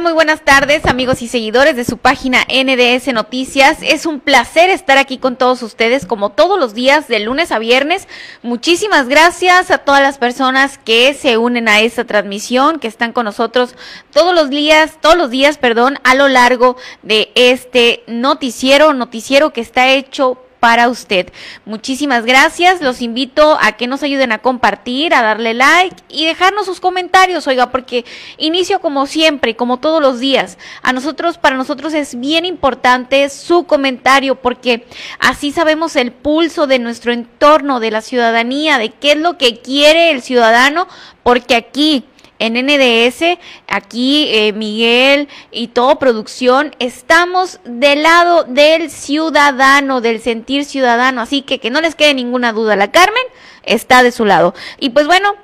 Muy 0.00 0.12
buenas 0.12 0.40
tardes, 0.40 0.86
amigos 0.86 1.22
y 1.22 1.28
seguidores 1.28 1.76
de 1.76 1.84
su 1.84 1.98
página 1.98 2.44
NDS 2.48 3.12
Noticias. 3.14 3.78
Es 3.80 4.06
un 4.06 4.18
placer 4.18 4.68
estar 4.68 4.98
aquí 4.98 5.18
con 5.18 5.36
todos 5.36 5.62
ustedes, 5.62 6.04
como 6.04 6.30
todos 6.30 6.58
los 6.58 6.74
días, 6.74 7.06
de 7.06 7.20
lunes 7.20 7.52
a 7.52 7.60
viernes. 7.60 8.08
Muchísimas 8.42 9.08
gracias 9.08 9.70
a 9.70 9.78
todas 9.78 10.02
las 10.02 10.18
personas 10.18 10.78
que 10.78 11.14
se 11.14 11.38
unen 11.38 11.68
a 11.68 11.80
esta 11.80 12.04
transmisión, 12.04 12.80
que 12.80 12.88
están 12.88 13.12
con 13.12 13.24
nosotros 13.24 13.76
todos 14.12 14.34
los 14.34 14.50
días, 14.50 14.98
todos 15.00 15.16
los 15.16 15.30
días, 15.30 15.58
perdón, 15.58 15.98
a 16.02 16.16
lo 16.16 16.28
largo 16.28 16.76
de 17.02 17.30
este 17.36 18.02
noticiero, 18.08 18.92
noticiero 18.94 19.52
que 19.52 19.60
está 19.60 19.88
hecho 19.88 20.43
para 20.64 20.88
usted. 20.88 21.30
Muchísimas 21.66 22.24
gracias. 22.24 22.80
Los 22.80 23.02
invito 23.02 23.58
a 23.60 23.72
que 23.72 23.86
nos 23.86 24.02
ayuden 24.02 24.32
a 24.32 24.38
compartir, 24.38 25.12
a 25.12 25.20
darle 25.20 25.52
like 25.52 25.94
y 26.08 26.24
dejarnos 26.24 26.64
sus 26.64 26.80
comentarios, 26.80 27.46
oiga, 27.46 27.70
porque 27.70 28.06
inicio 28.38 28.80
como 28.80 29.06
siempre, 29.06 29.56
como 29.56 29.78
todos 29.78 30.00
los 30.00 30.20
días. 30.20 30.56
A 30.80 30.94
nosotros, 30.94 31.36
para 31.36 31.58
nosotros 31.58 31.92
es 31.92 32.18
bien 32.18 32.46
importante 32.46 33.28
su 33.28 33.64
comentario 33.64 34.36
porque 34.36 34.86
así 35.18 35.52
sabemos 35.52 35.96
el 35.96 36.12
pulso 36.12 36.66
de 36.66 36.78
nuestro 36.78 37.12
entorno, 37.12 37.78
de 37.78 37.90
la 37.90 38.00
ciudadanía, 38.00 38.78
de 38.78 38.88
qué 38.88 39.12
es 39.12 39.18
lo 39.18 39.36
que 39.36 39.60
quiere 39.60 40.12
el 40.12 40.22
ciudadano, 40.22 40.88
porque 41.22 41.56
aquí 41.56 42.04
en 42.38 42.54
NDS, 42.54 43.38
aquí 43.68 44.28
eh, 44.30 44.52
Miguel 44.52 45.28
y 45.50 45.68
todo 45.68 45.98
producción, 45.98 46.74
estamos 46.78 47.60
del 47.64 48.02
lado 48.02 48.44
del 48.44 48.90
ciudadano, 48.90 50.00
del 50.00 50.20
sentir 50.20 50.64
ciudadano, 50.64 51.20
así 51.20 51.42
que 51.42 51.58
que 51.58 51.70
no 51.70 51.80
les 51.80 51.94
quede 51.94 52.14
ninguna 52.14 52.52
duda, 52.52 52.76
la 52.76 52.90
Carmen 52.90 53.24
está 53.62 54.02
de 54.02 54.12
su 54.12 54.24
lado. 54.24 54.54
Y 54.78 54.90
pues 54.90 55.06
bueno, 55.06 55.34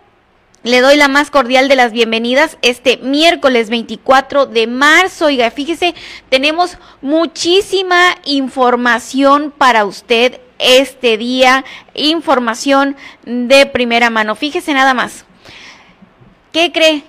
le 0.63 0.83
doy 0.83 0.97
la 0.97 1.09
más 1.09 1.31
cordial 1.31 1.69
de 1.69 1.77
las 1.77 1.93
bienvenidas 1.93 2.59
este 2.61 2.99
miércoles 2.99 3.71
24 3.71 4.45
de 4.45 4.67
marzo. 4.67 5.27
Oiga, 5.27 5.51
fíjese, 5.51 5.95
tenemos 6.29 6.77
muchísima 7.01 8.17
información 8.25 9.55
para 9.57 9.87
usted 9.87 10.39
este 10.59 11.17
día, 11.17 11.65
información 11.95 12.97
de 13.25 13.65
primera 13.65 14.11
mano. 14.11 14.35
Fíjese 14.35 14.75
nada 14.75 14.93
más. 14.93 15.25
¿Qué 16.53 16.73
cree? 16.73 17.05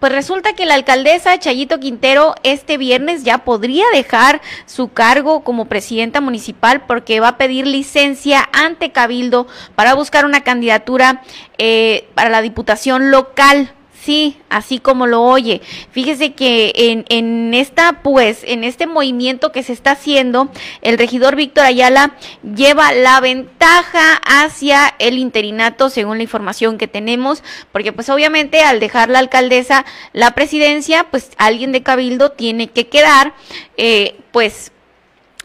Pues 0.00 0.12
resulta 0.12 0.52
que 0.52 0.66
la 0.66 0.74
alcaldesa 0.74 1.38
Chayito 1.38 1.80
Quintero 1.80 2.34
este 2.44 2.76
viernes 2.76 3.24
ya 3.24 3.38
podría 3.38 3.84
dejar 3.92 4.40
su 4.66 4.92
cargo 4.92 5.42
como 5.42 5.64
presidenta 5.64 6.20
municipal 6.20 6.82
porque 6.86 7.18
va 7.18 7.28
a 7.28 7.38
pedir 7.38 7.66
licencia 7.66 8.48
ante 8.52 8.92
Cabildo 8.92 9.48
para 9.74 9.94
buscar 9.94 10.24
una 10.24 10.42
candidatura 10.42 11.22
eh, 11.58 12.08
para 12.14 12.30
la 12.30 12.42
diputación 12.42 13.10
local. 13.10 13.72
Sí, 14.08 14.38
así 14.48 14.78
como 14.78 15.06
lo 15.06 15.22
oye. 15.22 15.60
Fíjese 15.90 16.32
que 16.32 16.72
en, 16.74 17.04
en, 17.10 17.52
esta, 17.52 18.00
pues, 18.02 18.40
en 18.42 18.64
este 18.64 18.86
movimiento 18.86 19.52
que 19.52 19.62
se 19.62 19.74
está 19.74 19.90
haciendo, 19.90 20.48
el 20.80 20.96
regidor 20.96 21.36
Víctor 21.36 21.66
Ayala 21.66 22.14
lleva 22.42 22.94
la 22.94 23.20
ventaja 23.20 24.14
hacia 24.24 24.94
el 24.98 25.18
interinato, 25.18 25.90
según 25.90 26.16
la 26.16 26.22
información 26.22 26.78
que 26.78 26.88
tenemos, 26.88 27.42
porque 27.70 27.92
pues 27.92 28.08
obviamente 28.08 28.62
al 28.62 28.80
dejar 28.80 29.10
la 29.10 29.18
alcaldesa 29.18 29.84
la 30.14 30.30
presidencia, 30.30 31.10
pues 31.10 31.32
alguien 31.36 31.70
de 31.72 31.82
Cabildo 31.82 32.32
tiene 32.32 32.68
que 32.68 32.88
quedar, 32.88 33.34
eh, 33.76 34.16
pues 34.32 34.72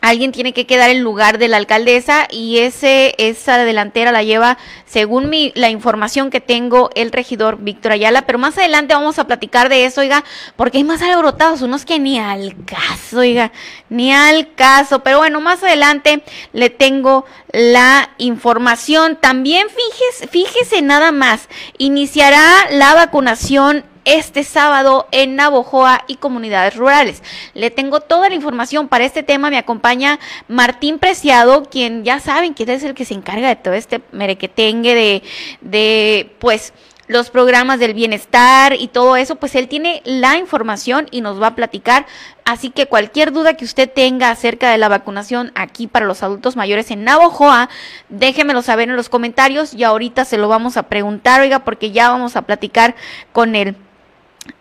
alguien 0.04 0.34
tiene 0.34 0.52
que 0.54 0.66
quedar 0.66 0.90
en 0.90 1.02
lugar 1.02 1.38
de 1.38 1.48
la 1.48 1.56
alcaldesa 1.56 2.28
y 2.30 2.58
ese 2.58 3.16
esa 3.18 3.58
delantera 3.60 4.12
la 4.12 4.22
lleva 4.22 4.58
según 4.86 5.30
mi 5.30 5.54
la 5.56 5.70
información 5.70 6.30
que 6.30 6.42
tengo 6.42 6.90
el 6.94 7.14
regidor 7.14 7.60
Víctor 7.60 7.94
Ayala, 7.94 8.24
pero 8.24 8.38
más 8.38 8.58
adelante 8.58 8.94
vamos 8.94 9.18
a 9.18 9.28
platicar 9.28 9.70
de 9.70 9.86
eso, 9.86 10.02
oiga, 10.02 10.26
porque 10.58 10.80
hay 10.80 10.84
más 10.84 11.02
alborotados, 11.02 11.62
unos 11.62 11.86
que 11.86 12.00
ni 12.00 12.20
al 12.20 12.54
caso, 12.66 13.20
oiga, 13.20 13.54
ni 13.90 14.12
al 14.12 14.54
caso, 14.56 15.00
pero 15.00 15.20
bueno, 15.20 15.40
más 15.40 15.64
adelante 15.64 16.22
le 16.52 16.70
tengo 16.70 17.26
la 17.54 18.10
información. 18.18 19.16
También 19.16 19.68
fíjese, 19.70 20.28
fíjese 20.28 20.82
nada 20.82 21.14
más, 21.14 21.48
iniciará 21.78 22.44
la 22.72 22.94
vacunación 22.94 23.86
este 24.06 24.44
sábado 24.44 25.08
en 25.12 25.36
Navojoa 25.36 26.04
y 26.08 26.16
comunidades 26.16 26.76
rurales. 26.76 27.24
Le 27.54 27.72
tengo 27.72 28.02
toda 28.02 28.30
la 28.30 28.36
información 28.36 28.88
para 28.88 29.06
este 29.06 29.24
tema. 29.24 29.50
Me 29.50 29.58
acompaña 29.58 30.20
Martín 30.48 31.00
Preciado, 31.00 31.64
quien 31.64 32.04
ya 32.04 32.20
saben 32.20 32.54
que 32.54 32.64
es 32.64 32.84
el 32.84 32.94
que 32.94 33.06
se 33.06 33.14
encarga 33.14 33.48
de 33.48 33.56
todo 33.56 33.74
este 33.74 34.02
merequetengue 34.12 34.96
de, 34.96 35.24
de 35.62 36.36
pues, 36.40 36.74
los 37.08 37.30
programas 37.30 37.80
del 37.80 37.94
bienestar 37.94 38.74
y 38.74 38.88
todo 38.88 39.16
eso, 39.16 39.36
pues 39.36 39.56
él 39.56 39.68
tiene 39.68 40.02
la 40.06 40.38
información 40.38 41.08
y 41.12 41.22
nos 41.22 41.42
va 41.42 41.48
a 41.48 41.56
platicar. 41.56 42.06
Así 42.46 42.70
que 42.70 42.88
cualquier 42.88 43.32
duda 43.32 43.56
que 43.56 43.66
usted 43.66 43.92
tenga 43.92 44.30
acerca 44.30 44.72
de 44.72 44.78
la 44.78 44.90
vacunación 44.90 45.52
aquí 45.56 45.88
para 45.88 46.06
los 46.06 46.24
adultos 46.24 46.56
mayores 46.56 46.92
en 46.92 47.04
Navojoa, 47.04 47.70
déjemelo 48.10 48.62
saber 48.62 48.90
en 48.90 48.96
los 48.96 49.10
comentarios 49.10 49.74
y 49.74 49.84
ahorita 49.84 50.26
se 50.26 50.38
lo 50.38 50.48
vamos 50.48 50.78
a 50.78 50.84
preguntar, 50.84 51.42
oiga, 51.42 51.60
porque 51.60 51.92
ya 51.92 52.10
vamos 52.10 52.36
a 52.36 52.44
platicar 52.44 52.96
con 53.32 53.56
él. 53.56 53.76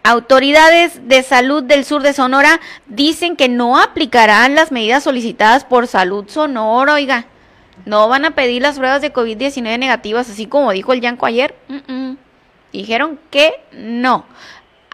Autoridades 0.04 1.08
de 1.08 1.22
salud 1.22 1.62
del 1.62 1.84
sur 1.84 2.02
de 2.02 2.12
Sonora 2.12 2.60
dicen 2.86 3.36
que 3.36 3.48
no 3.48 3.78
aplicarán 3.78 4.54
las 4.54 4.72
medidas 4.72 5.04
solicitadas 5.04 5.64
por 5.64 5.86
Salud 5.86 6.28
Sonora, 6.28 6.94
oiga. 6.94 7.26
No 7.84 8.08
van 8.08 8.24
a 8.24 8.32
pedir 8.32 8.62
las 8.62 8.78
pruebas 8.78 9.02
de 9.02 9.12
COVID-19 9.12 9.78
negativas, 9.78 10.28
así 10.28 10.46
como 10.46 10.72
dijo 10.72 10.92
el 10.92 11.00
Yanco 11.00 11.26
ayer. 11.26 11.54
Dijeron 12.72 13.18
que 13.30 13.54
no. 13.72 14.24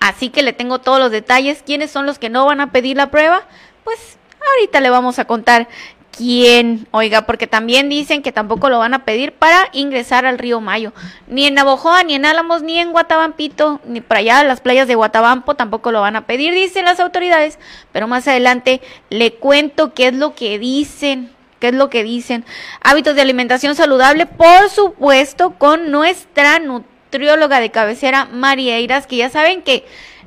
Así 0.01 0.31
que 0.31 0.43
le 0.43 0.53
tengo 0.53 0.79
todos 0.79 0.99
los 0.99 1.11
detalles. 1.11 1.63
¿Quiénes 1.65 1.91
son 1.91 2.07
los 2.07 2.19
que 2.19 2.31
no 2.31 2.47
van 2.47 2.61
a 2.61 2.73
pedir 2.73 2.97
la 2.97 3.11
prueba? 3.11 3.43
Pues 3.85 4.19
ahorita 4.53 4.81
le 4.81 4.91
vamos 4.91 5.19
a 5.19 5.25
contar 5.25 5.69
quién, 6.17 6.87
oiga, 6.91 7.27
porque 7.27 7.47
también 7.47 7.89
dicen 7.89 8.23
que 8.23 8.33
tampoco 8.33 8.69
lo 8.69 8.79
van 8.79 8.95
a 8.95 9.05
pedir 9.05 9.33
para 9.33 9.69
ingresar 9.73 10.27
al 10.27 10.39
río 10.39 10.61
Mayo. 10.61 10.93
Ni 11.29 11.47
en 11.47 11.55
Navojoa, 11.55 12.03
ni 12.03 12.15
en 12.15 12.25
Álamos, 12.25 12.63
ni 12.63 12.79
en 12.79 12.93
Guatabampito, 12.93 13.81
ni 13.87 14.01
para 14.01 14.21
allá 14.21 14.45
las 14.45 14.61
playas 14.61 14.89
de 14.89 14.95
Guatabampo 14.95 15.55
tampoco 15.55 15.93
lo 15.93 16.01
van 16.01 16.17
a 16.17 16.27
pedir, 16.27 16.55
dicen 16.55 16.85
las 16.85 17.01
autoridades. 17.01 17.59
Pero 17.93 18.09
más 18.09 18.27
adelante 18.27 18.81
le 19.11 19.35
cuento 19.35 19.95
qué 19.95 20.09
es 20.09 20.15
lo 20.15 20.35
que 20.35 20.59
dicen. 20.59 21.31
¿Qué 21.61 21.69
es 21.69 21.75
lo 21.75 21.91
que 21.91 22.05
dicen? 22.05 22.45
Hábitos 22.83 23.17
de 23.17 23.23
alimentación 23.23 23.75
saludable, 23.75 24.27
por 24.27 24.71
supuesto, 24.71 25.55
con 25.59 25.91
nuestra 25.91 26.61
nutrióloga 26.61 27.59
de 27.59 27.73
cabecera, 27.73 28.27
María 28.27 28.77
Eiras, 28.77 29.09
que 29.09 29.17
ya 29.17 29.29
saben 29.29 29.63
que 29.63 29.85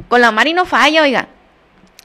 con 0.09 0.19
la 0.19 0.31
Mari 0.31 0.53
no 0.53 0.65
falla, 0.65 1.03
oiga. 1.03 1.29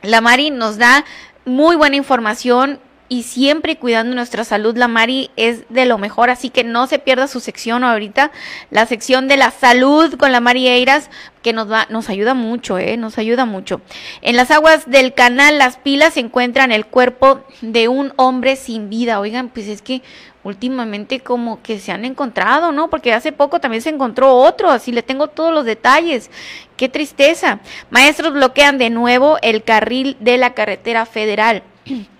La 0.03 0.21
Mari 0.21 0.51
nos 0.51 0.79
da 0.79 1.05
muy 1.45 1.75
buena 1.75 1.97
información 1.97 2.79
y 3.09 3.23
siempre 3.23 3.77
cuidando 3.77 4.15
nuestra 4.15 4.45
salud. 4.45 4.77
La 4.77 4.89
Mari 4.89 5.31
es 5.37 5.65
de 5.69 5.87
lo 5.87 5.99
mejor, 5.99 6.31
así 6.31 6.51
que 6.51 6.65
no 6.65 6.87
se 6.87 6.99
pierda 6.99 7.29
su 7.29 7.41
sección 7.41 7.85
ahorita, 7.85 8.31
la 8.71 8.87
sección 8.87 9.29
de 9.29 9.37
la 9.37 9.51
salud 9.51 10.15
con 10.17 10.33
la 10.33 10.41
Mari 10.41 10.69
Eiras, 10.69 11.11
que 11.43 11.53
nos 11.53 11.71
va, 11.71 11.87
nos 11.91 12.09
ayuda 12.09 12.35
mucho, 12.35 12.79
eh, 12.79 12.97
nos 12.97 13.19
ayuda 13.19 13.45
mucho. 13.45 13.81
En 14.21 14.37
las 14.37 14.51
aguas 14.51 14.91
del 14.91 15.15
canal 15.15 15.59
Las 15.59 15.77
Pilas 15.77 16.15
se 16.15 16.21
encuentran 16.21 16.73
el 16.73 16.87
cuerpo 16.87 17.45
de 17.61 17.89
un 17.89 18.13
hombre 18.17 18.57
sin 18.57 18.91
vida. 18.91 19.21
Oigan, 19.21 19.49
pues 19.51 19.69
es 19.69 19.81
que 19.81 20.03
últimamente 20.43 21.21
como 21.21 21.63
que 21.63 21.79
se 21.79 21.93
han 21.93 22.05
encontrado, 22.05 22.73
¿no? 22.73 22.91
Porque 22.91 23.13
hace 23.13 23.33
poco 23.33 23.61
también 23.61 23.83
se 23.83 23.91
encontró 23.91 24.35
otro, 24.35 24.71
así 24.71 24.93
le 24.93 25.03
tengo 25.03 25.29
todos 25.29 25.53
los 25.53 25.65
detalles. 25.65 26.31
Qué 26.77 26.89
tristeza. 26.89 27.61
Maestros 27.91 28.33
bloquean 28.33 28.79
de 28.79 28.91
nuevo 28.91 29.39
el 29.43 29.63
carril 29.63 30.17
de 30.21 30.39
la 30.39 30.55
carretera 30.55 31.07
federal. 31.07 31.63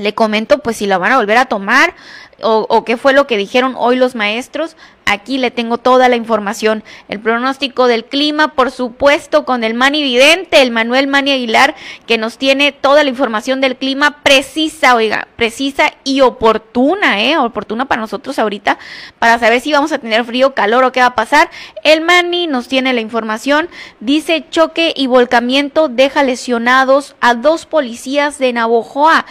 le 0.00 0.14
comento 0.14 0.58
pues 0.58 0.78
si 0.78 0.86
la 0.86 0.98
van 0.98 1.12
a 1.12 1.16
volver 1.16 1.36
a 1.38 1.46
tomar 1.46 1.94
o, 2.42 2.66
o, 2.68 2.84
qué 2.84 2.96
fue 2.96 3.12
lo 3.12 3.26
que 3.26 3.36
dijeron 3.36 3.74
hoy 3.76 3.96
los 3.96 4.14
maestros. 4.14 4.76
Aquí 5.06 5.38
le 5.38 5.50
tengo 5.50 5.76
toda 5.78 6.08
la 6.08 6.14
información. 6.14 6.84
El 7.08 7.18
pronóstico 7.18 7.88
del 7.88 8.04
clima, 8.04 8.54
por 8.54 8.70
supuesto, 8.70 9.44
con 9.44 9.64
el 9.64 9.74
Mani 9.74 10.02
Vidente, 10.02 10.62
el 10.62 10.70
Manuel 10.70 11.08
Mani 11.08 11.32
Aguilar, 11.32 11.74
que 12.06 12.16
nos 12.16 12.38
tiene 12.38 12.70
toda 12.70 13.02
la 13.02 13.10
información 13.10 13.60
del 13.60 13.76
clima 13.76 14.22
precisa, 14.22 14.94
oiga, 14.94 15.26
precisa 15.34 15.92
y 16.04 16.20
oportuna, 16.20 17.22
¿eh? 17.22 17.36
Oportuna 17.38 17.86
para 17.86 18.00
nosotros 18.00 18.38
ahorita, 18.38 18.78
para 19.18 19.38
saber 19.40 19.60
si 19.60 19.72
vamos 19.72 19.90
a 19.90 19.98
tener 19.98 20.24
frío, 20.24 20.54
calor 20.54 20.84
o 20.84 20.92
qué 20.92 21.00
va 21.00 21.06
a 21.06 21.14
pasar. 21.16 21.50
El 21.82 22.02
Mani 22.02 22.46
nos 22.46 22.68
tiene 22.68 22.92
la 22.92 23.00
información. 23.00 23.68
Dice 23.98 24.44
choque 24.48 24.94
y 24.96 25.08
volcamiento 25.08 25.88
deja 25.88 26.22
lesionados 26.22 27.16
a 27.20 27.34
dos 27.34 27.66
policías 27.66 28.38
de 28.38 28.52
Navojoa. 28.52 29.26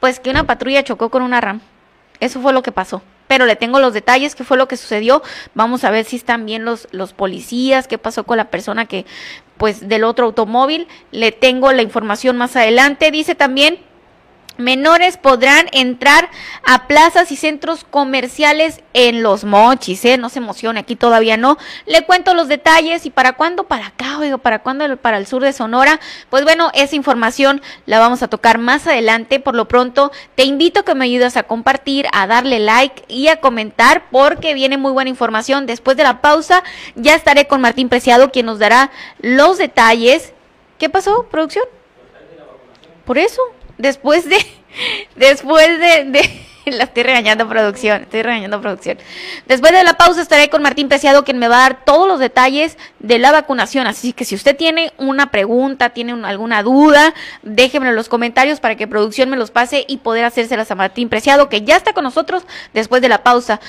Pues 0.00 0.18
que 0.18 0.30
una 0.30 0.44
patrulla 0.44 0.82
chocó 0.82 1.10
con 1.10 1.22
una 1.22 1.40
RAM. 1.40 1.60
Eso 2.22 2.40
fue 2.40 2.52
lo 2.52 2.62
que 2.62 2.70
pasó. 2.70 3.02
Pero 3.26 3.46
le 3.46 3.56
tengo 3.56 3.80
los 3.80 3.92
detalles, 3.94 4.36
qué 4.36 4.44
fue 4.44 4.56
lo 4.56 4.68
que 4.68 4.76
sucedió. 4.76 5.22
Vamos 5.54 5.82
a 5.82 5.90
ver 5.90 6.04
si 6.04 6.14
están 6.14 6.46
bien 6.46 6.64
los, 6.64 6.86
los 6.92 7.12
policías, 7.12 7.88
qué 7.88 7.98
pasó 7.98 8.22
con 8.22 8.36
la 8.36 8.48
persona 8.48 8.86
que, 8.86 9.06
pues, 9.56 9.88
del 9.88 10.04
otro 10.04 10.26
automóvil. 10.26 10.86
Le 11.10 11.32
tengo 11.32 11.72
la 11.72 11.82
información 11.82 12.36
más 12.36 12.54
adelante. 12.54 13.10
Dice 13.10 13.34
también 13.34 13.80
menores 14.56 15.16
podrán 15.16 15.66
entrar 15.72 16.30
a 16.64 16.86
plazas 16.86 17.32
y 17.32 17.36
centros 17.36 17.84
comerciales 17.84 18.80
en 18.94 19.22
los 19.22 19.44
mochis, 19.44 20.04
¿eh? 20.04 20.18
No 20.18 20.28
se 20.28 20.38
emocione, 20.38 20.80
aquí 20.80 20.96
todavía 20.96 21.36
no. 21.36 21.58
Le 21.86 22.04
cuento 22.04 22.34
los 22.34 22.48
detalles 22.48 23.06
y 23.06 23.10
para 23.10 23.32
cuándo, 23.32 23.64
para 23.64 23.88
acá, 23.88 24.18
oiga, 24.18 24.38
para 24.38 24.60
cuándo 24.60 24.96
para 24.96 25.18
el 25.18 25.26
sur 25.26 25.42
de 25.42 25.52
Sonora. 25.52 26.00
Pues 26.30 26.44
bueno, 26.44 26.70
esa 26.74 26.96
información 26.96 27.62
la 27.86 27.98
vamos 27.98 28.22
a 28.22 28.28
tocar 28.28 28.58
más 28.58 28.86
adelante. 28.86 29.40
Por 29.40 29.54
lo 29.54 29.68
pronto, 29.68 30.12
te 30.34 30.44
invito 30.44 30.80
a 30.80 30.84
que 30.84 30.94
me 30.94 31.04
ayudes 31.04 31.36
a 31.36 31.42
compartir, 31.42 32.06
a 32.12 32.26
darle 32.26 32.58
like 32.58 33.04
y 33.08 33.28
a 33.28 33.40
comentar 33.40 34.04
porque 34.10 34.54
viene 34.54 34.78
muy 34.78 34.92
buena 34.92 35.10
información. 35.10 35.66
Después 35.66 35.96
de 35.96 36.02
la 36.04 36.20
pausa, 36.20 36.62
ya 36.94 37.14
estaré 37.14 37.46
con 37.46 37.60
Martín 37.60 37.88
Preciado, 37.88 38.30
quien 38.30 38.46
nos 38.46 38.58
dará 38.58 38.90
los 39.20 39.58
detalles. 39.58 40.32
¿Qué 40.78 40.88
pasó, 40.88 41.26
producción? 41.30 41.64
Por 43.04 43.18
eso, 43.18 43.40
después 43.82 44.28
de, 44.28 44.38
después 45.16 45.78
de, 45.78 46.30
la 46.66 46.84
estoy 46.84 47.02
regañando 47.02 47.48
producción, 47.48 48.02
estoy 48.02 48.22
regañando 48.22 48.60
producción. 48.60 48.96
Después 49.46 49.72
de 49.72 49.82
la 49.84 49.94
pausa 49.94 50.22
estaré 50.22 50.48
con 50.48 50.62
Martín 50.62 50.88
Preciado, 50.88 51.24
quien 51.24 51.38
me 51.38 51.48
va 51.48 51.56
a 51.56 51.68
dar 51.68 51.84
todos 51.84 52.08
los 52.08 52.20
detalles 52.20 52.78
de 53.00 53.18
la 53.18 53.32
vacunación. 53.32 53.86
Así 53.86 54.12
que 54.12 54.24
si 54.24 54.34
usted 54.34 54.56
tiene 54.56 54.92
una 54.96 55.30
pregunta, 55.30 55.90
tiene 55.90 56.12
alguna 56.24 56.62
duda, 56.62 57.12
déjenmelo 57.42 57.90
en 57.90 57.96
los 57.96 58.08
comentarios 58.08 58.60
para 58.60 58.76
que 58.76 58.86
producción 58.86 59.28
me 59.28 59.36
los 59.36 59.50
pase 59.50 59.84
y 59.86 59.98
poder 59.98 60.24
hacérselas 60.24 60.70
a 60.70 60.76
Martín 60.76 61.08
Preciado, 61.08 61.48
que 61.48 61.62
ya 61.62 61.76
está 61.76 61.92
con 61.92 62.04
nosotros 62.04 62.44
después 62.72 63.02
de 63.02 63.08
la 63.08 63.22
pausa. 63.22 63.60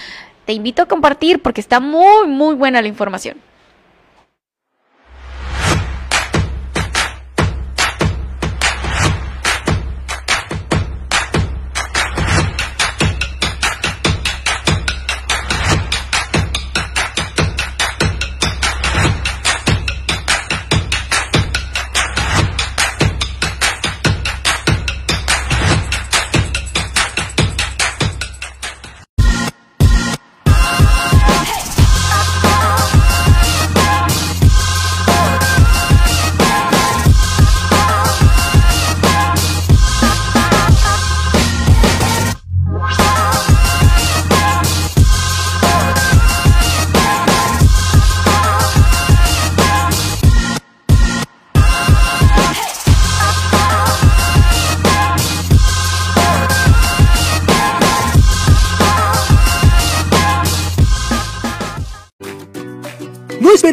Te 0.46 0.54
invito 0.54 0.84
a 0.84 0.86
compartir 0.86 1.42
porque 1.42 1.62
está 1.62 1.80
muy, 1.80 2.28
muy 2.28 2.54
buena 2.54 2.82
la 2.82 2.88
información. 2.88 3.38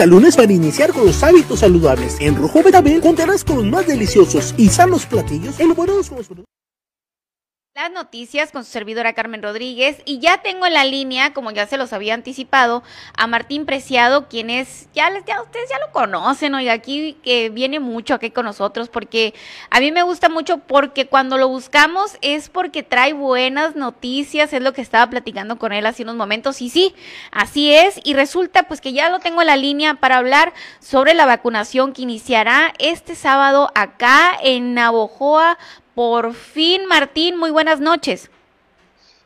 Al 0.00 0.10
lunes 0.10 0.36
para 0.36 0.52
iniciar 0.52 0.92
con 0.92 1.06
los 1.06 1.22
hábitos 1.22 1.60
saludables. 1.60 2.16
En 2.20 2.36
Rojo 2.36 2.62
Betabel 2.62 3.00
contarás 3.00 3.44
con 3.44 3.56
los 3.56 3.66
más 3.66 3.86
deliciosos 3.86 4.54
y 4.56 4.68
sanos 4.68 5.06
platillos 5.06 5.58
elaborados 5.58 6.08
con 6.08 6.18
los 6.18 6.28
las 7.78 7.92
noticias 7.92 8.50
con 8.50 8.64
su 8.64 8.72
servidora 8.72 9.12
Carmen 9.12 9.40
Rodríguez. 9.40 10.02
Y 10.04 10.18
ya 10.18 10.38
tengo 10.38 10.66
en 10.66 10.72
la 10.72 10.84
línea, 10.84 11.32
como 11.32 11.52
ya 11.52 11.64
se 11.68 11.78
los 11.78 11.92
había 11.92 12.14
anticipado, 12.14 12.82
a 13.16 13.28
Martín 13.28 13.66
Preciado, 13.66 14.28
quien 14.28 14.50
es, 14.50 14.88
ya, 14.94 15.08
ya 15.24 15.40
ustedes 15.40 15.70
ya 15.70 15.78
lo 15.78 15.92
conocen, 15.92 16.56
oiga, 16.56 16.72
aquí 16.72 17.16
que 17.22 17.50
viene 17.50 17.78
mucho 17.78 18.14
aquí 18.14 18.32
con 18.32 18.46
nosotros 18.46 18.88
porque 18.88 19.32
a 19.70 19.78
mí 19.78 19.92
me 19.92 20.02
gusta 20.02 20.28
mucho 20.28 20.58
porque 20.58 21.06
cuando 21.06 21.38
lo 21.38 21.46
buscamos 21.46 22.18
es 22.20 22.48
porque 22.48 22.82
trae 22.82 23.12
buenas 23.12 23.76
noticias, 23.76 24.52
es 24.52 24.60
lo 24.60 24.72
que 24.72 24.82
estaba 24.82 25.08
platicando 25.08 25.56
con 25.56 25.72
él 25.72 25.86
hace 25.86 26.02
unos 26.02 26.16
momentos 26.16 26.60
y 26.60 26.70
sí, 26.70 26.96
así 27.30 27.72
es. 27.72 28.00
Y 28.02 28.14
resulta 28.14 28.64
pues 28.64 28.80
que 28.80 28.92
ya 28.92 29.08
lo 29.08 29.20
tengo 29.20 29.40
en 29.40 29.46
la 29.46 29.56
línea 29.56 29.94
para 29.94 30.16
hablar 30.16 30.52
sobre 30.80 31.14
la 31.14 31.26
vacunación 31.26 31.92
que 31.92 32.02
iniciará 32.02 32.74
este 32.80 33.14
sábado 33.14 33.70
acá 33.76 34.36
en 34.42 34.74
Navojoa 34.74 35.58
por 35.98 36.32
fin, 36.32 36.86
Martín, 36.86 37.36
muy 37.36 37.50
buenas 37.50 37.80
noches. 37.80 38.30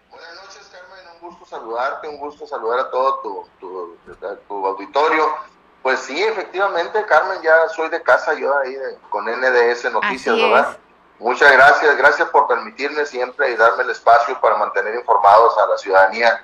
Buenas 0.09 0.35
noches, 0.37 0.71
Carmen, 0.73 1.05
un 1.21 1.29
gusto 1.29 1.45
saludarte, 1.45 2.09
un 2.09 2.17
gusto 2.17 2.47
saludar 2.47 2.79
a 2.79 2.91
todo 2.91 3.47
tu, 3.61 4.67
auditorio. 4.67 5.35
Pues 5.83 5.99
sí, 5.99 6.23
efectivamente, 6.23 7.05
Carmen, 7.05 7.43
ya 7.43 7.69
soy 7.77 7.91
de 7.91 8.03
casa 8.03 8.33
yo 8.33 8.57
ahí 8.57 8.75
con 9.11 9.27
NDS 9.27 9.93
Noticias, 9.93 10.35
¿verdad? 10.35 10.79
Muchas 11.19 11.53
gracias, 11.53 11.95
gracias 11.99 12.31
por 12.31 12.49
permitirme 12.49 13.05
siempre 13.05 13.51
y 13.51 13.57
darme 13.57 13.83
el 13.83 13.91
espacio 13.91 14.41
para 14.41 14.57
mantener 14.57 14.95
informados 14.95 15.59
a 15.59 15.67
la 15.67 15.77
ciudadanía 15.77 16.43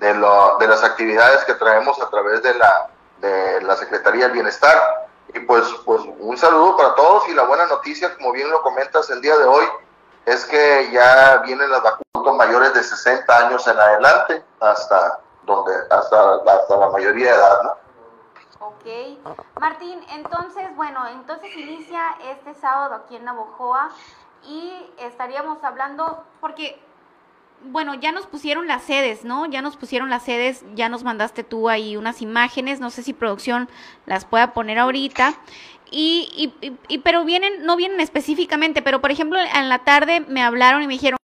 de, 0.00 0.12
lo, 0.12 0.56
de 0.58 0.66
las 0.66 0.82
actividades 0.82 1.44
que 1.44 1.54
traemos 1.54 2.02
a 2.02 2.10
través 2.10 2.42
de 2.42 2.52
la, 2.54 2.90
de 3.18 3.60
la 3.60 3.76
Secretaría 3.76 4.24
del 4.24 4.32
Bienestar. 4.32 5.06
Y 5.34 5.40
pues, 5.40 5.64
pues 5.84 6.02
un 6.18 6.36
saludo 6.36 6.76
para 6.76 6.94
todos 6.94 7.28
y 7.28 7.34
la 7.34 7.44
buena 7.44 7.66
noticia, 7.66 8.14
como 8.16 8.32
bien 8.32 8.50
lo 8.50 8.62
comentas 8.62 9.10
el 9.10 9.20
día 9.20 9.36
de 9.36 9.44
hoy, 9.44 9.64
es 10.24 10.44
que 10.46 10.90
ya 10.92 11.38
vienen 11.38 11.70
las 11.70 11.82
vacunas 11.82 12.36
mayores 12.36 12.74
de 12.74 12.82
60 12.82 13.46
años 13.46 13.66
en 13.66 13.78
adelante 13.78 14.44
hasta 14.60 15.20
donde 15.44 15.72
hasta, 15.90 16.34
hasta 16.34 16.76
la 16.76 16.90
mayoría 16.90 17.32
de 17.32 17.36
edad, 17.36 17.62
¿no? 17.62 17.88
Ok. 18.66 18.84
Martín, 19.60 20.04
entonces, 20.10 20.64
bueno, 20.76 21.06
entonces 21.08 21.54
inicia 21.56 22.16
este 22.24 22.54
sábado 22.54 22.94
aquí 22.94 23.16
en 23.16 23.24
Navojoa 23.24 23.90
y 24.44 24.92
estaríamos 24.98 25.62
hablando, 25.64 26.24
porque, 26.40 26.80
bueno, 27.64 27.94
ya 27.94 28.12
nos 28.12 28.26
pusieron 28.26 28.66
las 28.66 28.82
sedes, 28.84 29.24
¿no? 29.24 29.46
Ya 29.46 29.62
nos 29.62 29.76
pusieron 29.76 30.10
las 30.10 30.24
sedes, 30.24 30.64
ya 30.74 30.88
nos 30.88 31.04
mandaste 31.04 31.44
tú 31.44 31.68
ahí 31.68 31.96
unas 31.96 32.22
imágenes, 32.22 32.80
no 32.80 32.90
sé 32.90 33.02
si 33.02 33.12
producción 33.12 33.68
las 34.06 34.24
pueda 34.24 34.52
poner 34.52 34.78
ahorita. 34.78 35.34
Y, 35.90 36.52
y, 36.60 36.78
y, 36.88 36.98
pero 36.98 37.24
vienen, 37.24 37.64
no 37.64 37.76
vienen 37.76 38.00
específicamente, 38.00 38.82
pero 38.82 39.00
por 39.00 39.10
ejemplo 39.10 39.38
en 39.38 39.68
la 39.68 39.80
tarde 39.80 40.20
me 40.20 40.42
hablaron 40.42 40.82
y 40.82 40.86
me 40.86 40.94
dijeron... 40.94 41.18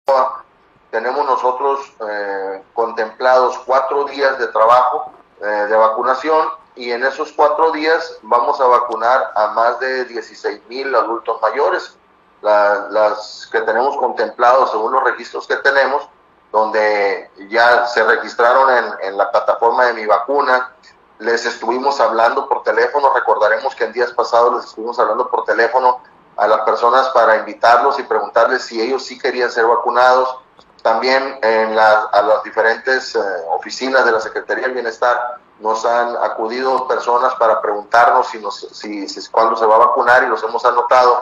Tenemos 0.91 1.25
nosotros 1.25 1.91
eh, 2.07 2.61
contemplados 2.73 3.57
cuatro 3.65 4.05
días 4.05 4.37
de 4.37 4.47
trabajo 4.47 5.11
eh, 5.41 5.45
de 5.45 5.75
vacunación 5.75 6.47
y 6.75 6.91
en 6.91 7.03
esos 7.03 7.31
cuatro 7.33 7.71
días 7.71 8.19
vamos 8.21 8.61
a 8.61 8.67
vacunar 8.67 9.31
a 9.35 9.47
más 9.49 9.79
de 9.79 10.05
16 10.05 10.61
mil 10.69 10.93
adultos 10.93 11.41
mayores, 11.41 11.97
las 12.41 13.49
que 13.51 13.61
tenemos 13.61 13.97
contemplados 13.97 14.71
según 14.71 14.93
los 14.93 15.03
registros 15.03 15.47
que 15.47 15.55
tenemos, 15.57 16.07
donde 16.53 17.31
ya 17.49 17.87
se 17.87 18.03
registraron 18.03 18.69
en, 18.69 18.85
en 19.01 19.17
la 19.17 19.31
plataforma 19.31 19.85
de 19.85 19.93
mi 19.93 20.05
vacuna, 20.05 20.71
les 21.17 21.47
estuvimos 21.47 21.99
hablando 21.99 22.47
por 22.47 22.61
teléfono, 22.61 23.11
recordaremos 23.11 23.73
que 23.73 23.85
en 23.85 23.91
días 23.91 24.13
pasados 24.13 24.53
les 24.57 24.65
estuvimos 24.65 24.99
hablando 24.99 25.27
por 25.29 25.45
teléfono 25.45 25.99
a 26.37 26.47
las 26.47 26.61
personas 26.61 27.09
para 27.09 27.37
invitarlos 27.37 27.97
y 27.97 28.03
preguntarles 28.03 28.63
si 28.65 28.79
ellos 28.79 29.03
sí 29.03 29.17
querían 29.17 29.49
ser 29.49 29.65
vacunados. 29.65 30.37
También 30.83 31.39
en 31.41 31.79
a 31.79 32.21
las 32.21 32.43
diferentes 32.43 33.15
eh, 33.15 33.19
oficinas 33.49 34.05
de 34.05 34.11
la 34.11 34.19
Secretaría 34.19 34.65
del 34.65 34.73
Bienestar 34.73 35.39
nos 35.59 35.83
han 35.85 36.15
acudido 36.17 36.87
personas 36.87 37.33
para 37.35 37.61
preguntarnos 37.61 38.27
si, 38.27 38.37
nos, 38.37 38.59
si, 38.73 39.07
si 39.09 39.27
cuándo 39.31 39.55
se 39.55 39.65
va 39.65 39.75
a 39.75 39.79
vacunar 39.87 40.23
y 40.23 40.27
los 40.27 40.43
hemos 40.43 40.63
anotado. 40.65 41.19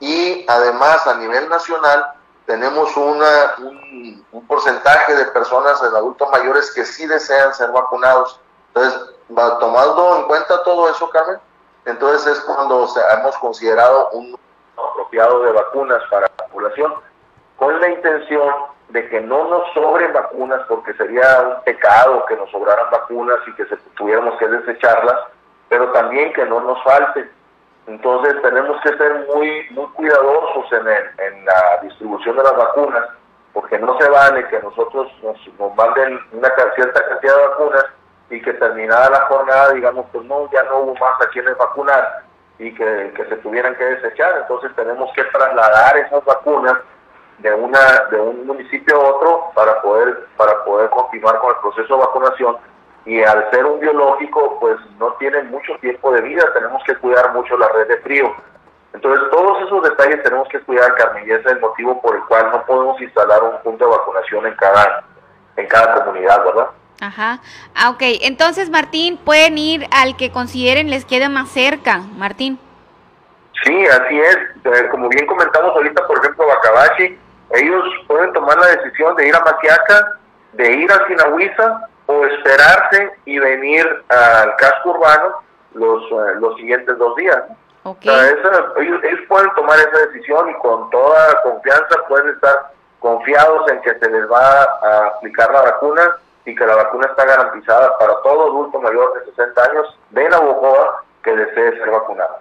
Y 0.00 0.46
además 0.48 1.06
a 1.06 1.16
nivel 1.16 1.50
nacional 1.50 2.14
tenemos 2.46 2.96
una, 2.96 3.54
un, 3.58 4.24
un 4.32 4.46
porcentaje 4.46 5.14
de 5.14 5.24
personas, 5.26 5.80
de 5.80 5.88
adultos 5.96 6.28
mayores, 6.30 6.72
que 6.72 6.84
sí 6.84 7.06
desean 7.06 7.54
ser 7.54 7.70
vacunados. 7.70 8.40
Entonces, 8.68 9.00
tomando 9.60 10.16
en 10.18 10.24
cuenta 10.24 10.62
todo 10.62 10.88
eso, 10.90 11.08
Carmen, 11.10 11.38
entonces 11.86 12.38
es 12.38 12.40
cuando 12.44 12.88
hemos 13.12 13.36
considerado 13.38 14.10
un 14.10 14.38
apropiado 14.76 15.42
de 15.42 15.52
vacunas 15.52 16.02
para 16.10 16.30
la 16.38 16.46
población, 16.46 16.94
con 17.56 17.80
la 17.80 17.88
intención 17.88 18.52
de 18.88 19.08
que 19.08 19.20
no 19.20 19.48
nos 19.48 19.72
sobren 19.72 20.12
vacunas, 20.12 20.60
porque 20.68 20.94
sería 20.94 21.40
un 21.40 21.64
pecado 21.64 22.24
que 22.26 22.36
nos 22.36 22.50
sobraran 22.50 22.90
vacunas 22.90 23.38
y 23.46 23.54
que 23.54 23.66
se, 23.66 23.76
tuviéramos 23.96 24.36
que 24.38 24.48
desecharlas, 24.48 25.16
pero 25.68 25.90
también 25.92 26.32
que 26.32 26.44
no 26.44 26.60
nos 26.60 26.82
falten. 26.84 27.30
Entonces 27.86 28.40
tenemos 28.42 28.80
que 28.82 28.96
ser 28.96 29.26
muy 29.34 29.66
muy 29.70 29.86
cuidadosos 29.92 30.72
en, 30.72 30.86
en 30.88 31.44
la 31.44 31.78
distribución 31.82 32.36
de 32.36 32.42
las 32.42 32.56
vacunas, 32.56 33.08
porque 33.52 33.78
no 33.78 33.98
se 33.98 34.08
vale 34.08 34.46
que 34.48 34.60
nosotros 34.60 35.12
nos, 35.22 35.36
nos 35.58 35.76
manden 35.76 36.18
una 36.32 36.48
cierta 36.74 37.04
cantidad 37.04 37.36
de 37.36 37.48
vacunas 37.48 37.84
y 38.30 38.40
que 38.40 38.54
terminada 38.54 39.10
la 39.10 39.20
jornada, 39.26 39.72
digamos, 39.72 40.06
pues 40.12 40.24
no, 40.24 40.50
ya 40.50 40.62
no 40.64 40.78
hubo 40.78 40.94
más 40.94 41.20
a 41.20 41.28
quienes 41.30 41.56
vacunar 41.56 42.24
y 42.58 42.72
que, 42.74 43.12
se 43.28 43.36
tuvieran 43.36 43.74
que 43.76 43.84
desechar. 43.84 44.38
Entonces 44.38 44.74
tenemos 44.76 45.12
que 45.14 45.24
trasladar 45.24 45.96
esas 45.98 46.24
vacunas 46.24 46.74
de 47.38 47.52
una 47.52 47.80
de 48.10 48.20
un 48.20 48.46
municipio 48.46 48.96
a 48.96 49.08
otro 49.10 49.50
para 49.54 49.82
poder 49.82 50.26
para 50.36 50.64
poder 50.64 50.88
continuar 50.90 51.38
con 51.40 51.50
el 51.50 51.60
proceso 51.60 51.94
de 51.96 52.00
vacunación 52.00 52.56
y 53.06 53.22
al 53.22 53.50
ser 53.50 53.66
un 53.66 53.80
biológico 53.80 54.58
pues 54.60 54.76
no 54.98 55.12
tiene 55.14 55.42
mucho 55.44 55.76
tiempo 55.80 56.12
de 56.12 56.22
vida 56.22 56.42
tenemos 56.54 56.82
que 56.84 56.96
cuidar 56.96 57.32
mucho 57.32 57.56
la 57.58 57.68
red 57.68 57.88
de 57.88 57.98
frío 57.98 58.34
entonces 58.92 59.30
todos 59.30 59.62
esos 59.66 59.82
detalles 59.82 60.22
tenemos 60.22 60.48
que 60.48 60.60
cuidar 60.60 60.94
Carmen 60.94 61.24
y 61.26 61.32
ese 61.32 61.40
es 61.40 61.52
el 61.52 61.60
motivo 61.60 62.00
por 62.00 62.16
el 62.16 62.22
cual 62.24 62.50
no 62.50 62.64
podemos 62.64 63.00
instalar 63.00 63.42
un 63.42 63.60
punto 63.62 63.84
de 63.84 63.90
vacunación 63.90 64.46
en 64.46 64.54
cada 64.56 65.04
en 65.56 65.66
cada 65.66 65.94
comunidad 66.04 66.44
verdad 66.44 66.68
Ajá. 67.00 67.40
Ah, 67.74 67.90
ok. 67.90 68.02
Entonces, 68.22 68.70
Martín, 68.70 69.18
pueden 69.18 69.58
ir 69.58 69.86
al 69.90 70.16
que 70.16 70.30
consideren 70.30 70.90
les 70.90 71.04
quede 71.04 71.28
más 71.28 71.50
cerca, 71.50 71.98
Martín. 72.16 72.58
Sí, 73.64 73.86
así 73.86 74.20
es. 74.20 74.36
Eh, 74.64 74.88
como 74.90 75.08
bien 75.08 75.26
comentamos 75.26 75.74
ahorita, 75.74 76.06
por 76.06 76.18
ejemplo, 76.18 76.46
Bacabachi, 76.46 77.18
ellos 77.50 77.84
pueden 78.06 78.32
tomar 78.32 78.58
la 78.58 78.68
decisión 78.68 79.16
de 79.16 79.28
ir 79.28 79.34
a 79.34 79.40
Maquiaca, 79.40 80.18
de 80.52 80.72
ir 80.72 80.90
a 80.90 81.06
Sinahuiza 81.06 81.88
o 82.06 82.24
esperarse 82.24 83.12
y 83.24 83.38
venir 83.38 83.86
al 84.08 84.56
casco 84.56 84.90
urbano 84.90 85.42
los, 85.74 86.02
eh, 86.04 86.34
los 86.40 86.56
siguientes 86.56 86.96
dos 86.98 87.16
días. 87.16 87.42
Okay. 87.82 88.10
ellos, 88.78 89.04
ellos 89.04 89.20
pueden 89.28 89.52
tomar 89.54 89.78
esa 89.78 90.06
decisión 90.06 90.48
y 90.48 90.54
con 90.54 90.88
toda 90.88 91.42
confianza 91.42 91.96
pueden 92.08 92.30
estar 92.30 92.72
confiados 92.98 93.70
en 93.70 93.82
que 93.82 93.98
se 93.98 94.10
les 94.10 94.30
va 94.30 94.62
a 94.62 95.06
aplicar 95.08 95.52
la 95.52 95.60
vacuna 95.60 96.16
y 96.46 96.54
que 96.54 96.66
la 96.66 96.76
vacuna 96.76 97.06
está 97.06 97.26
garantizada 97.26 97.98
para 97.98 98.14
todo 98.22 98.44
adulto 98.44 98.80
mayor 98.80 99.12
de 99.14 99.30
60 99.30 99.62
años 99.62 99.98
de 100.10 100.28
Navojoa 100.28 101.04
que 101.22 101.36
desee 101.36 101.78
ser 101.78 101.90
vacunado. 101.90 102.38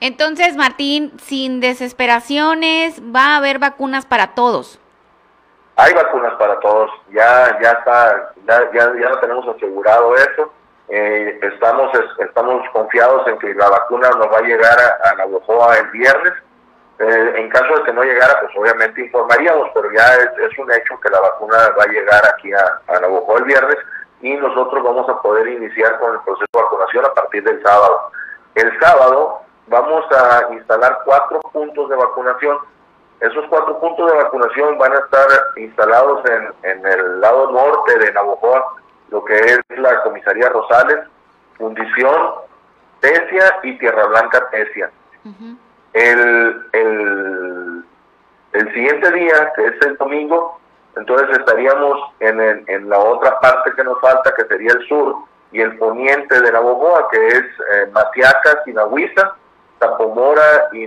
Entonces, 0.00 0.56
Martín, 0.56 1.12
sin 1.20 1.60
desesperaciones, 1.60 3.00
va 3.02 3.34
a 3.34 3.36
haber 3.38 3.58
vacunas 3.58 4.04
para 4.04 4.34
todos. 4.34 4.78
Hay 5.76 5.92
vacunas 5.94 6.34
para 6.34 6.58
todos, 6.60 6.90
ya 7.10 7.58
ya 7.60 7.70
está, 7.72 8.32
ya, 8.46 8.70
ya, 8.72 8.92
ya 8.98 9.20
tenemos 9.20 9.46
asegurado 9.48 10.14
eso. 10.14 10.52
Eh, 10.88 11.38
estamos 11.42 11.90
estamos 12.18 12.62
confiados 12.72 13.26
en 13.26 13.38
que 13.38 13.54
la 13.54 13.68
vacuna 13.68 14.08
nos 14.10 14.32
va 14.32 14.38
a 14.38 14.42
llegar 14.42 14.76
a, 14.78 15.10
a 15.10 15.14
Navojoa 15.16 15.78
el 15.78 15.90
viernes 15.90 16.32
eh, 16.98 17.32
en 17.36 17.50
caso 17.50 17.76
de 17.76 17.82
que 17.82 17.92
no 17.92 18.02
llegara, 18.02 18.40
pues 18.40 18.56
obviamente 18.56 19.02
informaríamos, 19.02 19.68
pero 19.74 19.90
ya 19.92 20.14
es, 20.14 20.58
un 20.58 20.72
hecho 20.72 20.98
que 21.00 21.10
la 21.10 21.20
vacuna 21.20 21.56
va 21.78 21.84
a 21.84 21.88
llegar 21.88 22.22
aquí 22.26 22.50
a, 22.54 22.80
a 22.88 23.00
Navajo 23.00 23.36
el 23.36 23.44
viernes 23.44 23.76
y 24.22 24.34
nosotros 24.34 24.82
vamos 24.82 25.06
a 25.08 25.20
poder 25.20 25.46
iniciar 25.46 25.98
con 25.98 26.14
el 26.14 26.20
proceso 26.20 26.46
de 26.50 26.62
vacunación 26.62 27.04
a 27.04 27.12
partir 27.12 27.44
del 27.44 27.62
sábado. 27.62 28.10
El 28.54 28.80
sábado 28.80 29.42
vamos 29.66 30.04
a 30.10 30.54
instalar 30.54 31.00
cuatro 31.04 31.40
puntos 31.52 31.90
de 31.90 31.96
vacunación. 31.96 32.58
Esos 33.20 33.46
cuatro 33.48 33.78
puntos 33.80 34.10
de 34.10 34.16
vacunación 34.18 34.76
van 34.78 34.92
a 34.92 34.98
estar 34.98 35.26
instalados 35.56 36.22
en, 36.28 36.70
en 36.70 36.86
el 36.86 37.20
lado 37.20 37.50
norte 37.50 37.98
de 37.98 38.12
Navojoa, 38.12 38.74
lo 39.08 39.24
que 39.24 39.34
es 39.36 39.60
la 39.78 40.02
comisaría 40.02 40.48
Rosales, 40.50 40.98
Fundición, 41.56 42.34
Tesia 43.00 43.58
y 43.62 43.78
Tierra 43.78 44.06
Blanca 44.06 44.50
Tesia. 44.50 44.90
El, 45.94 46.66
el, 46.72 47.84
el 48.52 48.74
siguiente 48.74 49.10
día, 49.12 49.52
que 49.56 49.66
es 49.66 49.86
el 49.86 49.96
domingo, 49.96 50.60
entonces 50.96 51.38
estaríamos 51.38 51.98
en, 52.20 52.64
en 52.68 52.88
la 52.88 52.98
otra 52.98 53.40
parte 53.40 53.72
que 53.74 53.84
nos 53.84 53.98
falta, 54.00 54.34
que 54.34 54.44
sería 54.44 54.72
el 54.72 54.86
sur 54.88 55.16
y 55.52 55.60
el 55.62 55.78
poniente 55.78 56.40
de 56.40 56.52
la 56.52 56.60
Boboa, 56.60 57.08
que 57.10 57.28
es 57.28 57.44
eh, 57.72 57.86
Matiacas, 57.92 58.58
Sinahuiza, 58.64 59.36
Tapomora 59.78 60.68
y 60.72 60.86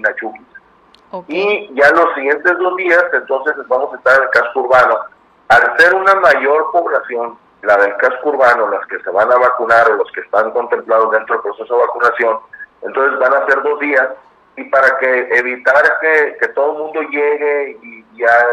Y 1.28 1.74
ya 1.74 1.90
los 1.92 2.14
siguientes 2.14 2.58
dos 2.58 2.76
días, 2.76 3.04
entonces 3.14 3.56
vamos 3.68 3.94
a 3.94 3.98
estar 3.98 4.18
en 4.18 4.24
el 4.24 4.30
casco 4.30 4.62
urbano. 4.62 5.00
Al 5.48 5.78
ser 5.80 5.96
una 5.96 6.16
mayor 6.16 6.72
población, 6.72 7.38
la 7.64 7.78
del 7.78 7.96
casco 7.98 8.30
urbano, 8.30 8.70
las 8.70 8.86
que 8.88 9.00
se 9.00 9.10
van 9.10 9.32
a 9.32 9.38
vacunar 9.38 9.90
o 9.92 9.96
los 9.96 10.12
que 10.12 10.22
están 10.22 10.52
contemplados 10.52 11.12
dentro 11.12 11.36
del 11.36 11.44
proceso 11.44 11.76
de 11.76 11.86
vacunación, 11.86 12.40
entonces 12.84 13.20
van 13.20 13.34
a 13.34 13.46
ser 13.48 13.62
dos 13.64 13.80
días 13.80 14.08
y 14.56 14.64
para 14.66 14.98
que 15.00 15.28
evitar 15.32 16.00
que, 16.00 16.38
que 16.40 16.48
todo 16.50 16.74
el 16.74 16.78
mundo 16.80 17.02
llegue 17.02 17.78
y 17.82 18.06
ya 18.18 18.46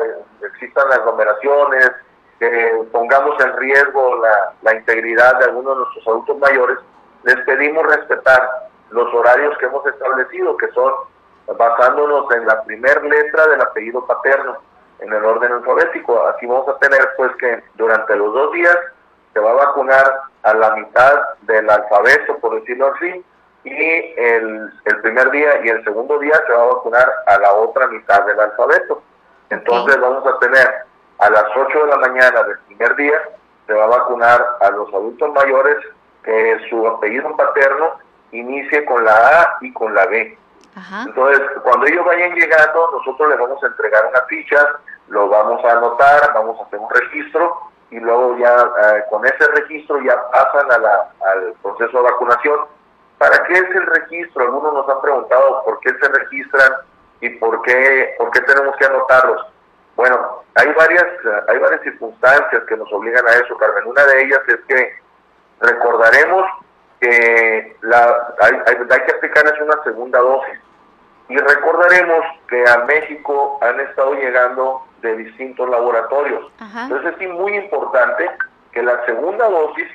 existan 0.46 0.90
aglomeraciones, 0.92 1.90
que 2.38 2.72
pongamos 2.92 3.40
en 3.40 3.56
riesgo 3.56 4.16
la, 4.16 4.52
la 4.62 4.74
integridad 4.74 5.38
de 5.38 5.46
algunos 5.46 5.74
de 5.74 5.80
nuestros 5.80 6.06
adultos 6.08 6.38
mayores, 6.38 6.78
les 7.24 7.36
pedimos 7.44 7.84
respetar 7.86 8.68
los 8.90 9.12
horarios 9.12 9.56
que 9.58 9.66
hemos 9.66 9.84
establecido, 9.86 10.56
que 10.56 10.68
son 10.68 10.92
basándonos 11.46 12.30
en 12.32 12.46
la 12.46 12.62
primera 12.64 13.00
letra 13.00 13.46
del 13.48 13.60
apellido 13.60 14.06
paterno, 14.06 14.56
en 14.98 15.12
el 15.12 15.24
orden 15.24 15.52
alfabético. 15.52 16.26
Aquí 16.28 16.46
vamos 16.46 16.68
a 16.68 16.78
tener 16.78 17.08
pues 17.16 17.34
que 17.36 17.62
durante 17.74 18.16
los 18.16 18.32
dos 18.32 18.52
días 18.52 18.76
se 19.32 19.40
va 19.40 19.50
a 19.50 19.66
vacunar 19.66 20.20
a 20.42 20.54
la 20.54 20.74
mitad 20.76 21.22
del 21.42 21.68
alfabeto, 21.68 22.38
por 22.38 22.58
decirlo 22.60 22.92
así, 22.94 23.24
y 23.64 24.14
el, 24.16 24.72
el, 24.84 25.00
primer 25.00 25.30
día 25.30 25.64
y 25.64 25.68
el 25.68 25.82
segundo 25.84 26.18
día 26.20 26.40
se 26.46 26.52
va 26.52 26.62
a 26.62 26.66
vacunar 26.66 27.12
a 27.26 27.38
la 27.38 27.52
otra 27.52 27.88
mitad 27.88 28.24
del 28.24 28.38
alfabeto. 28.38 29.02
Entonces 29.50 30.00
vamos 30.00 30.24
a 30.26 30.38
tener 30.38 30.68
a 31.18 31.30
las 31.30 31.44
8 31.54 31.84
de 31.84 31.86
la 31.86 31.96
mañana 31.96 32.42
del 32.44 32.58
primer 32.60 32.94
día, 32.96 33.20
se 33.66 33.72
va 33.72 33.84
a 33.84 33.88
vacunar 33.88 34.56
a 34.60 34.70
los 34.70 34.88
adultos 34.88 35.32
mayores 35.32 35.76
que 36.22 36.58
su 36.68 36.86
apellido 36.86 37.36
paterno 37.36 37.98
inicie 38.32 38.84
con 38.84 39.04
la 39.04 39.12
A 39.12 39.58
y 39.60 39.72
con 39.72 39.94
la 39.94 40.06
B. 40.06 40.38
Entonces, 40.76 41.40
cuando 41.62 41.86
ellos 41.86 42.04
vayan 42.04 42.34
llegando, 42.34 42.90
nosotros 42.92 43.30
les 43.30 43.38
vamos 43.38 43.62
a 43.62 43.66
entregar 43.66 44.06
una 44.06 44.20
ficha, 44.26 44.78
lo 45.08 45.28
vamos 45.28 45.64
a 45.64 45.72
anotar, 45.72 46.32
vamos 46.34 46.60
a 46.60 46.64
hacer 46.64 46.78
un 46.78 46.90
registro 46.90 47.60
y 47.90 47.98
luego 47.98 48.36
ya 48.36 48.54
eh, 48.54 49.04
con 49.08 49.24
ese 49.24 49.46
registro 49.54 49.98
ya 50.02 50.30
pasan 50.30 50.70
a 50.70 50.78
la, 50.78 51.08
al 51.24 51.54
proceso 51.62 51.96
de 51.96 52.02
vacunación. 52.10 52.60
¿Para 53.16 53.42
qué 53.44 53.54
es 53.54 53.70
el 53.74 53.86
registro? 53.86 54.42
Algunos 54.44 54.74
nos 54.74 54.88
han 54.88 55.00
preguntado 55.00 55.62
por 55.64 55.80
qué 55.80 55.94
se 55.98 56.08
registran 56.08 56.72
y 57.22 57.30
por 57.30 57.62
qué, 57.62 58.14
por 58.18 58.30
qué 58.32 58.40
tenemos 58.42 58.76
que 58.76 58.84
anotarlos. 58.84 59.46
Bueno, 59.94 60.42
hay 60.56 60.70
varias, 60.74 61.06
hay 61.48 61.58
varias 61.58 61.80
circunstancias 61.80 62.64
que 62.68 62.76
nos 62.76 62.92
obligan 62.92 63.26
a 63.26 63.32
eso, 63.32 63.56
Carmen. 63.56 63.86
Una 63.86 64.04
de 64.04 64.24
ellas 64.24 64.40
es 64.46 64.58
que 64.68 64.94
recordaremos 65.60 66.44
que 67.00 67.76
la, 67.80 68.34
hay, 68.40 68.52
hay, 68.66 68.76
hay 68.90 69.06
que 69.06 69.12
aplicarles 69.12 69.58
una 69.62 69.82
segunda 69.84 70.18
dosis. 70.18 70.65
Y 71.28 71.36
recordaremos 71.36 72.24
que 72.48 72.64
a 72.68 72.84
México 72.84 73.58
han 73.60 73.80
estado 73.80 74.14
llegando 74.14 74.82
de 75.02 75.16
distintos 75.16 75.68
laboratorios. 75.68 76.52
Entonces 76.60 77.14
es 77.20 77.30
muy 77.30 77.56
importante 77.56 78.30
que 78.72 78.82
la 78.82 79.04
segunda 79.06 79.48
dosis 79.48 79.88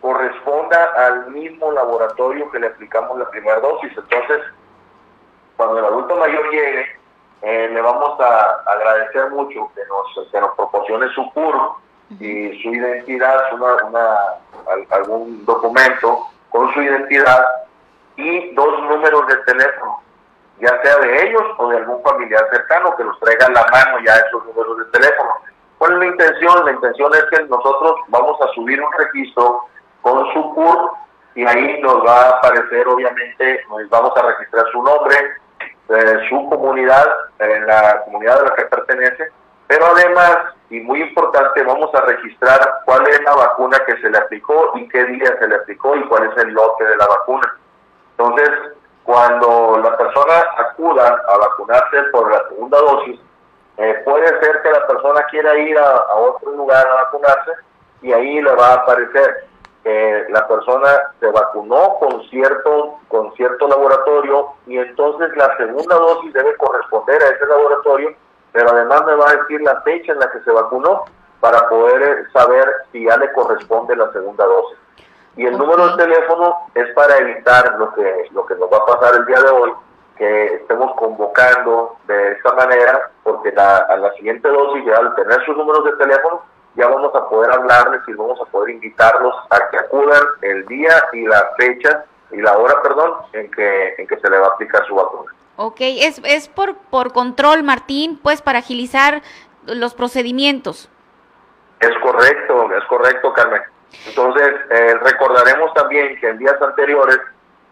corresponda 0.00 0.84
al 0.96 1.30
mismo 1.30 1.72
laboratorio 1.72 2.50
que 2.50 2.60
le 2.60 2.68
aplicamos 2.68 3.18
la 3.18 3.28
primera 3.30 3.60
dosis. 3.60 3.90
Entonces, 3.96 4.40
cuando 5.56 5.78
el 5.78 5.84
adulto 5.84 6.16
mayor 6.16 6.50
llegue, 6.50 6.86
eh, 7.42 7.68
le 7.72 7.80
vamos 7.80 8.18
a 8.20 8.62
agradecer 8.66 9.30
mucho 9.30 9.70
que 9.74 9.82
nos, 9.86 10.30
que 10.30 10.40
nos 10.40 10.54
proporcione 10.56 11.08
su 11.10 11.30
CUR 11.32 11.72
y 12.18 12.62
su 12.62 12.68
identidad, 12.70 13.52
una, 13.52 13.84
una, 13.84 14.16
algún 14.90 15.44
documento 15.44 16.26
con 16.48 16.72
su 16.72 16.80
identidad 16.80 17.44
y 18.16 18.54
dos 18.54 18.82
números 18.84 19.26
de 19.26 19.36
teléfono 19.38 20.07
ya 20.60 20.80
sea 20.82 20.96
de 20.98 21.28
ellos 21.28 21.42
o 21.58 21.68
de 21.68 21.78
algún 21.78 22.02
familiar 22.02 22.46
cercano 22.50 22.96
que 22.96 23.04
los 23.04 23.18
traiga 23.20 23.48
la 23.50 23.66
mano 23.70 23.98
ya 24.04 24.14
esos 24.16 24.44
números 24.46 24.78
de 24.78 24.98
teléfono. 24.98 25.30
¿Cuál 25.78 25.92
es 25.92 25.98
la 25.98 26.06
intención? 26.06 26.64
La 26.64 26.72
intención 26.72 27.14
es 27.14 27.24
que 27.30 27.44
nosotros 27.44 28.00
vamos 28.08 28.40
a 28.40 28.48
subir 28.54 28.80
un 28.80 28.92
registro 28.92 29.64
con 30.02 30.32
su 30.32 30.54
CUR 30.54 30.90
y 31.34 31.46
ahí 31.46 31.80
nos 31.80 32.04
va 32.04 32.22
a 32.22 32.28
aparecer, 32.30 32.88
obviamente, 32.88 33.60
nos 33.68 33.88
vamos 33.90 34.12
a 34.16 34.22
registrar 34.22 34.66
su 34.72 34.82
nombre, 34.82 35.16
eh, 35.88 36.26
su 36.28 36.48
comunidad, 36.48 37.06
eh, 37.38 37.60
la 37.66 38.02
comunidad 38.04 38.40
a 38.40 38.44
la 38.48 38.54
que 38.54 38.64
pertenece, 38.64 39.30
pero 39.68 39.86
además, 39.86 40.38
y 40.70 40.80
muy 40.80 41.02
importante, 41.02 41.62
vamos 41.62 41.94
a 41.94 42.00
registrar 42.00 42.60
cuál 42.84 43.06
es 43.06 43.22
la 43.22 43.34
vacuna 43.34 43.78
que 43.86 43.96
se 43.98 44.10
le 44.10 44.18
aplicó 44.18 44.72
y 44.74 44.88
qué 44.88 45.04
día 45.04 45.36
se 45.38 45.46
le 45.46 45.56
aplicó 45.56 45.94
y 45.94 46.02
cuál 46.08 46.24
es 46.24 46.36
el 46.42 46.54
lote 46.54 46.84
de 46.84 46.96
la 46.96 47.06
vacuna. 47.06 47.56
Entonces, 48.16 48.50
cuando 49.08 49.78
la 49.82 49.96
persona 49.96 50.34
acuda 50.58 51.24
a 51.26 51.38
vacunarse 51.38 52.02
por 52.12 52.30
la 52.30 52.46
segunda 52.46 52.78
dosis, 52.78 53.18
eh, 53.78 54.02
puede 54.04 54.28
ser 54.38 54.60
que 54.60 54.70
la 54.70 54.86
persona 54.86 55.22
quiera 55.30 55.56
ir 55.56 55.78
a, 55.78 56.14
otro 56.14 56.50
lugar 56.50 56.86
a 56.86 57.04
vacunarse 57.04 57.52
y 58.02 58.12
ahí 58.12 58.42
le 58.42 58.54
va 58.54 58.66
a 58.66 58.74
aparecer 58.74 59.46
que 59.82 60.26
la 60.28 60.46
persona 60.46 60.90
se 61.20 61.26
vacunó 61.28 61.94
con 61.94 62.22
cierto, 62.28 62.98
con 63.08 63.32
cierto 63.32 63.66
laboratorio 63.66 64.48
y 64.66 64.76
entonces 64.76 65.34
la 65.38 65.56
segunda 65.56 65.96
dosis 65.96 66.34
debe 66.34 66.54
corresponder 66.58 67.22
a 67.22 67.28
ese 67.28 67.46
laboratorio, 67.46 68.14
pero 68.52 68.72
además 68.72 69.06
me 69.06 69.14
va 69.14 69.30
a 69.30 69.36
decir 69.36 69.62
la 69.62 69.80
fecha 69.80 70.12
en 70.12 70.18
la 70.18 70.30
que 70.30 70.40
se 70.40 70.50
vacunó 70.50 71.04
para 71.40 71.66
poder 71.70 72.30
saber 72.34 72.70
si 72.92 73.06
ya 73.06 73.16
le 73.16 73.32
corresponde 73.32 73.96
la 73.96 74.12
segunda 74.12 74.44
dosis. 74.44 74.76
Y 75.38 75.46
el 75.46 75.56
número 75.56 75.90
de 75.90 76.04
teléfono 76.04 76.68
es 76.74 76.92
para 76.94 77.16
evitar 77.18 77.76
lo 77.78 77.94
que, 77.94 78.28
lo 78.32 78.44
que 78.44 78.56
nos 78.56 78.68
va 78.72 78.78
a 78.78 78.86
pasar 78.86 79.14
el 79.14 79.24
día 79.24 79.40
de 79.40 79.50
hoy, 79.50 79.72
que 80.16 80.46
estemos 80.56 80.92
convocando 80.96 81.96
de 82.08 82.32
esta 82.32 82.54
manera, 82.54 83.12
porque 83.22 83.50
a 83.56 83.96
la 83.96 84.12
siguiente 84.14 84.48
dosis, 84.48 84.84
ya 84.84 84.96
al 84.96 85.14
tener 85.14 85.40
sus 85.46 85.56
números 85.56 85.84
de 85.84 85.92
teléfono, 85.92 86.42
ya 86.74 86.88
vamos 86.88 87.14
a 87.14 87.28
poder 87.28 87.52
hablarles 87.52 88.00
y 88.08 88.14
vamos 88.14 88.40
a 88.40 88.46
poder 88.46 88.70
invitarlos 88.74 89.32
a 89.50 89.70
que 89.70 89.78
acudan 89.78 90.22
el 90.42 90.66
día 90.66 91.04
y 91.12 91.24
la 91.24 91.52
fecha 91.56 92.04
y 92.32 92.38
la 92.38 92.58
hora, 92.58 92.82
perdón, 92.82 93.12
en 93.32 93.48
que, 93.52 93.94
en 93.96 94.08
que 94.08 94.18
se 94.18 94.28
le 94.28 94.40
va 94.40 94.46
a 94.48 94.50
aplicar 94.50 94.84
su 94.88 94.96
vacuna. 94.96 95.32
Ok, 95.54 95.76
es, 95.80 96.20
es 96.24 96.48
por, 96.48 96.74
por 96.74 97.12
control, 97.12 97.62
Martín, 97.62 98.18
pues 98.20 98.42
para 98.42 98.58
agilizar 98.58 99.22
los 99.66 99.94
procedimientos. 99.94 100.90
Es 101.78 101.96
correcto, 102.02 102.72
es 102.72 102.84
correcto, 102.86 103.32
Carmen. 103.32 103.62
Entonces, 104.06 104.54
eh, 104.70 104.94
recordaremos 105.02 105.72
también 105.74 106.18
que 106.20 106.28
en 106.28 106.38
días 106.38 106.60
anteriores 106.60 107.18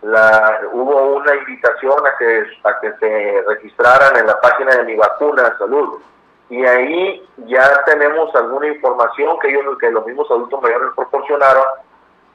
la, 0.02 0.60
hubo 0.72 1.16
una 1.16 1.34
invitación 1.34 1.94
a 2.06 2.18
que, 2.18 2.46
a 2.64 2.80
que 2.80 2.92
se 2.98 3.44
registraran 3.48 4.16
en 4.16 4.26
la 4.26 4.40
página 4.40 4.76
de 4.76 4.84
Mi 4.84 4.96
Vacuna 4.96 5.56
Salud. 5.58 6.00
Y 6.48 6.64
ahí 6.64 7.28
ya 7.46 7.84
tenemos 7.84 8.34
alguna 8.34 8.68
información 8.68 9.38
que 9.40 9.50
ellos, 9.50 9.78
que 9.78 9.90
los 9.90 10.06
mismos 10.06 10.30
adultos 10.30 10.62
mayores 10.62 10.90
proporcionaron 10.94 11.64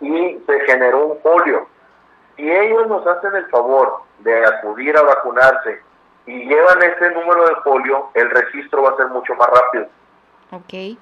y 0.01 0.37
se 0.45 0.59
generó 0.65 1.05
un 1.07 1.21
folio. 1.21 1.67
Si 2.35 2.49
ellos 2.49 2.87
nos 2.87 3.05
hacen 3.07 3.35
el 3.35 3.45
favor 3.49 4.01
de 4.19 4.45
acudir 4.45 4.97
a 4.97 5.03
vacunarse 5.03 5.81
y 6.25 6.45
llevan 6.45 6.81
ese 6.83 7.11
número 7.11 7.45
de 7.45 7.55
folio, 7.63 8.09
el 8.13 8.29
registro 8.29 8.83
va 8.83 8.91
a 8.91 8.97
ser 8.97 9.07
mucho 9.07 9.33
más 9.35 9.49
rápido. 9.49 9.85
Okay. 10.51 10.99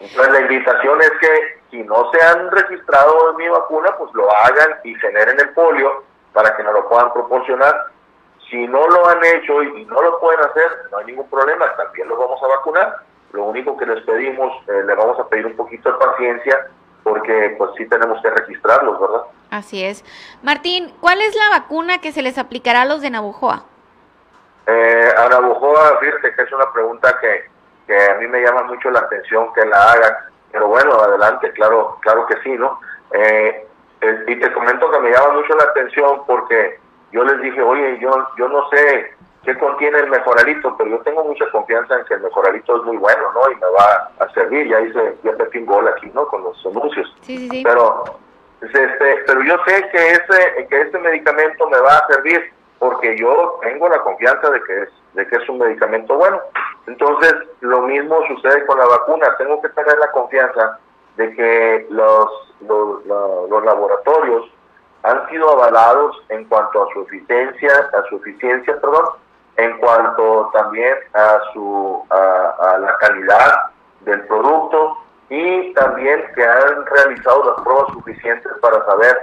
Entonces 0.00 0.32
la 0.32 0.40
invitación 0.40 1.00
es 1.00 1.10
que 1.20 1.60
si 1.70 1.82
no 1.82 2.10
se 2.10 2.22
han 2.22 2.50
registrado 2.50 3.30
en 3.30 3.36
mi 3.36 3.48
vacuna, 3.48 3.94
pues 3.98 4.12
lo 4.14 4.30
hagan 4.34 4.78
y 4.84 4.94
generen 4.96 5.38
el 5.40 5.50
polio 5.50 6.04
para 6.32 6.56
que 6.56 6.62
nos 6.62 6.72
lo 6.74 6.88
puedan 6.88 7.12
proporcionar. 7.12 7.86
Si 8.50 8.66
no 8.66 8.86
lo 8.86 9.08
han 9.08 9.24
hecho 9.24 9.62
y 9.62 9.84
no 9.86 10.02
lo 10.02 10.20
pueden 10.20 10.40
hacer, 10.40 10.88
no 10.90 10.98
hay 10.98 11.06
ningún 11.06 11.28
problema, 11.28 11.74
también 11.76 12.08
los 12.08 12.18
vamos 12.18 12.42
a 12.42 12.48
vacunar. 12.48 12.96
Lo 13.32 13.44
único 13.44 13.76
que 13.76 13.86
les 13.86 14.04
pedimos, 14.04 14.52
eh, 14.68 14.82
le 14.84 14.94
vamos 14.94 15.18
a 15.18 15.26
pedir 15.28 15.46
un 15.46 15.56
poquito 15.56 15.90
de 15.90 15.98
paciencia 15.98 16.66
porque 17.02 17.54
pues 17.58 17.70
sí 17.76 17.86
tenemos 17.86 18.20
que 18.22 18.30
registrarlos, 18.30 19.00
¿verdad? 19.00 19.22
Así 19.50 19.84
es. 19.84 20.04
Martín, 20.42 20.94
¿cuál 21.00 21.20
es 21.20 21.34
la 21.34 21.58
vacuna 21.58 22.00
que 22.00 22.12
se 22.12 22.22
les 22.22 22.38
aplicará 22.38 22.82
a 22.82 22.84
los 22.84 23.00
de 23.00 23.10
Navojoa? 23.10 23.64
Eh, 24.66 25.08
a 25.16 25.98
fíjate 26.00 26.34
que 26.34 26.42
es 26.42 26.52
una 26.52 26.72
pregunta 26.72 27.18
que, 27.20 27.50
que 27.86 27.96
a 27.96 28.14
mí 28.16 28.26
me 28.26 28.40
llama 28.40 28.64
mucho 28.64 28.90
la 28.90 29.00
atención 29.00 29.52
que 29.52 29.64
la 29.64 29.92
hagan, 29.92 30.14
pero 30.50 30.68
bueno, 30.68 30.94
adelante, 30.94 31.50
claro, 31.52 31.98
claro 32.00 32.26
que 32.26 32.36
sí, 32.42 32.50
¿no? 32.50 32.78
Eh, 33.12 33.66
eh, 34.00 34.24
y 34.26 34.36
te 34.36 34.52
comento 34.52 34.90
que 34.90 35.00
me 35.00 35.10
llama 35.10 35.34
mucho 35.34 35.54
la 35.56 35.64
atención 35.64 36.22
porque 36.26 36.78
yo 37.12 37.24
les 37.24 37.40
dije, 37.40 37.62
oye, 37.62 37.98
yo, 38.00 38.10
yo 38.36 38.48
no 38.48 38.68
sé 38.70 39.14
qué 39.44 39.58
contiene 39.58 39.98
el 39.98 40.10
mejoralito, 40.10 40.76
pero 40.76 40.90
yo 40.90 40.98
tengo 41.00 41.24
mucha 41.24 41.50
confianza 41.50 41.98
en 41.98 42.04
que 42.06 42.14
el 42.14 42.20
mejoralito 42.20 42.76
es 42.76 42.82
muy 42.84 42.96
bueno, 42.96 43.32
¿no? 43.32 43.50
Y 43.50 43.56
me 43.56 43.66
va 43.66 44.10
a 44.18 44.28
servir, 44.32 44.68
ya 44.68 44.80
hice, 44.80 45.16
ya 45.24 45.32
metí 45.32 45.58
un 45.58 45.66
gol 45.66 45.88
aquí, 45.88 46.10
¿no? 46.14 46.26
Con 46.26 46.44
los 46.44 46.66
anuncios. 46.66 47.14
Sí, 47.22 47.36
sí, 47.38 47.48
sí. 47.50 47.62
Pero, 47.64 48.04
este, 48.60 49.16
pero 49.26 49.42
yo 49.42 49.56
sé 49.66 49.88
que 49.90 50.10
ese, 50.12 50.66
que 50.68 50.80
este 50.80 50.98
medicamento 50.98 51.68
me 51.68 51.80
va 51.80 51.98
a 51.98 52.06
servir 52.06 52.52
porque 52.78 53.16
yo 53.18 53.58
tengo 53.62 53.88
la 53.88 54.00
confianza 54.00 54.50
de 54.50 54.62
que 54.62 54.82
es, 54.82 54.88
de 55.14 55.26
que 55.26 55.36
es 55.36 55.48
un 55.48 55.58
medicamento 55.58 56.14
bueno. 56.16 56.40
Entonces, 56.86 57.34
lo 57.60 57.82
mismo 57.82 58.16
sucede 58.26 58.66
con 58.66 58.78
la 58.78 58.86
vacuna. 58.86 59.36
Tengo 59.38 59.60
que 59.60 59.68
tener 59.70 59.96
la 59.98 60.10
confianza 60.10 60.78
de 61.16 61.34
que 61.34 61.86
los, 61.90 62.28
los, 62.66 63.04
los, 63.06 63.64
laboratorios 63.64 64.50
han 65.02 65.28
sido 65.28 65.50
avalados 65.50 66.16
en 66.28 66.44
cuanto 66.46 66.82
a 66.82 66.92
su 66.92 67.02
eficiencia, 67.02 67.72
a 67.92 68.08
su 68.08 68.16
eficiencia, 68.16 68.80
perdón, 68.80 69.04
en 69.56 69.78
cuanto 69.78 70.50
también 70.52 70.94
a 71.12 71.40
su 71.52 72.02
a, 72.10 72.78
la 72.78 72.96
calidad 72.98 73.70
del 74.00 74.26
producto 74.26 74.96
y 75.28 75.72
también 75.74 76.24
que 76.34 76.44
han 76.44 76.86
realizado 76.86 77.52
las 77.52 77.62
pruebas 77.62 77.92
suficientes 77.92 78.52
para 78.60 78.84
saber 78.86 79.18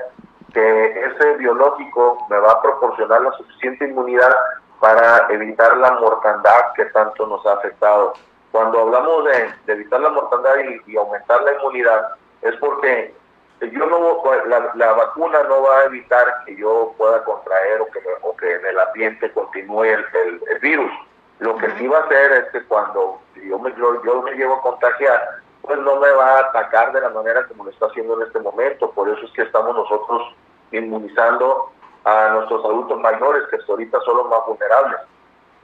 que 0.54 1.06
ese 1.06 1.38
biológico 1.38 2.18
me 2.30 2.38
va 2.38 2.52
a 2.52 2.62
proporcionar 2.62 3.22
la 3.22 3.32
suficiente 3.34 3.86
inmunidad 3.86 4.36
para 4.80 5.28
evitar 5.30 5.78
la 5.78 5.92
mortandad 5.94 6.74
que 6.76 6.86
tanto 6.86 7.28
nos 7.28 7.46
ha 7.46 7.54
afectado. 7.54 8.14
Cuando 8.52 8.82
hablamos 8.82 9.26
de, 9.26 9.74
evitar 9.74 10.00
la 10.00 10.10
mortandad 10.10 10.56
y, 10.88 10.98
aumentar 10.98 11.44
la 11.44 11.54
inmunidad, 11.54 12.10
es 12.42 12.56
porque 12.56 13.14
yo 13.62 13.86
no 13.86 14.24
la, 14.48 14.72
la, 14.76 14.94
vacuna 14.94 15.44
no 15.44 15.62
va 15.64 15.80
a 15.80 15.86
evitar 15.86 16.46
que 16.46 16.56
yo 16.56 16.94
pueda 16.98 17.24
contraer 17.26 17.82
o 17.82 17.88
que, 17.88 18.00
o 18.22 18.36
que 18.38 18.56
en 18.56 18.66
el 18.66 18.80
ambiente 18.80 19.32
continúe 19.34 19.84
el, 19.84 20.06
el, 20.50 20.60
virus. 20.60 20.92
Lo 21.40 21.58
que 21.58 21.70
sí 21.78 21.88
va 21.88 22.00
a 22.00 22.04
hacer 22.04 22.32
es 22.32 22.52
que 22.52 22.64
cuando 22.64 23.20
yo 23.36 23.60
me, 23.60 23.74
yo 23.76 24.22
me 24.22 24.32
llevo 24.32 24.56
a 24.56 24.62
contagiar, 24.62 25.22
pues 25.62 25.78
no 25.80 25.98
me 25.98 26.10
va 26.12 26.38
a 26.38 26.40
atacar 26.40 26.94
de 26.94 27.02
la 27.02 27.10
manera 27.10 27.46
como 27.48 27.66
lo 27.66 27.70
está 27.70 27.88
haciendo 27.88 28.20
en 28.20 28.28
este 28.28 28.40
momento. 28.40 28.92
Por 28.92 29.10
eso 29.10 29.26
es 29.26 29.32
que 29.32 29.44
estamos 29.44 29.76
nosotros 29.76 30.34
inmunizando 30.72 31.72
a 32.06 32.30
nuestros 32.30 32.64
adultos 32.64 33.00
mayores, 33.00 33.44
que 33.50 33.58
ahorita 33.68 34.00
son 34.02 34.18
los 34.18 34.30
más 34.30 34.40
vulnerables. 34.48 35.00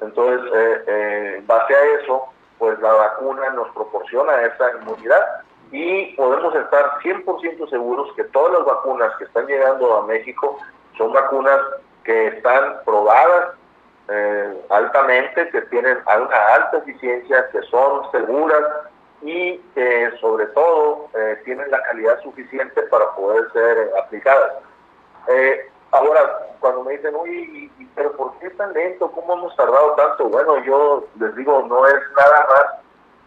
Entonces, 0.01 0.51
eh, 0.53 0.83
eh, 0.87 1.43
base 1.45 1.75
a 1.75 1.83
eso, 2.01 2.25
pues 2.57 2.79
la 2.79 2.91
vacuna 2.91 3.49
nos 3.51 3.69
proporciona 3.69 4.41
esa 4.41 4.71
inmunidad 4.79 5.41
y 5.71 6.15
podemos 6.15 6.55
estar 6.55 6.99
100% 7.01 7.69
seguros 7.69 8.13
que 8.15 8.23
todas 8.25 8.53
las 8.53 8.65
vacunas 8.65 9.11
que 9.17 9.25
están 9.25 9.47
llegando 9.47 9.97
a 9.97 10.05
México 10.05 10.57
son 10.97 11.11
vacunas 11.11 11.59
que 12.03 12.27
están 12.27 12.77
probadas 12.85 13.55
eh, 14.07 14.65
altamente, 14.69 15.49
que 15.49 15.61
tienen 15.63 15.97
una 16.05 16.53
alta 16.53 16.77
eficiencia, 16.77 17.49
que 17.51 17.61
son 17.63 18.09
seguras 18.11 18.63
y 19.21 19.57
que 19.73 20.11
sobre 20.21 20.45
todo 20.47 21.09
eh, 21.15 21.41
tienen 21.43 21.69
la 21.71 21.81
calidad 21.81 22.21
suficiente 22.21 22.83
para 22.83 23.11
poder 23.15 23.51
ser 23.51 23.91
aplicadas. 24.03 24.53
Eh, 25.27 25.71
ahora, 25.95 26.47
cuando 26.60 26.84
me 26.84 26.93
dicen, 26.93 27.15
uy, 27.15 27.71
pero 27.95 28.12
¿por 28.13 28.38
qué 28.39 28.49
tan 28.51 28.73
lento? 28.73 29.12
¿Cómo 29.12 29.34
hemos 29.34 29.55
tardado 29.55 29.93
tanto? 29.93 30.25
Bueno, 30.25 30.63
yo 30.63 31.05
les 31.19 31.36
digo, 31.36 31.63
no 31.67 31.88
es 31.88 31.95
nada 32.15 32.47
más 32.49 32.65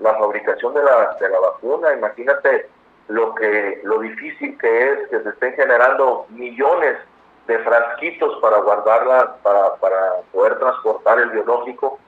la 0.01 0.15
fabricación 0.19 0.75
de 0.75 0.83
la, 0.83 1.17
de 1.21 1.29
la 1.29 1.41
vacuna. 1.41 1.93
Imagínate 1.93 2.69
lo 3.09 3.35
que 3.35 3.81
lo 3.85 4.01
difícil 4.01 4.59
que 4.59 4.93
es 4.93 5.09
que 5.09 5.23
se 5.23 5.29
estén 5.31 5.55
generando 5.55 6.27
millones 6.31 6.99
de 7.47 7.59
frasquitos 7.61 8.39
para 8.41 8.59
guardarla, 8.59 9.37
para, 9.43 9.75
para 9.77 10.17
poder 10.33 10.59
transportar 10.59 11.19
el 11.19 11.31
biológico, 11.31 11.99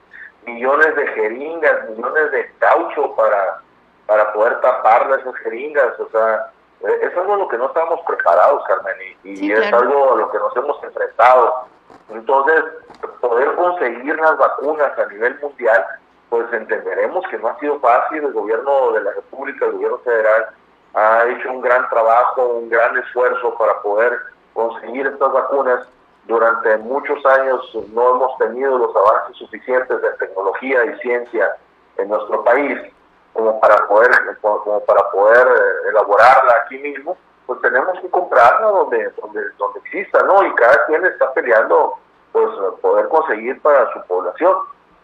millones 0.45 0.95
de 0.95 1.07
jeringas, 1.07 1.89
millones 1.89 2.31
de 2.31 2.51
caucho 2.59 3.15
para, 3.15 3.61
para 4.05 4.31
poder 4.33 4.61
tapar 4.61 5.09
esas 5.19 5.35
jeringas, 5.37 5.99
o 5.99 6.09
sea, 6.09 6.51
es 6.83 7.17
algo 7.17 7.33
a 7.33 7.37
lo 7.37 7.47
que 7.47 7.57
no 7.57 7.67
estábamos 7.67 8.01
preparados, 8.07 8.63
Carmen, 8.67 8.95
y, 9.23 9.51
es 9.51 9.73
algo 9.73 10.13
a 10.13 10.15
lo 10.17 10.31
que 10.31 10.37
nos 10.39 10.55
hemos 10.55 10.83
enfrentado. 10.83 11.65
Entonces, 12.09 12.63
poder 13.19 13.55
conseguir 13.55 14.15
las 14.17 14.37
vacunas 14.37 14.97
a 14.97 15.05
nivel 15.07 15.39
mundial, 15.39 15.85
pues 16.29 16.51
entenderemos 16.53 17.25
que 17.27 17.37
no 17.37 17.49
ha 17.49 17.59
sido 17.59 17.79
fácil, 17.79 18.23
el 18.23 18.33
gobierno 18.33 18.91
de 18.93 19.01
la 19.01 19.11
República, 19.11 19.65
el 19.65 19.73
gobierno 19.73 19.97
federal, 19.99 20.47
ha 20.93 21.25
hecho 21.27 21.51
un 21.51 21.61
gran 21.61 21.87
trabajo, 21.89 22.47
un 22.47 22.69
gran 22.69 22.97
esfuerzo 22.97 23.55
para 23.57 23.81
poder 23.81 24.17
conseguir 24.53 25.07
estas 25.07 25.31
vacunas. 25.31 25.87
Durante 26.25 26.77
muchos 26.77 27.25
años 27.25 27.77
no 27.93 28.15
hemos 28.15 28.37
tenido 28.37 28.77
los 28.77 28.95
avances 28.95 29.37
suficientes 29.37 30.01
de 30.01 30.11
tecnología 30.13 30.85
y 30.85 30.99
ciencia 30.99 31.55
en 31.97 32.09
nuestro 32.09 32.43
país 32.43 32.77
como 33.33 33.59
para 33.59 33.75
poder 33.87 34.09
como 34.41 34.79
para 34.81 35.09
poder 35.11 35.47
eh, 35.47 35.89
elaborarla 35.89 36.53
aquí 36.63 36.77
mismo, 36.77 37.17
pues 37.45 37.61
tenemos 37.61 37.99
que 37.99 38.09
comprarla 38.09 38.67
donde 38.67 39.09
donde 39.21 39.41
donde 39.57 39.79
exista, 39.79 40.23
¿no? 40.23 40.43
Y 40.45 40.53
cada 40.55 40.85
quien 40.85 41.05
está 41.05 41.33
peleando 41.33 41.95
pues 42.31 42.49
poder 42.81 43.07
conseguir 43.09 43.61
para 43.61 43.91
su 43.93 44.01
población. 44.07 44.55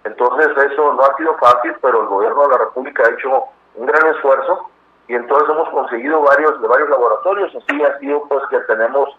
Entonces 0.04 0.48
eso 0.72 0.94
no 0.94 1.04
ha 1.04 1.16
sido 1.18 1.36
fácil, 1.38 1.76
pero 1.82 2.02
el 2.02 2.08
gobierno 2.08 2.44
de 2.44 2.50
la 2.50 2.58
República 2.60 3.04
ha 3.04 3.12
hecho 3.12 3.44
un 3.76 3.86
gran 3.86 4.08
esfuerzo 4.16 4.70
y 5.08 5.16
entonces 5.16 5.50
hemos 5.50 5.70
conseguido 5.70 6.22
varios 6.22 6.62
de 6.62 6.68
varios 6.68 6.90
laboratorios, 6.90 7.54
así 7.56 7.84
ha 7.84 7.98
sido 8.00 8.24
pues 8.28 8.44
que 8.50 8.60
tenemos 8.62 9.10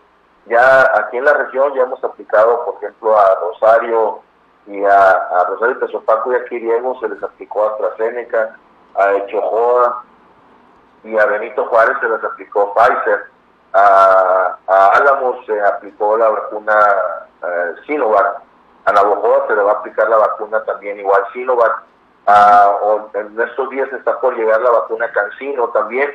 ya 0.46 0.82
aquí 0.98 1.18
en 1.18 1.24
la 1.24 1.34
región 1.34 1.74
ya 1.74 1.82
hemos 1.82 2.02
aplicado, 2.02 2.64
por 2.64 2.76
ejemplo, 2.76 3.18
a 3.18 3.34
Rosario 3.40 4.20
y 4.66 4.82
a, 4.84 5.10
a 5.10 5.44
Rosario 5.48 5.78
Tesopaco 5.78 6.32
y 6.32 6.36
a 6.36 6.44
Quiriego 6.46 6.98
se 7.00 7.08
les 7.08 7.22
aplicó 7.22 7.68
AstraZeneca, 7.68 8.56
a 8.98 9.12
Echojoa 9.14 10.04
y 11.04 11.16
a 11.16 11.26
Benito 11.26 11.64
Juárez 11.66 11.96
se 12.00 12.08
les 12.08 12.22
aplicó 12.22 12.74
Pfizer, 12.74 13.26
a, 13.72 14.56
a 14.66 14.86
Álamos 14.96 15.44
se 15.46 15.60
aplicó 15.60 16.16
la 16.16 16.28
vacuna 16.28 16.74
eh, 17.42 17.74
Sinovac, 17.86 18.42
a 18.84 18.92
Navojoa 18.92 19.46
se 19.46 19.54
le 19.54 19.62
va 19.62 19.72
a 19.72 19.74
aplicar 19.76 20.08
la 20.08 20.16
vacuna 20.16 20.62
también 20.64 20.98
igual 20.98 21.22
Sinovac, 21.32 21.82
a, 22.26 22.72
en 23.14 23.40
estos 23.40 23.70
días 23.70 23.92
está 23.92 24.20
por 24.20 24.36
llegar 24.36 24.60
la 24.60 24.70
vacuna 24.70 25.10
Cancino 25.12 25.68
también, 25.68 26.10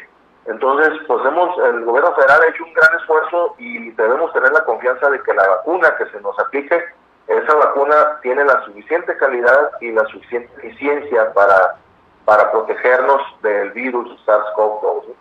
entonces, 0.46 1.00
pues 1.08 1.26
hemos, 1.26 1.58
el 1.58 1.86
gobierno 1.86 2.14
federal 2.16 2.42
ha 2.42 2.48
hecho 2.48 2.66
un 2.66 2.74
gran 2.74 2.94
esfuerzo 3.00 3.56
y 3.58 3.92
debemos 3.92 4.34
tener 4.34 4.52
la 4.52 4.66
confianza 4.66 5.10
de 5.10 5.22
que 5.24 5.34
la 5.34 5.48
vacuna 5.48 5.96
que 5.96 6.06
se 6.08 6.20
nos 6.20 6.38
aplique, 6.38 6.84
esa 7.28 7.56
vacuna 7.56 8.20
tiene 8.22 8.44
la 8.44 8.62
suficiente 8.66 9.16
calidad 9.16 9.72
y 9.80 9.92
la 9.92 10.04
suficiente 10.08 10.52
eficiencia 10.58 11.32
para, 11.34 11.78
para 12.26 12.52
protegernos 12.52 13.22
del 13.42 13.72
virus 13.72 14.10
SARS-CoV-2. 14.26 15.16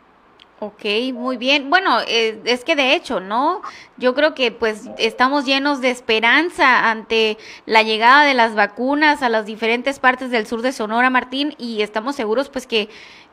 Ok, 0.61 0.85
muy 1.13 1.39
bien. 1.39 1.71
Bueno, 1.71 1.99
eh, 2.07 2.41
es 2.45 2.65
que 2.65 2.77
de 2.77 2.95
hecho, 2.95 3.19
¿no? 3.19 3.63
Yo 3.97 4.15
creo 4.15 4.33
que 4.33 4.53
pues 4.53 4.89
estamos 4.97 5.45
llenos 5.45 5.81
de 5.81 5.91
esperanza 5.91 6.89
ante 6.89 7.37
la 7.67 7.83
llegada 7.83 8.23
de 8.23 8.35
las 8.35 8.55
vacunas 8.55 9.25
a 9.25 9.29
las 9.29 9.45
diferentes 9.45 9.99
partes 9.99 10.31
del 10.31 10.47
sur 10.47 10.63
de 10.63 10.71
Sonora, 10.71 11.11
Martín, 11.11 11.57
y 11.59 11.83
estamos 11.83 12.15
seguros 12.15 12.49
pues 12.49 12.69
que 12.69 12.89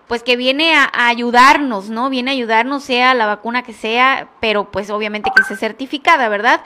pues 0.07 0.23
que 0.23 0.37
viene 0.37 0.73
a, 0.73 0.89
ayudarnos, 0.91 1.91
¿no? 1.91 2.09
Viene 2.09 2.31
a 2.31 2.33
ayudarnos, 2.33 2.83
sea 2.83 3.13
la 3.13 3.27
vacuna 3.27 3.61
que 3.61 3.73
sea, 3.73 4.29
pero 4.39 4.71
pues 4.71 4.89
obviamente 4.89 5.29
que 5.35 5.43
esté 5.43 5.55
certificada, 5.55 6.29
¿verdad? 6.29 6.61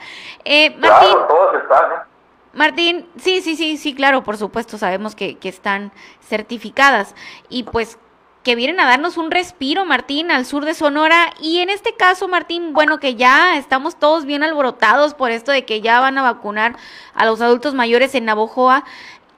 Eh, 0.46 0.70
Martín, 0.78 1.10
claro, 1.10 1.26
todas 1.26 1.62
están, 1.62 1.92
¿eh? 1.92 2.13
Martín, 2.54 3.06
sí, 3.16 3.40
sí, 3.42 3.56
sí, 3.56 3.76
sí, 3.76 3.94
claro, 3.94 4.22
por 4.22 4.36
supuesto, 4.36 4.78
sabemos 4.78 5.14
que, 5.14 5.38
que 5.38 5.48
están 5.48 5.92
certificadas 6.20 7.14
y 7.48 7.64
pues 7.64 7.98
que 8.42 8.54
vienen 8.54 8.78
a 8.78 8.86
darnos 8.86 9.16
un 9.16 9.30
respiro, 9.30 9.86
Martín, 9.86 10.30
al 10.30 10.44
sur 10.44 10.66
de 10.66 10.74
Sonora. 10.74 11.30
Y 11.40 11.60
en 11.60 11.70
este 11.70 11.96
caso, 11.96 12.28
Martín, 12.28 12.74
bueno, 12.74 13.00
que 13.00 13.14
ya 13.14 13.56
estamos 13.56 13.96
todos 13.96 14.26
bien 14.26 14.42
alborotados 14.42 15.14
por 15.14 15.30
esto 15.30 15.50
de 15.50 15.64
que 15.64 15.80
ya 15.80 15.98
van 15.98 16.18
a 16.18 16.22
vacunar 16.22 16.76
a 17.14 17.24
los 17.24 17.40
adultos 17.40 17.72
mayores 17.72 18.14
en 18.14 18.26
Navojoa 18.26 18.84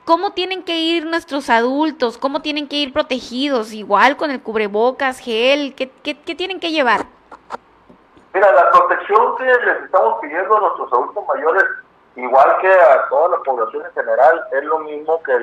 cómo 0.07 0.31
tienen 0.31 0.62
que 0.62 0.79
ir 0.79 1.05
nuestros 1.05 1.50
adultos, 1.50 2.16
cómo 2.16 2.40
tienen 2.40 2.68
que 2.68 2.76
ir 2.76 2.92
protegidos, 2.92 3.72
igual 3.72 4.16
con 4.16 4.31
el 4.31 4.40
cubrebocas, 4.40 5.18
gel, 5.18 5.74
¿qué, 5.74 5.87
tienen 6.14 6.61
que 6.61 6.70
llevar? 6.70 7.07
Mira, 8.33 8.52
la 8.52 8.70
protección 8.70 9.37
que 9.37 9.44
les 9.44 9.85
estamos 9.85 10.18
pidiendo 10.22 10.57
a 10.57 10.61
nuestros 10.61 10.92
adultos 10.92 11.24
mayores, 11.26 11.64
igual 12.16 12.57
que 12.61 12.72
a 12.72 13.09
toda 13.09 13.37
la 13.37 13.38
población 13.38 13.85
en 13.87 13.92
general, 13.92 14.44
es 14.52 14.64
lo 14.64 14.81
mismo 14.81 15.22
que, 15.22 15.38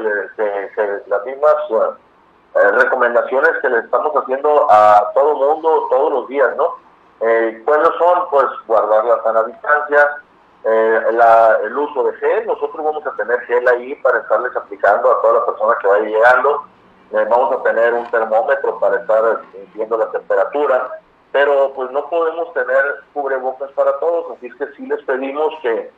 las 1.07 1.25
mismas 1.25 1.55
eh, 1.69 2.71
recomendaciones 2.71 3.51
que 3.61 3.69
le 3.69 3.79
estamos 3.79 4.13
haciendo 4.15 4.67
a 4.71 5.11
todo 5.13 5.35
mundo 5.35 5.87
todos 5.89 6.11
los 6.11 6.27
días, 6.27 6.55
¿no? 6.57 6.75
Eh, 7.21 7.61
¿Cuáles 7.65 7.89
son? 7.97 8.27
Pues 8.29 8.45
guardar 8.67 9.05
la 9.05 9.23
sana 9.23 9.43
distancia, 9.43 10.17
eh, 10.65 11.01
el 11.63 11.77
uso 11.77 12.03
de 12.03 12.13
gel, 12.13 12.47
nosotros 12.47 12.83
vamos 12.83 13.05
a 13.05 13.15
tener 13.15 13.39
gel 13.41 13.67
ahí 13.67 13.95
para 13.95 14.19
estarles 14.19 14.55
aplicando 14.55 15.11
a 15.11 15.21
todas 15.21 15.35
las 15.37 15.45
personas 15.45 15.77
que 15.79 15.87
vayan 15.87 16.09
llegando. 16.09 16.63
Eh, 17.11 17.27
vamos 17.29 17.53
a 17.53 17.63
tener 17.63 17.93
un 17.93 18.09
termómetro 18.09 18.79
para 18.79 18.97
estar 18.97 19.41
viendo 19.73 19.97
la 19.97 20.09
temperatura, 20.11 20.89
pero 21.31 21.71
pues 21.75 21.91
no 21.91 22.09
podemos 22.09 22.51
tener 22.53 23.03
cubrebocas 23.13 23.71
para 23.73 23.99
todos, 23.99 24.35
así 24.35 24.47
es 24.47 24.55
que 24.55 24.67
sí 24.75 24.85
les 24.87 25.01
pedimos 25.03 25.53
que, 25.61 25.91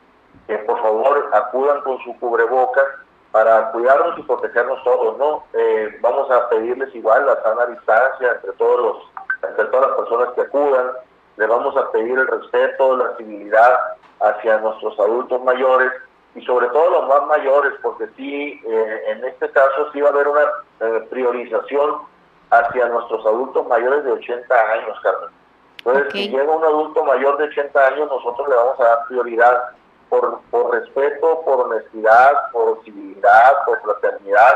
por 0.66 0.80
favor 0.80 1.30
acudan 1.32 1.80
con 1.82 1.98
su 2.04 2.16
cubrebocas 2.18 2.84
para 3.32 3.70
cuidarnos 3.72 4.18
y 4.18 4.22
protegernos 4.22 4.82
todos, 4.82 5.18
¿no? 5.18 5.44
Eh, 5.52 5.98
vamos 6.00 6.30
a 6.30 6.48
pedirles 6.48 6.94
igual 6.94 7.26
la 7.26 7.42
sana 7.42 7.66
distancia 7.66 8.32
entre 8.32 8.52
todos 8.52 8.80
los, 8.80 9.50
entre 9.50 9.66
todas 9.66 9.88
las 9.88 9.98
personas 9.98 10.34
que 10.34 10.40
acudan, 10.42 10.92
le 11.36 11.46
vamos 11.46 11.76
a 11.76 11.90
pedir 11.92 12.18
el 12.18 12.26
respeto, 12.26 12.96
la 12.96 13.16
civilidad 13.16 13.78
hacia 14.20 14.58
nuestros 14.58 14.98
adultos 14.98 15.42
mayores 15.42 15.92
y 16.34 16.42
sobre 16.46 16.68
todo 16.68 16.90
los 16.90 17.08
más 17.08 17.26
mayores, 17.26 17.74
porque 17.82 18.08
sí, 18.16 18.62
eh, 18.66 19.02
en 19.08 19.24
este 19.24 19.50
caso 19.50 19.90
sí 19.92 20.00
va 20.00 20.08
a 20.08 20.12
haber 20.12 20.28
una 20.28 20.42
eh, 20.80 21.06
priorización 21.10 22.02
hacia 22.50 22.88
nuestros 22.88 23.24
adultos 23.26 23.66
mayores 23.66 24.04
de 24.04 24.12
80 24.12 24.54
años, 24.54 24.98
Carmen. 25.02 25.30
Entonces, 25.78 26.12
si 26.12 26.28
llega 26.28 26.50
un 26.50 26.64
adulto 26.64 27.04
mayor 27.04 27.36
de 27.38 27.44
80 27.44 27.86
años, 27.86 28.08
nosotros 28.08 28.48
le 28.48 28.54
vamos 28.54 28.80
a 28.80 28.84
dar 28.84 29.06
prioridad 29.08 29.62
por, 30.08 30.40
por 30.50 30.72
respeto, 30.72 31.42
por 31.44 31.66
honestidad, 31.66 32.50
por 32.52 32.82
civilidad, 32.84 33.64
por 33.64 33.80
fraternidad, 33.82 34.54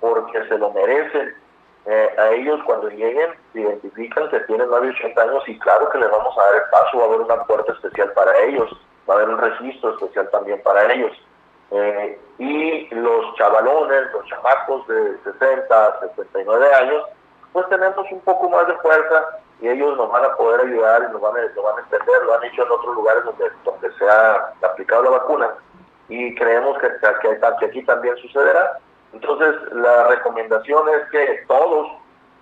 porque 0.00 0.46
se 0.48 0.58
lo 0.58 0.70
merecen. 0.72 1.34
Eh, 1.86 2.14
a 2.16 2.30
ellos 2.30 2.60
cuando 2.64 2.88
lleguen 2.88 3.30
identifican 3.52 4.30
que 4.30 4.40
tienen 4.40 4.70
más 4.70 4.80
de 4.80 4.88
80 4.88 5.20
años 5.20 5.42
y 5.46 5.58
claro 5.58 5.90
que 5.90 5.98
les 5.98 6.10
vamos 6.10 6.34
a 6.38 6.44
dar 6.44 6.54
el 6.54 6.70
paso, 6.70 6.96
va 6.96 7.04
a 7.04 7.06
haber 7.08 7.20
una 7.20 7.44
puerta 7.44 7.72
especial 7.72 8.10
para 8.12 8.38
ellos 8.38 8.70
va 9.08 9.14
a 9.14 9.16
haber 9.18 9.28
un 9.30 9.38
registro 9.38 9.90
especial 9.90 10.28
también 10.30 10.60
para 10.62 10.92
ellos. 10.92 11.12
Eh, 11.70 12.18
y 12.38 12.94
los 12.94 13.34
chavalones, 13.36 14.12
los 14.12 14.26
chamacos 14.26 14.86
de 14.86 15.18
60, 15.24 16.00
79 16.16 16.74
años, 16.74 17.04
pues 17.52 17.68
tenemos 17.68 18.06
un 18.10 18.20
poco 18.20 18.48
más 18.48 18.66
de 18.66 18.74
fuerza 18.78 19.38
y 19.60 19.68
ellos 19.68 19.96
nos 19.96 20.10
van 20.10 20.24
a 20.24 20.34
poder 20.36 20.60
ayudar 20.62 21.06
y 21.08 21.12
nos 21.12 21.20
van 21.20 21.36
a, 21.36 21.40
entender, 21.40 22.22
lo 22.24 22.34
han 22.34 22.44
hecho 22.44 22.64
en 22.64 22.72
otros 22.72 22.94
lugares 22.94 23.24
donde, 23.24 23.44
donde 23.64 23.92
se 23.92 24.08
ha 24.08 24.52
aplicado 24.62 25.04
la 25.04 25.10
vacuna 25.10 25.54
y 26.08 26.34
creemos 26.34 26.78
que, 26.78 26.88
que, 27.22 27.40
que 27.60 27.66
aquí 27.66 27.82
también 27.84 28.16
sucederá. 28.16 28.78
Entonces, 29.12 29.54
la 29.72 30.08
recomendación 30.08 30.88
es 30.88 31.08
que 31.10 31.44
todos 31.46 31.88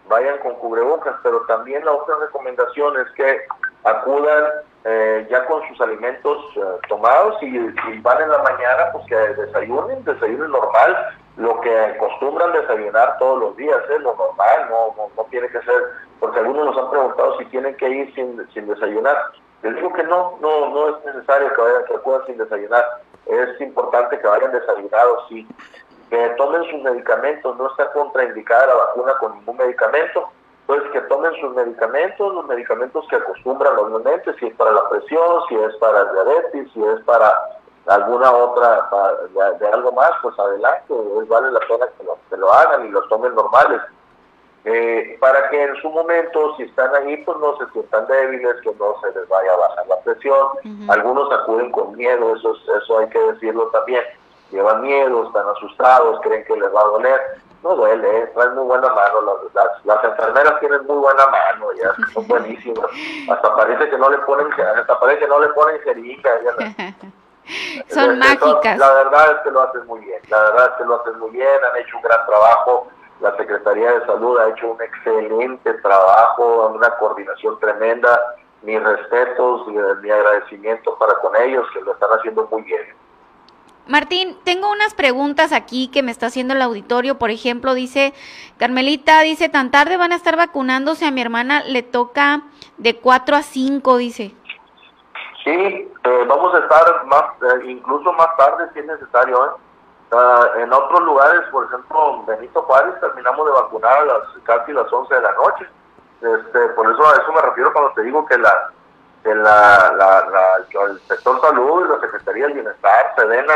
vayan 0.09 0.38
con 0.38 0.55
cubrebocas, 0.57 1.14
pero 1.22 1.42
también 1.42 1.85
la 1.85 1.92
otra 1.92 2.16
recomendación 2.20 2.98
es 3.01 3.11
que 3.12 3.42
acudan 3.85 4.44
eh, 4.85 5.27
ya 5.31 5.44
con 5.46 5.66
sus 5.68 5.81
alimentos 5.81 6.38
eh, 6.57 6.61
tomados 6.88 7.40
y 7.42 7.59
van 8.01 8.22
en 8.22 8.31
la 8.31 8.42
mañana, 8.42 8.90
pues 8.92 9.07
que 9.07 9.16
desayunen, 9.16 10.05
desayunen 10.05 10.51
normal, 10.51 11.16
lo 11.37 11.61
que 11.61 11.79
acostumbran 11.79 12.53
desayunar 12.53 13.16
todos 13.18 13.40
los 13.40 13.57
días, 13.57 13.79
es 13.90 14.01
lo 14.01 14.14
normal, 14.14 14.68
no, 14.71 15.09
no, 15.16 15.25
tiene 15.31 15.49
que 15.49 15.62
ser, 15.62 15.83
porque 16.21 16.40
algunos 16.40 16.66
nos 16.66 16.77
han 16.77 16.90
preguntado 16.90 17.38
si 17.38 17.47
tienen 17.47 17.75
que 17.77 17.88
ir 17.88 18.14
sin, 18.14 18.47
sin 18.53 18.66
desayunar. 18.66 19.16
Les 19.62 19.75
digo 19.77 19.92
que 19.92 20.03
no, 20.03 20.37
no, 20.40 20.71
no 20.71 20.88
es 20.88 21.05
necesario 21.05 21.53
que 21.53 21.61
vayan, 21.61 21.85
que 21.87 21.95
acudan 21.95 22.27
sin 22.27 22.37
desayunar. 22.37 22.85
Es 23.27 23.61
importante 23.61 24.18
que 24.18 24.27
vayan 24.27 24.53
desayunados, 24.53 25.27
sí. 25.29 25.47
Que 26.11 26.29
tomen 26.37 26.64
sus 26.64 26.83
medicamentos, 26.83 27.57
no 27.57 27.71
está 27.71 27.90
contraindicada 27.92 28.66
la 28.66 28.75
vacuna 28.75 29.14
con 29.18 29.35
ningún 29.35 29.57
medicamento. 29.57 30.29
Entonces, 30.66 30.90
que 30.92 31.01
tomen 31.03 31.33
sus 31.40 31.55
medicamentos, 31.55 32.35
los 32.35 32.47
medicamentos 32.47 33.07
que 33.09 33.16
acostumbran 33.16 33.77
normalmente, 33.77 34.35
si 34.35 34.47
es 34.47 34.55
para 34.57 34.73
la 34.73 34.88
presión, 34.88 35.40
si 35.49 35.55
es 35.55 35.75
para 35.77 36.01
el 36.01 36.12
diabetes, 36.12 36.73
si 36.73 36.85
es 36.85 37.01
para 37.05 37.33
alguna 37.87 38.33
otra, 38.33 38.88
de, 39.59 39.66
algo 39.68 39.92
más, 39.92 40.11
pues 40.23 40.38
adelante, 40.38 40.95
vale 41.29 41.51
la 41.51 41.61
pena 41.61 41.87
que 41.99 42.05
lo, 42.05 42.18
que 42.31 42.37
lo 42.37 42.53
hagan 42.53 42.87
y 42.87 42.90
los 42.90 43.09
tomen 43.09 43.35
normales 43.35 43.81
eh, 44.64 45.16
para 45.21 45.49
que 45.51 45.61
en 45.61 45.75
su 45.77 45.90
momento, 45.90 46.55
si 46.57 46.62
están 46.62 46.95
ahí, 46.95 47.16
pues 47.25 47.37
no 47.38 47.57
se 47.57 47.66
sientan 47.73 48.07
débiles, 48.07 48.61
que 48.62 48.73
no 48.79 48.95
se 49.01 49.18
les 49.18 49.29
vaya 49.29 49.53
a 49.53 49.57
bajar 49.57 49.87
la 49.88 50.01
presión. 50.01 50.49
Algunos 50.88 51.33
acuden 51.33 51.73
con 51.73 51.97
miedo, 51.97 52.37
eso, 52.37 52.55
eso 52.77 52.99
hay 52.99 53.09
que 53.09 53.18
decirlo 53.18 53.66
también. 53.68 54.05
Llevan 54.53 54.83
miedo, 54.83 55.27
están 55.27 55.49
asustados, 55.49 56.21
creen 56.23 56.45
que 56.45 56.57
les 56.57 56.73
va 56.73 56.81
a 56.81 56.85
doler. 56.85 57.21
No 57.64 57.75
duele, 57.77 58.18
¿eh? 58.18 58.31
traen 58.35 58.55
muy 58.55 58.64
buena 58.64 58.88
mano. 58.88 59.40
Las, 59.55 59.85
las, 59.85 60.05
enfermeras 60.05 60.61
tienen 60.61 60.85
muy 60.87 60.97
buena 60.97 61.27
mano, 61.27 61.73
ya 61.73 61.95
son 62.12 62.27
buenísimas. 62.29 62.87
Hasta 63.31 63.57
parece 63.57 63.90
que 63.90 63.99
no 63.99 64.11
le 64.11 64.18
ponen, 64.18 64.49
hasta 64.53 65.01
parece 65.01 65.21
que 65.21 65.29
no 65.29 65.40
le 65.40 65.49
ponen 65.49 65.81
jeringa. 65.81 66.31
son 67.89 68.19
mágicas. 68.19 68.79
La 68.79 68.93
verdad 68.93 69.33
es 69.33 69.39
que 69.45 69.51
lo 69.51 69.63
hacen 69.63 69.87
muy 69.87 70.01
bien, 70.01 70.21
la 70.29 70.41
verdad 70.43 70.71
es 70.71 70.77
que 70.79 70.85
lo 70.85 71.01
hacen 71.01 71.19
muy 71.19 71.31
bien, 71.31 71.49
han 71.49 71.81
hecho 71.81 71.97
un 71.97 72.03
gran 72.03 72.27
trabajo 72.27 72.89
la 73.23 73.37
Secretaría 73.37 73.93
de 73.93 74.05
Salud 74.05 74.37
ha 74.39 74.49
hecho 74.49 74.73
un 74.73 74.83
excelente 74.83 75.75
trabajo, 75.75 76.73
una 76.75 76.91
coordinación 76.97 77.59
tremenda. 77.61 78.21
Mis 78.63 78.83
respetos 78.83 79.63
y 79.69 79.71
mi 79.71 80.11
agradecimiento 80.11 80.97
para 80.99 81.15
con 81.21 81.35
ellos, 81.37 81.67
que 81.73 81.81
lo 81.81 81.95
están 81.95 82.11
haciendo 82.11 82.49
muy 82.51 82.63
bien. 82.63 82.83
Martín, 83.89 84.37
tengo 84.45 84.71
unas 84.71 84.95
preguntas 84.95 85.53
aquí 85.53 85.89
que 85.89 86.03
me 86.03 86.13
está 86.13 86.27
haciendo 86.27 86.55
el 86.55 86.63
auditorio. 86.63 87.19
Por 87.19 87.31
ejemplo, 87.31 87.75
dice 87.75 88.13
Carmelita, 88.59 89.21
dice, 89.23 89.49
tan 89.49 89.73
tarde 89.73 89.97
van 89.97 90.13
a 90.13 90.17
estar 90.17 90.37
vacunándose, 90.37 91.07
a 91.07 91.11
mi 91.11 91.21
hermana 91.21 91.65
le 91.65 91.83
toca 91.83 92.43
de 92.79 92.97
4 92.97 93.37
a 93.37 93.43
5, 93.43 93.97
dice. 93.97 94.35
Sí, 95.45 95.51
eh, 96.05 96.25
vamos 96.29 96.55
a 96.55 96.59
estar 96.59 97.05
más, 97.07 97.25
eh, 97.43 97.67
incluso 97.67 98.13
más 98.13 98.37
tarde 98.37 98.69
si 98.73 98.81
es 98.81 98.87
necesario. 98.87 99.47
¿eh? 99.47 99.51
en 100.59 100.71
otros 100.71 101.01
lugares, 101.05 101.41
por 101.51 101.65
ejemplo, 101.65 102.23
Benito 102.27 102.61
Juárez, 102.63 103.01
terminamos 103.01 103.47
de 103.47 103.53
vacunar 103.53 103.99
a 103.99 104.05
las 104.05 104.23
casi 104.45 104.73
las 104.73 104.93
11 104.93 105.15
de 105.15 105.21
la 105.23 105.33
noche. 105.33 105.67
Este, 106.21 106.69
por 106.75 106.93
eso 106.93 107.09
a 107.09 107.15
eso 107.15 107.33
me 107.33 107.41
refiero 107.41 107.73
cuando 107.73 107.93
te 107.95 108.03
digo 108.03 108.25
que 108.27 108.37
la, 108.37 108.71
que 109.23 109.35
la, 109.35 109.93
la, 109.97 110.85
el 110.87 111.01
sector 111.09 111.41
salud 111.41 111.87
y 111.87 111.89
la 111.89 112.01
Secretaría 112.01 112.45
del 112.45 112.55
Bienestar, 112.55 113.15
Sedena, 113.17 113.55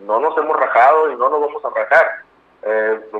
no 0.00 0.18
nos 0.20 0.36
hemos 0.38 0.56
rajado 0.58 1.10
y 1.10 1.16
no 1.16 1.28
nos 1.28 1.40
vamos 1.40 1.64
a 1.64 1.78
rajar. 1.78 2.24
Eh, 2.62 3.10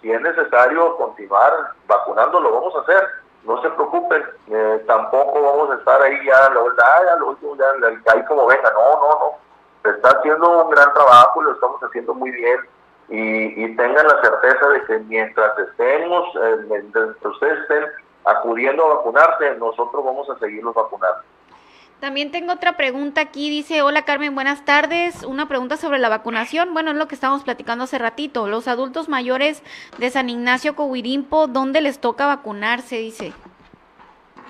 si 0.00 0.10
es 0.10 0.20
necesario 0.20 0.96
continuar 0.96 1.52
vacunando, 1.86 2.40
lo 2.40 2.52
vamos 2.52 2.74
a 2.76 2.80
hacer. 2.80 3.08
No 3.44 3.60
se 3.60 3.70
preocupen, 3.70 4.22
eh, 4.48 4.84
tampoco 4.86 5.42
vamos 5.42 5.70
a 5.70 5.74
estar 5.74 6.00
ahí 6.00 6.16
ya, 6.24 6.50
lo, 6.50 6.76
ya, 6.76 7.16
lo 7.16 7.30
último, 7.30 7.56
ya, 7.56 8.12
ahí 8.12 8.24
como 8.26 8.46
venga. 8.46 8.70
No, 8.72 9.00
no, 9.00 9.08
no 9.18 9.42
se 9.82 9.90
está 9.90 10.10
haciendo 10.10 10.64
un 10.64 10.70
gran 10.70 10.92
trabajo, 10.94 11.42
lo 11.42 11.52
estamos 11.52 11.82
haciendo 11.82 12.14
muy 12.14 12.30
bien 12.30 12.60
y, 13.08 13.76
tengan 13.76 14.06
la 14.06 14.20
certeza 14.22 14.68
de 14.68 14.84
que 14.84 14.98
mientras 15.00 15.58
estemos, 15.58 16.28
eh, 16.36 16.56
mientras 16.68 17.16
ustedes 17.22 17.58
estén 17.60 17.84
acudiendo 18.24 18.84
a 18.84 18.94
vacunarse, 18.96 19.56
nosotros 19.56 20.04
vamos 20.04 20.30
a 20.30 20.38
seguirlos 20.38 20.74
vacunando. 20.74 21.18
También 22.02 22.32
tengo 22.32 22.54
otra 22.54 22.76
pregunta 22.76 23.20
aquí, 23.20 23.48
dice, 23.48 23.80
hola 23.80 24.04
Carmen, 24.04 24.34
buenas 24.34 24.64
tardes. 24.64 25.22
Una 25.22 25.46
pregunta 25.46 25.76
sobre 25.76 26.00
la 26.00 26.08
vacunación. 26.08 26.74
Bueno, 26.74 26.90
es 26.90 26.96
lo 26.96 27.06
que 27.06 27.14
estábamos 27.14 27.44
platicando 27.44 27.84
hace 27.84 27.96
ratito. 27.96 28.48
Los 28.48 28.66
adultos 28.66 29.08
mayores 29.08 29.62
de 29.98 30.10
San 30.10 30.28
Ignacio 30.28 30.74
Cohuirimpo, 30.74 31.46
¿dónde 31.46 31.80
les 31.80 32.00
toca 32.00 32.26
vacunarse? 32.26 32.96
Dice. 32.96 33.32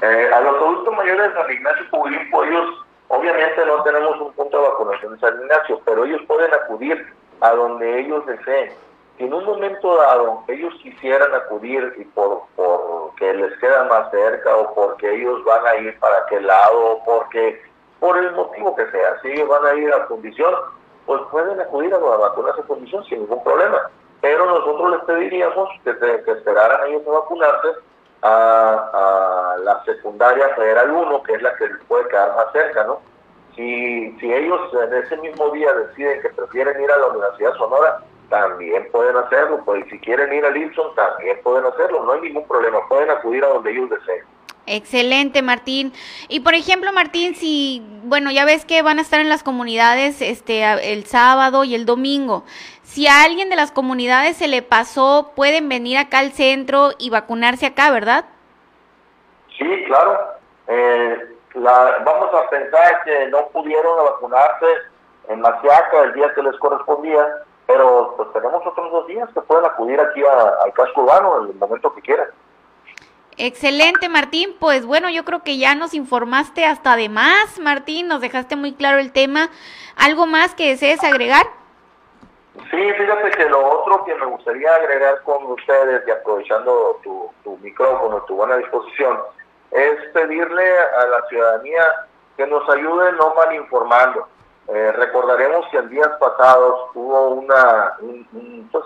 Eh, 0.01 0.31
a 0.33 0.41
los 0.41 0.57
adultos 0.63 0.97
mayores 0.97 1.29
de 1.29 1.35
San 1.43 1.53
Ignacio 1.53 1.91
Cohuirimpo, 1.91 2.43
ellos 2.43 2.87
Obviamente 3.09 3.67
no 3.67 3.83
tenemos 3.83 4.19
un 4.19 4.33
punto 4.33 4.57
de 4.57 4.69
vacunación 4.71 5.13
en 5.13 5.21
San 5.21 5.39
Ignacio, 5.43 5.83
pero 5.85 6.07
ellos 6.07 6.23
pueden 6.27 6.51
acudir 6.55 7.07
a 7.43 7.51
donde 7.51 8.01
ellos 8.01 8.25
deseen. 8.25 8.73
Si 9.17 9.25
en 9.25 9.35
un 9.35 9.45
momento 9.45 9.97
dado 9.97 10.43
ellos 10.49 10.75
quisieran 10.83 11.35
acudir 11.35 11.95
y 11.99 12.05
por 12.05 12.43
porque 12.57 13.35
les 13.35 13.59
queda 13.59 13.85
más 13.85 14.11
cerca 14.11 14.57
o 14.57 14.75
porque 14.75 15.15
ellos 15.15 15.45
van 15.45 15.67
a 15.67 15.77
ir 15.77 15.99
para 16.01 16.19
aquel 16.19 16.47
lado 16.47 16.93
o 16.93 17.05
porque 17.05 17.63
por 18.01 18.17
el 18.19 18.33
motivo 18.33 18.75
que 18.75 18.91
sea, 18.91 19.21
si 19.23 19.29
ellos 19.29 19.49
van 19.49 19.65
a 19.67 19.75
ir 19.75 19.93
a 19.93 20.07
condición, 20.07 20.55
pues 21.07 21.21
pueden 21.31 21.61
acudir 21.61 21.95
a 21.95 21.99
vacunarse 21.99 22.61
a 22.63 22.65
condición 22.65 23.05
sin 23.05 23.21
ningún 23.21 23.43
problema. 23.45 23.91
Pero 24.21 24.47
nosotros 24.47 24.91
les 24.93 25.01
pediríamos 25.05 25.69
que, 25.85 25.97
que 25.99 26.31
esperaran 26.33 26.89
ellos 26.89 27.03
a 27.07 27.11
vacunarse 27.11 27.69
a, 28.23 29.57
la 29.63 29.85
secundaria 29.85 30.49
federal 30.55 30.91
1, 30.91 31.23
que 31.25 31.35
es 31.35 31.43
la 31.43 31.55
que 31.57 31.69
les 31.69 31.85
puede 31.85 32.09
quedar 32.09 32.35
más 32.37 32.53
cerca, 32.53 32.85
¿no? 32.85 33.01
Si, 33.55 34.17
si 34.19 34.33
ellos 34.33 34.61
en 34.73 34.95
ese 34.95 35.17
mismo 35.19 35.51
día 35.51 35.73
deciden 35.75 36.23
que 36.23 36.31
prefieren 36.31 36.83
ir 36.83 36.91
a 36.91 36.99
la 36.99 37.07
Universidad 37.09 37.55
Sonora, 37.55 38.01
también 38.33 38.89
pueden 38.91 39.15
hacerlo, 39.15 39.61
pues 39.63 39.85
si 39.91 39.99
quieren 39.99 40.33
ir 40.33 40.43
a 40.43 40.51
Linson, 40.51 40.95
también 40.95 41.39
pueden 41.43 41.67
hacerlo, 41.67 42.03
no 42.03 42.13
hay 42.13 42.23
ningún 42.23 42.49
problema, 42.49 42.79
pueden 42.89 43.11
acudir 43.11 43.45
a 43.45 43.49
donde 43.49 43.71
ellos 43.71 43.91
deseen. 43.91 44.25
Excelente, 44.65 45.43
Martín. 45.43 45.93
Y 46.29 46.41
por 46.41 46.55
ejemplo, 46.55 46.91
Martín, 46.95 47.35
si, 47.35 47.87
bueno, 48.05 48.31
ya 48.31 48.47
ves 48.47 48.65
que 48.65 48.81
van 48.81 48.99
a 48.99 49.03
estar 49.03 49.21
en 49.21 49.29
las 49.29 49.43
comunidades 49.43 50.23
este 50.23 50.63
el 50.93 51.05
sábado 51.05 51.65
y 51.65 51.75
el 51.75 51.85
domingo. 51.85 52.45
Si 52.83 53.07
a 53.07 53.23
alguien 53.23 53.51
de 53.51 53.57
las 53.57 53.71
comunidades 53.71 54.39
se 54.39 54.49
le 54.49 54.63
pasó, 54.63 55.33
pueden 55.37 55.69
venir 55.69 55.99
acá 55.99 56.21
al 56.21 56.33
centro 56.33 56.93
y 56.99 57.11
vacunarse 57.11 57.67
acá, 57.67 57.91
¿verdad? 57.91 58.25
Sí, 59.59 59.85
claro. 59.89 60.19
Eh, 60.69 61.19
vamos 61.55 62.33
a 62.33 62.49
pensar 62.49 63.03
que 63.05 63.27
no 63.27 63.47
pudieron 63.49 64.05
vacunarse 64.07 64.67
en 65.29 65.41
Maciaca 65.43 66.05
el 66.05 66.15
día 66.15 66.33
que 66.35 66.43
les 66.43 66.57
correspondía, 66.57 67.27
pero 67.67 68.15
pues 68.17 68.33
tenemos 68.33 68.67
otros 68.67 68.91
dos 68.91 69.07
días 69.07 69.29
que 69.33 69.41
pueden 69.41 69.65
acudir 69.65 70.01
aquí 70.01 70.23
al 70.23 70.73
casco 70.73 71.03
urbano 71.03 71.45
en 71.45 71.51
el 71.51 71.55
momento 71.57 71.95
que 71.95 72.03
quieran. 72.03 72.29
Excelente, 73.39 74.09
Martín. 74.09 74.55
Pues 74.61 74.85
bueno, 74.85 75.09
yo 75.09 75.25
creo 75.25 75.43
que 75.43 75.59
ya 75.59 75.75
nos 75.75 75.95
informaste 75.95 76.67
hasta 76.67 76.97
de 76.97 77.09
más, 77.09 77.59
Martín. 77.59 78.09
Nos 78.09 78.21
dejaste 78.21 78.57
muy 78.57 78.75
claro 78.75 78.99
el 78.99 79.13
tema. 79.13 79.49
¿Algo 79.97 80.27
más 80.27 80.55
que 80.55 80.69
desees 80.69 81.03
agregar? 81.03 81.47
Sí, 82.71 82.93
fíjate 82.99 83.31
que 83.31 83.47
lo 83.47 83.81
otro 83.81 84.05
que 84.05 84.15
me 84.15 84.27
gustaría 84.27 84.75
agregar 84.75 85.23
con 85.23 85.45
ustedes 85.47 86.03
y 86.07 86.11
aprovechando 86.11 87.01
tu, 87.03 87.31
tu 87.43 87.57
micrófono, 87.59 88.21
tu 88.23 88.37
buena 88.37 88.57
disposición, 88.59 89.19
es 89.71 89.99
pedirle 90.13 90.79
a 90.79 91.07
la 91.07 91.27
ciudadanía 91.29 91.83
que 92.37 92.47
nos 92.47 92.69
ayude 92.69 93.13
no 93.13 93.35
mal 93.35 93.55
informando. 93.55 94.29
Eh, 94.69 94.93
recordaremos 94.93 95.67
que 95.71 95.79
en 95.79 95.89
días 95.89 96.11
pasados 96.21 96.91
hubo 96.95 97.31
una, 97.31 97.95
pues 98.71 98.85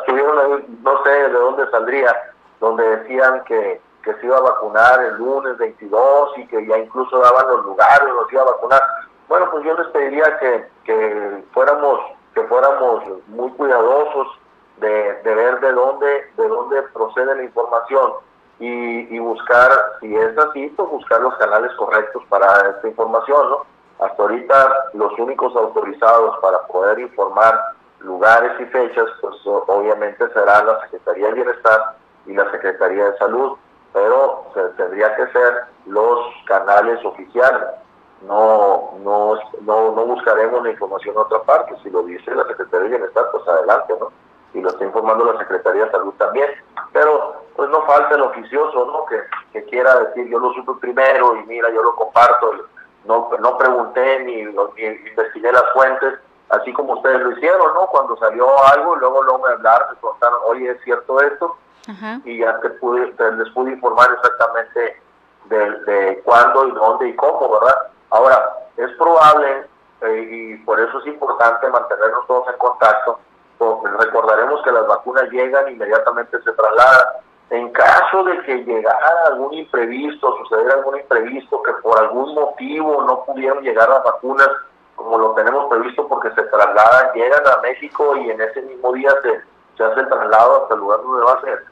estuvieron, 0.00 0.64
no 0.82 1.02
sé 1.02 1.10
de 1.10 1.30
dónde 1.30 1.70
saldría, 1.70 2.14
donde 2.60 2.96
decían 2.98 3.42
que, 3.44 3.80
que 4.02 4.14
se 4.14 4.26
iba 4.26 4.38
a 4.38 4.42
vacunar 4.42 5.04
el 5.04 5.16
lunes 5.16 5.58
22 5.58 6.38
y 6.38 6.46
que 6.46 6.66
ya 6.66 6.78
incluso 6.78 7.18
daban 7.18 7.48
los 7.48 7.64
lugares, 7.64 8.08
los 8.08 8.32
iba 8.32 8.42
a 8.42 8.46
vacunar. 8.46 8.82
Bueno, 9.28 9.50
pues 9.50 9.64
yo 9.64 9.76
les 9.76 9.88
pediría 9.88 10.38
que, 10.38 10.68
que 10.84 11.44
fuéramos 11.52 12.00
que 12.34 12.42
fuéramos 12.44 13.02
muy 13.26 13.50
cuidadosos 13.52 14.28
de, 14.78 15.14
de, 15.24 15.34
ver 15.34 15.58
de 15.60 15.72
dónde 15.72 16.30
de 16.36 16.48
dónde 16.48 16.82
procede 16.94 17.34
la 17.34 17.42
información 17.42 18.12
y, 18.60 19.14
y, 19.14 19.18
buscar 19.18 19.70
si 20.00 20.14
es 20.14 20.38
así 20.38 20.68
pues 20.76 20.88
buscar 20.88 21.20
los 21.20 21.34
canales 21.36 21.72
correctos 21.72 22.22
para 22.28 22.70
esta 22.70 22.88
información 22.88 23.50
no 23.50 23.66
hasta 23.98 24.22
ahorita 24.22 24.90
los 24.94 25.12
únicos 25.18 25.54
autorizados 25.56 26.38
para 26.40 26.58
poder 26.66 26.98
informar 27.00 27.58
lugares 28.00 28.52
y 28.60 28.64
fechas 28.66 29.06
pues 29.20 29.36
obviamente 29.44 30.28
será 30.32 30.62
la 30.62 30.80
Secretaría 30.82 31.28
de 31.28 31.34
Bienestar 31.34 31.96
y 32.26 32.34
la 32.34 32.50
Secretaría 32.50 33.10
de 33.10 33.18
Salud, 33.18 33.56
pero 33.92 34.44
se, 34.54 34.62
tendría 34.76 35.14
que 35.16 35.26
ser 35.28 35.64
los 35.86 36.18
canales 36.46 37.04
oficiales. 37.04 37.68
No, 38.22 38.94
no, 39.02 39.34
no, 39.62 39.92
no 39.92 40.04
buscaremos 40.06 40.62
la 40.62 40.70
información 40.70 41.14
en 41.14 41.22
otra 41.22 41.42
parte. 41.42 41.74
Si 41.82 41.90
lo 41.90 42.02
dice 42.02 42.34
la 42.34 42.46
Secretaría 42.46 42.88
de 42.88 42.96
Bienestar, 42.98 43.24
pues 43.32 43.46
adelante, 43.48 43.94
¿no? 43.98 44.12
Y 44.54 44.60
lo 44.60 44.70
está 44.70 44.84
informando 44.84 45.32
la 45.32 45.38
Secretaría 45.38 45.84
de 45.84 45.90
Salud 45.90 46.12
también. 46.18 46.50
Pero 46.92 47.42
pues 47.54 47.70
no 47.70 47.82
falta 47.86 48.14
el 48.14 48.22
oficioso, 48.22 48.86
¿no? 48.86 49.06
Que, 49.06 49.22
que 49.52 49.64
quiera 49.70 49.98
decir, 50.00 50.28
yo 50.28 50.38
lo 50.38 50.52
supe 50.52 50.72
primero 50.80 51.36
y 51.36 51.46
mira, 51.46 51.70
yo 51.70 51.82
lo 51.82 51.94
comparto. 51.94 52.52
No, 53.04 53.30
no 53.40 53.58
pregunté 53.58 54.20
ni, 54.24 54.44
ni 54.44 55.08
investigué 55.08 55.52
las 55.52 55.64
fuentes 55.72 56.14
así 56.50 56.72
como 56.72 56.94
ustedes 56.94 57.20
lo 57.20 57.32
hicieron, 57.32 57.74
¿no? 57.74 57.86
Cuando 57.88 58.16
salió 58.16 58.46
algo, 58.64 58.96
luego 58.96 59.22
luego 59.22 59.46
me 59.46 59.52
hablaron, 59.52 59.88
me 59.90 60.00
contaron, 60.00 60.40
oye, 60.46 60.70
¿es 60.70 60.82
cierto 60.82 61.20
esto? 61.20 61.56
y 62.24 62.38
ya 62.38 62.60
te 62.60 62.68
pude, 62.68 63.14
les 63.38 63.48
pude 63.54 63.72
informar 63.72 64.10
exactamente 64.12 65.00
de, 65.46 66.20
cuándo 66.22 66.68
y 66.68 66.72
dónde 66.72 67.08
y 67.08 67.16
cómo, 67.16 67.58
¿verdad? 67.58 67.76
Ahora, 68.10 68.46
es 68.76 68.90
probable, 68.98 69.64
eh, 70.02 70.28
y 70.30 70.56
por 70.64 70.78
eso 70.78 70.98
es 70.98 71.06
importante 71.06 71.66
mantenernos 71.68 72.26
todos 72.26 72.46
en 72.48 72.58
contacto, 72.58 73.18
porque 73.56 73.88
recordaremos 73.88 74.62
que 74.62 74.72
las 74.72 74.86
vacunas 74.86 75.30
llegan, 75.30 75.72
inmediatamente 75.72 76.36
se 76.42 76.52
trasladan. 76.52 77.06
En 77.50 77.70
caso 77.70 78.24
de 78.24 78.40
que 78.42 78.64
llegara 78.64 79.26
algún 79.28 79.54
imprevisto, 79.54 80.36
sucediera 80.38 80.74
algún 80.74 80.98
imprevisto, 80.98 81.62
que 81.62 81.72
por 81.82 81.98
algún 81.98 82.34
motivo 82.34 83.02
no 83.04 83.24
pudieron 83.24 83.62
llegar 83.62 83.88
las 83.88 84.04
vacunas 84.04 84.48
como 84.98 85.16
lo 85.16 85.32
tenemos 85.32 85.66
previsto 85.70 86.06
porque 86.08 86.30
se 86.32 86.42
trasladan, 86.42 87.12
llegan 87.14 87.46
a 87.46 87.60
México 87.62 88.16
y 88.16 88.30
en 88.30 88.40
ese 88.40 88.60
mismo 88.62 88.92
día 88.92 89.10
se, 89.22 89.40
se 89.76 89.84
hace 89.84 90.00
el 90.00 90.08
traslado 90.08 90.62
hasta 90.62 90.74
el 90.74 90.80
lugar 90.80 91.00
donde 91.02 91.24
va 91.24 91.32
a 91.34 91.40
ser. 91.40 91.64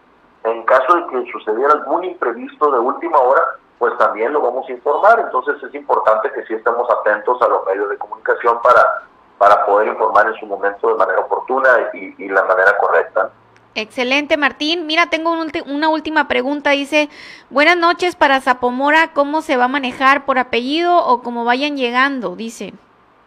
En 0.45 0.63
caso 0.63 0.95
de 0.95 1.07
que 1.09 1.33
sucediera 1.33 1.73
algún 1.73 2.05
imprevisto 2.05 2.71
de 2.71 2.79
última 2.79 3.19
hora, 3.19 3.43
pues 3.79 3.99
también 3.99 4.33
lo 4.33 4.41
vamos 4.41 4.67
a 4.69 4.73
informar. 4.73 5.19
Entonces 5.19 5.61
es 5.61 5.75
importante 5.75 6.31
que 6.33 6.45
sí 6.47 6.55
estemos 6.55 6.89
atentos 6.89 7.43
a 7.43 7.49
los 7.49 7.67
medios 7.67 7.91
de 7.91 7.99
comunicación 7.99 8.63
para, 8.63 9.03
para 9.39 9.67
poder 9.67 9.89
informar 9.89 10.29
en 10.29 10.35
su 10.35 10.47
momento 10.47 10.89
de 10.89 10.95
manera 10.95 11.21
oportuna 11.21 11.91
y, 11.93 12.15
y 12.17 12.29
la 12.29 12.45
manera 12.45 12.79
correcta. 12.79 13.31
Excelente, 13.77 14.39
Martín. 14.39 14.87
Mira, 14.87 15.11
tengo 15.11 15.37
una 15.67 15.89
última 15.91 16.29
pregunta. 16.29 16.71
Dice, 16.71 17.11
buenas 17.51 17.77
noches 17.77 18.17
para 18.17 18.41
Zapomora, 18.41 19.13
¿cómo 19.13 19.43
se 19.43 19.59
va 19.59 19.67
a 19.67 19.69
manejar 19.69 20.25
por 20.25 20.39
apellido 20.39 20.97
o 20.97 21.23
cómo 21.23 21.45
vayan 21.45 21.77
llegando? 21.77 22.37
Dice. 22.37 22.73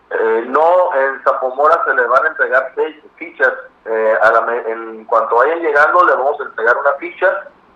Eh, 0.10 0.46
no, 0.48 0.96
en 0.96 1.24
Zapomora 1.24 1.80
se 1.86 1.94
le 1.94 2.02
van 2.08 2.26
a 2.26 2.30
entregar 2.30 2.72
seis 2.74 2.96
fichas. 3.16 3.54
Eh, 3.86 4.16
en 4.66 5.06
cuanto 5.06 5.36
vayan 5.36 5.60
llegando, 5.60 6.04
le 6.04 6.14
vamos 6.14 6.42
a 6.42 6.46
entregar 6.46 6.76
una 6.78 6.94
ficha 6.94 7.32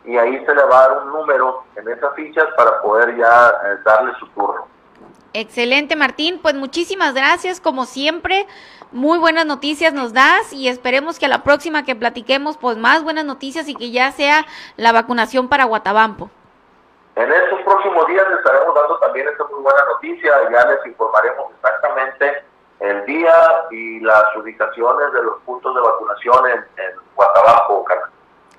y 0.06 0.18
ahí 0.18 0.44
se 0.44 0.56
le 0.56 0.64
va 0.64 0.84
a 0.84 0.88
dar 0.88 1.04
un 1.04 1.14
número 1.14 1.64
en 1.76 1.88
esas 1.90 2.12
fichas 2.16 2.48
para 2.58 2.82
poder 2.82 3.16
ya 3.16 3.50
eh, 3.66 3.78
darle 3.86 4.14
su 4.18 4.26
turno. 4.30 4.73
Excelente, 5.34 5.96
Martín. 5.96 6.40
Pues 6.42 6.54
muchísimas 6.56 7.14
gracias, 7.14 7.60
como 7.60 7.86
siempre. 7.86 8.46
Muy 8.92 9.18
buenas 9.18 9.48
noticias 9.48 9.92
nos 9.94 10.14
das 10.14 10.54
y 10.54 10.68
esperemos 10.68 11.18
que 11.18 11.26
a 11.26 11.30
la 11.30 11.42
próxima 11.42 11.84
que 11.84 11.96
platiquemos, 11.96 12.58
pues 12.58 12.78
más 12.78 13.04
buenas 13.04 13.26
noticias 13.26 13.68
y 13.68 13.76
que 13.76 13.90
ya 13.90 14.12
sea 14.12 14.46
la 14.78 14.92
vacunación 14.92 15.50
para 15.50 15.64
Guatabampo. 15.64 16.30
En 17.16 17.32
estos 17.32 17.60
próximos 17.62 18.08
días 18.08 18.24
les 18.30 18.38
estaremos 18.38 18.76
dando 18.76 18.98
también 19.00 19.28
esta 19.28 19.46
muy 19.46 19.62
buena 19.62 19.84
noticia, 19.86 20.32
ya 20.52 20.66
les 20.68 20.86
informaremos 20.86 21.52
exactamente 21.56 22.44
el 22.80 23.06
día 23.06 23.34
y 23.72 24.00
las 24.02 24.36
ubicaciones 24.36 25.14
de 25.14 25.24
los 25.24 25.40
puntos 25.42 25.74
de 25.74 25.82
vacunación 25.82 26.48
en, 26.50 26.84
en 26.84 26.92
Guatabajo, 27.16 27.86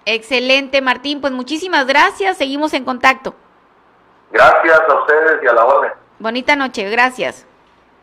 Excelente, 0.07 0.83
Martín, 0.83 1.21
pues 1.21 1.33
muchísimas 1.33 1.87
gracias, 1.87 2.37
seguimos 2.37 2.75
en 2.75 2.85
contacto. 2.85 3.35
Gracias 4.31 4.81
a 4.81 4.95
ustedes 4.95 5.43
y 5.43 5.47
a 5.47 5.53
la 5.53 5.65
orden. 5.65 6.04
Bonita 6.19 6.57
noche, 6.57 6.89
gracias. 6.91 7.47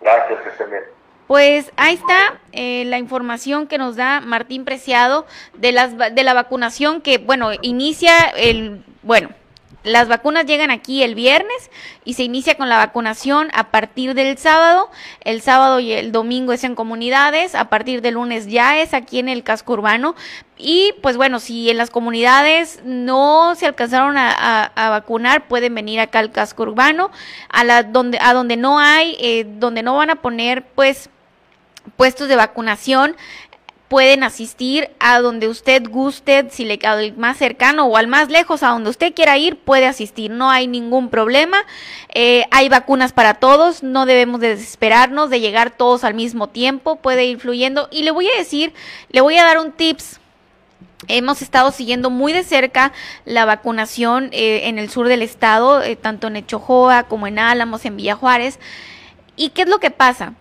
Gracias, 0.02 0.42
que 0.42 0.50
estén 0.50 0.70
bien. 0.70 0.84
Pues 1.28 1.72
ahí 1.78 1.94
está 1.96 2.40
eh, 2.52 2.84
la 2.86 2.98
información 2.98 3.68
que 3.68 3.78
nos 3.78 3.96
da 3.96 4.20
Martín 4.20 4.66
Preciado 4.66 5.26
de, 5.54 5.72
las, 5.72 5.98
de 5.98 6.24
la 6.24 6.34
vacunación 6.34 7.02
que, 7.02 7.20
bueno, 7.20 7.52
inicia 7.62 8.12
el, 8.36 8.84
bueno, 9.02 9.30
las 9.84 10.08
vacunas 10.08 10.46
llegan 10.46 10.70
aquí 10.70 11.02
el 11.02 11.16
viernes 11.16 11.72
y 12.06 12.14
se 12.14 12.24
inicia 12.24 12.56
con 12.56 12.70
la 12.70 12.78
vacunación 12.78 13.50
a 13.54 13.72
partir 13.72 14.14
del 14.14 14.38
sábado. 14.38 14.90
El 15.22 15.42
sábado 15.42 15.80
y 15.80 15.92
el 15.92 16.12
domingo 16.12 16.54
es 16.54 16.64
en 16.64 16.76
comunidades, 16.76 17.56
a 17.56 17.70
partir 17.70 18.02
del 18.02 18.14
lunes 18.14 18.48
ya 18.48 18.80
es 18.80 18.94
aquí 18.94 19.20
en 19.20 19.28
el 19.28 19.44
casco 19.44 19.74
urbano. 19.74 20.16
Y 20.58 20.94
pues 21.02 21.18
bueno, 21.18 21.40
si 21.40 21.70
en 21.72 21.78
las 21.78 21.90
comunidades 21.90 22.82
no 22.84 23.56
se 23.56 23.66
alcanzaron 23.66 24.16
a, 24.18 24.72
vacunar, 24.76 25.48
pueden 25.48 25.74
venir 25.74 26.00
acá 26.00 26.20
al 26.20 26.32
casco 26.32 26.64
urbano, 26.64 27.10
a, 27.50 27.64
la, 27.64 27.82
donde, 27.82 28.20
a 28.20 28.34
donde 28.34 28.58
no 28.58 28.78
hay, 28.78 29.18
eh, 29.20 29.46
donde 29.48 29.82
no 29.82 29.96
van 29.96 30.12
a 30.12 30.16
poner 30.18 30.64
pues 30.76 31.10
puestos 31.96 32.28
de 32.28 32.36
vacunación 32.36 33.16
pueden 33.92 34.24
asistir 34.24 34.90
a 35.00 35.20
donde 35.20 35.50
usted 35.50 35.84
guste, 35.90 36.48
si 36.50 36.64
le 36.64 36.80
el 36.82 37.18
más 37.18 37.36
cercano 37.36 37.88
o 37.88 37.98
al 37.98 38.08
más 38.08 38.30
lejos, 38.30 38.64
a 38.64 38.70
donde 38.70 38.90
usted 38.90 39.14
quiera 39.14 39.38
ir, 39.38 39.58
puede 39.58 39.86
asistir, 39.86 40.32
no 40.32 40.50
hay 40.50 40.66
ningún 40.66 41.10
problema. 41.10 41.58
Eh, 42.14 42.46
hay 42.52 42.70
vacunas 42.70 43.12
para 43.12 43.34
todos, 43.34 43.84
no 43.84 44.06
debemos 44.06 44.40
desesperarnos 44.40 45.30
de 45.30 45.42
llegar 45.42 45.72
todos 45.72 46.06
al 46.06 46.14
mismo 46.14 46.48
tiempo, 46.48 46.96
puede 46.96 47.26
ir 47.26 47.42
fluyendo. 47.42 47.90
Y 47.92 48.04
le 48.04 48.12
voy 48.12 48.30
a 48.30 48.38
decir, 48.38 48.74
le 49.10 49.20
voy 49.20 49.38
a 49.38 49.44
dar 49.44 49.58
un 49.58 49.74
tips. 49.74 50.22
Hemos 51.10 51.42
estado 51.42 51.74
siguiendo 51.74 52.10
muy 52.10 52.32
de 52.32 52.46
cerca 52.46 52.94
la 53.26 53.44
vacunación 53.44 54.30
eh, 54.32 54.70
en 54.70 54.80
el 54.80 54.90
sur 54.90 55.10
del 55.10 55.22
estado, 55.22 55.84
eh, 55.84 55.98
tanto 55.98 56.28
en 56.28 56.38
Echojoa 56.38 57.04
como 57.10 57.28
en 57.28 57.40
Álamos, 57.40 57.84
en 57.84 57.98
Villa 57.98 58.16
Juárez. 58.16 58.58
¿Y 59.36 59.50
qué 59.50 59.64
es 59.64 59.68
lo 59.68 59.82
que 59.82 59.92
pasa? 59.92 60.34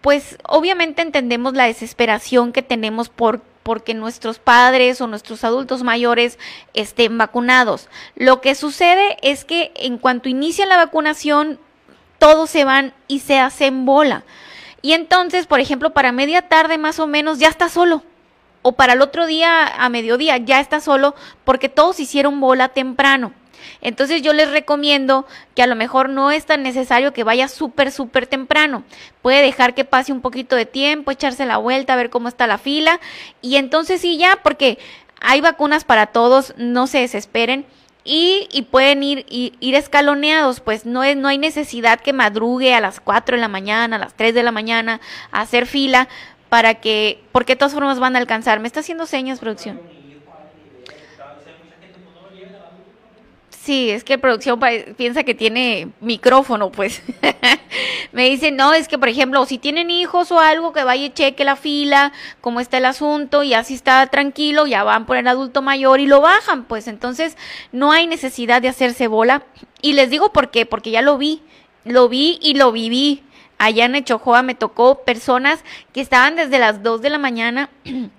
Pues 0.00 0.38
obviamente 0.46 1.02
entendemos 1.02 1.54
la 1.54 1.64
desesperación 1.64 2.52
que 2.52 2.62
tenemos 2.62 3.08
por 3.08 3.42
porque 3.66 3.94
nuestros 3.94 4.38
padres 4.38 5.00
o 5.00 5.08
nuestros 5.08 5.42
adultos 5.42 5.82
mayores 5.82 6.38
estén 6.72 7.18
vacunados. 7.18 7.88
Lo 8.14 8.40
que 8.40 8.54
sucede 8.54 9.16
es 9.22 9.44
que 9.44 9.72
en 9.74 9.98
cuanto 9.98 10.28
inicia 10.28 10.66
la 10.66 10.76
vacunación, 10.76 11.58
todos 12.20 12.48
se 12.48 12.64
van 12.64 12.94
y 13.08 13.18
se 13.20 13.40
hacen 13.40 13.84
bola. 13.84 14.22
Y 14.82 14.92
entonces, 14.92 15.48
por 15.48 15.58
ejemplo, 15.58 15.90
para 15.90 16.12
media 16.12 16.42
tarde 16.42 16.78
más 16.78 17.00
o 17.00 17.08
menos 17.08 17.40
ya 17.40 17.48
está 17.48 17.68
solo. 17.68 18.04
O 18.62 18.72
para 18.72 18.92
el 18.92 19.02
otro 19.02 19.26
día 19.26 19.66
a 19.66 19.88
mediodía 19.88 20.36
ya 20.36 20.60
está 20.60 20.80
solo 20.80 21.16
porque 21.44 21.68
todos 21.68 21.98
hicieron 21.98 22.38
bola 22.38 22.68
temprano. 22.68 23.32
Entonces 23.80 24.22
yo 24.22 24.32
les 24.32 24.50
recomiendo 24.50 25.26
que 25.54 25.62
a 25.62 25.66
lo 25.66 25.76
mejor 25.76 26.08
no 26.08 26.30
es 26.30 26.46
tan 26.46 26.62
necesario 26.62 27.12
que 27.12 27.24
vaya 27.24 27.48
súper, 27.48 27.92
súper 27.92 28.26
temprano. 28.26 28.84
Puede 29.22 29.42
dejar 29.42 29.74
que 29.74 29.84
pase 29.84 30.12
un 30.12 30.20
poquito 30.20 30.56
de 30.56 30.66
tiempo, 30.66 31.10
echarse 31.10 31.46
la 31.46 31.56
vuelta, 31.56 31.96
ver 31.96 32.10
cómo 32.10 32.28
está 32.28 32.46
la 32.46 32.58
fila. 32.58 33.00
Y 33.42 33.56
entonces 33.56 34.00
sí, 34.00 34.18
ya, 34.18 34.40
porque 34.42 34.78
hay 35.20 35.40
vacunas 35.40 35.84
para 35.84 36.06
todos, 36.06 36.54
no 36.56 36.86
se 36.86 36.98
desesperen. 36.98 37.66
Y, 38.08 38.46
y, 38.52 38.62
pueden 38.62 39.02
ir, 39.02 39.26
ir, 39.28 39.74
escaloneados, 39.74 40.60
pues 40.60 40.86
no, 40.86 41.02
es, 41.02 41.16
no 41.16 41.26
hay 41.26 41.38
necesidad 41.38 41.98
que 41.98 42.12
madrugue 42.12 42.72
a 42.72 42.80
las 42.80 43.00
4 43.00 43.36
de 43.36 43.40
la 43.40 43.48
mañana, 43.48 43.96
a 43.96 43.98
las 43.98 44.14
3 44.14 44.32
de 44.32 44.44
la 44.44 44.52
mañana, 44.52 45.00
a 45.32 45.40
hacer 45.40 45.66
fila 45.66 46.08
para 46.48 46.74
que, 46.74 47.24
porque 47.32 47.54
de 47.54 47.56
todas 47.56 47.74
formas 47.74 47.98
van 47.98 48.14
a 48.14 48.20
alcanzar. 48.20 48.60
¿Me 48.60 48.68
está 48.68 48.78
haciendo 48.78 49.06
señas, 49.06 49.40
producción? 49.40 49.80
Sí, 53.66 53.90
es 53.90 54.04
que 54.04 54.16
producción 54.16 54.60
piensa 54.96 55.24
que 55.24 55.34
tiene 55.34 55.88
micrófono, 56.00 56.70
pues. 56.70 57.02
me 58.12 58.30
dicen, 58.30 58.54
no, 58.54 58.72
es 58.72 58.86
que, 58.86 58.96
por 58.96 59.08
ejemplo, 59.08 59.44
si 59.44 59.58
tienen 59.58 59.90
hijos 59.90 60.30
o 60.30 60.38
algo, 60.38 60.72
que 60.72 60.84
vaya 60.84 61.06
y 61.06 61.10
cheque 61.10 61.44
la 61.44 61.56
fila, 61.56 62.12
cómo 62.40 62.60
está 62.60 62.78
el 62.78 62.84
asunto, 62.84 63.42
y 63.42 63.54
así 63.54 63.74
está 63.74 64.06
tranquilo, 64.06 64.68
ya 64.68 64.84
van 64.84 65.04
por 65.04 65.16
el 65.16 65.26
adulto 65.26 65.62
mayor 65.62 65.98
y 65.98 66.06
lo 66.06 66.20
bajan, 66.20 66.62
pues 66.62 66.86
entonces 66.86 67.36
no 67.72 67.90
hay 67.90 68.06
necesidad 68.06 68.62
de 68.62 68.68
hacerse 68.68 69.08
bola. 69.08 69.42
Y 69.82 69.94
les 69.94 70.10
digo 70.10 70.32
por 70.32 70.52
qué, 70.52 70.64
porque 70.64 70.92
ya 70.92 71.02
lo 71.02 71.18
vi, 71.18 71.42
lo 71.82 72.08
vi 72.08 72.38
y 72.40 72.54
lo 72.54 72.70
viví. 72.70 73.24
Allá 73.58 73.86
en 73.86 73.96
Echojoa 73.96 74.42
me 74.42 74.54
tocó 74.54 75.02
personas 75.02 75.64
que 75.92 76.00
estaban 76.00 76.36
desde 76.36 76.60
las 76.60 76.84
2 76.84 77.02
de 77.02 77.10
la 77.10 77.18
mañana 77.18 77.68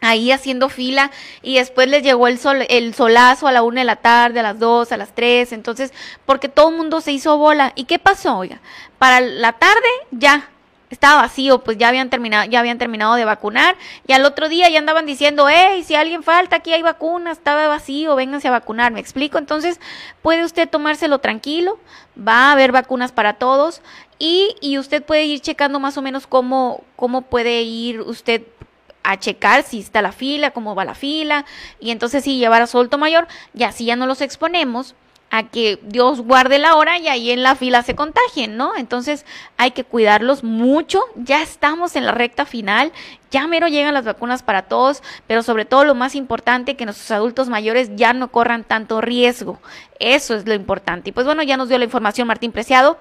ahí 0.00 0.32
haciendo 0.32 0.68
fila 0.68 1.10
y 1.42 1.56
después 1.56 1.88
les 1.88 2.02
llegó 2.02 2.26
el 2.26 2.38
sol, 2.38 2.64
el 2.68 2.94
solazo 2.94 3.46
a 3.46 3.52
la 3.52 3.62
una 3.62 3.82
de 3.82 3.84
la 3.84 3.96
tarde, 3.96 4.40
a 4.40 4.42
las 4.42 4.58
dos, 4.58 4.92
a 4.92 4.96
las 4.96 5.14
tres, 5.14 5.52
entonces, 5.52 5.92
porque 6.26 6.48
todo 6.48 6.70
el 6.70 6.76
mundo 6.76 7.00
se 7.00 7.12
hizo 7.12 7.36
bola. 7.36 7.72
¿Y 7.74 7.84
qué 7.84 7.98
pasó? 7.98 8.38
Oiga, 8.38 8.60
para 8.98 9.20
la 9.20 9.52
tarde 9.52 9.88
ya 10.10 10.48
estaba 10.90 11.22
vacío, 11.22 11.62
pues 11.62 11.78
ya 11.78 11.88
habían 11.88 12.10
terminado, 12.10 12.50
ya 12.50 12.58
habían 12.58 12.78
terminado 12.78 13.14
de 13.14 13.24
vacunar, 13.24 13.76
y 14.06 14.12
al 14.12 14.24
otro 14.24 14.48
día 14.48 14.68
ya 14.68 14.80
andaban 14.80 15.06
diciendo, 15.06 15.46
hey, 15.48 15.84
si 15.84 15.94
alguien 15.94 16.24
falta, 16.24 16.56
aquí 16.56 16.72
hay 16.72 16.82
vacunas, 16.82 17.38
estaba 17.38 17.68
vacío, 17.68 18.16
vénganse 18.16 18.48
a 18.48 18.50
vacunar, 18.50 18.90
¿me 18.92 18.98
explico? 18.98 19.38
Entonces, 19.38 19.80
puede 20.20 20.44
usted 20.44 20.68
tomárselo 20.68 21.20
tranquilo, 21.20 21.78
va 22.18 22.48
a 22.48 22.52
haber 22.52 22.72
vacunas 22.72 23.12
para 23.12 23.34
todos, 23.34 23.82
y, 24.18 24.56
y 24.60 24.78
usted 24.78 25.02
puede 25.02 25.24
ir 25.26 25.40
checando 25.40 25.78
más 25.78 25.96
o 25.96 26.02
menos 26.02 26.26
cómo, 26.26 26.82
cómo 26.96 27.22
puede 27.22 27.62
ir 27.62 28.00
usted 28.00 28.42
a 29.10 29.18
checar 29.18 29.62
si 29.62 29.80
está 29.80 30.02
la 30.02 30.12
fila, 30.12 30.50
cómo 30.52 30.74
va 30.74 30.84
la 30.84 30.94
fila, 30.94 31.44
y 31.80 31.90
entonces 31.90 32.24
sí 32.24 32.38
llevar 32.38 32.62
a 32.62 32.66
solto 32.66 32.98
mayor, 32.98 33.28
y 33.54 33.64
así 33.64 33.84
ya 33.84 33.96
no 33.96 34.06
los 34.06 34.20
exponemos 34.20 34.94
a 35.30 35.44
que 35.44 35.78
Dios 35.82 36.20
guarde 36.20 36.58
la 36.58 36.74
hora 36.74 36.98
y 36.98 37.06
ahí 37.06 37.30
en 37.30 37.44
la 37.44 37.54
fila 37.54 37.82
se 37.82 37.94
contagien, 37.94 38.56
¿no? 38.56 38.76
Entonces 38.76 39.24
hay 39.56 39.70
que 39.70 39.84
cuidarlos 39.84 40.42
mucho, 40.42 41.00
ya 41.14 41.40
estamos 41.40 41.94
en 41.94 42.04
la 42.04 42.12
recta 42.12 42.44
final, 42.44 42.92
ya 43.30 43.46
mero 43.46 43.68
llegan 43.68 43.94
las 43.94 44.04
vacunas 44.04 44.42
para 44.42 44.62
todos, 44.62 45.02
pero 45.28 45.44
sobre 45.44 45.64
todo 45.64 45.84
lo 45.84 45.94
más 45.94 46.16
importante, 46.16 46.76
que 46.76 46.84
nuestros 46.84 47.12
adultos 47.12 47.48
mayores 47.48 47.90
ya 47.94 48.12
no 48.12 48.32
corran 48.32 48.64
tanto 48.64 49.00
riesgo, 49.00 49.60
eso 50.00 50.34
es 50.34 50.46
lo 50.46 50.54
importante. 50.54 51.10
Y 51.10 51.12
pues 51.12 51.26
bueno, 51.26 51.44
ya 51.44 51.56
nos 51.56 51.68
dio 51.68 51.78
la 51.78 51.84
información 51.84 52.26
Martín 52.26 52.50
Preciado. 52.50 52.98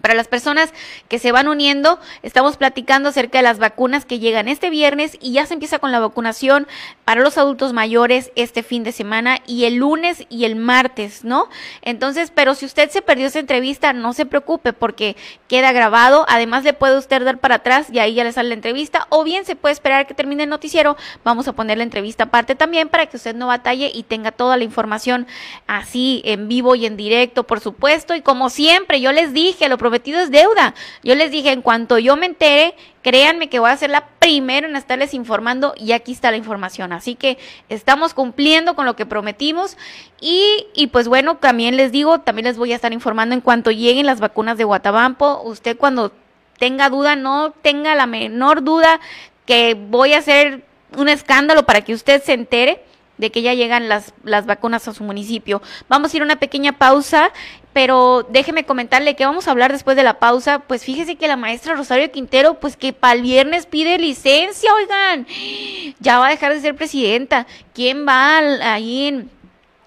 Para 0.00 0.14
las 0.14 0.26
personas 0.26 0.72
que 1.08 1.18
se 1.18 1.32
van 1.32 1.48
uniendo, 1.48 2.00
estamos 2.22 2.56
platicando 2.56 3.10
acerca 3.10 3.38
de 3.38 3.42
las 3.42 3.58
vacunas 3.58 4.04
que 4.04 4.18
llegan 4.18 4.48
este 4.48 4.70
viernes 4.70 5.18
y 5.20 5.32
ya 5.32 5.46
se 5.46 5.54
empieza 5.54 5.78
con 5.78 5.92
la 5.92 6.00
vacunación 6.00 6.66
para 7.04 7.20
los 7.20 7.38
adultos 7.38 7.72
mayores 7.72 8.32
este 8.34 8.62
fin 8.62 8.84
de 8.84 8.92
semana 8.92 9.38
y 9.46 9.64
el 9.64 9.76
lunes 9.76 10.24
y 10.28 10.44
el 10.44 10.56
martes, 10.56 11.24
¿no? 11.24 11.48
Entonces, 11.82 12.32
pero 12.34 12.54
si 12.54 12.64
usted 12.64 12.90
se 12.90 13.02
perdió 13.02 13.26
esa 13.26 13.38
entrevista, 13.38 13.92
no 13.92 14.12
se 14.12 14.26
preocupe 14.26 14.72
porque 14.72 15.16
queda 15.46 15.72
grabado. 15.72 16.24
Además, 16.28 16.64
le 16.64 16.72
puede 16.72 16.98
usted 16.98 17.22
dar 17.22 17.38
para 17.38 17.56
atrás 17.56 17.88
y 17.92 17.98
ahí 17.98 18.14
ya 18.14 18.24
le 18.24 18.32
sale 18.32 18.48
la 18.48 18.54
entrevista 18.54 19.06
o 19.10 19.24
bien 19.24 19.44
se 19.44 19.56
puede 19.56 19.74
esperar 19.74 20.06
que 20.06 20.14
termine 20.14 20.44
el 20.44 20.48
noticiero. 20.48 20.96
Vamos 21.22 21.48
a 21.48 21.52
poner 21.52 21.76
la 21.78 21.84
entrevista 21.84 22.24
aparte 22.24 22.54
también 22.54 22.88
para 22.88 23.06
que 23.06 23.16
usted 23.16 23.34
no 23.34 23.48
batalle 23.48 23.90
y 23.94 24.04
tenga 24.04 24.32
toda 24.32 24.56
la 24.56 24.64
información 24.64 25.26
así 25.66 26.22
en 26.24 26.48
vivo 26.48 26.74
y 26.74 26.86
en 26.86 26.96
directo, 26.96 27.44
por 27.44 27.60
supuesto. 27.60 28.14
Y 28.14 28.22
como 28.22 28.50
siempre, 28.50 29.00
yo 29.00 29.12
les 29.12 29.32
dije, 29.32 29.68
lo 29.68 29.78
prometido 29.82 30.20
es 30.20 30.30
deuda. 30.30 30.74
Yo 31.02 31.16
les 31.16 31.32
dije, 31.32 31.50
en 31.50 31.60
cuanto 31.60 31.98
yo 31.98 32.16
me 32.16 32.26
entere, 32.26 32.74
créanme 33.02 33.48
que 33.48 33.58
voy 33.58 33.70
a 33.70 33.76
ser 33.76 33.90
la 33.90 34.06
primera 34.20 34.68
en 34.68 34.76
estarles 34.76 35.12
informando 35.12 35.74
y 35.76 35.90
aquí 35.90 36.12
está 36.12 36.30
la 36.30 36.36
información. 36.36 36.92
Así 36.92 37.16
que 37.16 37.36
estamos 37.68 38.14
cumpliendo 38.14 38.76
con 38.76 38.86
lo 38.86 38.94
que 38.94 39.06
prometimos 39.06 39.76
y, 40.20 40.66
y 40.72 40.86
pues 40.86 41.08
bueno, 41.08 41.36
también 41.36 41.76
les 41.76 41.90
digo, 41.90 42.20
también 42.20 42.46
les 42.46 42.56
voy 42.56 42.72
a 42.72 42.76
estar 42.76 42.92
informando 42.92 43.34
en 43.34 43.40
cuanto 43.40 43.72
lleguen 43.72 44.06
las 44.06 44.20
vacunas 44.20 44.56
de 44.56 44.64
Guatabampo. 44.64 45.42
Usted 45.42 45.76
cuando 45.76 46.12
tenga 46.60 46.88
duda, 46.88 47.16
no 47.16 47.50
tenga 47.50 47.96
la 47.96 48.06
menor 48.06 48.62
duda 48.62 49.00
que 49.46 49.74
voy 49.74 50.12
a 50.12 50.18
hacer 50.18 50.64
un 50.96 51.08
escándalo 51.08 51.66
para 51.66 51.80
que 51.80 51.92
usted 51.92 52.22
se 52.22 52.34
entere 52.34 52.84
de 53.18 53.30
que 53.30 53.42
ya 53.42 53.54
llegan 53.54 53.88
las, 53.88 54.14
las 54.24 54.46
vacunas 54.46 54.88
a 54.88 54.94
su 54.94 55.04
municipio. 55.04 55.62
Vamos 55.88 56.12
a 56.12 56.16
ir 56.16 56.22
a 56.22 56.24
una 56.24 56.36
pequeña 56.36 56.72
pausa, 56.72 57.30
pero 57.72 58.26
déjeme 58.28 58.64
comentarle 58.64 59.16
que 59.16 59.24
vamos 59.24 59.48
a 59.48 59.50
hablar 59.50 59.72
después 59.72 59.96
de 59.96 60.02
la 60.02 60.18
pausa. 60.18 60.60
Pues 60.60 60.84
fíjese 60.84 61.16
que 61.16 61.28
la 61.28 61.36
maestra 61.36 61.74
Rosario 61.74 62.10
Quintero, 62.10 62.54
pues 62.54 62.76
que 62.76 62.92
para 62.92 63.14
el 63.14 63.22
viernes 63.22 63.66
pide 63.66 63.98
licencia, 63.98 64.74
oigan, 64.74 65.26
ya 66.00 66.18
va 66.18 66.28
a 66.28 66.30
dejar 66.30 66.52
de 66.52 66.60
ser 66.60 66.74
presidenta. 66.74 67.46
¿Quién 67.74 68.06
va 68.06 68.38
ahí 68.38 69.28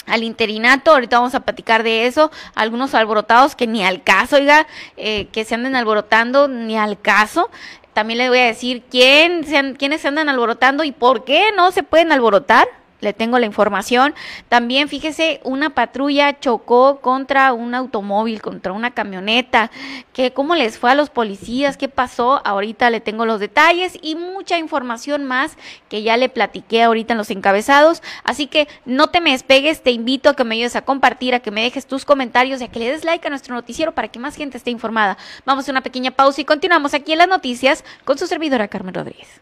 al 0.05 0.23
interinato, 0.23 0.91
ahorita 0.91 1.17
vamos 1.17 1.35
a 1.35 1.39
platicar 1.39 1.81
de 1.81 2.05
eso, 2.05 2.31
algunos 2.53 2.93
alborotados 2.93 3.55
que 3.55 3.65
ni 3.65 3.83
al 3.83 4.03
caso, 4.03 4.35
oiga, 4.35 4.67
eh, 4.97 5.27
que 5.31 5.45
se 5.45 5.55
anden 5.55 5.75
alborotando, 5.75 6.47
ni 6.47 6.77
al 6.77 7.01
caso, 7.01 7.49
también 7.93 8.19
le 8.19 8.29
voy 8.29 8.39
a 8.39 8.45
decir 8.45 8.83
quién 8.89 9.43
quiénes 9.77 10.01
se 10.01 10.07
andan 10.07 10.29
alborotando 10.29 10.83
y 10.83 10.91
por 10.91 11.23
qué 11.23 11.51
no 11.55 11.71
se 11.71 11.81
pueden 11.81 12.11
alborotar 12.11 12.67
le 13.01 13.13
tengo 13.13 13.39
la 13.39 13.45
información. 13.45 14.13
También 14.49 14.89
fíjese, 14.89 15.41
una 15.43 15.69
patrulla 15.71 16.39
chocó 16.39 16.99
contra 17.01 17.53
un 17.53 17.75
automóvil, 17.75 18.41
contra 18.41 18.73
una 18.73 18.91
camioneta. 18.91 19.71
que 20.13 20.33
¿Cómo 20.33 20.55
les 20.55 20.77
fue 20.77 20.91
a 20.91 20.95
los 20.95 21.09
policías? 21.09 21.77
¿Qué 21.77 21.87
pasó? 21.87 22.41
Ahorita 22.45 22.89
le 22.89 23.01
tengo 23.01 23.25
los 23.25 23.39
detalles 23.39 23.97
y 24.01 24.15
mucha 24.15 24.57
información 24.57 25.23
más 25.25 25.57
que 25.89 26.03
ya 26.03 26.17
le 26.17 26.29
platiqué 26.29 26.83
ahorita 26.83 27.13
en 27.13 27.17
los 27.17 27.31
encabezados. 27.31 28.01
Así 28.23 28.47
que 28.47 28.67
no 28.85 29.07
te 29.07 29.21
me 29.21 29.31
despegues, 29.31 29.83
te 29.83 29.91
invito 29.91 30.29
a 30.29 30.35
que 30.35 30.43
me 30.43 30.55
ayudes 30.55 30.75
a 30.75 30.83
compartir, 30.83 31.35
a 31.35 31.39
que 31.39 31.51
me 31.51 31.63
dejes 31.63 31.85
tus 31.85 32.05
comentarios 32.05 32.61
y 32.61 32.65
a 32.65 32.67
que 32.69 32.79
le 32.79 32.91
des 32.91 33.03
like 33.03 33.25
a 33.27 33.29
nuestro 33.29 33.55
noticiero 33.55 33.93
para 33.93 34.07
que 34.07 34.19
más 34.19 34.35
gente 34.35 34.57
esté 34.57 34.71
informada. 34.71 35.17
Vamos 35.45 35.67
a 35.67 35.71
una 35.71 35.81
pequeña 35.81 36.11
pausa 36.11 36.41
y 36.41 36.45
continuamos 36.45 36.93
aquí 36.93 37.11
en 37.11 37.19
las 37.19 37.27
noticias 37.27 37.83
con 38.03 38.17
su 38.17 38.27
servidora 38.27 38.67
Carmen 38.67 38.93
Rodríguez. 38.93 39.41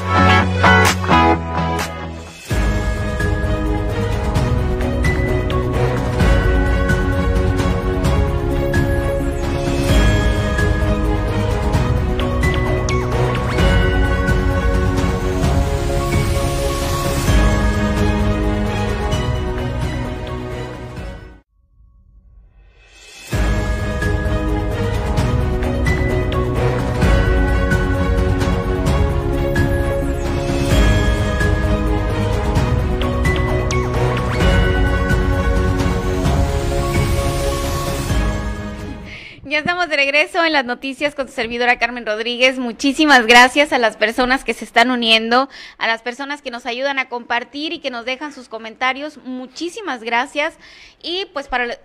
Regreso 40.01 40.43
en 40.43 40.53
las 40.53 40.65
noticias 40.65 41.13
con 41.13 41.27
su 41.27 41.33
servidora 41.35 41.77
Carmen 41.77 42.07
Rodríguez. 42.07 42.57
Muchísimas 42.57 43.27
gracias 43.27 43.71
a 43.71 43.77
las 43.77 43.97
personas 43.97 44.43
que 44.43 44.55
se 44.55 44.65
están 44.65 44.89
uniendo, 44.89 45.47
a 45.77 45.85
las 45.85 46.01
personas 46.01 46.41
que 46.41 46.49
nos 46.49 46.65
ayudan 46.65 46.97
a 46.97 47.07
compartir 47.07 47.71
y 47.71 47.77
que 47.77 47.91
nos 47.91 48.03
dejan 48.03 48.33
sus 48.33 48.49
comentarios. 48.49 49.17
Muchísimas 49.17 50.01
gracias. 50.01 50.57
Y 51.03 51.27
pues 51.33 51.47
para 51.47 51.77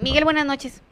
Miguel, 0.00 0.22
buenas 0.22 0.46
noches. 0.46 0.82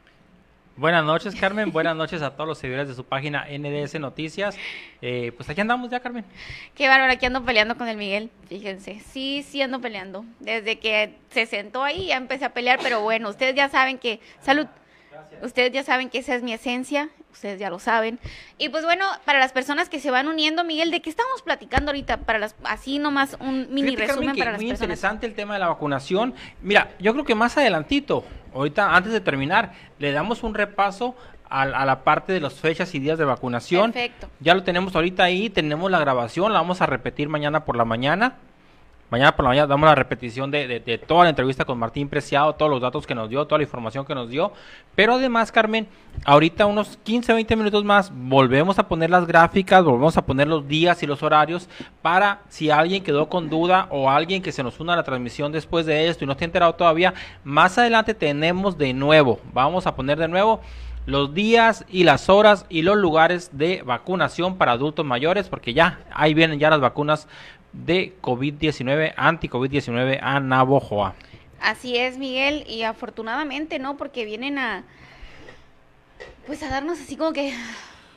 Buenas 0.75 1.05
noches, 1.05 1.35
Carmen. 1.35 1.71
Buenas 1.71 1.95
noches 1.95 2.21
a 2.21 2.31
todos 2.31 2.49
los 2.49 2.57
seguidores 2.57 2.89
de 2.89 2.95
su 2.95 3.05
página 3.05 3.45
NDS 3.49 3.97
Noticias. 4.01 4.57
Eh, 5.01 5.31
pues 5.37 5.49
aquí 5.49 5.61
andamos 5.61 5.89
ya, 5.89 6.01
Carmen. 6.01 6.25
Qué 6.75 6.89
bárbaro, 6.89 7.13
aquí 7.13 7.25
ando 7.25 7.45
peleando 7.45 7.77
con 7.77 7.87
el 7.87 7.95
Miguel, 7.95 8.29
fíjense. 8.49 8.99
Sí, 8.99 9.45
sí 9.47 9.61
ando 9.61 9.79
peleando. 9.79 10.25
Desde 10.41 10.79
que 10.79 11.15
se 11.29 11.45
sentó 11.45 11.81
ahí 11.81 12.07
ya 12.07 12.17
empecé 12.17 12.43
a 12.43 12.53
pelear, 12.53 12.79
pero 12.83 12.99
bueno, 12.99 13.29
ustedes 13.29 13.55
ya 13.55 13.69
saben 13.69 13.97
que... 13.97 14.19
Salud. 14.41 14.67
Ustedes 15.43 15.71
ya 15.73 15.83
saben 15.83 16.09
que 16.09 16.19
esa 16.19 16.35
es 16.35 16.41
mi 16.41 16.53
esencia, 16.53 17.09
ustedes 17.31 17.59
ya 17.59 17.69
lo 17.69 17.77
saben. 17.77 18.17
Y 18.57 18.69
pues 18.69 18.85
bueno, 18.85 19.05
para 19.25 19.39
las 19.39 19.51
personas 19.51 19.89
que 19.89 19.99
se 19.99 20.09
van 20.09 20.27
uniendo, 20.27 20.63
Miguel, 20.63 20.89
¿de 20.89 21.01
qué 21.01 21.09
estamos 21.09 21.41
platicando 21.41 21.91
ahorita? 21.91 22.17
Para 22.17 22.39
las, 22.39 22.55
así 22.63 22.97
nomás 22.97 23.35
un 23.41 23.67
mini 23.73 23.95
resumen 23.95 24.35
para 24.37 24.51
las 24.53 24.61
muy 24.61 24.69
personas. 24.69 24.69
Muy 24.69 24.69
interesante 24.69 25.25
el 25.25 25.33
tema 25.33 25.55
de 25.55 25.59
la 25.59 25.67
vacunación. 25.67 26.33
Mira, 26.61 26.91
yo 26.99 27.11
creo 27.11 27.25
que 27.25 27.35
más 27.35 27.57
adelantito, 27.57 28.23
ahorita 28.53 28.95
antes 28.95 29.11
de 29.11 29.19
terminar, 29.19 29.73
le 29.99 30.13
damos 30.13 30.43
un 30.43 30.53
repaso 30.53 31.15
a, 31.49 31.63
a 31.63 31.85
la 31.85 32.03
parte 32.03 32.31
de 32.31 32.39
las 32.39 32.53
fechas 32.53 32.95
y 32.95 32.99
días 32.99 33.17
de 33.17 33.25
vacunación. 33.25 33.91
Perfecto. 33.91 34.29
Ya 34.39 34.55
lo 34.55 34.63
tenemos 34.63 34.95
ahorita 34.95 35.23
ahí, 35.23 35.49
tenemos 35.49 35.91
la 35.91 35.99
grabación, 35.99 36.53
la 36.53 36.59
vamos 36.59 36.81
a 36.81 36.85
repetir 36.85 37.27
mañana 37.27 37.65
por 37.65 37.75
la 37.75 37.83
mañana. 37.83 38.37
Mañana 39.09 39.35
por 39.35 39.43
la 39.43 39.49
mañana 39.49 39.67
damos 39.67 39.87
la 39.87 39.93
repetición 39.93 40.49
de, 40.49 41.03
toda 41.07 41.25
la 41.25 41.29
entrevista 41.29 41.65
con 41.65 41.77
Martín 41.77 42.09
Preciado, 42.09 42.53
todos 42.55 42.71
los 42.71 42.81
datos 42.81 43.05
que 43.05 43.13
nos 43.13 43.29
dio, 43.29 43.45
toda 43.45 43.59
la 43.59 43.63
información 43.63 44.05
que 44.05 44.15
nos 44.15 44.29
dio. 44.29 44.51
Pero 44.95 45.13
además, 45.13 45.51
Carmen, 45.51 45.87
ahorita 46.25 46.65
unos 46.65 46.97
15, 47.03 47.33
20 47.33 47.55
minutos 47.55 47.83
más, 47.83 48.11
volvemos 48.11 48.79
a 48.79 48.87
poner 48.87 49.11
las 49.11 49.27
gráficas, 49.27 49.83
volvemos 49.83 50.17
a 50.17 50.25
poner 50.25 50.47
los 50.47 50.67
días 50.67 51.03
y 51.03 51.05
los 51.05 51.21
horarios 51.21 51.69
para 52.01 52.41
si 52.49 52.71
alguien 52.71 53.03
quedó 53.03 53.29
con 53.29 53.49
duda 53.49 53.87
o 53.91 54.09
alguien 54.09 54.41
que 54.41 54.51
se 54.51 54.63
nos 54.63 54.79
una 54.79 54.93
a 54.93 54.95
la 54.95 55.03
transmisión 55.03 55.51
después 55.51 55.85
de 55.85 56.07
esto 56.07 56.23
y 56.23 56.27
no 56.27 56.33
está 56.33 56.45
enterado 56.45 56.73
todavía, 56.73 57.13
más 57.43 57.77
adelante 57.77 58.15
tenemos 58.15 58.77
de 58.79 58.93
nuevo, 58.93 59.39
vamos 59.53 59.85
a 59.85 59.95
poner 59.95 60.17
de 60.17 60.27
nuevo 60.27 60.59
los 61.05 61.33
días 61.33 61.85
y 61.89 62.03
las 62.03 62.29
horas 62.29 62.65
y 62.69 62.81
los 62.81 62.97
lugares 62.97 63.49
de 63.53 63.81
vacunación 63.83 64.57
para 64.57 64.71
adultos 64.71 65.05
mayores, 65.05 65.49
porque 65.49 65.73
ya 65.73 65.99
ahí 66.11 66.33
vienen 66.33 66.59
ya 66.59 66.69
las 66.69 66.79
vacunas 66.79 67.27
de 67.73 68.15
COVID-19, 68.21 69.13
anti-COVID-19 69.17 70.19
a 70.21 70.39
Navojoa. 70.39 71.15
Así 71.59 71.97
es, 71.97 72.17
Miguel, 72.17 72.65
y 72.67 72.83
afortunadamente, 72.83 73.79
¿no? 73.79 73.97
Porque 73.97 74.25
vienen 74.25 74.57
a, 74.57 74.83
pues 76.45 76.61
a 76.63 76.69
darnos 76.69 76.99
así 76.99 77.15
como 77.15 77.33
que 77.33 77.53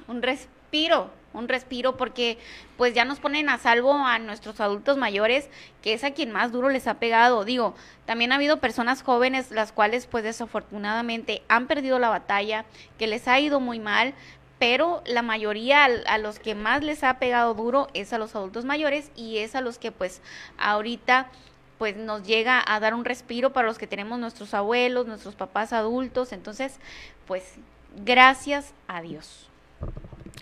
un 0.09 0.21
respiro, 0.23 1.11
un 1.33 1.49
respiro, 1.49 1.97
porque 1.97 2.39
pues 2.77 2.95
ya 2.95 3.05
nos 3.05 3.21
ponen 3.21 3.49
a 3.49 3.59
salvo 3.59 3.95
a 3.95 4.19
nuestros 4.19 4.61
adultos 4.61 4.97
mayores, 4.97 5.49
que 5.83 5.93
es 5.93 6.03
a 6.03 6.11
quien 6.13 6.33
más 6.33 6.51
duro 6.51 6.71
les 6.71 6.87
ha 6.87 6.95
pegado. 6.95 7.45
Digo, 7.45 7.75
también 8.05 8.33
ha 8.33 8.37
habido 8.37 8.59
personas 8.59 9.03
jóvenes, 9.03 9.51
las 9.51 9.73
cuales 9.73 10.07
pues 10.07 10.25
desafortunadamente 10.25 11.43
han 11.49 11.67
perdido 11.67 11.99
la 11.99 12.09
batalla, 12.09 12.65
que 12.99 13.07
les 13.07 13.29
ha 13.29 13.39
ido 13.39 13.61
muy 13.61 13.79
mal, 13.79 14.15
pero 14.59 15.03
la 15.07 15.23
mayoría 15.23 15.85
a 15.85 16.19
los 16.19 16.39
que 16.39 16.55
más 16.55 16.83
les 16.83 17.05
ha 17.05 17.19
pegado 17.19 17.55
duro 17.55 17.89
es 17.95 18.13
a 18.13 18.19
los 18.19 18.35
adultos 18.35 18.65
mayores 18.65 19.11
y 19.15 19.39
es 19.39 19.55
a 19.55 19.61
los 19.61 19.79
que 19.79 19.93
pues 19.93 20.23
ahorita 20.59 21.29
pues 21.79 21.97
nos 21.97 22.23
llega 22.23 22.63
a 22.67 22.81
dar 22.81 22.95
un 22.95 23.05
respiro 23.05 23.53
para 23.53 23.67
los 23.67 23.77
que 23.77 23.87
tenemos 23.87 24.19
nuestros 24.19 24.55
abuelos, 24.55 25.07
nuestros 25.07 25.35
papás 25.35 25.73
adultos, 25.73 26.33
entonces 26.33 26.79
pues 27.27 27.57
gracias 28.05 28.73
a 28.89 29.03
Dios. 29.03 29.49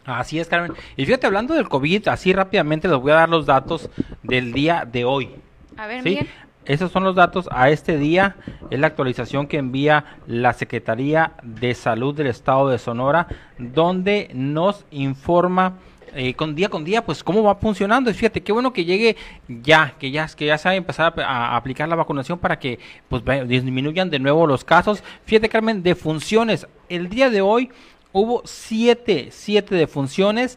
Así 0.04 0.38
es, 0.38 0.48
Carmen. 0.48 0.74
Y 0.96 1.06
fíjate, 1.06 1.26
hablando 1.26 1.54
del 1.54 1.68
COVID, 1.68 2.08
así 2.08 2.32
rápidamente 2.32 2.88
les 2.88 2.98
voy 2.98 3.12
a 3.12 3.16
dar 3.16 3.28
los 3.28 3.46
datos 3.46 3.88
del 4.22 4.52
día 4.52 4.86
de 4.90 5.04
hoy. 5.04 5.34
A 5.76 5.86
ver, 5.86 6.02
¿sí? 6.02 6.10
Miguel. 6.10 6.28
Esos 6.66 6.90
son 6.90 7.04
los 7.04 7.14
datos 7.14 7.48
a 7.50 7.70
este 7.70 7.98
día. 7.98 8.36
Es 8.70 8.78
la 8.78 8.86
actualización 8.86 9.46
que 9.46 9.58
envía 9.58 10.04
la 10.26 10.52
Secretaría 10.52 11.32
de 11.42 11.74
Salud 11.74 12.14
del 12.14 12.28
Estado 12.28 12.68
de 12.68 12.78
Sonora, 12.78 13.26
donde 13.58 14.30
nos 14.32 14.84
informa 14.90 15.74
eh, 16.16 16.34
con 16.34 16.54
día 16.54 16.68
con 16.68 16.84
día, 16.84 17.04
pues 17.04 17.24
cómo 17.24 17.42
va 17.42 17.56
funcionando. 17.56 18.08
Y 18.08 18.14
fíjate, 18.14 18.42
qué 18.42 18.52
bueno 18.52 18.72
que 18.72 18.84
llegue 18.84 19.16
ya, 19.48 19.94
que 19.98 20.12
ya, 20.12 20.28
que 20.28 20.46
ya 20.46 20.56
se 20.58 20.68
va 20.68 20.72
a 20.72 20.76
empezar 20.76 21.12
a, 21.20 21.56
aplicar 21.56 21.88
la 21.88 21.96
vacunación 21.96 22.38
para 22.38 22.58
que 22.58 22.78
pues 23.08 23.22
disminuyan 23.48 24.10
de 24.10 24.20
nuevo 24.20 24.46
los 24.46 24.64
casos. 24.64 25.02
Fíjate, 25.24 25.48
Carmen, 25.48 25.82
de 25.82 25.94
funciones. 25.96 26.68
El 26.88 27.08
día 27.08 27.30
de 27.30 27.40
hoy 27.40 27.70
hubo 28.12 28.42
siete, 28.44 29.28
siete 29.32 29.74
defunciones, 29.74 30.56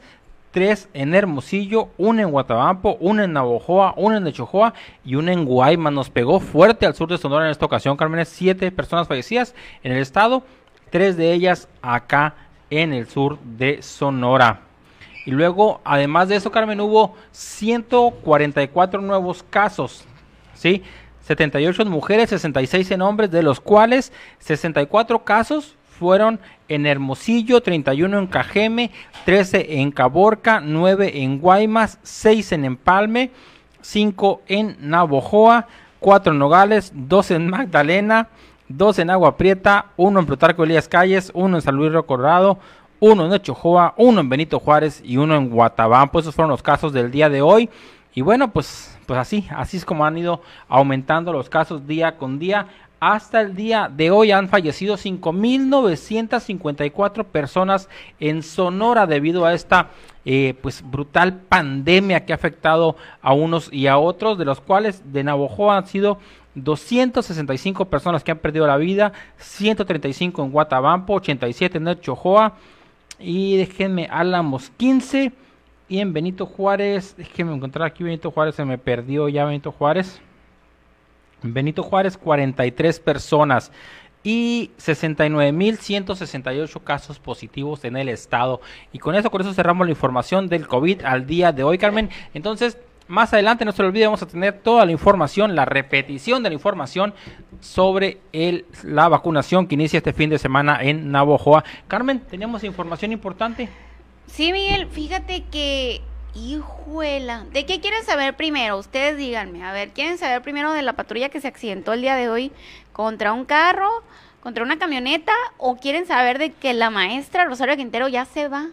tres 0.58 0.90
en 0.96 1.14
Hermosillo, 1.14 1.90
una 2.00 2.24
en 2.24 2.32
Guatabampo, 2.32 2.98
una 3.00 3.26
en 3.26 3.34
Navojoa, 3.34 3.94
una 3.96 4.18
en 4.18 4.24
Lechojoa 4.24 4.74
y 5.06 5.14
una 5.14 5.32
en 5.32 5.46
Guaymas. 5.46 5.94
Nos 5.94 6.10
pegó 6.10 6.40
fuerte 6.40 6.88
al 6.88 6.96
sur 6.96 7.08
de 7.08 7.20
Sonora 7.20 7.46
en 7.46 7.52
esta 7.52 7.68
ocasión, 7.68 7.96
Carmen. 7.96 8.26
Siete 8.26 8.72
personas 8.72 9.08
fallecidas 9.08 9.54
en 9.84 9.92
el 9.92 10.00
estado, 10.00 10.42
tres 10.90 11.16
de 11.16 11.32
ellas 11.32 11.70
acá 11.84 12.34
en 12.72 12.92
el 12.92 13.08
sur 13.08 13.38
de 13.44 13.84
Sonora. 13.84 14.62
Y 15.28 15.30
luego, 15.30 15.80
además 15.86 16.28
de 16.28 16.38
eso, 16.38 16.50
Carmen, 16.50 16.82
hubo 16.82 17.14
144 17.34 19.00
nuevos 19.00 19.44
casos, 19.44 20.06
¿sí? 20.56 20.82
78 21.22 21.84
en 21.84 21.90
mujeres, 21.90 22.32
66 22.32 22.90
en 22.90 23.04
hombres, 23.04 23.30
de 23.30 23.44
los 23.44 23.60
cuales 23.60 24.12
64 24.40 25.24
casos 25.24 25.77
fueron 25.98 26.40
en 26.68 26.86
Hermosillo, 26.86 27.62
31 27.62 28.20
en 28.20 28.28
Cajeme, 28.28 28.92
13 29.26 29.80
en 29.80 29.92
Caborca, 29.92 30.60
9 30.60 31.24
en 31.24 31.40
Guaymas, 31.40 32.00
6 32.04 32.52
en 32.54 32.66
Empalme, 32.66 33.32
5 33.82 34.42
en 34.48 34.78
Navojoa, 34.80 35.68
4 36.00 36.34
en 36.34 36.40
Nogales, 36.40 36.92
2 36.94 37.32
en 37.32 37.50
Magdalena, 37.50 38.30
2 38.70 39.00
en 39.00 39.10
Agua 39.10 39.38
Prieta, 39.38 39.88
1 39.98 40.20
en 40.20 40.26
Plutarco 40.26 40.64
Elías 40.64 40.88
Calles, 40.88 41.32
1 41.34 41.58
en 41.58 41.62
San 41.62 41.76
Luis 41.76 41.92
Río 41.92 42.06
Colorado, 42.06 42.60
1 43.00 43.26
en 43.26 43.32
Ochojoa, 43.32 43.94
1 43.98 44.22
en 44.22 44.30
Benito 44.30 44.60
Juárez 44.60 45.02
y 45.04 45.18
1 45.18 45.36
en 45.36 45.50
Guatabampo. 45.50 46.20
Esos 46.20 46.36
fueron 46.36 46.52
los 46.52 46.64
casos 46.64 46.94
del 46.94 47.12
día 47.12 47.30
de 47.30 47.42
hoy. 47.42 47.70
Y 48.14 48.22
bueno, 48.22 48.52
pues, 48.52 48.98
pues 49.06 49.20
así, 49.20 49.48
así 49.56 49.78
es 49.78 49.86
como 49.86 50.06
han 50.06 50.18
ido 50.18 50.42
aumentando 50.68 51.32
los 51.32 51.50
casos 51.50 51.86
día 51.86 52.18
con 52.18 52.40
día. 52.40 52.68
Hasta 53.00 53.42
el 53.42 53.56
día 53.56 53.92
de 53.96 54.10
hoy 54.10 54.32
han 54.32 54.50
fallecido 54.50 54.98
5.954 54.98 57.26
personas 57.26 57.90
en 58.20 58.42
Sonora 58.42 59.06
debido 59.06 59.46
a 59.46 59.54
esta 59.54 59.90
eh, 60.26 60.56
pues 60.62 60.84
brutal 60.84 61.42
pandemia 61.42 62.26
que 62.26 62.34
ha 62.34 62.36
afectado 62.36 62.96
a 63.22 63.34
unos 63.34 63.72
y 63.72 63.86
a 63.86 64.00
otros, 64.00 64.40
de 64.40 64.46
los 64.46 64.62
cuales 64.62 65.14
de 65.14 65.24
Navojoa 65.24 65.78
han 65.78 65.86
sido 65.86 66.18
265 66.56 67.86
personas 67.86 68.24
que 68.24 68.32
han 68.32 68.40
perdido 68.40 68.66
la 68.66 68.78
vida, 68.78 69.14
135 69.38 70.44
en 70.44 70.50
Guatabampo, 70.52 71.14
87 71.14 71.78
en 71.78 71.88
El 71.88 72.02
Chojoa 72.02 72.54
y 73.20 73.58
déjenme 73.58 74.08
Álamos 74.12 74.72
15 74.72 75.34
y 75.88 76.00
en 76.00 76.14
Benito 76.14 76.48
Juárez, 76.48 77.14
déjenme 77.16 77.54
encontrar 77.56 77.86
aquí 77.88 78.04
Benito 78.04 78.32
Juárez, 78.32 78.56
se 78.56 78.66
me 78.66 78.80
perdió 78.80 79.30
ya 79.30 79.46
Benito 79.46 79.72
Juárez. 79.72 80.20
En 81.48 81.54
Benito 81.54 81.82
Juárez 81.82 82.18
43 82.18 83.00
personas 83.00 83.72
y 84.22 84.72
69.168 84.80 86.84
casos 86.84 87.20
positivos 87.20 87.86
en 87.86 87.96
el 87.96 88.10
estado. 88.10 88.60
Y 88.92 89.00
con 89.00 89.16
eso, 89.16 89.32
con 89.32 89.40
eso 89.40 89.54
cerramos 89.54 89.88
la 89.88 89.92
información 89.92 90.50
del 90.50 90.68
COVID 90.68 91.06
al 91.06 91.26
día 91.26 91.54
de 91.54 91.64
hoy, 91.64 91.78
Carmen. 91.78 92.10
Entonces, 92.34 92.78
más 93.08 93.32
adelante, 93.32 93.64
no 93.64 93.72
se 93.72 93.82
lo 93.82 93.88
olvide, 93.88 94.08
vamos 94.08 94.24
a 94.24 94.28
tener 94.28 94.60
toda 94.60 94.86
la 94.86 94.92
información, 94.92 95.56
la 95.56 95.64
repetición 95.64 96.44
de 96.44 96.50
la 96.50 96.56
información 96.56 97.14
sobre 97.62 98.18
el, 98.34 98.66
la 98.84 99.08
vacunación 99.08 99.68
que 99.68 99.76
inicia 99.76 100.00
este 100.00 100.12
fin 100.12 100.30
de 100.30 100.40
semana 100.40 100.80
en 100.82 101.10
Navojoa. 101.10 101.64
Carmen, 101.88 102.20
teníamos 102.20 102.66
información 102.66 103.14
importante. 103.14 103.70
Sí, 104.26 104.52
Miguel, 104.52 104.88
fíjate 104.88 105.46
que, 105.50 106.02
hijuela, 106.36 107.46
¿de 107.52 107.66
qué 107.66 107.80
quieren 107.80 108.04
saber 108.04 108.36
primero? 108.36 108.78
Ustedes 108.78 109.18
díganme, 109.18 109.64
a 109.64 109.72
ver, 109.72 109.90
¿quieren 109.90 110.18
saber 110.18 110.42
primero 110.42 110.74
de 110.74 110.82
la 110.82 110.94
patrulla 110.94 111.30
que 111.30 111.42
se 111.42 111.48
accidentó 111.48 111.94
el 111.94 112.02
día 112.02 112.16
de 112.16 112.30
hoy 112.30 112.52
contra 112.94 113.34
un 113.34 113.46
carro, 113.46 114.04
contra 114.42 114.64
una 114.64 114.78
camioneta, 114.78 115.34
o 115.58 115.78
quieren 115.78 116.06
saber 116.06 116.38
de 116.38 116.52
que 116.52 116.74
la 116.74 116.90
maestra 116.90 117.46
Rosario 117.46 117.76
Quintero 117.76 118.08
ya 118.08 118.26
se 118.26 118.48
va? 118.48 118.68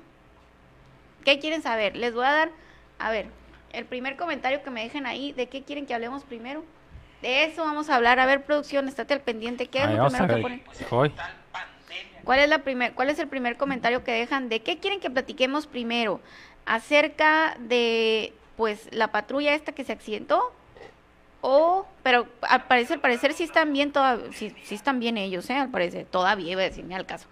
¿Qué 1.25 1.39
quieren 1.39 1.63
saber? 1.63 1.97
Les 1.97 2.15
voy 2.15 2.27
a 2.27 2.33
dar, 2.33 2.51
a 2.99 3.11
ver, 3.11 3.27
el 3.73 3.85
primer 3.87 4.17
comentario 4.17 4.63
que 4.63 4.71
me 4.71 4.83
dejen 4.83 5.07
ahí, 5.07 5.33
¿de 5.33 5.49
qué 5.49 5.63
quieren 5.63 5.87
que 5.87 5.95
hablemos 5.95 6.23
primero? 6.25 6.65
De 7.23 7.45
eso 7.45 7.65
vamos 7.65 7.89
a 7.89 7.97
hablar. 7.97 8.21
A 8.21 8.27
ver, 8.27 8.45
producción, 8.45 8.87
estate 8.87 9.15
al 9.15 9.21
pendiente. 9.21 9.67
¿Qué 9.67 9.83
es 9.83 9.91
lo 9.91 10.09
primero 10.09 10.35
que 10.35 10.43
ponen? 10.43 10.63
Hoy. 10.91 11.11
¿Cuál 12.23 12.41
es, 12.41 12.49
la 12.49 12.59
primer, 12.59 12.93
¿Cuál 12.93 13.11
es 13.11 13.19
el 13.19 13.29
primer 13.29 13.57
comentario 13.57 14.05
que 14.05 14.13
dejan? 14.13 14.49
¿De 14.49 14.61
qué 14.61 14.79
quieren 14.79 15.01
que 15.01 15.11
platiquemos 15.11 15.67
primero? 15.67 16.21
¿Acerca 16.67 17.57
de, 17.59 18.33
pues, 18.57 18.89
la 18.93 19.09
patrulla 19.09 19.55
esta 19.55 19.73
que 19.73 19.85
se 19.85 19.93
accidentó? 19.93 20.53
O, 21.47 21.87
pero 22.03 22.27
al 22.41 22.65
parecer, 22.65 22.95
al 22.95 23.01
parecer 23.03 23.35
sí 23.35 23.43
están 23.43 23.71
bien, 23.75 23.93
toda, 23.93 24.19
sí, 24.33 24.55
sí 24.63 24.75
están 24.75 24.99
bien 24.99 25.19
ellos, 25.19 25.51
¿eh? 25.51 25.57
Al 25.57 25.69
parecer, 25.69 26.07
todavía 26.11 26.53
iba 26.53 26.63
a 26.63 26.65
decirme 26.65 26.95
al 26.95 27.05
caso. 27.05 27.29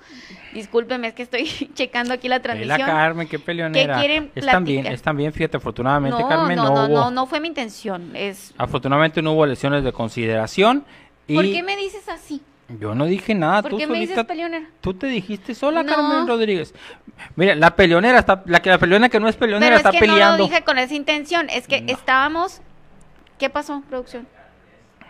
Discúlpeme, 0.53 1.09
es 1.09 1.15
que 1.15 1.23
estoy 1.23 1.45
checando 1.75 2.13
aquí 2.13 2.29
la 2.29 2.41
transmisión. 2.41 2.87
Carmen, 2.87 3.27
qué 3.27 3.39
peleonera. 3.39 3.99
quieren 3.99 4.31
están 4.35 4.65
bien, 4.65 4.87
están 4.87 5.17
bien, 5.17 5.33
fíjate, 5.33 5.57
afortunadamente, 5.57 6.21
no, 6.21 6.29
Carmen, 6.29 6.57
no, 6.57 6.65
no, 6.65 6.75
no, 6.75 6.85
hubo, 6.85 6.95
no, 7.05 7.11
no 7.11 7.27
fue 7.27 7.41
mi 7.41 7.49
intención. 7.49 8.15
Es, 8.15 8.53
afortunadamente 8.59 9.23
no 9.23 9.33
hubo 9.33 9.47
lesiones 9.47 9.83
de 9.83 9.93
consideración. 9.93 10.85
Y 11.27 11.35
¿Por 11.35 11.45
qué 11.45 11.63
me 11.63 11.75
dices 11.79 12.07
así? 12.11 12.43
Yo 12.81 12.95
no 12.95 13.05
dije 13.07 13.35
nada, 13.35 13.63
¿Por 13.63 13.73
tú 13.73 13.79
qué 13.79 13.87
me 13.87 13.99
dices 13.99 14.25
peleonera? 14.25 14.67
tú 14.81 14.95
te 14.95 15.07
dijiste 15.07 15.55
sola, 15.55 15.83
No. 15.83 15.95
Carmen 15.95 16.27
Rodríguez. 16.27 16.75
Mira, 17.37 17.55
la 17.55 17.75
peleonera 17.77 18.19
está, 18.19 18.43
la 18.47 18.61
que 18.61 18.71
la 18.71 18.79
peleonera 18.79 19.09
que 19.09 19.21
no 19.21 19.29
es 19.29 19.37
peleonera 19.37 19.77
Pero 19.77 19.77
es 19.77 19.81
está 19.81 19.91
que 19.93 19.99
peleando. 20.01 20.33
no 20.33 20.39
lo 20.39 20.45
dije 20.49 20.63
con 20.65 20.79
esa 20.79 20.95
intención, 20.95 21.49
es 21.51 21.67
que 21.69 21.85
estábamos... 21.89 22.61
¿Qué 23.39 23.51
pasó, 23.51 23.83
producción? 23.89 24.27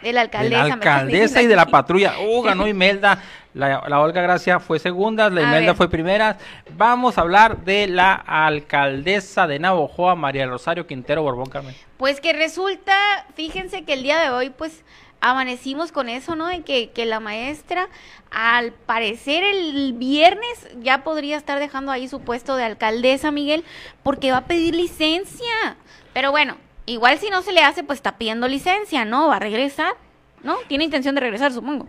De 0.02 0.12
la 0.12 0.22
de 0.22 0.26
alcaldesa. 0.26 0.76
la 0.76 1.04
diciendo 1.04 1.40
y 1.42 1.46
de 1.46 1.56
la 1.56 1.66
patrulla. 1.66 2.14
Oh, 2.28 2.42
ganó 2.42 2.66
Imelda. 2.66 3.18
La, 3.54 3.84
la 3.86 4.00
Olga 4.00 4.20
Gracia 4.22 4.58
fue 4.58 4.78
segunda, 4.78 5.28
la 5.30 5.42
A 5.42 5.44
Imelda 5.44 5.66
ver. 5.68 5.76
fue 5.76 5.88
primera. 5.88 6.38
Vamos 6.76 7.18
a 7.18 7.20
hablar 7.20 7.58
de 7.64 7.86
la 7.86 8.14
alcaldesa 8.14 9.46
de 9.46 9.58
Navojoa, 9.58 10.14
María 10.16 10.46
Rosario 10.46 10.86
Quintero 10.86 11.22
Borbón 11.22 11.46
Carmen. 11.50 11.74
Pues 11.98 12.20
que 12.20 12.32
resulta, 12.32 12.94
fíjense 13.34 13.84
que 13.84 13.92
el 13.92 14.02
día 14.02 14.18
de 14.20 14.30
hoy, 14.30 14.50
pues, 14.50 14.82
amanecimos 15.22 15.92
con 15.92 16.08
eso, 16.08 16.36
¿no? 16.36 16.48
De 16.48 16.62
que, 16.62 16.90
que 16.90 17.06
la 17.06 17.20
maestra, 17.20 17.88
al 18.30 18.72
parecer 18.72 19.44
el 19.44 19.94
viernes, 19.94 20.68
ya 20.82 21.04
podría 21.04 21.36
estar 21.36 21.60
dejando 21.60 21.92
ahí 21.92 22.08
su 22.08 22.20
puesto 22.20 22.56
de 22.56 22.64
alcaldesa, 22.64 23.30
Miguel, 23.30 23.64
porque 24.02 24.32
va 24.32 24.38
a 24.38 24.46
pedir 24.46 24.74
licencia. 24.74 25.76
Pero 26.12 26.32
bueno, 26.32 26.56
igual 26.86 27.18
si 27.18 27.30
no 27.30 27.40
se 27.42 27.52
le 27.52 27.60
hace, 27.60 27.84
pues 27.84 28.00
está 28.00 28.18
pidiendo 28.18 28.48
licencia, 28.48 29.04
¿no? 29.04 29.28
Va 29.28 29.36
a 29.36 29.38
regresar, 29.38 29.94
¿no? 30.42 30.56
Tiene 30.68 30.84
intención 30.84 31.14
de 31.14 31.20
regresar, 31.20 31.52
supongo. 31.52 31.88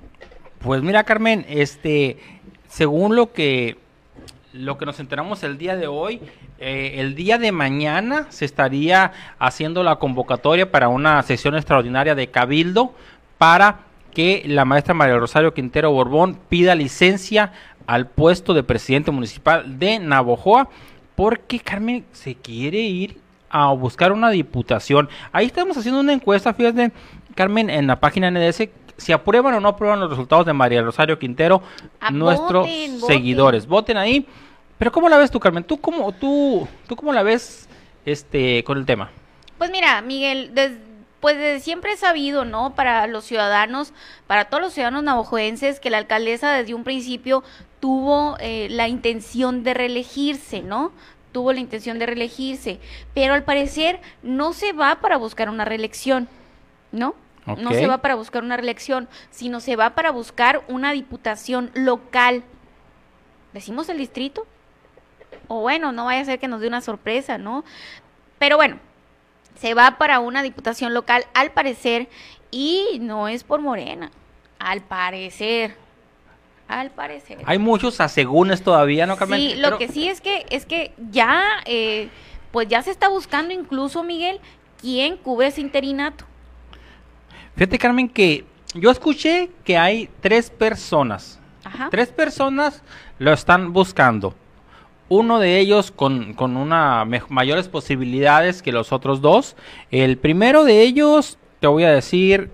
Pues 0.59 0.83
mira, 0.83 1.03
Carmen, 1.03 1.43
este, 1.49 2.17
según 2.69 3.15
lo 3.15 3.33
que 3.33 3.77
lo 4.53 4.77
que 4.77 4.85
nos 4.85 4.99
enteramos 4.99 5.43
el 5.43 5.57
día 5.57 5.75
de 5.75 5.87
hoy, 5.87 6.21
eh, 6.59 6.97
el 6.97 7.15
día 7.15 7.39
de 7.39 7.51
mañana 7.51 8.27
se 8.29 8.45
estaría 8.45 9.11
haciendo 9.39 9.83
la 9.83 9.95
convocatoria 9.95 10.71
para 10.71 10.89
una 10.89 11.21
sesión 11.23 11.55
extraordinaria 11.55 12.13
de 12.13 12.29
Cabildo 12.29 12.93
para 13.43 13.79
que 14.13 14.41
la 14.47 14.63
maestra 14.63 14.93
María 14.93 15.17
Rosario 15.17 15.53
Quintero 15.53 15.91
Borbón 15.91 16.39
pida 16.47 16.75
licencia 16.75 17.51
al 17.87 18.07
puesto 18.07 18.53
de 18.53 18.63
presidente 18.63 19.11
municipal 19.11 19.77
de 19.79 19.99
Navojoa, 19.99 20.69
porque 21.15 21.59
Carmen 21.59 22.05
se 22.13 22.35
quiere 22.35 22.79
ir 22.79 23.17
a 23.49 23.73
buscar 23.73 24.13
una 24.13 24.29
diputación. 24.29 25.09
Ahí 25.33 25.47
estamos 25.47 25.75
haciendo 25.75 25.99
una 25.99 26.13
encuesta, 26.13 26.53
fíjate, 26.53 26.93
Carmen, 27.35 27.69
en 27.69 27.85
la 27.85 27.99
página 27.99 28.31
NDS, 28.31 28.69
si 28.95 29.11
aprueban 29.11 29.53
o 29.55 29.59
no 29.59 29.67
aprueban 29.67 29.99
los 29.99 30.09
resultados 30.09 30.45
de 30.45 30.53
María 30.53 30.81
Rosario 30.81 31.19
Quintero, 31.19 31.61
nuestros 32.13 32.65
voten, 32.65 33.01
seguidores. 33.01 33.67
Voten 33.67 33.97
ahí. 33.97 34.25
Pero 34.77 34.89
¿cómo 34.93 35.09
la 35.09 35.17
ves 35.17 35.29
tú, 35.29 35.41
Carmen? 35.41 35.65
¿Tú 35.65 35.81
cómo, 35.81 36.13
tú, 36.13 36.65
tú 36.87 36.95
cómo 36.95 37.11
la 37.11 37.23
ves 37.23 37.67
este, 38.05 38.63
con 38.63 38.77
el 38.77 38.85
tema? 38.85 39.09
Pues 39.57 39.69
mira, 39.69 40.01
Miguel, 40.01 40.55
des- 40.55 40.77
pues 41.23 41.37
desde 41.37 41.61
siempre 41.61 41.93
he 41.93 41.95
sabido, 41.95 42.43
¿no? 42.43 42.75
Para 42.75 43.07
los 43.07 43.23
ciudadanos, 43.23 43.93
para 44.27 44.49
todos 44.49 44.61
los 44.61 44.73
ciudadanos 44.73 45.03
navajoenses, 45.03 45.79
que 45.79 45.89
la 45.89 45.99
alcaldesa 45.99 46.51
desde 46.51 46.73
un 46.73 46.83
principio 46.83 47.45
tuvo 47.79 48.35
eh, 48.41 48.67
la 48.69 48.89
intención 48.89 49.63
de 49.63 49.73
reelegirse, 49.73 50.61
¿no? 50.61 50.91
Tuvo 51.31 51.53
la 51.53 51.61
intención 51.61 51.97
de 51.97 52.07
reelegirse, 52.07 52.81
pero 53.13 53.35
al 53.35 53.43
parecer 53.43 54.01
no 54.21 54.51
se 54.51 54.73
va 54.73 54.99
para 54.99 55.15
buscar 55.15 55.49
una 55.49 55.63
reelección, 55.63 56.27
¿no? 56.91 57.15
No 57.57 57.71
se 57.71 57.87
va 57.87 57.99
para 57.99 58.15
buscar 58.15 58.43
una 58.43 58.57
reelección, 58.57 59.07
sino 59.31 59.61
se 59.61 59.77
va 59.77 59.91
para 59.91 60.11
buscar 60.11 60.61
una 60.67 60.91
diputación 60.91 61.71
local. 61.73 62.43
¿Decimos 63.53 63.87
el 63.87 63.97
distrito? 63.97 64.45
O 65.47 65.61
bueno, 65.61 65.93
no 65.93 66.03
vaya 66.03 66.19
a 66.19 66.25
ser 66.25 66.39
que 66.39 66.49
nos 66.49 66.59
dé 66.59 66.67
una 66.67 66.81
sorpresa, 66.81 67.37
¿no? 67.37 67.63
Pero 68.39 68.57
bueno, 68.57 68.77
se 69.55 69.73
va 69.73 69.97
para 69.97 70.19
una 70.19 70.43
diputación 70.43 70.93
local 70.93 71.25
al 71.33 71.51
parecer 71.51 72.09
y 72.51 72.99
no 72.99 73.27
es 73.27 73.43
por 73.43 73.61
Morena, 73.61 74.11
al 74.59 74.81
parecer. 74.81 75.75
Al 76.67 76.91
parecer. 76.91 77.39
Hay 77.45 77.59
muchos 77.59 77.99
asegúnes 77.99 78.63
todavía, 78.63 79.05
¿no, 79.05 79.17
Carmen? 79.17 79.39
Sí, 79.39 79.55
lo 79.55 79.63
Pero- 79.67 79.77
que 79.79 79.87
sí 79.89 80.07
es 80.07 80.21
que 80.21 80.45
es 80.49 80.65
que 80.65 80.93
ya 81.11 81.43
eh, 81.65 82.09
pues 82.51 82.67
ya 82.67 82.81
se 82.81 82.91
está 82.91 83.09
buscando 83.09 83.53
incluso 83.53 84.03
Miguel 84.03 84.39
quién 84.79 85.17
cubre 85.17 85.47
ese 85.47 85.61
interinato. 85.61 86.25
Fíjate, 87.55 87.77
Carmen, 87.77 88.09
que 88.09 88.45
yo 88.73 88.89
escuché 88.89 89.51
que 89.63 89.77
hay 89.77 90.09
tres 90.21 90.49
personas. 90.49 91.39
Ajá. 91.63 91.89
Tres 91.91 92.09
personas 92.09 92.81
lo 93.19 93.33
están 93.33 93.73
buscando. 93.73 94.35
Uno 95.15 95.39
de 95.39 95.59
ellos 95.59 95.91
con, 95.91 96.33
con 96.33 96.57
una 96.57 97.05
mayores 97.29 97.67
posibilidades 97.67 98.63
que 98.63 98.71
los 98.71 98.91
otros 98.91 99.21
dos. 99.21 99.55
El 99.91 100.17
primero 100.17 100.63
de 100.63 100.81
ellos, 100.81 101.37
te 101.59 101.67
voy 101.67 101.83
a 101.83 101.91
decir 101.91 102.49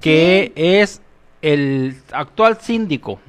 que 0.00 0.52
es 0.56 1.00
el 1.40 1.96
actual 2.12 2.58
síndico. 2.60 3.20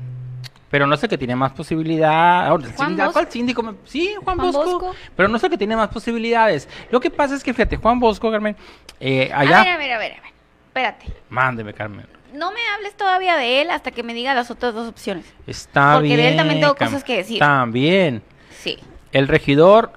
Pero 0.72 0.88
no 0.88 0.98
sé 0.98 1.08
que 1.08 1.18
tiene 1.18 1.36
más 1.36 1.52
posibilidad. 1.54 2.48
ahora, 2.48 2.68
Juan 2.76 2.98
Bosco. 2.98 3.14
¿Cuál 3.14 3.32
síndico? 3.32 3.62
Me- 3.64 3.76
Sí, 3.86 4.16
Juan, 4.24 4.38
Juan 4.40 4.52
Bosco, 4.52 4.80
Bosco. 4.80 4.96
Pero 5.16 5.30
no 5.30 5.38
sé 5.40 5.50
que 5.50 5.58
tiene 5.58 5.76
más 5.76 5.90
posibilidades. 5.90 6.68
Lo 6.90 7.00
que 7.00 7.12
pasa 7.12 7.36
es 7.36 7.44
que, 7.44 7.54
fíjate, 7.54 7.78
Juan 7.78 8.00
Bosco, 8.00 8.32
Carmen, 8.32 8.56
eh, 9.00 9.32
allá. 9.34 9.62
A 9.62 9.64
ver, 9.64 9.74
a 9.74 9.78
ver, 9.78 9.92
a 9.94 9.98
ver, 10.00 10.12
a 10.14 10.22
ver. 10.22 10.32
Espérate. 10.68 11.06
Mándeme, 11.30 11.74
Carmen. 11.74 12.08
No 12.36 12.52
me 12.52 12.60
hables 12.76 12.96
todavía 12.96 13.36
de 13.38 13.62
él 13.62 13.70
hasta 13.72 13.92
que 13.92 14.04
me 14.04 14.14
diga 14.14 14.34
las 14.34 14.52
otras 14.52 14.74
dos 14.74 14.88
opciones. 14.88 15.26
Está 15.48 15.94
Porque 15.96 16.10
de 16.10 16.16
bien. 16.18 16.28
él 16.32 16.38
también 16.38 16.60
tengo 16.60 16.76
cosas 16.76 17.04
que 17.04 17.18
decir. 17.18 17.40
También. 17.40 18.22
Sí. 18.62 18.78
El 19.12 19.28
regidor 19.28 19.94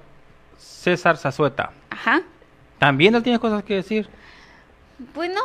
César 0.57 1.17
Zazueta. 1.17 1.71
Ajá. 1.89 2.21
También 2.77 3.15
él 3.15 3.23
tiene 3.23 3.39
cosas 3.39 3.63
que 3.63 3.75
decir. 3.75 4.07
Pues 5.13 5.29
no. 5.29 5.41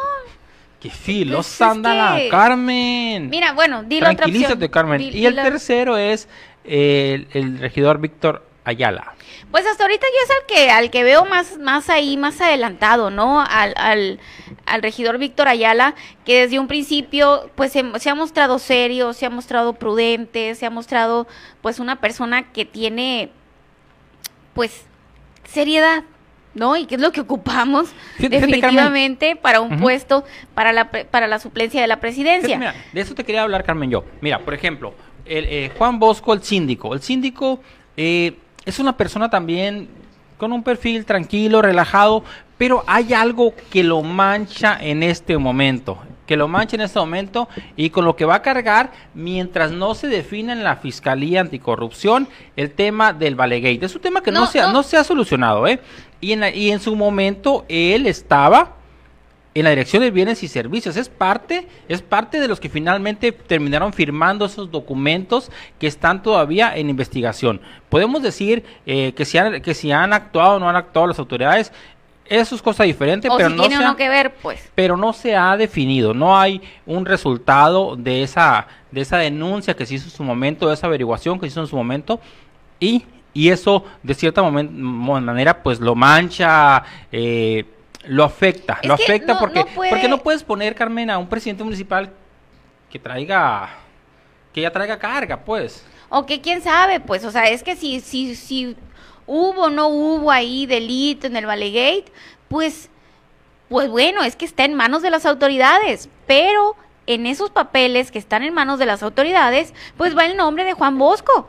¡Qué 0.81 0.91
filos 0.91 1.55
Pues 1.59 1.71
que- 1.83 2.29
Carmen! 2.31 3.31
Mira, 3.31 3.53
bueno, 3.55 3.83
di 3.83 4.01
la 4.01 4.11
otra 4.13 4.27
opción. 4.27 4.43
Tranquilízate, 4.43 4.71
Carmen. 4.71 5.01
Y 5.01 5.25
el 5.27 5.35
la- 5.35 5.43
tercero 5.45 5.97
es 5.97 6.29
el, 6.65 7.27
el 7.33 7.59
regidor 7.59 7.99
Víctor 7.99 8.47
Ayala. 8.65 9.15
Pues 9.51 9.67
hasta 9.67 9.85
ahorita 9.85 10.07
yo 10.07 10.25
es 10.25 10.31
al 10.31 10.47
que 10.47 10.71
al 10.71 10.91
que 10.91 11.05
veo 11.05 11.25
más 11.27 11.59
más 11.59 11.91
ahí 11.91 12.17
más 12.17 12.41
adelantado, 12.41 13.11
¿no? 13.11 13.41
Al, 13.41 13.75
al, 13.77 14.19
al 14.65 14.83
regidor 14.83 15.19
Víctor 15.19 15.49
Ayala, 15.49 15.95
que 16.25 16.41
desde 16.41 16.59
un 16.59 16.67
principio 16.67 17.51
pues 17.55 17.73
se, 17.73 17.85
se 18.01 18.11
ha 18.11 18.15
mostrado 18.15 18.59
serio, 18.59 19.13
se 19.13 19.27
ha 19.27 19.31
mostrado 19.31 19.75
prudente, 19.75 20.55
se 20.55 20.65
ha 20.65 20.71
mostrado 20.71 21.27
pues 21.61 21.79
una 21.79 22.01
persona 22.01 22.53
que 22.53 22.65
tiene 22.65 23.29
pues 24.55 24.87
seriedad, 25.45 26.05
¿no? 26.55 26.77
Y 26.77 26.87
que 26.87 26.95
es 26.95 27.01
lo 27.01 27.13
que 27.13 27.21
ocupamos 27.21 27.91
Carmen. 28.17 28.41
definitivamente 28.41 29.37
para 29.37 29.61
un 29.61 29.79
puesto 29.79 30.25
para 30.55 30.73
la 30.73 30.91
para 30.91 31.27
la 31.27 31.39
suplencia 31.39 31.83
de 31.83 31.87
la 31.87 32.01
presidencia. 32.01 32.57
Fíjate, 32.59 32.79
mira, 32.79 32.91
de 32.93 33.01
eso 33.01 33.15
te 33.15 33.25
quería 33.25 33.43
hablar, 33.43 33.63
Carmen, 33.65 33.91
yo. 33.91 34.05
Mira, 34.23 34.39
por 34.39 34.55
ejemplo, 34.55 34.95
el, 35.27 35.45
eh, 35.45 35.71
Juan 35.77 35.99
Bosco, 35.99 36.33
el 36.33 36.43
síndico. 36.43 36.95
El 36.95 37.03
síndico 37.03 37.61
eh, 37.97 38.39
es 38.65 38.79
una 38.79 38.97
persona 38.97 39.31
también 39.31 39.89
con 40.39 40.53
un 40.53 40.63
perfil 40.63 41.05
tranquilo, 41.05 41.63
relajado, 41.63 42.25
pero 42.59 42.83
hay 42.87 43.13
algo 43.15 43.55
que 43.71 43.83
lo 43.85 44.03
mancha 44.03 44.77
en 44.81 45.03
este 45.03 45.39
momento. 45.39 45.99
Que 46.27 46.37
lo 46.39 46.49
mancha 46.49 46.77
en 46.77 46.81
este 46.83 46.99
momento 46.99 47.49
y 47.77 47.91
con 47.91 48.05
lo 48.07 48.17
que 48.17 48.25
va 48.25 48.37
a 48.37 48.43
cargar 48.43 48.91
mientras 49.15 49.73
no 49.73 49.95
se 49.95 50.07
defina 50.09 50.55
en 50.55 50.65
la 50.65 50.77
Fiscalía 50.77 51.43
Anticorrupción 51.43 52.29
el 52.57 52.71
tema 52.71 53.13
del 53.13 53.35
Valegate. 53.35 53.85
Es 53.85 53.95
un 53.95 54.01
tema 54.01 54.23
que 54.23 54.31
no, 54.33 54.41
No, 54.41 54.47
se, 54.47 54.61
ha- 54.61 54.67
no. 54.69 54.73
no 54.73 54.83
se 54.83 54.97
ha 54.97 55.05
solucionado, 55.05 55.67
¿eh? 55.67 55.81
Y 56.23 56.33
en, 56.33 56.41
la- 56.41 56.51
y 56.51 56.71
en 56.71 56.81
su 56.81 56.97
momento 56.97 57.67
él 57.69 58.07
estaba 58.07 58.73
en 59.55 59.65
la 59.65 59.71
dirección 59.71 60.03
de 60.03 60.11
bienes 60.11 60.43
y 60.43 60.49
servicios. 60.49 60.97
Es 60.97 61.09
parte, 61.09 61.69
es 61.89 62.03
parte 62.03 62.41
de 62.41 62.49
los 62.49 62.59
que 62.59 62.69
finalmente 62.69 63.31
terminaron 63.33 63.93
firmando 63.93 64.45
esos 64.47 64.71
documentos 64.71 65.51
que 65.79 65.87
están 65.87 66.23
todavía 66.23 66.77
en 66.77 66.91
investigación. 66.91 67.61
Podemos 67.89 68.23
decir 68.23 68.65
eh, 68.85 69.13
que, 69.17 69.25
si 69.25 69.39
han, 69.39 69.63
que 69.63 69.75
si 69.75 69.93
han 69.93 70.13
actuado 70.13 70.57
o 70.57 70.59
no 70.59 70.69
han 70.69 70.77
actuado 70.77 71.07
las 71.07 71.19
autoridades, 71.19 71.73
eso 72.27 72.55
es 72.57 72.63
cosa 72.63 72.85
diferente, 72.85 73.29
o 73.29 73.37
pero 73.37 73.51
si 73.51 73.55
no 73.57 73.63
tiene 73.69 73.77
se 73.77 73.85
ha- 73.85 73.95
que 73.97 74.09
ver, 74.09 74.35
pues. 74.43 74.71
pero 74.75 74.97
no 74.97 75.13
se 75.13 75.37
ha 75.37 75.57
definido, 75.59 76.15
no 76.15 76.39
hay 76.39 76.61
un 76.87 77.05
resultado 77.05 77.97
de 77.97 78.23
esa, 78.23 78.67
de 78.91 79.03
esa 79.03 79.19
denuncia 79.19 79.75
que 79.77 79.85
se 79.85 79.97
hizo 79.97 80.07
en 80.07 80.11
su 80.11 80.25
momento, 80.25 80.67
de 80.67 80.75
esa 80.75 80.87
averiguación 80.87 81.39
que 81.39 81.47
se 81.47 81.53
hizo 81.53 81.61
en 81.61 81.67
su 81.67 81.77
momento, 81.77 82.19
y, 82.81 83.05
y 83.35 83.51
eso 83.51 83.85
de 84.03 84.15
cierta 84.15 84.43
manera 84.43 85.63
pues 85.63 85.81
lo 85.81 85.95
mancha, 85.95 86.83
eh, 87.13 87.67
lo 88.07 88.25
afecta, 88.25 88.79
Es 88.83 88.89
lo 88.89 88.95
afecta 88.95 89.35
no- 89.35 89.39
porque, 89.41 89.61
no 89.61 89.67
puede- 89.67 89.91
porque 89.91 90.09
no 90.09 90.19
puedes 90.19 90.43
poner, 90.45 90.75
Carmen, 90.75 91.11
a 91.11 91.19
un 91.19 91.29
presidente 91.29 91.65
municipal 91.65 92.11
que 92.91 92.99
traiga, 92.99 93.71
que 94.53 94.61
ya 94.61 94.71
traiga 94.71 94.99
carga, 94.99 95.45
pues. 95.45 95.85
O 96.11 96.27
que 96.27 96.41
quién 96.41 96.63
sabe, 96.63 97.01
pues, 97.01 97.25
o 97.25 97.31
sea, 97.31 97.45
es 97.45 97.63
que 97.63 97.77
si, 97.77 98.01
si, 98.01 98.37
si 98.37 98.77
hubo 99.27 99.63
o 99.65 99.71
no 99.71 99.89
hubo 99.89 100.31
ahí 100.31 100.67
delito 100.67 101.27
en 101.27 101.37
el 101.37 101.47
Valegate, 101.47 102.07
pues, 102.49 102.89
pues 103.69 103.89
bueno, 103.89 104.23
es 104.23 104.37
que 104.37 104.45
está 104.45 104.65
en 104.65 104.75
manos 104.75 105.03
de 105.03 105.11
las 105.11 105.27
autoridades, 105.27 106.09
pero 106.27 106.77
en 107.07 107.27
esos 107.27 107.51
papeles 107.51 108.11
que 108.11 108.19
están 108.19 108.43
en 108.43 108.55
manos 108.55 108.79
de 108.79 108.87
las 108.87 109.03
autoridades, 109.03 109.75
pues 109.97 110.17
va 110.17 110.25
el 110.27 110.37
nombre 110.37 110.65
de 110.65 110.73
Juan 110.75 110.99
Bosco. 110.99 111.49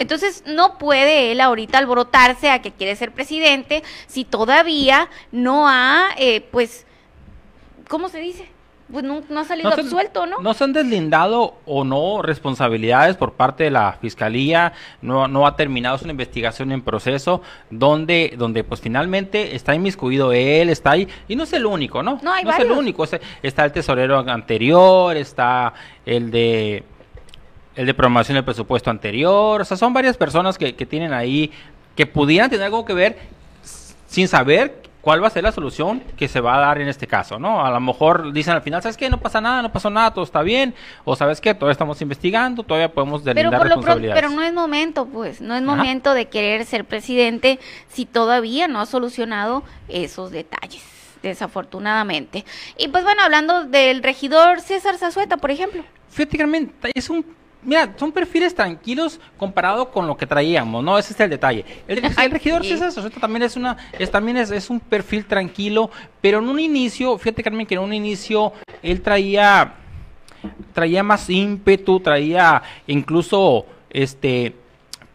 Entonces 0.00 0.42
no 0.46 0.78
puede 0.78 1.30
él 1.30 1.40
ahorita 1.40 1.78
alborotarse 1.78 2.50
a 2.50 2.60
que 2.62 2.72
quiere 2.72 2.96
ser 2.96 3.12
presidente 3.12 3.84
si 4.08 4.24
todavía 4.24 5.08
no 5.30 5.68
ha, 5.68 6.08
eh, 6.18 6.40
pues, 6.50 6.86
¿cómo 7.88 8.08
se 8.08 8.18
dice? 8.18 8.48
Pues 8.90 9.04
no, 9.04 9.22
no 9.28 9.38
ha 9.40 9.44
salido 9.44 9.70
se- 9.70 9.82
absuelto, 9.82 10.26
¿no? 10.26 10.40
No 10.40 10.52
se 10.52 10.64
han 10.64 10.72
deslindado 10.72 11.54
o 11.64 11.84
no 11.84 12.22
responsabilidades 12.22 13.16
por 13.16 13.34
parte 13.34 13.62
de 13.64 13.70
la 13.70 13.92
fiscalía, 14.00 14.72
no, 15.00 15.28
no 15.28 15.46
ha 15.46 15.54
terminado 15.54 15.96
una 16.02 16.10
investigación 16.10 16.72
en 16.72 16.82
proceso, 16.82 17.40
donde, 17.70 18.34
donde 18.36 18.64
pues 18.64 18.80
finalmente 18.80 19.54
está 19.54 19.76
inmiscuido 19.76 20.32
él, 20.32 20.70
está 20.70 20.90
ahí, 20.92 21.06
y 21.28 21.36
no 21.36 21.44
es 21.44 21.52
el 21.52 21.66
único, 21.66 22.02
¿no? 22.02 22.18
No, 22.20 22.32
hay 22.32 22.42
es 22.48 22.58
el 22.58 22.72
único, 22.72 23.04
es- 23.04 23.20
está 23.44 23.64
el 23.64 23.70
tesorero 23.70 24.18
anterior, 24.18 25.16
está 25.16 25.72
el 26.04 26.32
de 26.32 26.82
el 27.80 27.86
de 27.86 27.94
programación 27.94 28.34
del 28.34 28.44
presupuesto 28.44 28.90
anterior, 28.90 29.62
o 29.62 29.64
sea, 29.64 29.74
son 29.74 29.94
varias 29.94 30.18
personas 30.18 30.58
que, 30.58 30.74
que 30.74 30.84
tienen 30.84 31.14
ahí, 31.14 31.50
que 31.96 32.04
pudieran 32.04 32.50
tener 32.50 32.66
algo 32.66 32.84
que 32.84 32.92
ver 32.92 33.18
sin 34.06 34.28
saber 34.28 34.82
cuál 35.00 35.22
va 35.22 35.28
a 35.28 35.30
ser 35.30 35.44
la 35.44 35.50
solución 35.50 36.02
que 36.18 36.28
se 36.28 36.42
va 36.42 36.56
a 36.56 36.60
dar 36.60 36.78
en 36.78 36.88
este 36.88 37.06
caso, 37.06 37.38
¿no? 37.38 37.64
A 37.64 37.70
lo 37.70 37.80
mejor 37.80 38.34
dicen 38.34 38.52
al 38.52 38.60
final, 38.60 38.82
¿sabes 38.82 38.98
qué? 38.98 39.08
No 39.08 39.18
pasa 39.18 39.40
nada, 39.40 39.62
no 39.62 39.72
pasó 39.72 39.88
nada, 39.88 40.12
todo 40.12 40.24
está 40.24 40.42
bien, 40.42 40.74
o 41.06 41.16
¿sabes 41.16 41.40
qué? 41.40 41.54
Todavía 41.54 41.72
estamos 41.72 42.02
investigando, 42.02 42.62
todavía 42.64 42.92
podemos 42.92 43.24
delindar 43.24 43.50
pero 43.50 43.58
por 43.58 43.68
lo 43.70 43.76
responsabilidades. 43.76 44.22
pero 44.22 44.34
no 44.34 44.42
es 44.42 44.52
momento, 44.52 45.06
pues, 45.06 45.40
no 45.40 45.56
es 45.56 45.62
Ajá. 45.62 45.74
momento 45.74 46.12
de 46.12 46.28
querer 46.28 46.66
ser 46.66 46.84
presidente 46.84 47.58
si 47.88 48.04
todavía 48.04 48.68
no 48.68 48.82
ha 48.82 48.84
solucionado 48.84 49.62
esos 49.88 50.32
detalles, 50.32 50.82
desafortunadamente. 51.22 52.44
Y 52.76 52.88
pues 52.88 53.04
bueno, 53.04 53.22
hablando 53.22 53.64
del 53.64 54.02
regidor 54.02 54.60
César 54.60 54.98
Zazueta, 54.98 55.38
por 55.38 55.50
ejemplo. 55.50 55.82
Fíjate, 56.10 56.36
Carmen, 56.36 56.74
es 56.94 57.08
un... 57.08 57.39
Mira, 57.62 57.92
son 57.96 58.10
perfiles 58.10 58.54
tranquilos 58.54 59.20
comparado 59.36 59.90
con 59.90 60.06
lo 60.06 60.16
que 60.16 60.26
traíamos, 60.26 60.82
¿no? 60.82 60.96
Ese 60.98 61.12
es 61.12 61.20
el 61.20 61.28
detalle. 61.30 61.64
El, 61.86 62.02
el 62.18 62.30
regidor 62.30 62.62
Sí. 62.62 62.70
César 62.70 62.90
Sosueta 62.90 63.20
también 63.20 63.42
es 63.42 63.56
una, 63.56 63.76
es, 63.98 64.10
también 64.10 64.38
es, 64.38 64.50
es 64.50 64.70
un 64.70 64.80
perfil 64.80 65.26
tranquilo, 65.26 65.90
pero 66.22 66.38
en 66.38 66.48
un 66.48 66.58
inicio, 66.58 67.18
fíjate 67.18 67.42
Carmen, 67.42 67.66
que 67.66 67.74
en 67.74 67.80
un 67.82 67.92
inicio 67.92 68.52
él 68.82 69.02
traía, 69.02 69.74
traía 70.72 71.02
más 71.02 71.28
ímpetu, 71.28 72.00
traía 72.00 72.62
incluso, 72.86 73.66
este, 73.90 74.54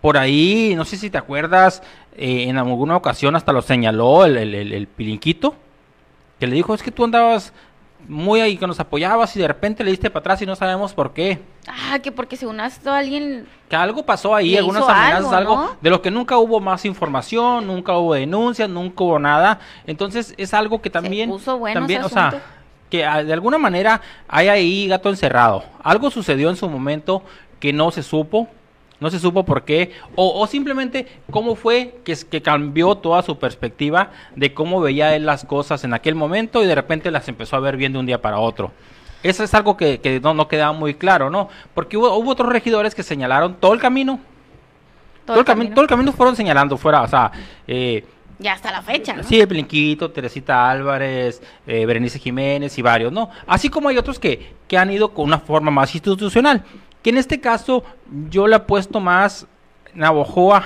por 0.01 0.17
ahí, 0.17 0.73
no 0.75 0.85
sé 0.85 0.97
si 0.97 1.09
te 1.09 1.17
acuerdas, 1.17 1.81
eh, 2.15 2.43
en 2.47 2.57
alguna 2.57 2.95
ocasión 2.95 3.35
hasta 3.35 3.51
lo 3.53 3.61
señaló 3.63 4.23
el, 4.25 4.37
el, 4.37 4.53
el- 4.55 4.73
el 4.73 4.87
pilinquito, 4.87 5.55
que 6.39 6.45
le 6.47 6.55
dijo, 6.55 6.75
es 6.75 6.83
que 6.83 6.91
tú 6.91 7.03
andabas 7.03 7.53
muy 8.07 8.41
ahí 8.41 8.57
que 8.57 8.67
nos 8.67 8.79
apoyabas 8.79 9.35
y 9.35 9.39
de 9.39 9.47
repente 9.47 9.83
le 9.83 9.91
diste 9.91 10.09
para 10.09 10.21
atrás 10.21 10.41
y 10.41 10.45
no 10.45 10.55
sabemos 10.55 10.93
por 10.93 11.13
qué. 11.13 11.41
Ah, 11.67 11.99
que 11.99 12.11
porque 12.11 12.37
según 12.37 12.59
esto 12.59 12.91
alguien... 12.91 13.47
Que 13.69 13.75
algo 13.75 14.05
pasó 14.05 14.35
ahí, 14.35 14.55
algunas 14.57 14.83
amenazas, 14.83 15.33
algo, 15.33 15.75
de 15.81 15.89
lo 15.89 16.01
que 16.01 16.11
nunca 16.11 16.37
hubo 16.37 16.59
más 16.59 16.85
información, 16.85 17.67
nunca 17.67 17.97
hubo 17.97 18.13
denuncias, 18.13 18.69
nunca 18.69 19.03
hubo 19.03 19.19
nada. 19.19 19.59
Entonces 19.87 20.33
es 20.37 20.53
algo 20.53 20.81
que 20.81 20.89
también, 20.89 21.29
puso 21.29 21.57
bueno 21.57 21.79
también, 21.79 22.01
ese 22.01 22.07
o 22.07 22.09
sea, 22.09 22.41
que 22.89 23.05
ah, 23.05 23.23
de 23.23 23.33
alguna 23.33 23.57
manera 23.57 24.01
hay 24.27 24.47
ahí 24.47 24.87
gato 24.87 25.09
encerrado. 25.09 25.63
Algo 25.81 26.11
sucedió 26.11 26.49
en 26.49 26.55
su 26.55 26.69
momento 26.69 27.23
que 27.59 27.73
no 27.73 27.91
se 27.91 28.03
supo, 28.03 28.47
no 28.99 29.09
se 29.09 29.19
supo 29.19 29.43
por 29.43 29.63
qué, 29.63 29.91
o, 30.15 30.39
o 30.39 30.47
simplemente 30.47 31.07
cómo 31.31 31.55
fue 31.55 31.99
que, 32.03 32.15
que 32.29 32.41
cambió 32.41 32.95
toda 32.95 33.21
su 33.21 33.37
perspectiva 33.37 34.11
de 34.35 34.53
cómo 34.53 34.81
veía 34.81 35.15
él 35.15 35.25
las 35.25 35.45
cosas 35.45 35.83
en 35.83 35.93
aquel 35.93 36.15
momento 36.15 36.63
y 36.63 36.67
de 36.67 36.75
repente 36.75 37.11
las 37.11 37.27
empezó 37.27 37.55
a 37.55 37.59
ver 37.59 37.77
bien 37.77 37.93
de 37.93 37.99
un 37.99 38.05
día 38.05 38.21
para 38.21 38.39
otro. 38.39 38.71
Eso 39.23 39.43
es 39.43 39.53
algo 39.53 39.75
que, 39.75 39.99
que 39.99 40.19
no, 40.19 40.33
no 40.33 40.47
quedaba 40.47 40.71
muy 40.71 40.93
claro, 40.93 41.29
¿no? 41.29 41.49
Porque 41.73 41.97
hubo, 41.97 42.13
hubo 42.15 42.31
otros 42.31 42.49
regidores 42.49 42.93
que 42.93 43.01
señalaron 43.01 43.55
todo 43.55 43.73
el 43.73 43.79
camino. 43.79 44.19
Todo, 45.25 45.39
el, 45.39 45.45
camino, 45.45 45.71
todo 45.71 45.81
el 45.81 45.89
camino 45.89 46.11
fueron 46.13 46.35
señalando 46.35 46.77
fuera, 46.77 47.01
o 47.01 47.07
sea, 47.07 47.31
eh, 47.67 48.05
Ya 48.37 48.53
hasta 48.53 48.71
la 48.71 48.83
fecha, 48.83 49.15
¿no? 49.15 49.23
Sí, 49.23 49.43
Blinquito, 49.43 50.11
Teresita 50.11 50.69
Álvarez, 50.69 51.41
eh, 51.65 51.83
Berenice 51.87 52.19
Jiménez 52.19 52.77
y 52.77 52.83
varios, 52.83 53.11
¿no? 53.11 53.31
Así 53.47 53.69
como 53.69 53.89
hay 53.89 53.97
otros 53.97 54.19
que, 54.19 54.53
que 54.67 54.77
han 54.77 54.91
ido 54.91 55.09
con 55.15 55.25
una 55.25 55.39
forma 55.39 55.71
más 55.71 55.95
institucional. 55.95 56.63
Que 57.05 57.11
en 57.11 57.17
este 57.19 57.39
caso 57.39 57.83
yo 58.31 58.47
le 58.47 58.55
apuesto 58.55 58.99
más 58.99 59.45
Navojoa. 59.93 60.63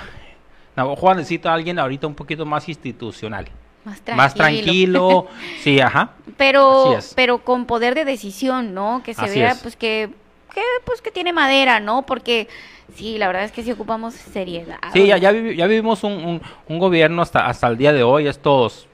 Navojoa 0.78 1.16
necesita 1.16 1.52
a 1.52 1.56
alguien 1.56 1.78
ahorita 1.78 2.08
un 2.08 2.16
poquito 2.16 2.46
más 2.46 2.70
institucional. 2.70 3.46
Más 3.84 4.00
tranquilo. 4.02 4.18
Más 4.24 4.34
tranquilo. 4.34 5.28
sí, 5.62 5.82
ajá. 5.82 6.12
pero 6.38 6.98
pero 7.16 7.40
con 7.40 7.66
poder 7.66 7.94
de 7.94 8.06
decisión, 8.06 8.74
¿no? 8.74 9.02
Que 9.04 9.14
se 9.14 9.26
Así 9.26 9.40
vea 9.40 9.52
es. 9.52 9.58
pues 9.60 9.76
que 9.76 10.10
que 10.54 10.62
pues 10.86 11.02
que 11.02 11.12
tiene 11.12 11.34
madera, 11.34 11.82
¿no? 11.82 12.06
Porque 12.06 12.48
sí, 12.96 13.18
la 13.18 13.28
verdad 13.28 13.44
es 13.44 13.52
que 13.52 13.62
sí 13.64 13.72
ocupamos 13.74 14.14
seriedad. 14.14 14.80
Sí, 14.94 15.08
ya, 15.08 15.18
ya, 15.18 15.34
vivi- 15.34 15.56
ya 15.58 15.68
vivimos 15.68 16.06
un, 16.06 16.14
un- 16.14 16.42
un 16.70 16.80
gobierno 16.80 17.22
hasta, 17.22 17.46
hasta 17.48 17.68
el 17.68 17.78
día 17.78 17.92
de 17.92 18.02
hoy, 18.04 18.28
estos 18.28 18.88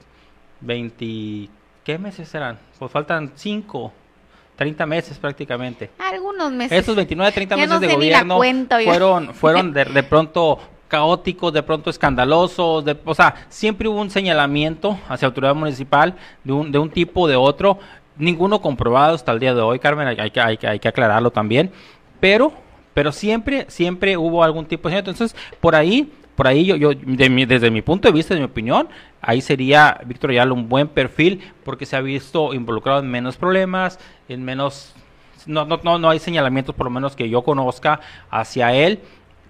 20... 0.62 1.48
¿Qué 1.84 1.98
meses 1.98 2.28
serán? 2.28 2.58
Pues 2.78 2.90
faltan 2.90 3.32
5, 3.36 3.92
30 4.56 4.86
meses 4.86 5.18
prácticamente. 5.18 5.90
Algunos 5.98 6.50
meses. 6.50 6.78
Estos 6.78 6.96
29, 6.96 7.32
30 7.32 7.54
Ya 7.54 7.56
meses 7.56 7.70
no 7.70 7.80
de 7.80 7.94
gobierno 7.94 8.40
fueron, 8.84 9.34
fueron 9.34 9.72
de, 9.72 9.84
de 9.84 10.02
pronto 10.02 10.58
caóticos, 10.88 11.52
de 11.52 11.62
pronto 11.62 11.90
escandalosos, 11.90 12.84
de, 12.84 12.96
o 13.04 13.14
sea, 13.14 13.46
siempre 13.48 13.88
hubo 13.88 14.00
un 14.00 14.10
señalamiento 14.10 14.98
hacia 15.08 15.26
autoridad 15.26 15.54
municipal 15.54 16.14
de 16.44 16.52
un, 16.52 16.72
de 16.72 16.78
un 16.78 16.90
tipo 16.90 17.22
o 17.22 17.28
de 17.28 17.36
otro, 17.36 17.78
ninguno 18.16 18.60
comprobado 18.60 19.14
hasta 19.14 19.32
el 19.32 19.40
día 19.40 19.54
de 19.54 19.60
hoy, 19.60 19.78
Carmen, 19.78 20.06
hay, 20.08 20.16
hay 20.18 20.30
que, 20.30 20.40
hay, 20.40 20.56
que, 20.56 20.66
hay 20.66 20.78
que 20.78 20.88
aclararlo 20.88 21.30
también, 21.30 21.70
pero, 22.20 22.52
pero 22.94 23.12
siempre, 23.12 23.66
siempre 23.68 24.16
hubo 24.16 24.42
algún 24.42 24.66
tipo 24.66 24.88
de 24.88 24.94
señalamiento. 24.94 25.10
Entonces, 25.10 25.56
por 25.60 25.74
ahí, 25.74 26.12
por 26.36 26.46
ahí 26.46 26.64
yo, 26.66 26.76
yo 26.76 26.90
de 26.94 27.28
mi- 27.28 27.46
desde 27.46 27.70
mi 27.70 27.82
punto 27.82 28.06
de 28.08 28.12
vista, 28.12 28.34
de 28.34 28.40
mi 28.40 28.46
opinión, 28.46 28.88
ahí 29.20 29.40
sería 29.40 30.00
Víctor 30.06 30.30
Ayala 30.30 30.52
un 30.52 30.68
buen 30.68 30.86
perfil 30.86 31.40
porque 31.64 31.86
se 31.86 31.96
ha 31.96 32.00
visto 32.00 32.54
involucrado 32.54 33.00
en 33.00 33.10
menos 33.10 33.36
problemas, 33.36 33.98
en 34.28 34.44
menos 34.44 34.94
no, 35.46 35.64
no, 35.64 35.80
no, 35.82 35.98
no 35.98 36.10
hay 36.10 36.18
señalamientos, 36.18 36.74
por 36.74 36.86
lo 36.86 36.90
menos 36.90 37.16
que 37.16 37.28
yo 37.28 37.42
conozca, 37.42 38.00
hacia 38.30 38.74
él 38.74 39.00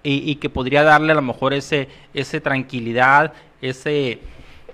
y, 0.03 0.29
y 0.31 0.35
que 0.35 0.49
podría 0.49 0.83
darle 0.83 1.11
a 1.11 1.15
lo 1.15 1.21
mejor 1.21 1.53
ese, 1.53 1.89
ese 2.13 2.39
tranquilidad, 2.39 3.33
ese, 3.61 4.19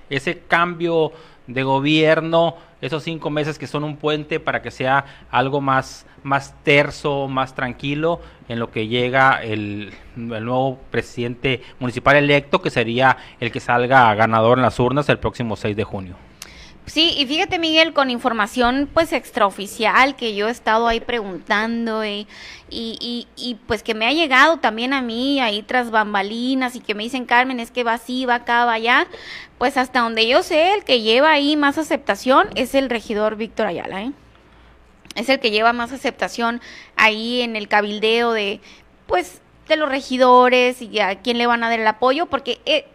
ese 0.10 0.40
cambio 0.40 1.14
de 1.48 1.64
gobierno, 1.64 2.56
esos 2.84 3.02
cinco 3.04 3.30
meses 3.30 3.58
que 3.58 3.66
son 3.66 3.86
un 3.86 3.96
puente 3.96 4.42
para 4.42 4.62
que 4.62 4.70
sea 4.70 5.06
algo 5.32 5.62
más, 5.62 6.06
más 6.22 6.54
terso, 6.64 7.30
más 7.30 7.56
tranquilo 7.56 8.20
en 8.50 8.60
lo 8.60 8.72
que 8.72 8.88
llega 8.88 9.42
el, 9.42 9.94
el 10.18 10.46
nuevo 10.46 10.80
presidente 10.92 11.62
municipal 11.80 12.18
electo, 12.18 12.62
que 12.62 12.70
sería 12.70 13.18
el 13.40 13.54
que 13.54 13.62
salga 13.62 14.14
ganador 14.16 14.58
en 14.58 14.64
las 14.64 14.80
urnas 14.80 15.08
el 15.08 15.18
próximo 15.18 15.56
6 15.56 15.78
de 15.78 15.84
junio. 15.86 16.16
Sí, 16.86 17.16
y 17.18 17.26
fíjate 17.26 17.60
Miguel, 17.60 17.94
con 17.94 18.10
información 18.10 18.90
pues 18.94 19.14
extraoficial 19.14 20.18
que 20.18 20.36
yo 20.36 20.50
he 20.50 20.52
estado 20.52 20.88
ahí 20.88 21.00
preguntando 21.00 22.04
y, 22.04 22.28
y, 22.70 23.28
y, 23.38 23.56
pues 23.68 23.84
que 23.84 23.94
me 23.94 24.06
ha 24.06 24.12
llegado 24.12 24.58
también 24.58 24.92
a 24.92 25.02
mí 25.02 25.40
ahí 25.40 25.64
tras 25.64 25.92
bambalinas 25.92 26.76
y 26.76 26.82
que 26.82 26.94
me 26.94 27.04
dicen 27.04 27.26
Carmen 27.26 27.62
es 27.62 27.72
que 27.72 27.86
va 27.86 27.94
así, 27.94 28.26
va 28.26 28.36
acá, 28.36 28.66
va 28.66 28.74
allá, 28.74 29.08
pues 29.58 29.78
hasta 29.78 30.02
donde 30.02 30.28
yo 30.28 30.44
sé 30.44 30.74
el 30.74 30.84
que 30.84 31.02
lleva 31.02 31.32
ahí 31.32 31.56
más 31.56 31.78
aceptación 31.78 32.50
es 32.56 32.76
el 32.76 32.90
regidor 32.90 33.38
Víctor 33.38 33.68
Ayala, 33.68 34.04
¿eh? 34.04 34.12
Es 35.16 35.30
el 35.30 35.40
que 35.40 35.52
lleva 35.52 35.72
más 35.74 35.94
aceptación 35.94 36.60
ahí 36.98 37.42
en 37.42 37.56
el 37.56 37.70
cabildeo 37.70 38.34
de 38.34 38.60
pues 39.08 39.42
de 39.68 39.78
los 39.78 39.88
regidores 39.88 40.82
y 40.82 41.00
a 41.00 41.22
quién 41.22 41.38
le 41.38 41.48
van 41.48 41.64
a 41.64 41.70
dar 41.70 41.80
el 41.80 41.88
apoyo 41.88 42.26
porque 42.26 42.60
eh, 42.66 42.86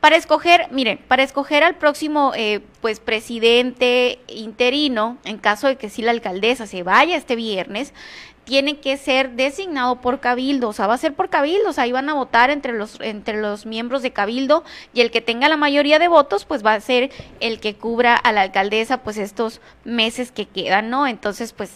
para 0.00 0.16
escoger, 0.16 0.68
miren, 0.70 0.98
para 1.08 1.22
escoger 1.22 1.64
al 1.64 1.76
próximo 1.76 2.32
eh, 2.34 2.60
pues 2.80 3.00
presidente 3.00 4.20
interino, 4.28 5.18
en 5.24 5.38
caso 5.38 5.66
de 5.66 5.76
que 5.76 5.90
sí 5.90 6.02
la 6.02 6.12
alcaldesa 6.12 6.66
se 6.66 6.82
vaya 6.82 7.16
este 7.16 7.36
viernes, 7.36 7.92
tiene 8.48 8.78
que 8.78 8.96
ser 8.96 9.32
designado 9.32 10.00
por 10.00 10.20
cabildo, 10.20 10.70
o 10.70 10.72
sea, 10.72 10.86
va 10.86 10.94
a 10.94 10.98
ser 10.98 11.12
por 11.12 11.28
cabildo, 11.28 11.68
o 11.68 11.72
sea, 11.74 11.84
ahí 11.84 11.92
van 11.92 12.08
a 12.08 12.14
votar 12.14 12.48
entre 12.48 12.72
los 12.72 12.98
entre 13.00 13.38
los 13.38 13.66
miembros 13.66 14.00
de 14.00 14.12
cabildo 14.12 14.64
y 14.94 15.02
el 15.02 15.10
que 15.10 15.20
tenga 15.20 15.50
la 15.50 15.58
mayoría 15.58 15.98
de 15.98 16.08
votos, 16.08 16.46
pues 16.46 16.64
va 16.64 16.72
a 16.72 16.80
ser 16.80 17.10
el 17.40 17.60
que 17.60 17.74
cubra 17.74 18.16
a 18.16 18.32
la 18.32 18.40
alcaldesa 18.40 19.02
pues 19.02 19.18
estos 19.18 19.60
meses 19.84 20.32
que 20.32 20.46
quedan, 20.46 20.88
¿no? 20.88 21.06
Entonces, 21.06 21.52
pues 21.52 21.72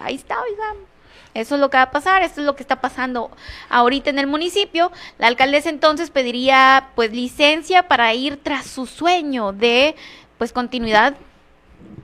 ahí 0.00 0.16
está, 0.16 0.34
oigan. 0.42 0.95
Eso 1.36 1.56
es 1.56 1.60
lo 1.60 1.70
que 1.70 1.76
va 1.76 1.84
a 1.84 1.90
pasar, 1.90 2.22
esto 2.22 2.40
es 2.40 2.46
lo 2.46 2.56
que 2.56 2.62
está 2.62 2.80
pasando 2.80 3.30
ahorita 3.68 4.10
en 4.10 4.18
el 4.18 4.26
municipio. 4.26 4.90
La 5.18 5.26
alcaldesa 5.26 5.68
entonces 5.68 6.10
pediría 6.10 6.88
pues 6.94 7.12
licencia 7.12 7.88
para 7.88 8.12
ir 8.14 8.38
tras 8.42 8.66
su 8.66 8.86
sueño 8.86 9.52
de 9.52 9.94
pues 10.38 10.52
continuidad 10.52 11.14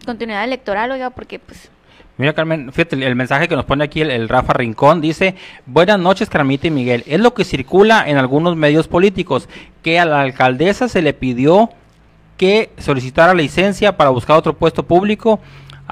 continuidad 0.04 0.44
electoral, 0.44 0.90
oiga, 0.90 1.10
porque 1.10 1.38
pues 1.38 1.70
Mira, 2.18 2.34
Carmen, 2.34 2.72
fíjate, 2.72 3.06
el 3.06 3.16
mensaje 3.16 3.48
que 3.48 3.56
nos 3.56 3.64
pone 3.64 3.84
aquí 3.84 4.02
el, 4.02 4.10
el 4.10 4.28
Rafa 4.28 4.52
Rincón 4.52 5.00
dice, 5.00 5.34
buenas 5.64 5.98
noches, 5.98 6.28
Carmita 6.28 6.66
y 6.66 6.70
Miguel. 6.70 7.02
Es 7.06 7.18
lo 7.18 7.32
que 7.32 7.44
circula 7.44 8.04
en 8.06 8.18
algunos 8.18 8.54
medios 8.54 8.86
políticos, 8.86 9.48
que 9.82 9.98
a 9.98 10.04
la 10.04 10.20
alcaldesa 10.20 10.88
se 10.88 11.00
le 11.00 11.14
pidió 11.14 11.70
que 12.36 12.70
solicitara 12.78 13.34
licencia 13.34 13.96
para 13.96 14.10
buscar 14.10 14.36
otro 14.36 14.52
puesto 14.54 14.82
público, 14.82 15.40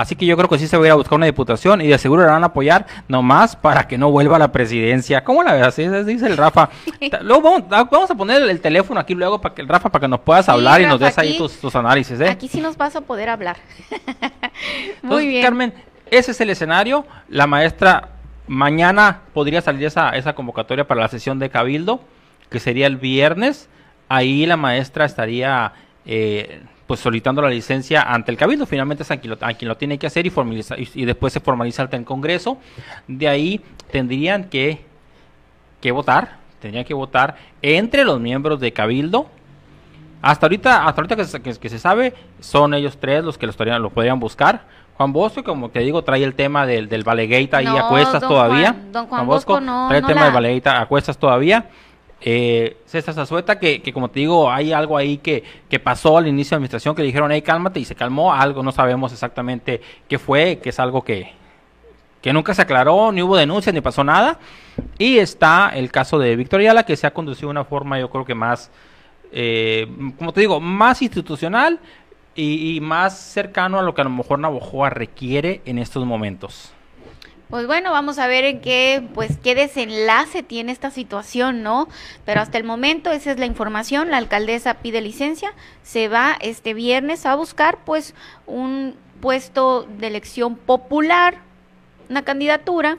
así 0.01 0.17
que 0.17 0.25
yo 0.25 0.35
creo 0.35 0.49
que 0.49 0.59
sí 0.59 0.67
se 0.67 0.79
va 0.79 0.85
a 0.85 0.87
ir 0.87 0.93
a 0.93 0.95
buscar 0.95 1.17
una 1.17 1.27
diputación 1.27 1.83
y 1.83 1.87
de 1.87 1.99
seguro 1.99 2.23
le 2.23 2.29
van 2.29 2.43
a 2.43 2.47
apoyar 2.47 2.87
nomás 3.07 3.55
para 3.55 3.87
que 3.87 3.99
no 3.99 4.11
vuelva 4.11 4.37
a 4.37 4.39
la 4.39 4.51
presidencia. 4.51 5.23
¿Cómo 5.23 5.43
la 5.43 5.53
ves? 5.53 5.77
Dice 6.07 6.27
el 6.27 6.39
Rafa. 6.39 6.71
Luego 7.23 7.43
vamos, 7.43 7.65
ah, 7.71 7.87
vamos 7.91 8.11
a 8.11 8.15
poner 8.15 8.43
el 8.43 8.61
teléfono 8.61 8.99
aquí 8.99 9.15
luego 9.15 9.41
para 9.41 9.55
que 9.55 9.61
el 9.61 9.69
Rafa, 9.69 9.91
para 9.91 10.01
que 10.01 10.09
nos 10.09 10.21
puedas 10.21 10.47
Sí, 10.47 10.51
hablar 10.51 10.81
y 10.81 10.87
nos 10.87 10.99
des 10.99 11.19
ahí 11.19 11.37
tus 11.37 11.77
análisis, 11.77 12.19
¿eh? 12.21 12.29
aquí 12.29 12.49
sí 12.49 12.61
nos 12.61 12.77
vas 12.77 12.97
a 12.97 13.03
poder 13.03 13.29
hablar. 13.29 13.59
Muy 15.03 15.25
Entonces, 15.25 15.29
bien. 15.29 15.43
Carmen, 15.43 15.75
ese 16.11 16.31
es 16.31 16.41
el 16.41 16.51
escenario. 16.51 17.05
La 17.29 17.47
maestra 17.47 18.09
mañana 18.47 19.21
podría 19.35 19.61
salir 19.61 19.85
esa, 19.85 20.11
esa 20.11 20.35
convocatoria 20.35 20.87
para 20.87 21.03
la 21.03 21.09
sesión 21.09 21.39
de 21.39 21.51
Cabildo, 21.51 22.01
que 22.49 22.59
sería 22.59 22.87
el 22.87 22.97
viernes. 22.97 23.69
Ahí 24.09 24.47
la 24.47 24.57
maestra 24.57 25.05
estaría 25.05 25.73
eh, 26.07 26.63
pues 26.91 26.99
solicitando 26.99 27.41
la 27.41 27.49
licencia 27.51 28.03
ante 28.03 28.33
el 28.33 28.37
Cabildo. 28.37 28.67
Finalmente 28.67 29.05
es 29.05 29.11
a 29.13 29.17
quien 29.19 29.31
lo, 29.31 29.39
a 29.47 29.53
quien 29.55 29.69
lo 29.69 29.77
tiene 29.77 29.97
que 29.97 30.09
hacer 30.09 30.27
y, 30.27 30.31
formaliza- 30.31 30.77
y, 30.77 30.89
y 31.03 31.05
después 31.05 31.33
se 31.33 31.39
formaliza 31.39 31.83
ante 31.83 31.97
el 31.97 32.05
Congreso. 32.05 32.59
De 33.07 33.29
ahí 33.29 33.61
tendrían 33.93 34.43
que, 34.43 34.81
que 35.81 35.93
votar, 35.93 36.39
tendrían 36.59 36.85
que 36.85 36.93
votar 36.93 37.37
entre 37.63 38.03
los 38.05 38.19
miembros 38.19 38.59
de 38.59 38.73
Cabildo 38.73 39.29
Hasta 40.21 40.47
ahorita, 40.47 40.85
hasta 40.85 41.01
ahorita 41.01 41.15
que, 41.15 41.25
se- 41.27 41.41
que- 41.41 41.55
que 41.55 41.69
se 41.69 41.79
sabe, 41.79 42.13
son 42.41 42.75
ellos 42.75 42.99
tres 43.01 43.23
los 43.23 43.39
que 43.39 43.47
los, 43.47 43.55
podrían- 43.57 43.81
lo 43.81 43.91
podrían 43.91 44.19
buscar. 44.19 44.63
Juan 44.97 45.13
Bosco, 45.13 45.45
como 45.45 45.69
te 45.71 45.79
digo, 45.79 46.03
trae 46.03 46.25
el 46.25 46.35
tema 46.35 46.67
del, 46.67 46.89
del 46.89 47.05
Valegueita 47.05 47.59
ahí 47.59 47.67
No, 47.67 47.79
a 47.79 47.89
cuestas 47.89 48.21
don 48.21 48.31
todavía. 48.31 48.73
Juan- 48.73 48.93
don 48.93 49.07
Juan 49.07 49.27
Bosco 49.29 49.61
no- 49.61 49.87
trae 49.87 49.99
el 49.99 50.03
no 50.03 50.09
tema 50.09 50.21
la- 50.23 50.27
del 50.27 50.35
Valegueita 50.35 50.81
a 50.81 50.87
cuestas 50.87 51.17
todavía. 51.17 51.67
Eh, 52.23 52.77
César 52.85 53.15
Zazueta, 53.15 53.59
que, 53.59 53.81
que 53.81 53.93
como 53.93 54.11
te 54.11 54.21
digo, 54.21 54.51
hay 54.51 54.73
algo 54.73 54.97
ahí 54.97 55.19
que, 55.19 55.43
que 55.69 55.79
pasó 55.79 56.19
al 56.19 56.29
inicio 56.29 56.51
de 56.51 56.57
la 56.57 56.57
administración 56.59 56.95
que 56.95 57.03
le 57.03 57.07
dijeron, 57.07 57.33
hey, 57.33 57.43
cálmate, 57.43 57.81
y 57.81 57.85
se 57.85 57.95
calmó. 57.95 58.33
Algo 58.33 58.63
no 58.63 58.73
sabemos 58.73 59.13
exactamente 59.13 59.81
qué 60.09 60.19
fue, 60.19 60.59
que 60.63 60.69
es 60.69 60.79
algo 60.79 61.03
que, 61.03 61.33
que 62.21 62.33
nunca 62.33 62.53
se 62.55 62.63
aclaró, 62.63 63.11
ni 63.13 63.23
hubo 63.23 63.37
denuncia, 63.37 63.73
ni 63.73 63.81
pasó 63.81 64.05
nada. 64.05 64.39
Y 64.99 65.19
está 65.19 65.71
el 65.75 65.91
caso 65.91 66.19
de 66.19 66.37
Víctor 66.37 66.61
Ayala, 66.61 66.85
que 66.85 66.97
se 66.97 67.07
ha 67.07 67.15
conducido 67.15 67.49
de 67.49 67.53
una 67.53 67.65
forma, 67.65 67.99
yo 67.99 68.11
creo 68.11 68.25
que 68.25 68.35
más, 68.35 68.71
eh, 69.33 69.87
como 70.19 70.33
te 70.33 70.41
digo, 70.41 70.61
más 70.61 71.01
institucional 71.01 71.79
y, 72.35 72.77
y 72.77 72.81
más 72.81 73.19
cercano 73.19 73.79
a 73.79 73.83
lo 73.83 73.95
que 73.95 74.03
a 74.03 74.05
lo 74.05 74.11
mejor 74.11 74.39
Navojoa 74.39 74.91
requiere 74.91 75.63
en 75.65 75.79
estos 75.79 76.05
momentos. 76.05 76.73
Pues 77.51 77.67
bueno, 77.67 77.91
vamos 77.91 78.21
a 78.21 78.29
ver 78.29 78.45
en 78.45 78.61
qué, 78.61 79.03
pues, 79.13 79.37
qué 79.43 79.57
desenlace 79.57 80.45
tiene 80.45 80.71
esta 80.71 80.93
situación, 80.93 81.65
¿no? 81.65 81.89
Pero 82.25 82.41
hasta 82.41 82.59
el 82.59 82.65
momento 82.65 83.11
esa 83.11 83.33
es 83.33 83.41
la 83.41 83.47
información. 83.47 84.09
La 84.13 84.19
alcaldesa 84.19 84.75
pide 84.75 85.01
licencia, 85.01 85.53
se 85.83 86.07
va 86.07 86.37
este 86.41 86.75
viernes 86.75 87.27
a 87.27 87.35
buscar, 87.35 87.79
pues, 87.85 88.15
un 88.47 88.95
puesto 89.21 89.83
de 89.83 90.07
elección 90.07 90.55
popular, 90.55 91.39
una 92.09 92.23
candidatura, 92.23 92.99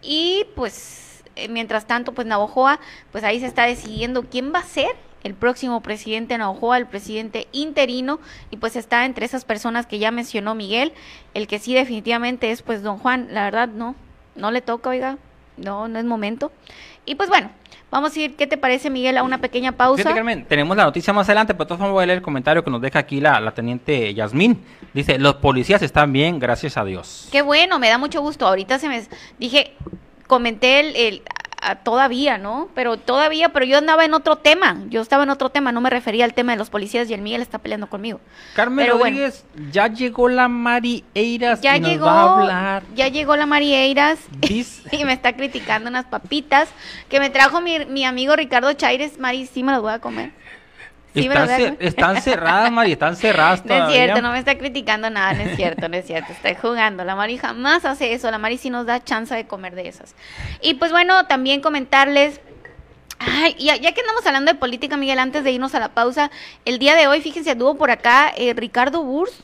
y 0.00 0.46
pues, 0.54 1.24
eh, 1.34 1.48
mientras 1.48 1.86
tanto, 1.88 2.12
pues, 2.12 2.26
Navojoa, 2.26 2.78
pues 3.10 3.24
ahí 3.24 3.40
se 3.40 3.46
está 3.46 3.64
decidiendo 3.64 4.26
quién 4.30 4.52
va 4.54 4.60
a 4.60 4.64
ser 4.64 4.94
el 5.24 5.34
próximo 5.34 5.80
presidente 5.82 6.34
de 6.34 6.38
Navojoa, 6.38 6.78
el 6.78 6.86
presidente 6.86 7.48
interino, 7.52 8.20
y 8.50 8.56
pues 8.56 8.76
está 8.76 9.04
entre 9.04 9.26
esas 9.26 9.44
personas 9.44 9.86
que 9.86 9.98
ya 9.98 10.10
mencionó 10.10 10.54
Miguel, 10.54 10.92
el 11.34 11.46
que 11.46 11.58
sí 11.58 11.74
definitivamente 11.74 12.50
es 12.50 12.62
pues 12.62 12.82
don 12.82 12.98
Juan, 12.98 13.28
la 13.30 13.44
verdad 13.44 13.68
no, 13.68 13.94
no 14.36 14.50
le 14.50 14.60
toca, 14.60 14.90
oiga, 14.90 15.18
no, 15.56 15.88
no 15.88 15.98
es 15.98 16.04
momento. 16.04 16.52
Y 17.04 17.14
pues 17.14 17.28
bueno, 17.28 17.50
vamos 17.90 18.14
a 18.14 18.20
ir, 18.20 18.36
¿qué 18.36 18.46
te 18.46 18.56
parece 18.56 18.90
Miguel? 18.90 19.16
A 19.16 19.22
una 19.22 19.38
pequeña 19.40 19.72
pausa. 19.72 20.02
Fíjate, 20.02 20.14
Carmen, 20.14 20.44
tenemos 20.46 20.76
la 20.76 20.84
noticia 20.84 21.12
más 21.12 21.28
adelante, 21.28 21.54
pero 21.54 21.64
de 21.64 21.68
todas 21.68 21.78
formas 21.78 21.94
voy 21.94 22.02
a 22.04 22.06
leer 22.06 22.18
el 22.18 22.22
comentario 22.22 22.62
que 22.62 22.70
nos 22.70 22.80
deja 22.80 22.98
aquí 22.98 23.20
la, 23.20 23.40
la 23.40 23.52
teniente 23.52 24.12
Yasmín. 24.14 24.62
Dice, 24.94 25.18
los 25.18 25.36
policías 25.36 25.82
están 25.82 26.12
bien, 26.12 26.38
gracias 26.38 26.76
a 26.76 26.84
Dios. 26.84 27.28
Qué 27.32 27.42
bueno, 27.42 27.78
me 27.78 27.88
da 27.88 27.98
mucho 27.98 28.20
gusto. 28.20 28.46
Ahorita 28.46 28.78
se 28.78 28.88
me 28.88 29.02
dije, 29.38 29.74
comenté 30.26 30.80
el, 31.08 31.22
todavía, 31.82 32.38
¿no? 32.38 32.68
Pero 32.74 32.96
todavía, 32.96 33.48
pero 33.50 33.64
yo 33.64 33.78
andaba 33.78 34.04
en 34.04 34.14
otro 34.14 34.36
tema. 34.36 34.78
Yo 34.88 35.00
estaba 35.02 35.22
en 35.24 35.30
otro 35.30 35.50
tema, 35.50 35.72
no 35.72 35.80
me 35.80 35.90
refería 35.90 36.24
al 36.24 36.34
tema 36.34 36.52
de 36.52 36.58
los 36.58 36.70
policías 36.70 37.08
y 37.10 37.14
el 37.14 37.20
Miguel 37.22 37.42
está 37.42 37.58
peleando 37.58 37.88
conmigo. 37.88 38.20
Carmen 38.54 38.84
Pero 38.84 38.98
bueno. 38.98 39.16
Rodríguez, 39.16 39.44
ya 39.70 39.88
llegó 39.88 40.28
la 40.28 40.48
Mari 40.48 41.04
Eiras 41.14 41.60
Ya 41.60 41.76
y 41.76 41.80
nos 41.80 41.90
llegó, 41.90 42.06
va 42.06 42.20
a 42.22 42.38
hablar. 42.40 42.82
ya 42.94 43.08
llegó 43.08 43.36
la 43.36 43.46
Marieiras 43.46 44.18
Dice- 44.40 44.88
y 44.96 45.04
me 45.04 45.12
está 45.12 45.34
criticando 45.34 45.88
unas 45.90 46.06
papitas 46.06 46.68
que 47.08 47.20
me 47.20 47.30
trajo 47.30 47.60
mi, 47.60 47.84
mi 47.86 48.04
amigo 48.04 48.36
Ricardo 48.36 48.72
Chaires. 48.74 49.18
Mari, 49.18 49.46
sí 49.46 49.62
me 49.62 49.72
las 49.72 49.80
voy 49.80 49.92
a 49.92 49.98
comer. 49.98 50.32
Están, 51.26 52.16
cer- 52.16 52.20
cerradas, 52.20 52.70
Mari, 52.72 52.92
están 52.92 53.16
cerradas 53.16 53.64
No 53.64 53.74
es 53.74 53.78
todavía. 53.80 54.04
cierto, 54.04 54.22
no 54.22 54.32
me 54.32 54.38
está 54.38 54.56
criticando 54.58 55.10
nada, 55.10 55.32
no 55.34 55.42
es 55.42 55.56
cierto, 55.56 55.88
no 55.88 55.96
es 55.96 56.06
cierto, 56.06 56.32
estoy 56.32 56.54
jugando. 56.54 57.04
La 57.04 57.14
Mari 57.16 57.38
jamás 57.38 57.84
hace 57.84 58.12
eso, 58.12 58.30
la 58.30 58.38
Mari 58.38 58.58
sí 58.58 58.70
nos 58.70 58.86
da 58.86 59.02
chance 59.02 59.34
de 59.34 59.46
comer 59.46 59.74
de 59.74 59.88
esas. 59.88 60.14
Y 60.60 60.74
pues 60.74 60.90
bueno, 60.92 61.26
también 61.26 61.60
comentarles, 61.60 62.40
ay, 63.18 63.54
ya, 63.58 63.76
ya 63.76 63.92
que 63.92 64.00
andamos 64.00 64.26
hablando 64.26 64.52
de 64.52 64.58
política, 64.58 64.96
Miguel, 64.96 65.18
antes 65.18 65.44
de 65.44 65.50
irnos 65.52 65.74
a 65.74 65.80
la 65.80 65.88
pausa, 65.90 66.30
el 66.64 66.78
día 66.78 66.94
de 66.94 67.06
hoy, 67.06 67.20
fíjense, 67.20 67.50
anduvo 67.50 67.76
por 67.76 67.90
acá 67.90 68.32
eh, 68.36 68.54
Ricardo 68.54 69.02
Burs, 69.02 69.42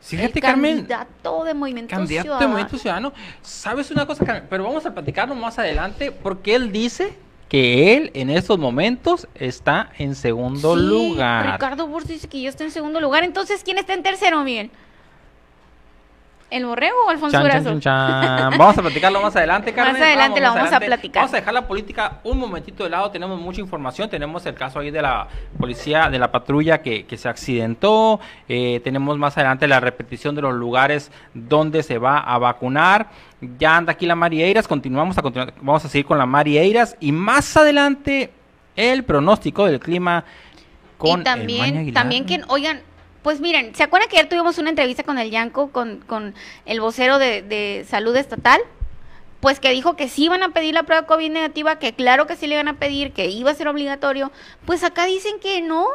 Fíjate, 0.00 0.38
el 0.38 0.42
Carmen, 0.42 0.76
candidato 0.76 1.44
de 1.44 1.52
Movimiento 1.52 1.90
candidato 1.94 2.16
de 2.16 2.22
Ciudadano. 2.22 2.48
Movimiento 2.48 2.78
Ciudadano. 2.78 3.12
¿Sabes 3.42 3.90
una 3.90 4.06
cosa, 4.06 4.24
Carmen? 4.24 4.46
Pero 4.48 4.64
vamos 4.64 4.86
a 4.86 4.94
platicarlo 4.94 5.34
más 5.34 5.58
adelante 5.58 6.10
porque 6.12 6.54
él 6.54 6.72
dice 6.72 7.12
que 7.48 7.96
él 7.96 8.10
en 8.14 8.30
estos 8.30 8.58
momentos 8.58 9.26
está 9.34 9.90
en 9.98 10.14
segundo 10.14 10.76
Sí, 10.76 10.82
lugar. 10.82 11.52
Ricardo 11.52 11.86
Burs 11.86 12.06
dice 12.06 12.28
que 12.28 12.40
yo 12.42 12.48
estoy 12.50 12.66
en 12.66 12.72
segundo 12.72 13.00
lugar. 13.00 13.24
Entonces, 13.24 13.62
¿quién 13.64 13.78
está 13.78 13.94
en 13.94 14.02
tercero, 14.02 14.44
Miguel? 14.44 14.70
¿El 16.50 16.64
Borrego 16.64 16.96
o 17.06 17.10
Alfonso 17.10 17.32
Chan, 17.38 17.42
chan, 17.50 17.62
Durazo? 17.64 17.80
chan, 17.80 18.38
chan. 18.50 18.58
Vamos 18.58 18.78
a 18.78 18.82
platicarlo 18.82 19.20
más 19.20 19.36
adelante, 19.36 19.72
Carmen. 19.74 19.92
Más 19.94 20.02
adelante 20.02 20.40
lo 20.40 20.54
vamos 20.54 20.72
a 20.72 20.80
platicar. 20.80 21.22
Vamos 21.22 21.34
a 21.34 21.36
dejar 21.36 21.52
la 21.54 21.66
política 21.66 22.20
un 22.24 22.38
momentito 22.38 22.84
de 22.84 22.90
lado. 22.90 23.10
Tenemos 23.10 23.38
mucha 23.38 23.60
información. 23.60 24.08
Tenemos 24.08 24.46
el 24.46 24.54
caso 24.54 24.78
ahí 24.78 24.90
de 24.90 25.02
la 25.02 25.28
policía, 25.58 26.08
de 26.08 26.18
la 26.18 26.32
patrulla 26.32 26.80
que, 26.80 27.04
que 27.04 27.16
se 27.18 27.28
accidentó. 27.28 28.18
Eh, 28.48 28.80
tenemos 28.82 29.18
más 29.18 29.36
adelante 29.36 29.68
la 29.68 29.80
repetición 29.80 30.34
de 30.34 30.42
los 30.42 30.54
lugares 30.54 31.12
donde 31.34 31.82
se 31.82 31.98
va 31.98 32.18
a 32.18 32.38
vacunar. 32.38 33.08
Ya 33.58 33.76
anda 33.76 33.92
aquí 33.92 34.06
la 34.06 34.14
Marieiras. 34.14 34.66
Continuamos 34.66 35.18
a 35.18 35.22
continuar. 35.22 35.52
Vamos 35.60 35.84
a 35.84 35.88
seguir 35.88 36.06
con 36.06 36.16
la 36.16 36.26
Marieiras. 36.26 36.96
Y 36.98 37.12
más 37.12 37.56
adelante, 37.58 38.32
el 38.74 39.04
pronóstico 39.04 39.66
del 39.66 39.80
clima 39.80 40.24
con 40.96 41.10
y 41.10 41.12
el 41.14 41.24
también, 41.24 41.76
Aguilar. 41.76 41.94
también 41.94 42.24
que, 42.26 42.40
oigan, 42.48 42.80
pues 43.22 43.40
miren, 43.40 43.74
¿se 43.74 43.82
acuerdan 43.82 44.08
que 44.08 44.16
ayer 44.16 44.28
tuvimos 44.28 44.58
una 44.58 44.70
entrevista 44.70 45.02
con 45.02 45.18
el 45.18 45.30
Yanco, 45.30 45.70
con, 45.70 45.98
con 46.06 46.34
el 46.66 46.80
vocero 46.80 47.18
de, 47.18 47.42
de 47.42 47.84
salud 47.88 48.14
estatal? 48.16 48.60
Pues 49.40 49.60
que 49.60 49.70
dijo 49.70 49.94
que 49.94 50.08
sí 50.08 50.24
iban 50.24 50.42
a 50.42 50.48
pedir 50.50 50.74
la 50.74 50.82
prueba 50.82 51.06
COVID 51.06 51.30
negativa, 51.30 51.78
que 51.78 51.92
claro 51.92 52.26
que 52.26 52.34
sí 52.36 52.46
le 52.48 52.54
iban 52.54 52.66
a 52.68 52.74
pedir, 52.74 53.12
que 53.12 53.26
iba 53.26 53.50
a 53.50 53.54
ser 53.54 53.68
obligatorio. 53.68 54.32
Pues 54.64 54.82
acá 54.82 55.04
dicen 55.06 55.34
que 55.40 55.60
no. 55.60 55.86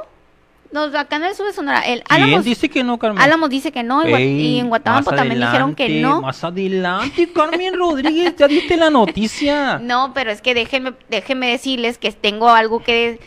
Nos, 0.71 0.95
acá 0.95 1.17
en 1.17 1.25
el 1.25 1.35
sur 1.35 1.45
de 1.45 1.53
Sonora, 1.53 1.81
el 1.81 2.01
¿Quién 2.03 2.23
Álamos, 2.23 2.45
dice 2.45 2.67
que 2.67 2.83
no, 2.83 2.97
Carmen? 2.97 3.21
Álamos 3.21 3.49
dice 3.51 3.71
que 3.71 3.83
no, 3.83 4.07
y, 4.07 4.11
Gua- 4.11 4.17
Ey, 4.17 4.41
y 4.55 4.59
en 4.59 4.69
Guatabampo 4.69 5.11
más 5.11 5.19
también 5.19 5.39
dijeron 5.39 5.75
que 5.75 6.01
no. 6.01 6.21
Más 6.21 6.43
adelante, 6.43 7.31
Carmen 7.31 7.75
Rodríguez, 7.77 8.35
ya 8.35 8.47
diste 8.47 8.75
la 8.75 8.89
noticia. 8.89 9.77
No, 9.83 10.13
pero 10.15 10.31
es 10.31 10.41
que 10.41 10.55
déjenme, 10.55 10.93
déjenme 11.09 11.51
decirles 11.51 11.99
que 11.99 12.11
tengo 12.11 12.49
algo 12.49 12.81
que, 12.81 13.19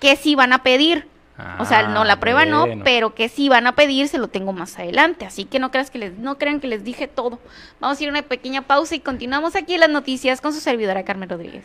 que 0.00 0.16
sí 0.16 0.34
van 0.34 0.52
a 0.52 0.62
pedir. 0.62 1.06
O 1.58 1.64
sea, 1.64 1.88
no, 1.88 2.04
la 2.04 2.14
Ah, 2.14 2.20
prueba 2.20 2.44
no, 2.44 2.66
pero 2.84 3.14
que 3.14 3.28
sí 3.28 3.48
van 3.48 3.66
a 3.66 3.74
pedir, 3.74 4.08
se 4.08 4.18
lo 4.18 4.28
tengo 4.28 4.52
más 4.52 4.78
adelante. 4.78 5.24
Así 5.24 5.44
que 5.44 5.58
no 5.58 5.70
creas 5.70 5.90
que 5.90 5.98
les, 5.98 6.18
no 6.18 6.38
crean 6.38 6.60
que 6.60 6.66
les 6.68 6.84
dije 6.84 7.08
todo. 7.08 7.38
Vamos 7.80 7.98
a 7.98 8.02
ir 8.02 8.08
a 8.08 8.12
una 8.12 8.22
pequeña 8.22 8.62
pausa 8.62 8.94
y 8.94 9.00
continuamos 9.00 9.56
aquí 9.56 9.74
en 9.74 9.80
las 9.80 9.90
noticias 9.90 10.40
con 10.40 10.52
su 10.52 10.60
servidora 10.60 11.04
Carmen 11.04 11.28
Rodríguez. 11.28 11.64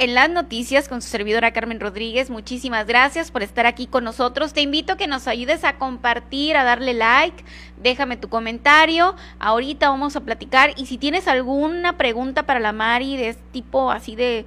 En 0.00 0.14
las 0.14 0.30
noticias 0.30 0.88
con 0.88 1.02
su 1.02 1.10
servidora 1.10 1.52
Carmen 1.52 1.78
Rodríguez. 1.78 2.30
Muchísimas 2.30 2.86
gracias 2.86 3.30
por 3.30 3.42
estar 3.42 3.66
aquí 3.66 3.86
con 3.86 4.02
nosotros. 4.02 4.54
Te 4.54 4.62
invito 4.62 4.94
a 4.94 4.96
que 4.96 5.06
nos 5.06 5.28
ayudes 5.28 5.62
a 5.62 5.76
compartir, 5.76 6.56
a 6.56 6.64
darle 6.64 6.94
like, 6.94 7.44
déjame 7.76 8.16
tu 8.16 8.30
comentario. 8.30 9.14
Ahorita 9.38 9.90
vamos 9.90 10.16
a 10.16 10.22
platicar 10.22 10.72
y 10.76 10.86
si 10.86 10.96
tienes 10.96 11.28
alguna 11.28 11.98
pregunta 11.98 12.44
para 12.44 12.60
la 12.60 12.72
Mari 12.72 13.18
de 13.18 13.28
este 13.28 13.42
tipo 13.52 13.90
así 13.90 14.16
de 14.16 14.46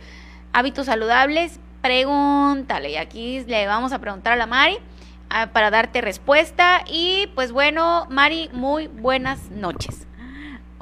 hábitos 0.53 0.87
saludables, 0.87 1.59
pregúntale. 1.83 2.89
Y 2.89 2.95
aquí 2.95 3.41
le 3.45 3.67
vamos 3.67 3.93
a 3.93 3.99
preguntar 3.99 4.33
a 4.33 4.37
la 4.37 4.47
Mari 4.47 4.79
ah, 5.29 5.51
para 5.53 5.69
darte 5.69 6.01
respuesta. 6.01 6.83
Y 6.87 7.27
pues 7.35 7.51
bueno, 7.51 8.07
Mari, 8.09 8.49
muy 8.53 8.87
buenas 8.87 9.51
noches. 9.51 10.07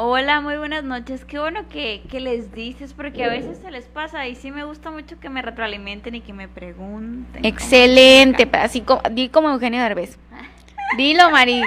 Hola, 0.03 0.41
muy 0.41 0.57
buenas 0.57 0.83
noches. 0.83 1.25
Qué 1.25 1.37
bueno 1.37 1.69
que, 1.69 2.01
les 2.11 2.51
dices, 2.55 2.91
porque 2.91 3.23
a 3.23 3.29
veces 3.29 3.59
se 3.59 3.69
les 3.69 3.85
pasa 3.85 4.27
y 4.27 4.33
sí 4.33 4.49
me 4.49 4.63
gusta 4.63 4.89
mucho 4.89 5.19
que 5.19 5.29
me 5.29 5.43
retroalimenten 5.43 6.15
y 6.15 6.21
que 6.21 6.33
me 6.33 6.47
pregunten. 6.47 7.45
Excelente, 7.45 8.49
así 8.53 8.81
como, 8.81 9.03
di 9.11 9.29
como 9.29 9.51
Eugenio 9.51 9.79
Derbez. 9.79 10.17
Dilo, 10.97 11.29
Mari. 11.29 11.61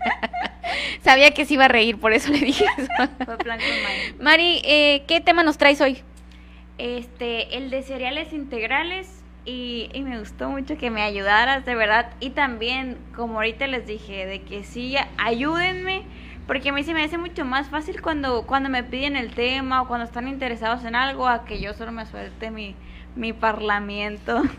Sabía 1.04 1.32
que 1.32 1.44
se 1.44 1.52
iba 1.52 1.66
a 1.66 1.68
reír, 1.68 2.00
por 2.00 2.14
eso 2.14 2.32
le 2.32 2.38
dije 2.38 2.64
eso. 2.78 2.88
Fue 3.22 3.36
plan 3.36 3.58
Mari. 3.58 4.14
Mari, 4.18 4.62
eh, 4.64 5.02
¿qué 5.06 5.20
tema 5.20 5.42
nos 5.42 5.58
traes 5.58 5.82
hoy? 5.82 5.98
Este, 6.78 7.58
el 7.58 7.68
de 7.68 7.82
cereales 7.82 8.32
integrales 8.32 9.22
y, 9.44 9.90
y, 9.92 10.00
me 10.00 10.18
gustó 10.18 10.48
mucho 10.48 10.78
que 10.78 10.88
me 10.88 11.02
ayudaras, 11.02 11.66
de 11.66 11.74
verdad. 11.74 12.14
Y 12.18 12.30
también, 12.30 12.96
como 13.14 13.34
ahorita 13.34 13.66
les 13.66 13.86
dije, 13.86 14.24
de 14.24 14.40
que 14.40 14.64
sí, 14.64 14.94
ayúdenme 15.18 16.04
porque 16.46 16.70
a 16.70 16.72
mí 16.72 16.82
se 16.82 16.94
me 16.94 17.04
hace 17.04 17.18
mucho 17.18 17.44
más 17.44 17.68
fácil 17.68 18.02
cuando, 18.02 18.42
cuando 18.46 18.68
me 18.68 18.82
piden 18.82 19.16
el 19.16 19.34
tema 19.34 19.82
o 19.82 19.88
cuando 19.88 20.04
están 20.04 20.28
interesados 20.28 20.84
en 20.84 20.94
algo 20.94 21.28
a 21.28 21.44
que 21.44 21.60
yo 21.60 21.74
solo 21.74 21.92
me 21.92 22.06
suelte 22.06 22.50
mi, 22.50 22.74
mi 23.14 23.32
parlamento. 23.32 24.42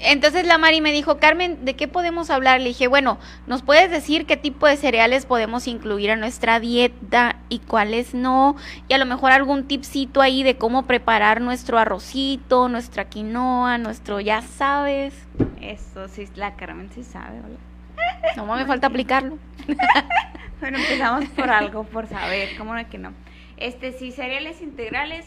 Entonces 0.00 0.46
la 0.46 0.58
Mari 0.58 0.80
me 0.80 0.92
dijo, 0.92 1.18
Carmen, 1.18 1.64
¿de 1.64 1.74
qué 1.74 1.88
podemos 1.88 2.30
hablar? 2.30 2.60
Le 2.60 2.68
dije, 2.68 2.86
bueno, 2.86 3.18
¿nos 3.48 3.62
puedes 3.62 3.90
decir 3.90 4.26
qué 4.26 4.36
tipo 4.36 4.68
de 4.68 4.76
cereales 4.76 5.26
podemos 5.26 5.66
incluir 5.66 6.10
en 6.10 6.20
nuestra 6.20 6.60
dieta 6.60 7.36
y 7.48 7.58
cuáles 7.58 8.14
no? 8.14 8.54
Y 8.86 8.94
a 8.94 8.98
lo 8.98 9.06
mejor 9.06 9.32
algún 9.32 9.66
tipcito 9.66 10.20
ahí 10.20 10.44
de 10.44 10.56
cómo 10.56 10.86
preparar 10.86 11.40
nuestro 11.40 11.78
arrocito, 11.78 12.68
nuestra 12.68 13.06
quinoa, 13.06 13.78
nuestro 13.78 14.20
ya 14.20 14.42
sabes. 14.42 15.14
Eso 15.60 16.06
sí, 16.06 16.28
la 16.36 16.54
Carmen 16.54 16.90
sí 16.94 17.02
sabe, 17.02 17.40
¿verdad? 17.40 18.36
No 18.36 18.46
me 18.46 18.64
falta 18.66 18.86
aplicarlo. 18.86 19.36
bueno, 20.60 20.78
empezamos 20.78 21.26
por 21.30 21.50
algo, 21.50 21.84
por 21.84 22.06
saber, 22.06 22.56
¿cómo 22.56 22.74
no 22.74 22.88
que 22.88 22.98
no? 22.98 23.12
Este, 23.56 23.92
sí, 23.92 24.12
cereales 24.12 24.62
integrales, 24.62 25.26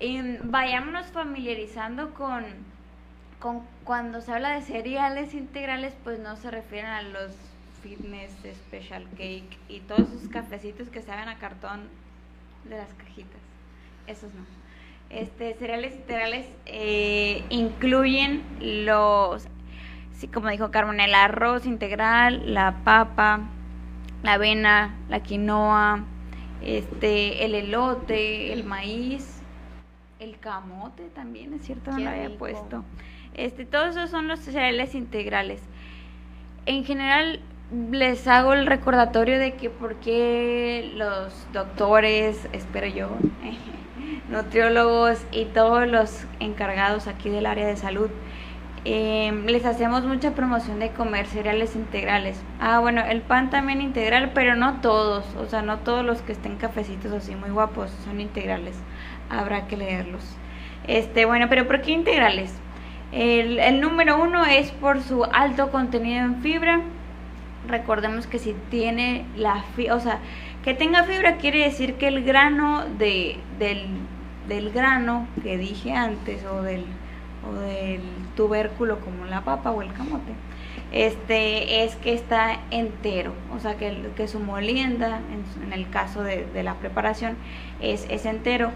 eh, 0.00 0.38
vayámonos 0.44 1.06
familiarizando 1.06 2.14
con, 2.14 2.44
con 3.38 3.62
cuando 3.84 4.20
se 4.20 4.32
habla 4.32 4.50
de 4.50 4.62
cereales 4.62 5.34
integrales, 5.34 5.94
pues 6.04 6.18
no 6.18 6.36
se 6.36 6.50
refieren 6.50 6.90
a 6.90 7.02
los 7.02 7.32
fitness, 7.82 8.32
special 8.54 9.06
cake 9.16 9.56
y 9.68 9.80
todos 9.80 10.08
esos 10.12 10.28
cafecitos 10.28 10.88
que 10.88 11.02
saben 11.02 11.28
a 11.28 11.38
cartón 11.38 11.88
de 12.64 12.76
las 12.76 12.92
cajitas. 12.94 13.40
Esos 14.06 14.32
no. 14.34 14.44
Este, 15.10 15.54
cereales 15.54 15.94
integrales 15.94 16.46
eh, 16.66 17.42
incluyen 17.48 18.42
los 18.60 19.46
sí, 20.18 20.26
como 20.28 20.48
dijo 20.48 20.70
Carmen, 20.70 21.00
el 21.00 21.14
arroz 21.14 21.64
integral, 21.64 22.52
la 22.52 22.82
papa, 22.84 23.40
la 24.22 24.34
avena, 24.34 24.96
la 25.08 25.20
quinoa, 25.20 26.04
este, 26.60 27.44
el 27.44 27.54
elote, 27.54 28.52
el 28.52 28.64
maíz, 28.64 29.42
el 30.18 30.38
camote 30.38 31.04
también, 31.14 31.54
es 31.54 31.62
cierto, 31.64 31.92
no 31.92 31.98
lo 31.98 32.10
había 32.10 32.36
puesto. 32.36 32.84
Este, 33.34 33.64
todos 33.64 33.96
esos 33.96 34.10
son 34.10 34.26
los 34.26 34.40
cereales 34.40 34.96
integrales. 34.96 35.62
En 36.66 36.84
general 36.84 37.40
les 37.92 38.26
hago 38.26 38.54
el 38.54 38.66
recordatorio 38.66 39.38
de 39.38 39.54
que 39.54 39.70
por 39.70 39.96
qué 39.96 40.90
los 40.96 41.46
doctores, 41.52 42.48
espero 42.52 42.88
yo, 42.88 43.08
nutriólogos 44.28 45.24
y 45.30 45.44
todos 45.44 45.86
los 45.86 46.24
encargados 46.40 47.06
aquí 47.06 47.30
del 47.30 47.46
área 47.46 47.66
de 47.66 47.76
salud 47.76 48.10
Em, 48.90 49.44
les 49.44 49.66
hacemos 49.66 50.06
mucha 50.06 50.34
promoción 50.34 50.78
de 50.78 50.92
comer 50.92 51.26
cereales 51.26 51.76
integrales. 51.76 52.42
Ah, 52.58 52.78
bueno, 52.78 53.02
el 53.04 53.20
pan 53.20 53.50
también 53.50 53.82
integral, 53.82 54.30
pero 54.32 54.56
no 54.56 54.80
todos, 54.80 55.26
o 55.36 55.44
sea, 55.44 55.60
no 55.60 55.80
todos 55.80 56.02
los 56.02 56.22
que 56.22 56.32
estén 56.32 56.56
cafecitos 56.56 57.12
así 57.12 57.34
muy 57.34 57.50
guapos 57.50 57.90
son 58.06 58.18
integrales. 58.18 58.76
Habrá 59.28 59.66
que 59.66 59.76
leerlos. 59.76 60.24
Este, 60.86 61.26
bueno, 61.26 61.50
pero 61.50 61.66
¿por 61.66 61.82
qué 61.82 61.90
integrales? 61.90 62.50
El, 63.12 63.58
el 63.58 63.82
número 63.82 64.22
uno 64.22 64.46
es 64.46 64.70
por 64.70 65.02
su 65.02 65.22
alto 65.22 65.70
contenido 65.70 66.24
en 66.24 66.40
fibra. 66.40 66.80
Recordemos 67.68 68.26
que 68.26 68.38
si 68.38 68.54
tiene 68.70 69.26
la 69.36 69.64
fibra, 69.76 69.96
o 69.96 70.00
sea, 70.00 70.20
que 70.64 70.72
tenga 70.72 71.04
fibra 71.04 71.36
quiere 71.36 71.62
decir 71.62 71.96
que 71.96 72.08
el 72.08 72.24
grano 72.24 72.86
de, 72.98 73.36
del, 73.58 73.86
del 74.48 74.70
grano 74.70 75.28
que 75.42 75.58
dije 75.58 75.92
antes 75.92 76.42
o 76.46 76.62
del 76.62 76.86
del 77.54 78.02
tubérculo 78.36 79.00
como 79.00 79.24
la 79.24 79.42
papa 79.42 79.70
o 79.70 79.82
el 79.82 79.92
camote, 79.92 80.32
este 80.92 81.84
es 81.84 81.96
que 81.96 82.14
está 82.14 82.60
entero, 82.70 83.32
o 83.54 83.60
sea 83.60 83.76
que, 83.76 84.10
que 84.16 84.26
su 84.26 84.40
molienda, 84.40 85.20
en, 85.62 85.72
el 85.72 85.90
caso 85.90 86.22
de, 86.22 86.46
la 86.62 86.74
preparación, 86.74 87.36
es, 87.80 88.06
es 88.08 88.24
entero. 88.24 88.70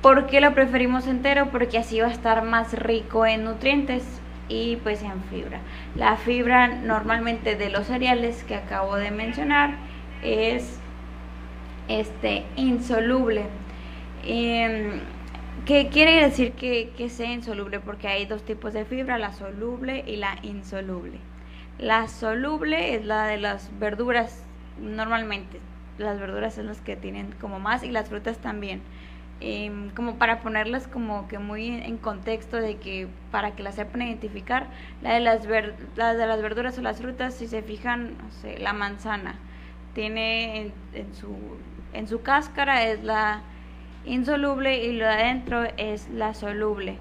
¿Por 0.00 0.26
qué 0.26 0.40
lo 0.40 0.54
preferimos 0.54 1.06
entero? 1.06 1.50
Porque 1.50 1.78
así 1.78 2.00
va 2.00 2.08
a 2.08 2.10
estar 2.10 2.42
más 2.42 2.72
rico 2.72 3.26
en 3.26 3.44
nutrientes 3.44 4.02
y 4.48 4.76
pues 4.76 5.02
en 5.02 5.22
fibra. 5.24 5.60
La 5.94 6.16
fibra 6.16 6.68
normalmente 6.68 7.54
de 7.54 7.70
los 7.70 7.86
cereales 7.86 8.44
que 8.44 8.56
acabo 8.56 8.96
de 8.96 9.10
mencionar 9.10 9.74
es 10.22 10.80
este 11.88 12.44
insoluble. 12.56 13.44
Em, 14.24 15.00
¿Qué 15.66 15.88
quiere 15.90 16.24
decir 16.24 16.52
que, 16.54 17.08
sea 17.08 17.32
insoluble? 17.32 17.78
Porque 17.78 18.08
hay 18.08 18.26
dos 18.26 18.42
tipos 18.44 18.72
de 18.72 18.84
fibra, 18.84 19.16
la 19.18 19.32
soluble 19.32 20.02
y 20.08 20.16
la 20.16 20.36
insoluble. 20.42 21.18
La 21.78 22.08
soluble 22.08 22.96
es 22.96 23.04
la 23.04 23.26
de 23.26 23.38
las 23.38 23.70
verduras, 23.78 24.42
normalmente. 24.80 25.60
Las 25.98 26.18
verduras 26.18 26.54
son 26.54 26.66
las 26.66 26.80
que 26.80 26.96
tienen 26.96 27.32
como 27.40 27.60
más 27.60 27.84
y 27.84 27.90
las 27.92 28.08
frutas 28.08 28.38
también. 28.38 28.82
em, 29.40 29.90
como 29.90 30.16
para 30.18 30.40
ponerlas 30.40 30.86
como 30.88 31.26
que 31.28 31.38
muy 31.38 31.66
en 31.68 31.98
contexto 31.98 32.58
de 32.58 32.76
que 32.78 33.08
para 33.32 33.52
que 33.56 33.62
las 33.64 33.74
sepan 33.76 34.02
identificar, 34.02 34.68
la 35.02 35.14
de 35.14 35.20
las, 35.20 35.46
ver, 35.48 35.74
la 35.96 36.14
de 36.14 36.26
las 36.26 36.40
verduras 36.42 36.78
o 36.78 36.82
las 36.82 37.00
frutas, 37.00 37.34
si 37.34 37.48
se 37.48 37.62
fijan, 37.62 38.18
no 38.18 38.30
sé, 38.30 38.58
la 38.58 38.72
manzana 38.72 39.36
tiene 39.94 40.60
en, 40.62 40.72
en 40.94 41.14
su, 41.14 41.36
en 41.92 42.06
su 42.08 42.22
cáscara 42.22 42.84
es 42.84 43.02
la 43.04 43.42
insoluble 44.04 44.84
y 44.84 44.92
lo 44.92 45.06
de 45.06 45.12
adentro 45.12 45.64
es 45.76 46.08
la 46.10 46.34
soluble. 46.34 46.98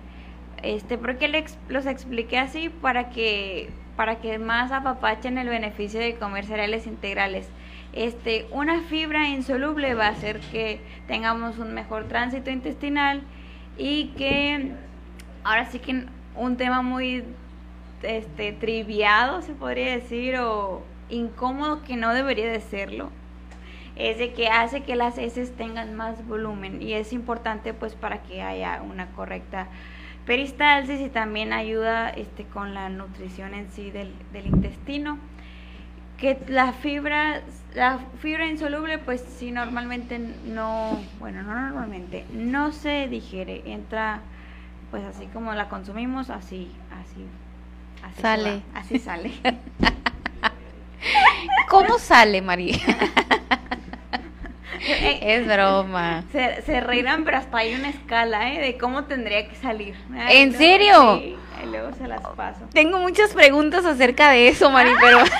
Este, 0.62 0.98
¿Por 0.98 1.18
qué 1.18 1.28
les, 1.28 1.58
los 1.70 1.86
expliqué 1.86 2.38
así? 2.38 2.70
Para 2.70 3.10
que, 3.10 3.70
para 3.96 4.20
que 4.20 4.38
más 4.38 4.72
apapachen 4.72 5.38
el 5.38 5.50
beneficio 5.50 6.00
de 6.00 6.16
comer 6.16 6.46
cereales 6.46 6.86
integrales. 6.86 7.50
Este, 7.94 8.48
una 8.52 8.82
fibra 8.82 9.28
insoluble 9.28 9.96
va 9.96 10.08
a 10.08 10.12
hacer 10.12 10.40
que 10.40 10.80
tengamos 11.08 11.58
un 11.58 11.74
mejor 11.74 12.08
tránsito 12.08 12.50
intestinal 12.50 13.22
y 13.78 14.08
que 14.18 14.72
ahora 15.44 15.66
sí 15.66 15.80
que 15.80 16.06
un 16.36 16.58
tema 16.58 16.82
muy 16.82 17.24
este, 18.04 18.54
triviado 18.54 19.42
se 19.42 19.54
podría 19.54 19.92
decir 19.92 20.38
o 20.38 20.84
incómodo 21.10 21.84
que 21.84 21.98
no 21.98 22.14
debería 22.14 22.50
de 22.50 22.62
serlo 22.62 23.12
es 23.96 24.18
de 24.18 24.34
que 24.34 24.48
hace 24.48 24.84
que 24.84 24.96
las 24.96 25.18
heces 25.18 25.56
tengan 25.56 25.96
más 25.96 26.26
volumen 26.28 26.82
y 26.82 26.94
es 26.94 27.14
importante 27.14 27.74
pues 27.74 27.96
para 27.96 28.24
que 28.24 28.42
haya 28.42 28.82
una 28.82 29.08
correcta 29.08 29.68
peristalsis 30.26 31.02
y 31.02 31.10
también 31.10 31.54
ayuda 31.54 32.10
este, 32.10 32.46
con 32.46 32.74
la 32.74 32.90
nutrición 32.90 33.54
en 33.54 33.72
sí 33.72 33.92
del, 33.92 34.14
del 34.32 34.48
intestino. 34.48 35.18
Que 36.18 36.40
la 36.48 36.72
fibra 36.72 37.42
la 37.74 38.00
fibra 38.20 38.46
insoluble 38.46 39.00
pues 39.00 39.26
sí 39.38 39.52
normalmente 39.52 40.20
no 40.20 41.02
bueno 41.20 41.42
no 41.42 41.60
normalmente 41.60 42.26
no 42.34 42.74
se 42.74 43.08
digiere 43.08 43.64
entra 43.66 44.20
pues 44.92 45.04
así 45.06 45.26
como 45.28 45.54
la 45.54 45.70
consumimos 45.70 46.30
así 46.30 46.70
así, 46.92 47.26
así 48.04 48.22
sale. 48.22 48.62
así 48.74 49.00
sale. 49.00 49.32
Cómo 51.70 51.98
sale 51.98 52.42
María 52.42 52.78
es 55.22 55.46
broma. 55.48 56.24
Se, 56.32 56.62
se, 56.64 56.82
reirán, 56.82 57.24
pero 57.24 57.38
hasta 57.38 57.58
hay 57.58 57.76
una 57.76 57.90
escala, 57.90 58.54
¿eh? 58.54 58.60
De 58.60 58.78
cómo 58.78 59.06
tendría 59.06 59.48
que 59.48 59.56
salir. 59.56 59.96
¿En 60.30 60.54
serio? 60.54 61.20
Sí, 61.22 61.36
y 61.64 61.68
luego 61.68 61.92
se 61.98 62.08
las 62.08 62.22
paso. 62.22 62.62
Tengo 62.74 63.00
muchas 63.00 63.34
preguntas 63.34 63.86
acerca 63.86 64.32
de 64.32 64.48
eso, 64.48 64.70
Mari, 64.70 64.92
pero... 65.00 65.20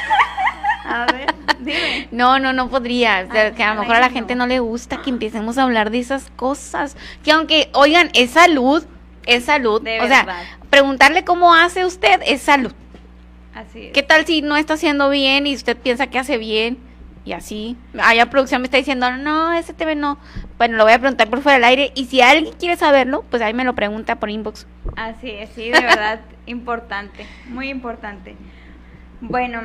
a 0.86 1.06
ver, 1.06 1.34
dime. 1.60 2.08
No, 2.12 2.40
no, 2.40 2.54
no 2.54 2.70
podría. 2.70 3.26
O 3.28 3.32
sea, 3.32 3.54
que 3.54 3.64
a 3.64 3.74
lo 3.74 3.82
mejor 3.82 3.96
a 3.98 4.00
la 4.00 4.10
gente 4.10 4.36
no 4.36 4.48
le 4.48 4.60
gusta 4.60 5.02
que 5.02 5.10
empecemos 5.10 5.58
a 5.58 5.64
hablar 5.64 5.92
de 5.92 6.00
esas 6.00 6.30
cosas. 6.36 6.98
Que 7.24 7.32
aunque, 7.32 7.70
oigan, 7.74 8.10
es 8.14 8.32
salud, 8.32 8.84
es 9.26 9.46
salud. 9.46 9.82
De 9.82 10.02
o 10.02 10.08
sea, 10.08 10.28
preguntarle 10.70 11.24
cómo 11.24 11.54
hace 11.54 11.86
usted 11.86 12.22
es 12.26 12.42
salud. 12.42 12.74
Así 13.54 13.88
es. 13.88 13.94
¿Qué 13.94 14.04
tal 14.04 14.26
si 14.26 14.42
no 14.42 14.58
está 14.58 14.74
haciendo 14.76 15.10
bien 15.10 15.46
y 15.46 15.56
usted 15.56 15.78
piensa 15.78 16.08
que 16.08 16.20
hace 16.20 16.38
bien? 16.38 16.78
Y 17.24 17.34
así, 17.34 17.78
allá 18.02 18.30
producción 18.32 18.62
me 18.62 18.66
está 18.66 18.78
diciendo, 18.78 19.12
no, 19.12 19.54
ese 19.54 19.74
TV 19.74 19.96
no. 19.96 20.18
Bueno, 20.58 20.78
lo 20.78 20.84
voy 20.84 20.94
a 20.94 21.00
preguntar 21.00 21.30
por 21.30 21.42
fuera 21.42 21.58
del 21.58 21.66
aire. 21.66 21.92
Y 21.94 22.06
si 22.06 22.22
alguien 22.22 22.54
quiere 22.56 22.76
saberlo, 22.78 23.24
pues 23.30 23.44
ahí 23.44 23.54
me 23.54 23.64
lo 23.64 23.76
pregunta 23.76 24.20
por 24.20 24.30
inbox. 24.32 24.66
Así 24.96 25.30
es, 25.30 25.52
sí, 25.52 25.70
de 25.70 25.82
verdad, 25.82 26.22
importante, 26.48 27.28
muy 27.48 27.70
importante. 27.70 28.36
Bueno, 29.22 29.62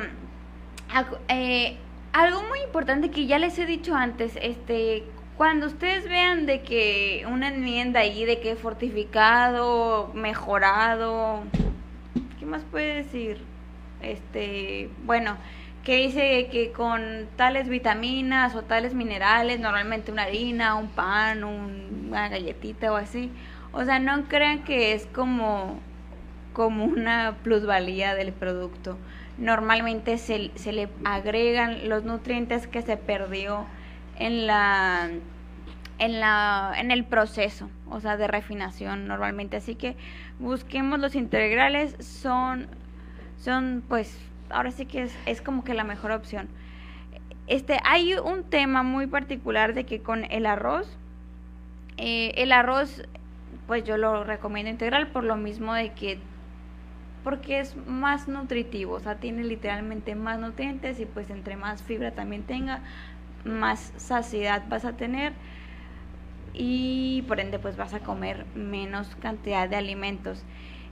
eh, 1.29 1.77
algo 2.13 2.43
muy 2.43 2.59
importante 2.61 3.09
que 3.09 3.25
ya 3.25 3.39
les 3.39 3.57
he 3.57 3.65
dicho 3.65 3.95
antes, 3.95 4.37
este, 4.41 5.03
cuando 5.35 5.67
ustedes 5.67 6.07
vean 6.07 6.45
de 6.45 6.61
que 6.61 7.25
una 7.29 7.49
enmienda 7.49 8.01
ahí, 8.01 8.25
de 8.25 8.39
que 8.39 8.55
fortificado, 8.55 10.11
mejorado, 10.13 11.41
¿qué 12.39 12.45
más 12.45 12.63
puede 12.69 13.03
decir? 13.03 13.43
Este, 14.01 14.89
bueno, 15.05 15.37
que 15.87 15.95
dice 15.95 16.49
que 16.51 16.73
con 16.73 17.29
tales 17.37 17.69
vitaminas 17.69 18.53
o 18.55 18.61
tales 18.63 18.93
minerales, 18.93 19.61
normalmente 19.61 20.11
una 20.11 20.23
harina, 20.23 20.75
un 20.75 20.89
pan, 20.89 21.45
un, 21.45 22.07
una 22.09 22.27
galletita 22.27 22.91
o 22.91 22.97
así. 22.97 23.31
O 23.71 23.85
sea, 23.85 23.97
no 23.97 24.25
crean 24.25 24.65
que 24.65 24.91
es 24.91 25.05
como, 25.05 25.79
como 26.51 26.83
una 26.83 27.37
plusvalía 27.41 28.15
del 28.15 28.33
producto. 28.33 28.97
Normalmente 29.37 30.17
se, 30.17 30.51
se 30.55 30.73
le 30.73 30.89
agregan 31.05 31.87
los 31.87 32.03
nutrientes 32.03 32.67
que 32.67 32.81
se 32.81 32.97
perdió 32.97 33.65
en 34.19 34.45
la 34.45 35.09
en 35.99 36.19
la 36.19 36.73
en 36.77 36.91
el 36.91 37.05
proceso, 37.05 37.69
o 37.89 38.01
sea, 38.01 38.17
de 38.17 38.27
refinación 38.27 39.07
normalmente. 39.07 39.55
Así 39.55 39.75
que 39.75 39.95
busquemos 40.37 40.99
los 40.99 41.15
integrales 41.15 41.95
son 42.01 42.67
son 43.37 43.85
pues 43.87 44.26
ahora 44.49 44.71
sí 44.71 44.85
que 44.85 45.03
es, 45.03 45.17
es 45.25 45.41
como 45.41 45.63
que 45.63 45.73
la 45.73 45.83
mejor 45.83 46.11
opción. 46.11 46.47
Este, 47.47 47.79
hay 47.85 48.13
un 48.15 48.43
tema 48.43 48.83
muy 48.83 49.07
particular 49.07 49.73
de 49.73 49.85
que 49.85 50.01
con 50.01 50.25
el 50.31 50.45
arroz, 50.45 50.97
eh, 51.97 52.33
el 52.35 52.51
arroz, 52.51 53.03
pues 53.67 53.83
yo 53.85 53.97
lo 53.97 54.23
recomiendo 54.23 54.69
integral 54.69 55.07
por 55.07 55.23
lo 55.23 55.37
mismo 55.37 55.73
de 55.73 55.93
que, 55.93 56.19
porque 57.23 57.59
es 57.59 57.75
más 57.87 58.27
nutritivo, 58.27 58.95
o 58.95 58.99
sea, 58.99 59.15
tiene 59.15 59.43
literalmente 59.43 60.15
más 60.15 60.39
nutrientes 60.39 60.99
y 60.99 61.05
pues 61.05 61.29
entre 61.29 61.55
más 61.55 61.81
fibra 61.83 62.11
también 62.11 62.43
tenga, 62.43 62.81
más 63.45 63.93
saciedad 63.95 64.63
vas 64.67 64.83
a 64.83 64.93
tener 64.93 65.33
y 66.53 67.23
por 67.27 67.39
ende 67.39 67.59
pues 67.59 67.77
vas 67.77 67.93
a 67.93 67.99
comer 67.99 68.45
menos 68.55 69.15
cantidad 69.15 69.69
de 69.69 69.77
alimentos. 69.77 70.43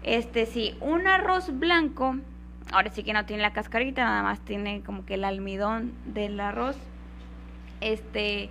Este 0.03 0.45
sí, 0.45 0.77
un 0.79 1.07
arroz 1.07 1.57
blanco 1.59 2.17
ahora 2.71 2.89
sí 2.91 3.03
que 3.03 3.13
no 3.13 3.25
tiene 3.25 3.41
la 3.41 3.53
cascarita, 3.53 4.03
nada 4.03 4.23
más 4.23 4.39
tiene 4.41 4.81
como 4.81 5.05
que 5.05 5.15
el 5.15 5.23
almidón 5.23 5.93
del 6.05 6.39
arroz. 6.39 6.77
Este, 7.81 8.49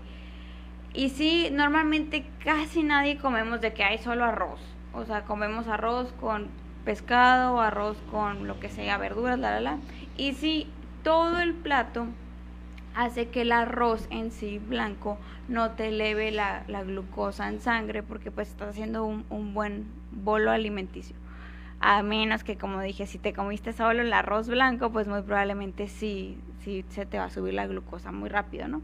y 0.93 1.11
sí, 1.11 1.49
normalmente 1.53 2.27
casi 2.45 2.83
nadie 2.83 3.19
comemos 3.19 3.61
de 3.61 3.73
que 3.73 3.85
hay 3.85 3.99
solo 3.99 4.25
arroz. 4.25 4.61
O 4.93 5.05
sea, 5.05 5.23
comemos 5.23 5.67
arroz 5.67 6.12
con 6.21 6.49
pescado, 6.85 7.61
arroz 7.61 7.97
con 8.11 8.47
lo 8.47 8.61
que 8.61 8.69
sea, 8.69 8.99
verduras, 8.99 9.39
la, 9.39 9.53
la, 9.53 9.61
la. 9.61 9.79
Y 10.17 10.35
sí, 10.35 10.69
todo 11.03 11.41
el 11.41 11.55
plato 11.55 12.07
hace 12.95 13.29
que 13.29 13.43
el 13.43 13.53
arroz 13.53 14.07
en 14.11 14.31
sí 14.31 14.59
blanco 14.59 15.19
no 15.49 15.73
te 15.73 15.89
eleve 15.89 16.31
la, 16.31 16.65
glucosa 16.85 17.49
en 17.49 17.61
sangre 17.61 18.03
porque 18.03 18.31
pues 18.31 18.49
estás 18.49 18.71
haciendo 18.71 19.05
un, 19.05 19.25
un 19.31 19.53
buen 19.53 19.87
bolo 20.12 20.51
alimenticio 20.51 21.17
a 21.87 22.03
menos 22.03 22.45
que 22.45 22.57
como 22.57 22.80
dije, 22.80 23.07
si 23.07 23.18
te 23.18 23.35
comiste 23.35 23.74
solo 23.74 24.01
el 24.01 24.12
arroz 24.14 24.49
blanco, 24.49 24.91
pues 24.91 25.07
muy 25.07 25.20
probablemente 25.20 25.87
sí, 25.87 26.39
sí 26.61 26.82
se 26.89 27.05
te 27.05 27.18
va 27.18 27.24
a 27.24 27.30
subir 27.30 27.53
la 27.53 27.66
glucosa 27.66 28.11
muy 28.11 28.30
rápido, 28.30 28.68
¿no? 28.68 28.80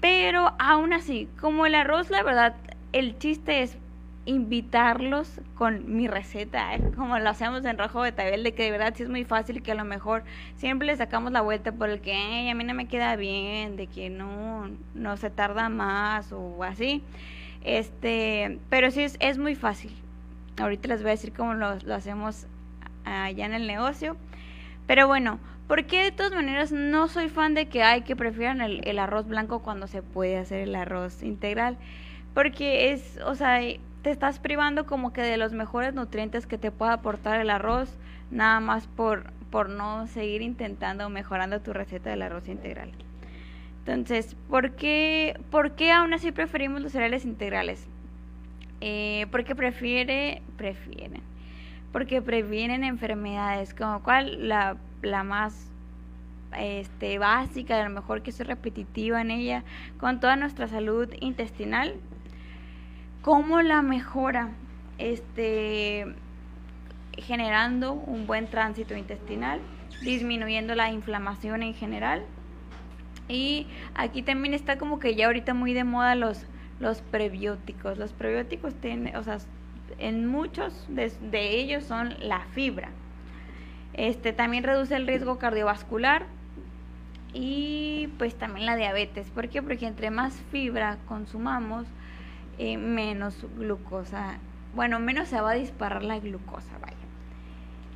Pero 0.00 0.52
aún 0.60 0.92
así, 0.92 1.28
como 1.40 1.66
el 1.66 1.74
arroz, 1.74 2.10
la 2.10 2.22
verdad, 2.22 2.54
el 2.92 3.18
chiste 3.18 3.62
es 3.62 3.76
invitarlos 4.26 5.40
con 5.56 5.96
mi 5.96 6.06
receta, 6.06 6.76
¿eh? 6.76 6.92
como 6.94 7.18
lo 7.18 7.28
hacemos 7.28 7.64
en 7.64 7.78
Rojo 7.78 8.02
Betabel, 8.02 8.44
de 8.44 8.54
que 8.54 8.62
de 8.62 8.70
verdad 8.70 8.94
sí 8.96 9.02
es 9.02 9.08
muy 9.08 9.24
fácil 9.24 9.60
que 9.60 9.72
a 9.72 9.74
lo 9.74 9.84
mejor 9.84 10.22
siempre 10.54 10.86
le 10.86 10.96
sacamos 10.96 11.32
la 11.32 11.40
vuelta 11.40 11.72
por 11.72 11.90
el 11.90 12.00
que 12.00 12.48
a 12.48 12.54
mí 12.54 12.62
no 12.62 12.74
me 12.74 12.86
queda 12.86 13.16
bien, 13.16 13.74
de 13.74 13.88
que 13.88 14.08
no, 14.08 14.70
no 14.94 15.16
se 15.16 15.30
tarda 15.30 15.68
más 15.68 16.32
o 16.32 16.62
así. 16.62 17.02
Este, 17.64 18.60
pero 18.70 18.92
sí 18.92 19.02
es, 19.02 19.16
es 19.18 19.36
muy 19.36 19.56
fácil. 19.56 20.03
Ahorita 20.58 20.88
les 20.88 21.02
voy 21.02 21.10
a 21.10 21.12
decir 21.12 21.32
cómo 21.32 21.54
lo, 21.54 21.66
hacemos 21.94 22.46
allá 23.04 23.46
en 23.46 23.54
el 23.54 23.66
negocio. 23.66 24.16
Pero 24.86 25.06
bueno, 25.06 25.38
¿por 25.66 25.84
qué 25.86 26.04
de 26.04 26.12
todas 26.12 26.32
maneras 26.32 26.72
no 26.72 27.08
soy 27.08 27.28
fan 27.28 27.54
de 27.54 27.66
que 27.66 27.82
hay 27.82 28.02
que 28.02 28.16
prefieran 28.16 28.60
el, 28.60 28.86
el, 28.86 28.98
arroz 28.98 29.26
blanco 29.26 29.60
cuando 29.60 29.86
se 29.86 30.02
puede 30.02 30.36
hacer 30.36 30.60
el 30.60 30.74
arroz 30.74 31.22
integral? 31.22 31.76
Porque 32.34 32.92
es, 32.92 33.18
o 33.24 33.34
sea, 33.34 33.60
te 34.02 34.10
estás 34.10 34.38
privando 34.38 34.86
como 34.86 35.12
que 35.12 35.22
de 35.22 35.36
los 35.36 35.52
mejores 35.52 35.94
nutrientes 35.94 36.46
que 36.46 36.58
te 36.58 36.70
pueda 36.70 36.92
aportar 36.92 37.40
el 37.40 37.50
arroz, 37.50 37.96
nada 38.30 38.60
más 38.60 38.86
por, 38.86 39.32
por 39.50 39.70
no 39.70 40.06
seguir 40.06 40.42
intentando 40.42 41.08
mejorando 41.08 41.60
tu 41.60 41.72
receta 41.72 42.10
del 42.10 42.22
arroz 42.22 42.48
integral. 42.48 42.92
Entonces, 43.86 44.36
¿por 44.48 44.72
qué, 44.72 45.38
¿por 45.50 45.72
qué 45.72 45.92
aún 45.92 46.14
así 46.14 46.32
preferimos 46.32 46.82
los 46.82 46.92
cereales 46.92 47.24
integrales? 47.24 47.86
Eh, 48.86 49.28
porque 49.30 49.54
prefiere, 49.54 50.42
prefieren, 50.58 51.22
porque 51.90 52.20
previenen 52.20 52.84
enfermedades, 52.84 53.72
como 53.72 54.02
cual 54.02 54.46
la, 54.46 54.76
la 55.00 55.24
más 55.24 55.72
este, 56.58 57.16
básica, 57.16 57.80
a 57.80 57.88
lo 57.88 57.88
mejor 57.88 58.20
que 58.20 58.30
soy 58.30 58.44
repetitiva 58.44 59.22
en 59.22 59.30
ella, 59.30 59.64
con 59.96 60.20
toda 60.20 60.36
nuestra 60.36 60.68
salud 60.68 61.08
intestinal, 61.20 61.94
cómo 63.22 63.62
la 63.62 63.80
mejora, 63.80 64.50
este, 64.98 66.04
generando 67.16 67.94
un 67.94 68.26
buen 68.26 68.48
tránsito 68.48 68.94
intestinal, 68.94 69.60
disminuyendo 70.02 70.74
la 70.74 70.90
inflamación 70.90 71.62
en 71.62 71.72
general. 71.72 72.22
Y 73.30 73.66
aquí 73.94 74.20
también 74.20 74.52
está 74.52 74.76
como 74.76 74.98
que 74.98 75.14
ya 75.14 75.24
ahorita 75.24 75.54
muy 75.54 75.72
de 75.72 75.84
moda 75.84 76.14
los 76.16 76.46
los 76.80 77.00
prebióticos. 77.02 77.98
Los 77.98 78.12
prebióticos 78.12 78.74
tienen, 78.74 79.16
o 79.16 79.22
sea, 79.22 79.38
en 79.98 80.26
muchos 80.26 80.86
de, 80.88 81.60
ellos 81.60 81.84
son 81.84 82.14
la 82.20 82.40
fibra. 82.52 82.90
Este 83.92 84.32
también 84.32 84.64
reduce 84.64 84.96
el 84.96 85.06
riesgo 85.06 85.38
cardiovascular 85.38 86.26
y 87.32 88.08
pues 88.18 88.34
también 88.34 88.66
la 88.66 88.76
diabetes. 88.76 89.30
¿Por 89.30 89.48
qué? 89.48 89.62
Porque 89.62 89.86
entre 89.86 90.10
más 90.10 90.34
fibra 90.50 90.98
consumamos, 91.06 91.86
eh, 92.58 92.76
menos 92.76 93.46
glucosa, 93.56 94.38
bueno, 94.74 94.98
menos 94.98 95.28
se 95.28 95.40
va 95.40 95.52
a 95.52 95.54
disparar 95.54 96.02
la 96.02 96.18
glucosa, 96.18 96.78
vaya. 96.80 96.96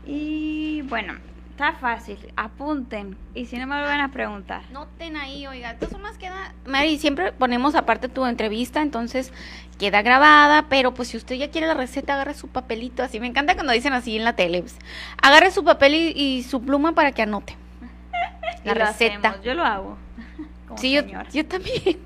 Y 0.07 0.83
bueno, 0.83 1.15
está 1.59 1.73
fácil, 1.73 2.17
apunten. 2.37 3.19
Y 3.35 3.47
si 3.47 3.57
no 3.59 3.67
me 3.67 3.77
vuelven 3.77 3.99
a 4.01 4.13
preguntar. 4.13 4.63
Noten 4.71 5.17
ahí, 5.17 5.45
oiga, 5.49 5.73
entonces 5.73 5.99
más 5.99 6.17
queda... 6.17 6.55
Mary, 6.65 6.99
siempre 6.99 7.33
ponemos 7.33 7.75
aparte 7.75 8.09
tu 8.09 8.25
entrevista, 8.27 8.81
entonces 8.81 9.33
queda 9.77 10.03
grabada, 10.03 10.67
pero 10.69 10.95
pues 10.95 11.09
si 11.09 11.17
usted 11.17 11.35
ya 11.35 11.51
quiere 11.51 11.67
la 11.67 11.75
receta, 11.75 12.15
agarre 12.15 12.35
su 12.35 12.47
papelito, 12.47 13.03
así. 13.03 13.19
Me 13.19 13.27
encanta 13.27 13.55
cuando 13.55 13.73
dicen 13.73 13.93
así 13.93 14.17
en 14.17 14.25
la 14.25 14.35
tele. 14.37 14.61
pues, 14.61 14.77
agarre 15.21 15.51
su 15.51 15.65
papel 15.65 15.97
y, 15.97 16.13
y 16.15 16.45
su 16.45 16.63
pluma 16.63 16.93
para 16.93 17.11
que 17.11 17.23
anote. 17.23 17.57
La 18.65 18.75
receta. 18.75 19.31
hacemos, 19.31 19.45
Yo 19.45 19.55
lo 19.55 19.65
hago. 19.65 19.99
como 20.69 20.79
Sí, 20.79 20.93
yo, 20.93 21.03
yo 21.33 21.45
también. 21.45 21.83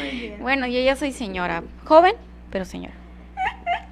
Muy 0.00 0.10
bien. 0.10 0.38
Bueno, 0.40 0.66
yo 0.66 0.80
ya 0.80 0.96
soy 0.96 1.12
señora. 1.12 1.62
Joven, 1.84 2.14
pero 2.50 2.64
señora. 2.64 2.94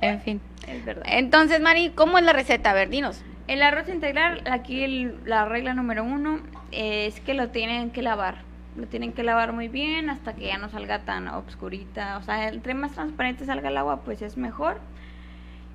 En 0.00 0.22
fin. 0.22 0.40
Es 0.66 0.82
verdad. 0.82 1.04
Entonces, 1.06 1.60
Mari, 1.60 1.90
¿cómo 1.90 2.16
es 2.16 2.24
la 2.24 2.32
receta? 2.32 2.70
A 2.70 2.72
ver, 2.72 2.88
dinos. 2.88 3.22
El 3.46 3.62
arroz 3.62 3.88
integral, 3.90 4.42
aquí 4.50 5.06
la 5.26 5.44
regla 5.44 5.74
número 5.74 6.02
uno 6.02 6.38
es 6.72 7.20
que 7.20 7.34
lo 7.34 7.50
tienen 7.50 7.90
que 7.90 8.00
lavar. 8.00 8.38
Lo 8.74 8.86
tienen 8.86 9.12
que 9.12 9.22
lavar 9.22 9.52
muy 9.52 9.68
bien 9.68 10.08
hasta 10.08 10.34
que 10.34 10.46
ya 10.46 10.56
no 10.56 10.70
salga 10.70 11.00
tan 11.00 11.28
obscurita. 11.28 12.16
O 12.16 12.22
sea, 12.22 12.48
entre 12.48 12.72
más 12.72 12.92
transparente 12.92 13.44
salga 13.44 13.68
el 13.68 13.76
agua, 13.76 14.00
pues 14.00 14.22
es 14.22 14.38
mejor. 14.38 14.80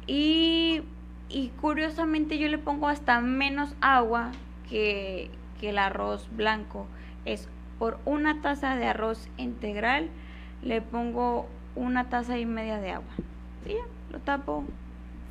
Y, 0.07 0.81
y 1.29 1.49
curiosamente 1.61 2.39
yo 2.39 2.47
le 2.47 2.57
pongo 2.57 2.87
hasta 2.87 3.21
menos 3.21 3.75
agua 3.81 4.31
que, 4.67 5.29
que 5.61 5.69
el 5.69 5.77
arroz 5.77 6.27
blanco. 6.35 6.87
Es 7.23 7.47
por 7.77 7.99
una 8.03 8.41
taza 8.41 8.75
de 8.77 8.87
arroz 8.87 9.29
integral, 9.37 10.09
le 10.63 10.81
pongo 10.81 11.47
una 11.75 12.09
taza 12.09 12.39
y 12.39 12.47
media 12.47 12.79
de 12.79 12.93
agua. 12.93 13.13
Y 13.67 13.73
ya, 13.73 13.83
lo 14.11 14.19
tapo, 14.19 14.65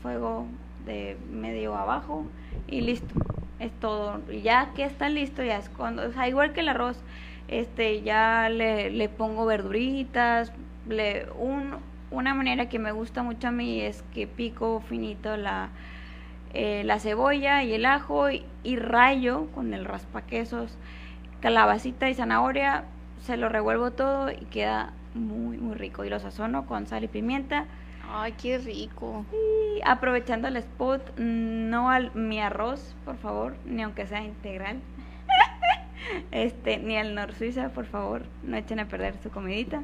fuego 0.02 0.46
de 0.88 1.16
medio 1.30 1.76
abajo 1.76 2.26
y 2.66 2.80
listo. 2.80 3.14
Es 3.60 3.70
todo. 3.80 4.20
Y 4.28 4.42
ya 4.42 4.72
que 4.74 4.84
está 4.84 5.08
listo, 5.08 5.44
ya 5.44 5.58
es 5.58 5.68
cuando, 5.68 6.08
o 6.08 6.12
sea, 6.12 6.28
igual 6.28 6.52
que 6.52 6.60
el 6.60 6.68
arroz, 6.68 7.00
este, 7.46 8.02
ya 8.02 8.48
le, 8.48 8.90
le 8.90 9.08
pongo 9.08 9.46
verduritas, 9.46 10.52
le, 10.88 11.26
un, 11.38 11.76
una 12.10 12.34
manera 12.34 12.68
que 12.68 12.78
me 12.78 12.92
gusta 12.92 13.22
mucho 13.22 13.48
a 13.48 13.50
mí 13.50 13.80
es 13.80 14.02
que 14.14 14.26
pico 14.26 14.80
finito 14.88 15.36
la, 15.36 15.70
eh, 16.54 16.82
la 16.84 16.98
cebolla 16.98 17.62
y 17.62 17.74
el 17.74 17.84
ajo 17.84 18.30
y, 18.30 18.44
rayo 18.76 19.46
con 19.54 19.74
el 19.74 19.84
raspaquesos, 19.84 20.76
calabacita 21.40 22.08
y 22.08 22.14
zanahoria, 22.14 22.84
se 23.20 23.36
lo 23.36 23.48
revuelvo 23.48 23.90
todo 23.90 24.30
y 24.30 24.46
queda 24.50 24.92
muy, 25.14 25.58
muy 25.58 25.74
rico. 25.74 26.04
Y 26.04 26.10
lo 26.10 26.18
sazono 26.20 26.66
con 26.66 26.86
sal 26.86 27.04
y 27.04 27.08
pimienta. 27.08 27.66
Ay, 28.10 28.32
qué 28.40 28.58
rico. 28.58 29.26
Y 29.32 29.80
aprovechando 29.84 30.48
el 30.48 30.56
spot, 30.56 31.18
no 31.18 31.90
al 31.90 32.14
mi 32.14 32.40
arroz, 32.40 32.94
por 33.04 33.18
favor, 33.18 33.56
ni 33.66 33.82
aunque 33.82 34.06
sea 34.06 34.22
integral. 34.22 34.80
este, 36.30 36.78
ni 36.78 36.96
al 36.96 37.14
Nor 37.14 37.34
Suiza, 37.34 37.68
por 37.70 37.84
favor, 37.86 38.22
no 38.42 38.56
echen 38.56 38.80
a 38.80 38.88
perder 38.88 39.16
su 39.22 39.30
comidita. 39.30 39.82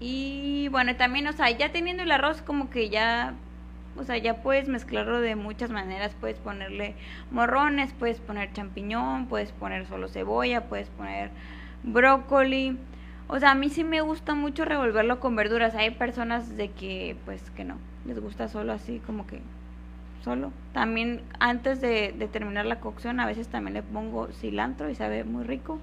Y 0.00 0.68
bueno, 0.68 0.96
también, 0.96 1.26
o 1.28 1.32
sea, 1.32 1.50
ya 1.50 1.70
teniendo 1.70 2.02
el 2.02 2.10
arroz 2.10 2.42
como 2.42 2.68
que 2.68 2.90
ya, 2.90 3.34
o 3.96 4.02
sea, 4.02 4.18
ya 4.18 4.42
puedes 4.42 4.68
mezclarlo 4.68 5.20
de 5.20 5.36
muchas 5.36 5.70
maneras, 5.70 6.16
puedes 6.20 6.38
ponerle 6.38 6.96
morrones, 7.30 7.92
puedes 7.92 8.18
poner 8.18 8.52
champiñón, 8.52 9.26
puedes 9.26 9.52
poner 9.52 9.86
solo 9.86 10.08
cebolla, 10.08 10.64
puedes 10.64 10.88
poner 10.90 11.30
brócoli. 11.84 12.76
O 13.34 13.40
sea, 13.40 13.50
a 13.50 13.54
mí 13.56 13.68
sí 13.68 13.82
me 13.82 14.00
gusta 14.00 14.36
mucho 14.36 14.64
revolverlo 14.64 15.18
con 15.18 15.34
verduras. 15.34 15.74
Hay 15.74 15.90
personas 15.90 16.56
de 16.56 16.70
que, 16.70 17.16
pues, 17.24 17.50
que 17.50 17.64
no, 17.64 17.78
les 18.06 18.20
gusta 18.20 18.46
solo 18.46 18.72
así, 18.72 19.00
como 19.04 19.26
que 19.26 19.40
solo. 20.22 20.52
También 20.72 21.20
antes 21.40 21.80
de, 21.80 22.12
terminar 22.30 22.64
la 22.64 22.78
cocción, 22.78 23.18
a 23.18 23.26
veces 23.26 23.48
también 23.48 23.74
le 23.74 23.82
pongo 23.82 24.28
cilantro 24.28 24.88
y 24.88 24.94
sabe 24.94 25.24
muy 25.24 25.42
rico. 25.42 25.80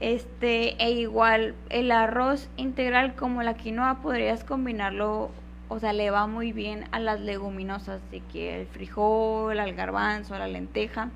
Este, 0.00 0.82
e 0.82 0.92
igual, 0.92 1.54
el 1.68 1.92
arroz 1.92 2.48
integral 2.56 3.14
como 3.14 3.42
la 3.42 3.52
quinoa 3.52 4.00
podrías 4.00 4.42
combinarlo, 4.42 5.32
o 5.68 5.78
sea, 5.78 5.92
le 5.92 6.10
va 6.10 6.26
muy 6.26 6.52
bien 6.52 6.86
a 6.92 6.98
las 6.98 7.20
leguminosas, 7.20 8.00
de 8.10 8.20
que 8.20 8.62
el 8.62 8.66
frijol, 8.68 9.60
al 9.60 9.74
garbanzo, 9.74 10.38
la 10.38 10.48
lenteja, 10.48 11.10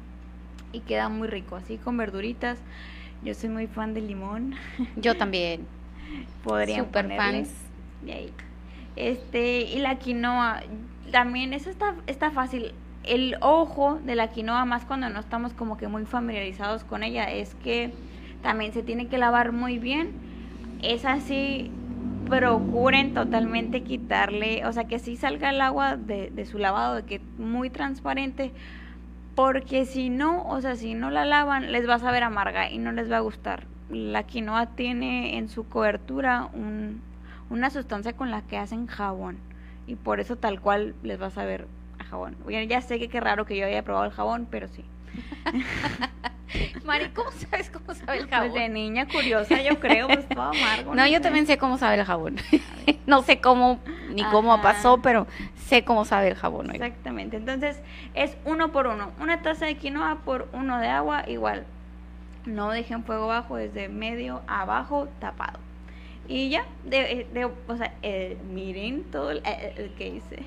y 0.72 0.80
queda 0.80 1.08
muy 1.08 1.26
rico, 1.26 1.56
así 1.56 1.78
con 1.78 1.96
verduritas. 1.96 2.58
Yo 3.22 3.34
soy 3.34 3.48
muy 3.48 3.66
fan 3.66 3.94
del 3.94 4.06
limón. 4.06 4.54
Yo 4.96 5.16
también. 5.16 5.66
Podrían 6.44 6.86
Super 6.86 7.16
fans. 7.16 7.50
De 8.02 8.12
ahí. 8.12 8.32
Este, 8.96 9.62
y 9.62 9.78
la 9.78 9.96
quinoa, 9.96 10.62
también 11.12 11.52
eso 11.52 11.70
está, 11.70 11.94
está 12.06 12.30
fácil. 12.30 12.72
El 13.04 13.36
ojo 13.40 14.00
de 14.04 14.16
la 14.16 14.28
quinoa, 14.28 14.64
más 14.64 14.84
cuando 14.84 15.08
no 15.08 15.20
estamos 15.20 15.52
como 15.52 15.76
que 15.76 15.88
muy 15.88 16.04
familiarizados 16.04 16.84
con 16.84 17.02
ella, 17.02 17.30
es 17.30 17.54
que 17.56 17.92
también 18.42 18.72
se 18.72 18.82
tiene 18.82 19.06
que 19.06 19.18
lavar 19.18 19.52
muy 19.52 19.78
bien. 19.78 20.12
Es 20.82 21.04
así, 21.04 21.70
procuren 22.28 23.14
totalmente 23.14 23.82
quitarle, 23.82 24.64
o 24.66 24.72
sea, 24.72 24.84
que 24.84 24.98
sí 24.98 25.16
salga 25.16 25.50
el 25.50 25.60
agua 25.60 25.96
de, 25.96 26.30
de 26.30 26.44
su 26.44 26.58
lavado, 26.58 26.96
de 26.96 27.02
que 27.04 27.20
muy 27.38 27.70
transparente, 27.70 28.52
porque 29.38 29.86
si 29.86 30.10
no, 30.10 30.48
o 30.48 30.60
sea, 30.60 30.74
si 30.74 30.94
no 30.94 31.10
la 31.10 31.24
lavan, 31.24 31.70
les 31.70 31.88
va 31.88 31.94
a 31.94 31.98
saber 32.00 32.24
amarga 32.24 32.72
y 32.72 32.78
no 32.78 32.90
les 32.90 33.08
va 33.08 33.18
a 33.18 33.20
gustar. 33.20 33.68
La 33.88 34.24
quinoa 34.24 34.66
tiene 34.66 35.38
en 35.38 35.48
su 35.48 35.68
cobertura 35.68 36.48
un, 36.54 37.00
una 37.48 37.70
sustancia 37.70 38.14
con 38.14 38.32
la 38.32 38.42
que 38.42 38.58
hacen 38.58 38.88
jabón 38.88 39.38
y 39.86 39.94
por 39.94 40.18
eso 40.18 40.34
tal 40.34 40.60
cual 40.60 40.96
les 41.04 41.22
va 41.22 41.26
a 41.26 41.30
saber 41.30 41.68
a 42.00 42.04
jabón. 42.04 42.36
Bueno, 42.42 42.64
ya 42.64 42.80
sé 42.80 42.98
que 42.98 43.08
qué 43.08 43.20
raro 43.20 43.46
que 43.46 43.56
yo 43.56 43.64
haya 43.66 43.84
probado 43.84 44.06
el 44.06 44.10
jabón, 44.10 44.48
pero 44.50 44.66
sí. 44.66 44.84
Mari, 46.84 47.10
¿cómo 47.10 47.30
sabes 47.30 47.70
cómo 47.70 47.94
sabe 47.94 48.18
el 48.18 48.26
Pues 48.26 48.40
jabón? 48.40 48.54
de 48.54 48.68
niña 48.68 49.06
curiosa, 49.06 49.62
yo 49.62 49.78
creo, 49.78 50.08
pues 50.08 50.28
todo 50.28 50.42
amargo. 50.50 50.94
No, 50.96 51.06
yo 51.06 51.18
sé. 51.18 51.20
también 51.20 51.46
sé 51.46 51.58
cómo 51.58 51.78
sabe 51.78 51.94
el 52.00 52.04
jabón. 52.04 52.38
no 53.06 53.22
sé 53.22 53.40
cómo 53.40 53.78
ni 54.10 54.24
cómo 54.24 54.60
pasó, 54.60 55.00
pero 55.00 55.28
sé 55.68 55.84
cómo 55.84 56.04
sabe 56.04 56.28
el 56.28 56.34
jabón. 56.34 56.70
oiga. 56.70 56.86
Exactamente. 56.86 57.36
Entonces 57.36 57.80
es 58.14 58.36
uno 58.44 58.72
por 58.72 58.86
uno. 58.86 59.12
Una 59.20 59.42
taza 59.42 59.66
de 59.66 59.76
quinoa 59.76 60.20
por 60.24 60.48
uno 60.52 60.78
de 60.78 60.88
agua, 60.88 61.24
igual. 61.28 61.64
No 62.46 62.70
dejen 62.70 63.04
fuego 63.04 63.26
bajo, 63.26 63.56
desde 63.56 63.88
medio 63.88 64.40
abajo, 64.46 65.08
tapado. 65.20 65.58
Y 66.26 66.48
ya, 66.50 66.64
de, 66.84 67.26
de- 67.32 67.44
o 67.44 67.76
sea, 67.76 67.92
eh, 68.02 68.36
miren 68.52 69.04
todo 69.04 69.30
el, 69.30 69.38
eh, 69.44 69.74
el 69.76 69.90
que 69.94 70.08
hice. 70.08 70.42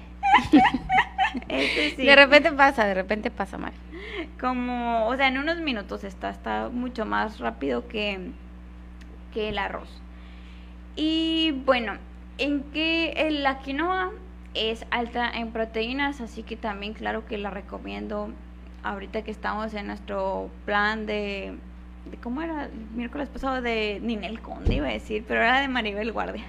este 1.49 1.95
sí. 1.95 2.05
De 2.05 2.15
repente 2.15 2.51
pasa, 2.51 2.85
de 2.85 2.93
repente 2.93 3.31
pasa, 3.31 3.57
Mari. 3.57 3.75
como, 4.39 5.07
o 5.07 5.15
sea, 5.15 5.27
en 5.27 5.37
unos 5.37 5.59
minutos 5.59 6.03
está, 6.03 6.29
está 6.29 6.69
mucho 6.71 7.05
más 7.05 7.39
rápido 7.39 7.87
que, 7.87 8.31
que 9.33 9.49
el 9.49 9.57
arroz. 9.57 10.01
Y 10.95 11.51
bueno, 11.65 11.93
en 12.37 12.63
que 12.71 13.27
la 13.31 13.59
quinoa 13.59 14.11
es 14.53 14.85
alta 14.91 15.29
en 15.29 15.51
proteínas, 15.51 16.21
así 16.21 16.43
que 16.43 16.55
también 16.55 16.93
claro 16.93 17.25
que 17.25 17.37
la 17.37 17.49
recomiendo 17.49 18.31
ahorita 18.83 19.21
que 19.23 19.31
estamos 19.31 19.73
en 19.73 19.87
nuestro 19.87 20.49
plan 20.65 21.05
de, 21.05 21.55
¿cómo 22.21 22.41
era? 22.41 22.65
El 22.65 22.71
miércoles 22.95 23.29
pasado 23.29 23.61
de 23.61 23.99
Ninel 24.01 24.41
Conde 24.41 24.75
iba 24.75 24.87
a 24.87 24.91
decir, 24.91 25.23
pero 25.27 25.41
era 25.41 25.61
de 25.61 25.67
Maribel 25.67 26.11
Guardia. 26.11 26.43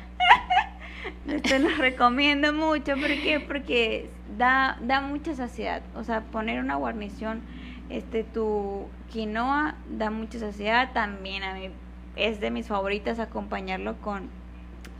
Te 1.42 1.58
lo 1.58 1.68
recomiendo 1.76 2.52
mucho, 2.52 2.94
¿por 2.94 3.08
qué? 3.08 3.42
Porque 3.46 4.10
da, 4.38 4.78
da 4.80 5.00
mucha 5.00 5.34
saciedad. 5.34 5.82
O 5.94 6.04
sea, 6.04 6.22
poner 6.22 6.60
una 6.60 6.76
guarnición, 6.76 7.42
este, 7.90 8.24
tu 8.24 8.86
quinoa 9.10 9.74
da 9.90 10.10
mucha 10.10 10.38
saciedad. 10.38 10.92
También 10.92 11.42
a 11.42 11.54
mí 11.54 11.70
es 12.16 12.40
de 12.40 12.50
mis 12.50 12.68
favoritas 12.68 13.18
acompañarlo 13.18 14.00
con, 14.00 14.30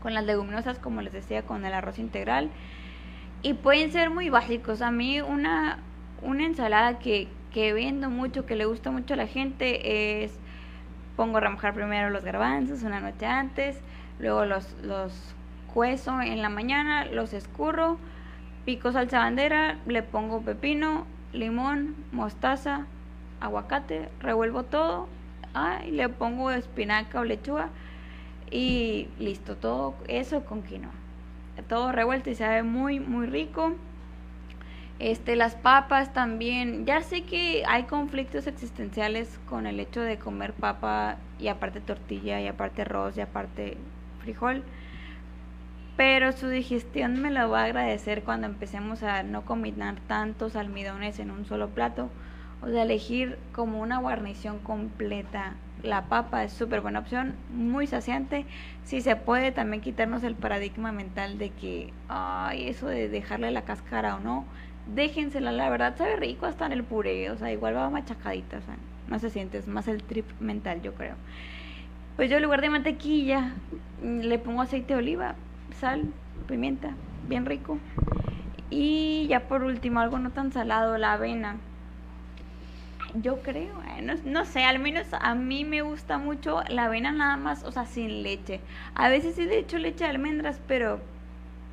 con 0.01 0.13
las 0.13 0.25
leguminosas, 0.25 0.79
como 0.79 1.01
les 1.01 1.13
decía, 1.13 1.43
con 1.43 1.65
el 1.65 1.73
arroz 1.73 1.99
integral. 1.99 2.49
Y 3.43 3.53
pueden 3.53 3.91
ser 3.91 4.09
muy 4.09 4.29
básicos. 4.29 4.81
A 4.81 4.89
mí 4.89 5.21
una, 5.21 5.79
una 6.21 6.45
ensalada 6.45 6.97
que, 6.97 7.27
que 7.53 7.73
vendo 7.73 8.09
mucho, 8.09 8.45
que 8.45 8.55
le 8.55 8.65
gusta 8.65 8.89
mucho 8.89 9.13
a 9.13 9.17
la 9.17 9.27
gente, 9.27 10.23
es 10.23 10.39
pongo 11.15 11.37
a 11.37 11.41
remojar 11.41 11.73
primero 11.73 12.09
los 12.09 12.23
garbanzos 12.23 12.83
una 12.83 12.99
noche 12.99 13.25
antes, 13.25 13.79
luego 14.19 14.45
los, 14.45 14.75
los 14.81 15.35
cuezo 15.73 16.21
en 16.21 16.41
la 16.41 16.49
mañana, 16.49 17.05
los 17.05 17.33
escurro, 17.33 17.97
pico 18.65 18.91
salsa 18.91 19.19
bandera, 19.19 19.77
le 19.85 20.03
pongo 20.03 20.41
pepino, 20.41 21.05
limón, 21.33 21.95
mostaza, 22.11 22.85
aguacate, 23.41 24.09
revuelvo 24.21 24.63
todo, 24.63 25.07
ah, 25.53 25.81
y 25.85 25.91
le 25.91 26.09
pongo 26.09 26.49
espinaca 26.51 27.19
o 27.19 27.25
lechuga. 27.25 27.69
y 28.51 29.09
listo, 29.19 29.57
todo 29.57 29.95
eso 30.07 30.45
con 30.45 30.63
quinoa. 30.63 31.02
Todo 31.67 31.91
revuelto 31.91 32.29
y 32.29 32.35
sabe 32.35 32.63
muy, 32.63 32.99
muy 32.99 33.27
rico. 33.27 33.73
Este, 34.99 35.35
las 35.35 35.55
papas 35.55 36.13
también. 36.13 36.85
Ya 36.85 37.01
sé 37.01 37.23
que 37.23 37.63
hay 37.67 37.83
conflictos 37.83 38.47
existenciales 38.47 39.39
con 39.49 39.67
el 39.67 39.79
hecho 39.79 40.01
de 40.01 40.17
comer 40.17 40.53
papa 40.53 41.17
y 41.39 41.47
aparte 41.47 41.81
tortilla 41.81 42.39
y 42.41 42.47
aparte 42.47 42.83
arroz 42.83 43.17
y 43.17 43.21
aparte 43.21 43.77
frijol. 44.21 44.63
Pero 45.97 46.31
su 46.31 46.47
digestión 46.47 47.21
me 47.21 47.31
lo 47.31 47.49
va 47.49 47.61
a 47.61 47.65
agradecer 47.65 48.23
cuando 48.23 48.47
empecemos 48.47 49.03
a 49.03 49.23
no 49.23 49.45
combinar 49.45 49.99
tantos 50.07 50.55
almidones 50.55 51.19
en 51.19 51.31
un 51.31 51.45
solo 51.45 51.69
plato. 51.69 52.09
O 52.61 52.69
sea, 52.69 52.83
elegir 52.83 53.37
como 53.51 53.81
una 53.81 53.99
guarnición 53.99 54.59
completa. 54.59 55.55
La 55.83 56.03
papa 56.03 56.45
es 56.45 56.53
súper 56.53 56.79
buena 56.79 56.99
opción, 56.99 57.35
muy 57.53 57.87
saciante. 57.87 58.45
Si 58.85 59.01
se 59.01 59.17
puede 59.17 59.51
también 59.51 59.81
quitarnos 59.81 60.23
el 60.23 60.35
paradigma 60.35 60.93
mental 60.93 61.37
de 61.37 61.49
que, 61.49 61.91
ay, 62.07 62.69
eso 62.69 62.87
de 62.87 63.09
dejarle 63.09 63.51
la 63.51 63.63
cáscara 63.63 64.15
o 64.15 64.19
no, 64.21 64.45
déjensela, 64.95 65.51
la 65.51 65.69
verdad 65.69 65.97
sabe 65.97 66.15
rico 66.15 66.45
hasta 66.45 66.65
en 66.65 66.71
el 66.71 66.83
puré, 66.85 67.29
o 67.31 67.37
sea, 67.37 67.51
igual 67.51 67.75
va 67.75 67.89
machacadita, 67.89 68.59
o 68.59 68.61
sea, 68.61 68.77
no 69.09 69.19
se 69.19 69.29
siente, 69.29 69.57
es 69.57 69.67
más 69.67 69.89
el 69.89 70.03
trip 70.03 70.25
mental, 70.39 70.81
yo 70.81 70.93
creo. 70.93 71.15
Pues 72.15 72.29
yo 72.29 72.37
en 72.37 72.43
lugar 72.43 72.61
de 72.61 72.69
mantequilla 72.69 73.53
mm, 74.01 74.19
le 74.19 74.39
pongo 74.39 74.61
aceite 74.61 74.93
de 74.93 74.99
oliva, 74.99 75.35
sal, 75.79 76.13
pimienta, 76.47 76.95
bien 77.27 77.45
rico. 77.45 77.77
Y 78.69 79.27
ya 79.27 79.41
por 79.47 79.63
último, 79.63 79.99
algo 79.99 80.17
no 80.19 80.31
tan 80.31 80.51
salado, 80.51 80.97
la 80.97 81.13
avena. 81.13 81.57
Yo 83.21 83.41
creo, 83.43 83.73
eh, 83.95 84.01
no, 84.01 84.15
no, 84.25 84.43
sé, 84.43 84.63
al 84.63 84.79
menos 84.79 85.05
a 85.13 85.35
mí 85.35 85.65
me 85.65 85.83
gusta 85.83 86.17
mucho 86.17 86.63
la 86.67 86.85
avena 86.85 87.11
nada 87.11 87.37
más, 87.37 87.63
o 87.63 87.71
sea, 87.71 87.85
sin 87.85 88.23
leche. 88.23 88.59
A 88.95 89.07
veces 89.07 89.35
sí 89.35 89.45
le 89.45 89.59
echo 89.59 89.77
leche 89.77 90.03
de 90.05 90.09
almendras, 90.09 90.59
pero 90.67 90.99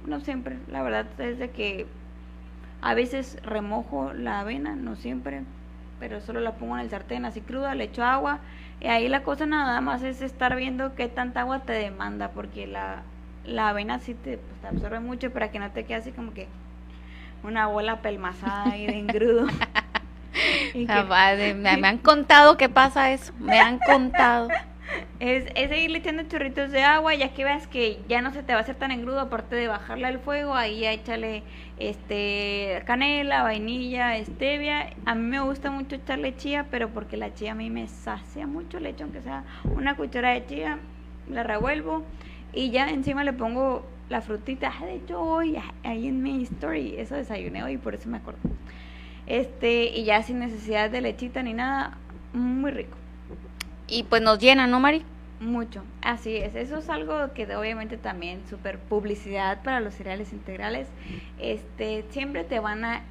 no 0.07 0.21
siempre. 0.21 0.59
La 0.69 0.83
verdad 0.83 1.07
es 1.19 1.39
de 1.39 1.51
que 1.51 1.87
a 2.83 2.93
veces 2.93 3.39
remojo 3.43 4.13
la 4.13 4.41
avena, 4.41 4.77
no 4.77 4.97
siempre, 4.97 5.43
pero 5.99 6.21
solo 6.21 6.41
la 6.41 6.57
pongo 6.57 6.77
en 6.77 6.83
el 6.83 6.91
sartén 6.91 7.25
así 7.25 7.41
cruda, 7.41 7.75
le 7.75 7.85
echo 7.85 8.05
agua. 8.05 8.41
Y 8.81 8.89
ahí 8.89 9.09
la 9.09 9.23
cosa 9.23 9.47
nada 9.47 9.81
más 9.81 10.03
es 10.03 10.21
estar 10.21 10.57
viendo 10.57 10.95
qué 10.95 11.09
tanta 11.09 11.41
agua 11.41 11.61
te 11.61 11.73
demanda, 11.73 12.33
porque 12.33 12.67
la, 12.67 13.03
la 13.47 13.71
avena 13.71 13.99
sí 13.99 14.13
te, 14.13 14.37
pues, 14.37 14.65
absorbe 14.65 15.01
mucho 15.01 15.33
para 15.33 15.51
que 15.51 15.59
no 15.59 15.71
te 15.71 15.85
quede 15.85 15.99
así 15.99 16.13
como 16.13 16.35
que 16.35 16.49
una 17.43 17.67
bola 17.67 18.03
pelmazada 18.03 18.77
y 18.77 18.87
de 18.87 18.99
engrudo. 18.99 19.47
Ah, 20.89 21.35
me 21.55 21.89
han 21.89 21.99
contado 21.99 22.57
qué 22.57 22.69
pasa 22.69 23.13
eso, 23.13 23.33
me 23.39 23.59
han 23.59 23.79
contado. 23.79 24.49
Es, 25.21 25.45
es 25.55 25.69
seguirle 25.69 25.99
echando 25.99 26.25
chorritos 26.25 26.71
de 26.73 26.83
agua, 26.83 27.15
ya 27.15 27.33
que 27.33 27.45
veas 27.45 27.67
que 27.67 28.01
ya 28.09 28.23
no 28.23 28.33
se 28.33 28.43
te 28.43 28.53
va 28.53 28.59
a 28.59 28.63
hacer 28.63 28.75
tan 28.75 28.91
engrudo, 28.91 29.21
aparte 29.21 29.55
de 29.55 29.69
bajarle 29.69 30.07
al 30.07 30.19
fuego, 30.19 30.55
ahí 30.55 30.81
ya 30.81 30.93
échale 30.93 31.43
este 31.79 32.83
canela, 32.87 33.43
vainilla, 33.43 34.17
stevia. 34.25 34.91
A 35.05 35.15
mí 35.15 35.23
me 35.23 35.41
gusta 35.41 35.71
mucho 35.71 35.97
echarle 35.97 36.37
chía, 36.37 36.67
pero 36.71 36.89
porque 36.89 37.17
la 37.17 37.35
chía 37.35 37.53
a 37.53 37.55
mí 37.55 37.71
me 37.71 37.87
sacia 37.87 38.47
mucho, 38.47 38.81
le 38.81 38.91
echo 38.91 39.05
aunque 39.05 39.23
sea 39.23 39.45
una 39.65 39.95
cuchara 39.95 40.31
de 40.31 40.47
chía, 40.47 40.79
la 41.29 41.43
revuelvo 41.43 42.05
y 42.53 42.71
ya 42.71 42.89
encima 42.89 43.23
le 43.23 43.33
pongo 43.33 43.87
la 44.09 44.21
frutita. 44.23 44.73
Ah, 44.81 44.87
de 44.87 44.97
hecho, 44.97 45.21
hoy 45.21 45.57
ahí 45.85 46.09
en 46.09 46.23
mi 46.23 46.43
story, 46.43 46.97
eso 46.99 47.15
desayuné 47.15 47.63
hoy, 47.63 47.77
por 47.77 47.95
eso 47.95 48.09
me 48.09 48.17
acuerdo. 48.17 48.41
Este, 49.31 49.85
y 49.85 50.05
ya 50.05 50.23
sin 50.23 50.41
necesidad 50.41 50.91
de 50.91 51.01
lechita 51.01 51.43
ni 51.43 51.55
nada, 51.55 51.97
muy 52.35 52.71
rico 52.73 53.01
y 53.91 54.05
pues 54.05 54.23
nos 54.23 54.39
llena, 54.39 54.67
¿no, 54.67 54.81
Mari? 54.81 55.03
Mucho, 55.41 55.83
así 56.01 56.37
es. 56.37 56.55
Eso 56.55 56.79
es 56.79 56.89
algo 56.89 57.33
que 57.35 57.45
obviamente 57.57 57.97
también 57.97 58.43
súper 58.49 58.79
publicidad 58.79 59.63
para 59.63 59.81
los 59.81 59.95
cereales 59.95 60.33
integrales. 60.33 60.87
Este, 61.39 62.05
siempre 62.11 62.45
te 62.45 62.61
van 62.61 62.85
a, 62.85 63.03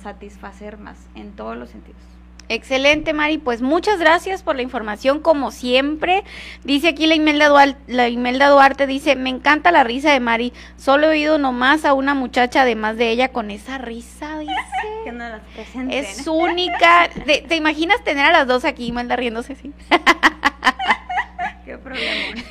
satisfacer 0.00 0.78
más 0.78 1.08
en 1.16 1.32
todos 1.32 1.56
los 1.56 1.70
sentidos. 1.70 2.00
Excelente, 2.48 3.12
Mari. 3.12 3.38
Pues 3.38 3.62
muchas 3.62 3.98
gracias 3.98 4.42
por 4.42 4.56
la 4.56 4.62
información, 4.62 5.20
como 5.20 5.50
siempre. 5.50 6.24
Dice 6.62 6.88
aquí 6.88 7.06
la 7.06 7.14
Imelda, 7.14 7.48
Duarte, 7.48 7.80
la 7.86 8.08
Imelda 8.08 8.48
Duarte, 8.48 8.86
dice, 8.86 9.16
me 9.16 9.30
encanta 9.30 9.70
la 9.70 9.84
risa 9.84 10.12
de 10.12 10.20
Mari. 10.20 10.52
Solo 10.76 11.06
he 11.06 11.10
oído 11.10 11.38
nomás 11.38 11.84
a 11.84 11.94
una 11.94 12.14
muchacha, 12.14 12.62
además 12.62 12.96
de 12.96 13.10
ella, 13.10 13.28
con 13.28 13.50
esa 13.50 13.78
risa, 13.78 14.38
dice. 14.38 14.52
Que 15.04 15.12
no 15.12 15.28
las 15.28 15.42
Es 15.90 16.26
única. 16.26 17.10
¿Te, 17.26 17.56
imaginas 17.56 18.02
tener 18.04 18.24
a 18.24 18.32
las 18.32 18.46
dos 18.46 18.64
aquí, 18.64 18.86
Imelda, 18.86 19.16
riéndose 19.16 19.52
así? 19.52 19.70
Qué 21.66 21.76
problema. 21.76 22.42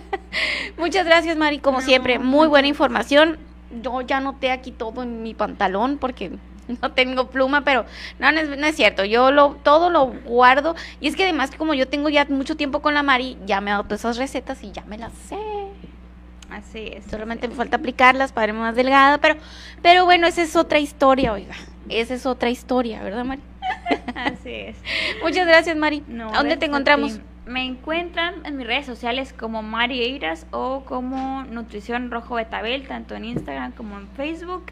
Muchas 0.76 1.06
gracias, 1.06 1.36
Mari, 1.36 1.60
como 1.60 1.80
siempre. 1.82 2.18
Muy 2.18 2.48
buena 2.48 2.66
información. 2.66 3.38
Yo 3.80 4.00
ya 4.00 4.18
noté 4.18 4.50
aquí 4.50 4.72
todo 4.72 5.04
en 5.04 5.22
mi 5.22 5.34
pantalón 5.34 5.98
porque 5.98 6.32
no 6.82 6.92
tengo 6.92 7.30
pluma, 7.30 7.62
pero 7.62 7.84
no, 8.18 8.32
no 8.32 8.66
es, 8.66 8.76
cierto. 8.76 9.04
Yo 9.04 9.30
lo 9.30 9.56
todo 9.62 9.90
lo 9.90 10.06
guardo. 10.06 10.74
Y 11.00 11.08
es 11.08 11.16
que 11.16 11.24
además, 11.24 11.50
como 11.56 11.74
yo 11.74 11.88
tengo 11.88 12.08
ya 12.08 12.24
mucho 12.26 12.56
tiempo 12.56 12.80
con 12.80 12.94
la 12.94 13.02
Mari, 13.02 13.36
ya 13.46 13.60
me 13.60 13.70
todas 13.70 14.00
esas 14.00 14.16
recetas 14.16 14.62
y 14.62 14.72
ya 14.72 14.84
me 14.84 14.98
las 14.98 15.12
sé. 15.12 15.36
Así 16.50 16.90
es. 16.94 17.04
Solamente 17.04 17.46
me 17.48 17.54
falta 17.54 17.76
aplicarlas 17.76 18.32
para 18.32 18.46
verme 18.46 18.60
más 18.60 18.74
delgada, 18.74 19.18
pero, 19.18 19.36
pero 19.82 20.04
bueno, 20.04 20.26
esa 20.26 20.42
es 20.42 20.56
otra 20.56 20.80
historia, 20.80 21.32
oiga. 21.32 21.54
Esa 21.88 22.14
es 22.14 22.26
otra 22.26 22.50
historia, 22.50 23.02
¿verdad, 23.02 23.24
Mari? 23.24 23.42
Así 24.14 24.50
es. 24.50 24.76
Muchas 25.22 25.46
gracias, 25.46 25.76
Mari. 25.76 26.02
¿A 26.32 26.38
dónde 26.38 26.56
te 26.56 26.66
encontramos? 26.66 27.20
Me 27.46 27.64
encuentran 27.64 28.34
en 28.44 28.56
mis 28.56 28.66
redes 28.66 28.86
sociales 28.86 29.32
como 29.32 29.62
Mari 29.62 30.02
Eiras 30.02 30.46
o 30.50 30.84
como 30.84 31.42
Nutrición 31.44 32.10
Rojo 32.10 32.36
Betabel, 32.36 32.86
tanto 32.86 33.14
en 33.14 33.24
Instagram 33.24 33.72
como 33.72 33.98
en 33.98 34.08
Facebook. 34.08 34.66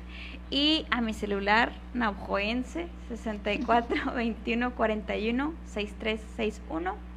Y 0.51 0.87
a 0.91 1.01
mi 1.01 1.13
celular 1.13 1.73
naujoense 1.95 2.89
64 3.09 4.13
21 4.15 4.75
41 4.75 5.55
6361. 5.67 7.09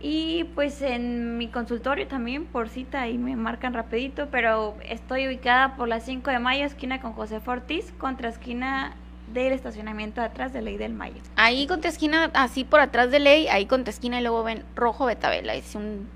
Y 0.00 0.44
pues 0.54 0.82
en 0.82 1.38
mi 1.38 1.48
consultorio 1.48 2.06
también 2.06 2.44
por 2.44 2.68
cita 2.68 3.02
ahí 3.02 3.18
me 3.18 3.34
marcan 3.34 3.72
rapidito, 3.72 4.28
pero 4.30 4.76
estoy 4.84 5.26
ubicada 5.26 5.76
por 5.76 5.88
la 5.88 6.00
5 6.00 6.30
de 6.30 6.38
mayo, 6.38 6.64
esquina 6.64 7.00
con 7.00 7.14
José 7.14 7.40
Fortis, 7.40 7.92
contra 7.98 8.28
esquina 8.28 8.94
del 9.32 9.52
estacionamiento 9.52 10.20
atrás 10.20 10.52
de 10.52 10.62
Ley 10.62 10.76
del 10.76 10.92
Mayo. 10.92 11.16
Ahí 11.36 11.66
contra 11.66 11.90
esquina, 11.90 12.30
así 12.34 12.64
por 12.64 12.80
atrás 12.80 13.10
de 13.10 13.20
Ley, 13.20 13.48
ahí 13.48 13.66
contra 13.66 13.90
esquina 13.90 14.20
y 14.20 14.22
luego 14.22 14.44
ven 14.44 14.64
rojo 14.74 15.06
Betabela, 15.06 15.54
es 15.54 15.74
un 15.74 16.08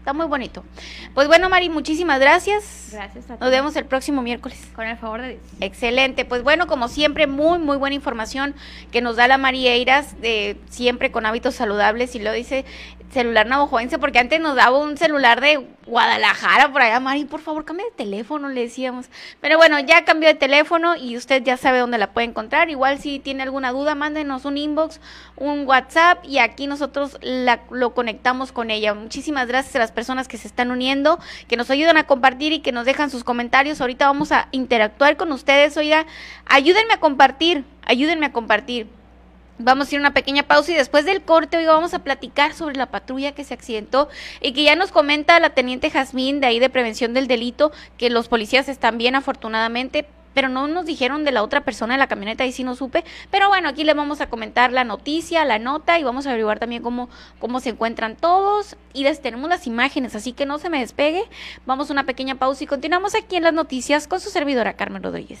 Está 0.00 0.14
muy 0.14 0.24
bonito. 0.24 0.64
Pues 1.12 1.28
bueno, 1.28 1.50
Mari, 1.50 1.68
muchísimas 1.68 2.18
gracias. 2.20 2.88
Gracias 2.90 3.30
a 3.30 3.34
ti. 3.34 3.40
Nos 3.40 3.50
vemos 3.50 3.76
el 3.76 3.84
próximo 3.84 4.22
miércoles. 4.22 4.58
Con 4.74 4.86
el 4.86 4.96
favor 4.96 5.20
de 5.20 5.28
Dios. 5.28 5.42
Excelente. 5.60 6.24
Pues 6.24 6.42
bueno, 6.42 6.66
como 6.66 6.88
siempre, 6.88 7.26
muy, 7.26 7.58
muy 7.58 7.76
buena 7.76 7.94
información 7.94 8.54
que 8.92 9.02
nos 9.02 9.16
da 9.16 9.28
la 9.28 9.38
Eiras, 9.50 10.18
de 10.22 10.56
siempre 10.70 11.10
con 11.10 11.26
hábitos 11.26 11.54
saludables. 11.54 12.14
Y 12.14 12.18
lo 12.18 12.32
dice 12.32 12.64
celular 13.12 13.46
navajoense, 13.46 13.98
porque 13.98 14.18
antes 14.18 14.40
nos 14.40 14.56
daba 14.56 14.78
un 14.78 14.96
celular 14.96 15.40
de 15.40 15.66
Guadalajara 15.86 16.70
por 16.70 16.82
allá, 16.82 17.00
Mari, 17.00 17.24
por 17.24 17.40
favor, 17.40 17.64
cambie 17.64 17.84
de 17.86 17.90
teléfono, 17.90 18.48
le 18.48 18.62
decíamos. 18.62 19.06
Pero 19.40 19.56
bueno, 19.56 19.80
ya 19.80 20.04
cambió 20.04 20.28
de 20.28 20.36
teléfono 20.36 20.94
y 20.94 21.16
usted 21.16 21.42
ya 21.42 21.56
sabe 21.56 21.80
dónde 21.80 21.98
la 21.98 22.12
puede 22.12 22.28
encontrar. 22.28 22.70
Igual 22.70 23.00
si 23.00 23.18
tiene 23.18 23.42
alguna 23.42 23.72
duda, 23.72 23.96
mándenos 23.96 24.44
un 24.44 24.56
inbox, 24.56 25.00
un 25.36 25.66
WhatsApp 25.66 26.24
y 26.24 26.38
aquí 26.38 26.68
nosotros 26.68 27.18
la, 27.20 27.62
lo 27.70 27.92
conectamos 27.94 28.52
con 28.52 28.70
ella. 28.70 28.94
Muchísimas 28.94 29.48
gracias 29.48 29.74
a 29.74 29.80
las 29.80 29.89
personas 29.90 30.28
que 30.28 30.36
se 30.36 30.48
están 30.48 30.70
uniendo, 30.70 31.18
que 31.48 31.56
nos 31.56 31.70
ayudan 31.70 31.96
a 31.96 32.04
compartir 32.04 32.52
y 32.52 32.60
que 32.60 32.72
nos 32.72 32.86
dejan 32.86 33.10
sus 33.10 33.24
comentarios. 33.24 33.80
Ahorita 33.80 34.06
vamos 34.06 34.32
a 34.32 34.48
interactuar 34.52 35.16
con 35.16 35.32
ustedes. 35.32 35.76
Oiga, 35.76 36.06
ayúdenme 36.46 36.94
a 36.94 37.00
compartir, 37.00 37.64
ayúdenme 37.84 38.26
a 38.26 38.32
compartir. 38.32 38.88
Vamos 39.62 39.88
a 39.88 39.94
ir 39.94 39.98
a 39.98 40.00
una 40.00 40.14
pequeña 40.14 40.44
pausa 40.44 40.72
y 40.72 40.74
después 40.74 41.04
del 41.04 41.20
corte 41.20 41.58
hoy 41.58 41.66
vamos 41.66 41.92
a 41.92 41.98
platicar 41.98 42.54
sobre 42.54 42.76
la 42.76 42.86
patrulla 42.86 43.32
que 43.32 43.44
se 43.44 43.52
accidentó 43.52 44.08
y 44.40 44.52
que 44.52 44.62
ya 44.62 44.74
nos 44.74 44.90
comenta 44.90 45.38
la 45.38 45.50
teniente 45.50 45.90
Jazmín 45.90 46.40
de 46.40 46.46
ahí 46.46 46.58
de 46.58 46.70
prevención 46.70 47.12
del 47.12 47.26
delito 47.26 47.70
que 47.98 48.08
los 48.08 48.28
policías 48.28 48.70
están 48.70 48.96
bien 48.96 49.16
afortunadamente, 49.16 50.06
pero 50.34 50.48
no 50.48 50.68
nos 50.68 50.86
dijeron 50.86 51.24
de 51.24 51.32
la 51.32 51.42
otra 51.42 51.62
persona 51.62 51.94
de 51.94 51.98
la 51.98 52.06
camioneta, 52.06 52.44
y 52.46 52.52
sí 52.52 52.64
no 52.64 52.74
supe. 52.74 53.04
Pero 53.30 53.48
bueno, 53.48 53.68
aquí 53.68 53.84
le 53.84 53.94
vamos 53.94 54.20
a 54.20 54.28
comentar 54.28 54.72
la 54.72 54.84
noticia, 54.84 55.44
la 55.44 55.58
nota 55.58 55.98
y 55.98 56.04
vamos 56.04 56.26
a 56.26 56.30
averiguar 56.30 56.58
también 56.58 56.82
cómo, 56.82 57.08
cómo 57.38 57.60
se 57.60 57.70
encuentran 57.70 58.16
todos. 58.16 58.76
Y 58.92 59.04
les 59.04 59.20
tenemos 59.22 59.48
las 59.48 59.66
imágenes, 59.66 60.14
así 60.14 60.32
que 60.32 60.46
no 60.46 60.58
se 60.58 60.70
me 60.70 60.80
despegue. 60.80 61.22
Vamos 61.66 61.90
a 61.90 61.92
una 61.92 62.04
pequeña 62.04 62.36
pausa 62.36 62.64
y 62.64 62.66
continuamos 62.66 63.14
aquí 63.14 63.36
en 63.36 63.44
las 63.44 63.54
noticias 63.54 64.06
con 64.06 64.20
su 64.20 64.30
servidora 64.30 64.74
Carmen 64.74 65.02
Rodríguez. 65.02 65.40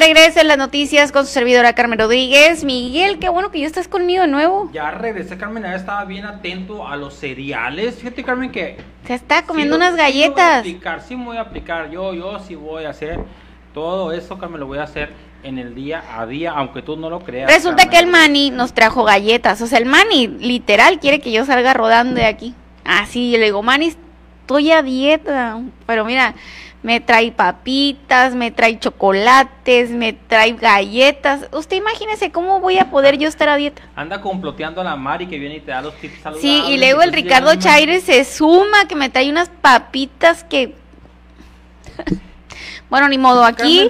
Regreso 0.00 0.40
en 0.40 0.48
las 0.48 0.56
noticias 0.56 1.12
con 1.12 1.26
su 1.26 1.32
servidora 1.32 1.74
Carmen 1.74 1.98
Rodríguez. 1.98 2.64
Miguel, 2.64 3.18
qué 3.18 3.28
bueno 3.28 3.50
que 3.50 3.60
ya 3.60 3.66
estás 3.66 3.86
conmigo 3.86 4.22
de 4.22 4.28
nuevo. 4.28 4.70
Ya 4.72 4.90
regresé, 4.90 5.36
Carmen, 5.36 5.62
ya 5.62 5.74
estaba 5.74 6.04
bien 6.06 6.24
atento 6.24 6.88
a 6.88 6.96
los 6.96 7.14
cereales. 7.14 7.96
Fíjate, 7.96 8.24
Carmen, 8.24 8.50
que... 8.50 8.78
Se 9.06 9.14
está 9.14 9.44
comiendo 9.44 9.76
sí 9.76 9.82
unas 9.82 9.90
sí 9.90 9.96
lo 9.98 10.02
voy 10.02 10.02
a 10.02 10.06
galletas. 10.06 10.58
aplicar, 10.60 11.02
sí 11.02 11.16
me 11.16 11.24
voy 11.26 11.36
a 11.36 11.42
aplicar. 11.42 11.90
Yo, 11.90 12.14
yo 12.14 12.38
sí 12.40 12.54
voy 12.54 12.84
a 12.84 12.90
hacer 12.90 13.20
todo 13.74 14.12
eso, 14.12 14.38
Carmen, 14.38 14.60
lo 14.60 14.66
voy 14.66 14.78
a 14.78 14.84
hacer 14.84 15.12
en 15.42 15.58
el 15.58 15.74
día 15.74 16.02
a 16.16 16.24
día, 16.26 16.52
aunque 16.52 16.80
tú 16.80 16.96
no 16.96 17.10
lo 17.10 17.20
creas. 17.20 17.52
Resulta 17.52 17.84
Carmen. 17.84 17.90
que 17.90 17.98
el 17.98 18.06
Manny 18.06 18.50
nos 18.50 18.72
trajo 18.72 19.04
galletas. 19.04 19.60
O 19.60 19.66
sea, 19.66 19.78
el 19.78 19.86
Manny 19.86 20.28
literal 20.28 20.98
quiere 20.98 21.20
que 21.20 21.30
yo 21.30 21.44
salga 21.44 21.74
rodando 21.74 22.14
de 22.14 22.24
aquí. 22.26 22.54
Así, 22.84 23.32
yo 23.32 23.38
le 23.38 23.44
digo, 23.44 23.62
Manny, 23.62 23.88
estoy 24.40 24.72
a 24.72 24.82
dieta. 24.82 25.60
Pero 25.86 26.06
mira, 26.06 26.34
me 26.82 27.00
trae 27.00 27.30
papitas, 27.30 28.34
me 28.34 28.50
trae 28.50 28.78
chocolates, 28.78 29.90
me 29.90 30.12
trae 30.14 30.52
galletas. 30.52 31.46
Usted 31.52 31.76
imagínese 31.76 32.32
cómo 32.32 32.60
voy 32.60 32.78
a 32.78 32.90
poder 32.90 33.18
yo 33.18 33.28
estar 33.28 33.48
a 33.48 33.56
dieta. 33.56 33.82
Anda 33.94 34.20
comploteando 34.20 34.80
a 34.80 34.84
la 34.84 34.96
Mari 34.96 35.26
que 35.26 35.38
viene 35.38 35.56
y 35.56 35.60
te 35.60 35.72
da 35.72 35.82
los 35.82 35.94
tips 35.96 36.20
saludables. 36.22 36.42
Sí, 36.42 36.72
y 36.72 36.78
luego 36.78 37.02
el 37.02 37.12
Ricardo 37.12 37.54
Chaires 37.56 38.04
se 38.04 38.24
suma 38.24 38.86
que 38.88 38.94
me 38.94 39.10
trae 39.10 39.30
unas 39.30 39.50
papitas 39.50 40.42
que... 40.44 40.74
bueno, 42.90 43.08
ni 43.08 43.18
modo, 43.18 43.44
aquí 43.44 43.86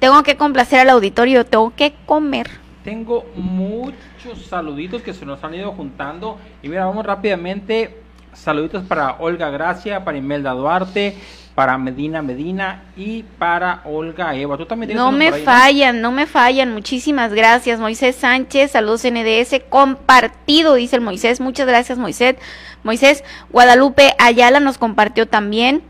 tengo 0.00 0.22
que 0.24 0.36
complacer 0.36 0.80
al 0.80 0.90
auditorio, 0.90 1.46
tengo 1.46 1.72
que 1.76 1.94
comer. 2.06 2.50
Tengo 2.82 3.24
muchos 3.36 4.46
saluditos 4.48 5.02
que 5.02 5.14
se 5.14 5.24
nos 5.24 5.44
han 5.44 5.54
ido 5.54 5.70
juntando. 5.70 6.38
Y 6.60 6.68
mira, 6.68 6.86
vamos 6.86 7.06
rápidamente. 7.06 7.98
Saluditos 8.32 8.82
para 8.84 9.16
Olga 9.20 9.50
Gracia, 9.50 10.04
para 10.04 10.16
Imelda 10.18 10.52
Duarte, 10.52 11.16
para 11.54 11.76
Medina 11.76 12.22
Medina 12.22 12.82
y 12.96 13.24
para 13.38 13.82
Olga 13.84 14.34
Eva. 14.34 14.56
Tú 14.56 14.66
también 14.66 14.88
tienes 14.88 15.04
No 15.04 15.12
me 15.12 15.28
ahí, 15.28 15.42
fallan, 15.42 16.00
no 16.00 16.12
me 16.12 16.26
fallan. 16.26 16.72
Muchísimas 16.72 17.32
gracias, 17.34 17.78
Moisés 17.78 18.16
Sánchez. 18.16 18.72
Saludos 18.72 19.04
NDS. 19.04 19.62
Compartido, 19.68 20.74
dice 20.74 20.96
el 20.96 21.02
Moisés. 21.02 21.40
Muchas 21.40 21.66
gracias, 21.66 21.98
Moisés. 21.98 22.36
Moisés 22.82 23.22
Guadalupe 23.50 24.14
Ayala 24.18 24.60
nos 24.60 24.78
compartió 24.78 25.28
también. 25.28 25.82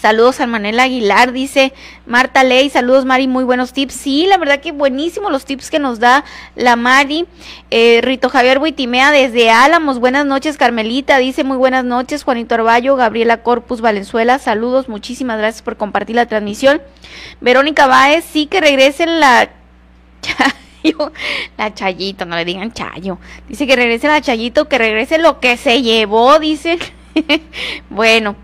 Saludos 0.00 0.40
a 0.40 0.46
Manuel 0.46 0.80
Aguilar, 0.80 1.32
dice 1.32 1.74
Marta 2.06 2.44
Ley. 2.44 2.70
Saludos, 2.70 3.04
Mari, 3.04 3.28
muy 3.28 3.44
buenos 3.44 3.74
tips. 3.74 3.92
Sí, 3.92 4.26
la 4.26 4.38
verdad 4.38 4.60
que 4.60 4.72
buenísimos 4.72 5.30
los 5.30 5.44
tips 5.44 5.70
que 5.70 5.78
nos 5.78 6.00
da 6.00 6.24
la 6.56 6.76
Mari. 6.76 7.26
Eh, 7.70 8.00
Rito 8.02 8.30
Javier 8.30 8.58
Buitimea 8.58 9.10
desde 9.10 9.50
Álamos. 9.50 9.98
Buenas 9.98 10.24
noches, 10.24 10.56
Carmelita. 10.56 11.18
Dice 11.18 11.44
muy 11.44 11.58
buenas 11.58 11.84
noches, 11.84 12.24
Juanito 12.24 12.54
Arballo, 12.54 12.96
Gabriela 12.96 13.42
Corpus 13.42 13.82
Valenzuela. 13.82 14.38
Saludos, 14.38 14.88
muchísimas 14.88 15.36
gracias 15.36 15.60
por 15.62 15.76
compartir 15.76 16.16
la 16.16 16.24
transmisión. 16.24 16.80
Verónica 17.42 17.86
Báez, 17.86 18.24
sí 18.24 18.46
que 18.46 18.62
regresen 18.62 19.20
la 19.20 19.50
Chayo, 20.22 21.12
la 21.58 21.74
Chayito, 21.74 22.24
no 22.24 22.36
le 22.36 22.46
digan 22.46 22.72
Chayo. 22.72 23.18
Dice 23.46 23.66
que 23.66 23.76
regrese 23.76 24.08
la 24.08 24.22
Chayito, 24.22 24.68
que 24.68 24.78
regrese 24.78 25.18
lo 25.18 25.38
que 25.38 25.58
se 25.58 25.82
llevó, 25.82 26.38
dice. 26.38 26.78
bueno, 27.90 28.36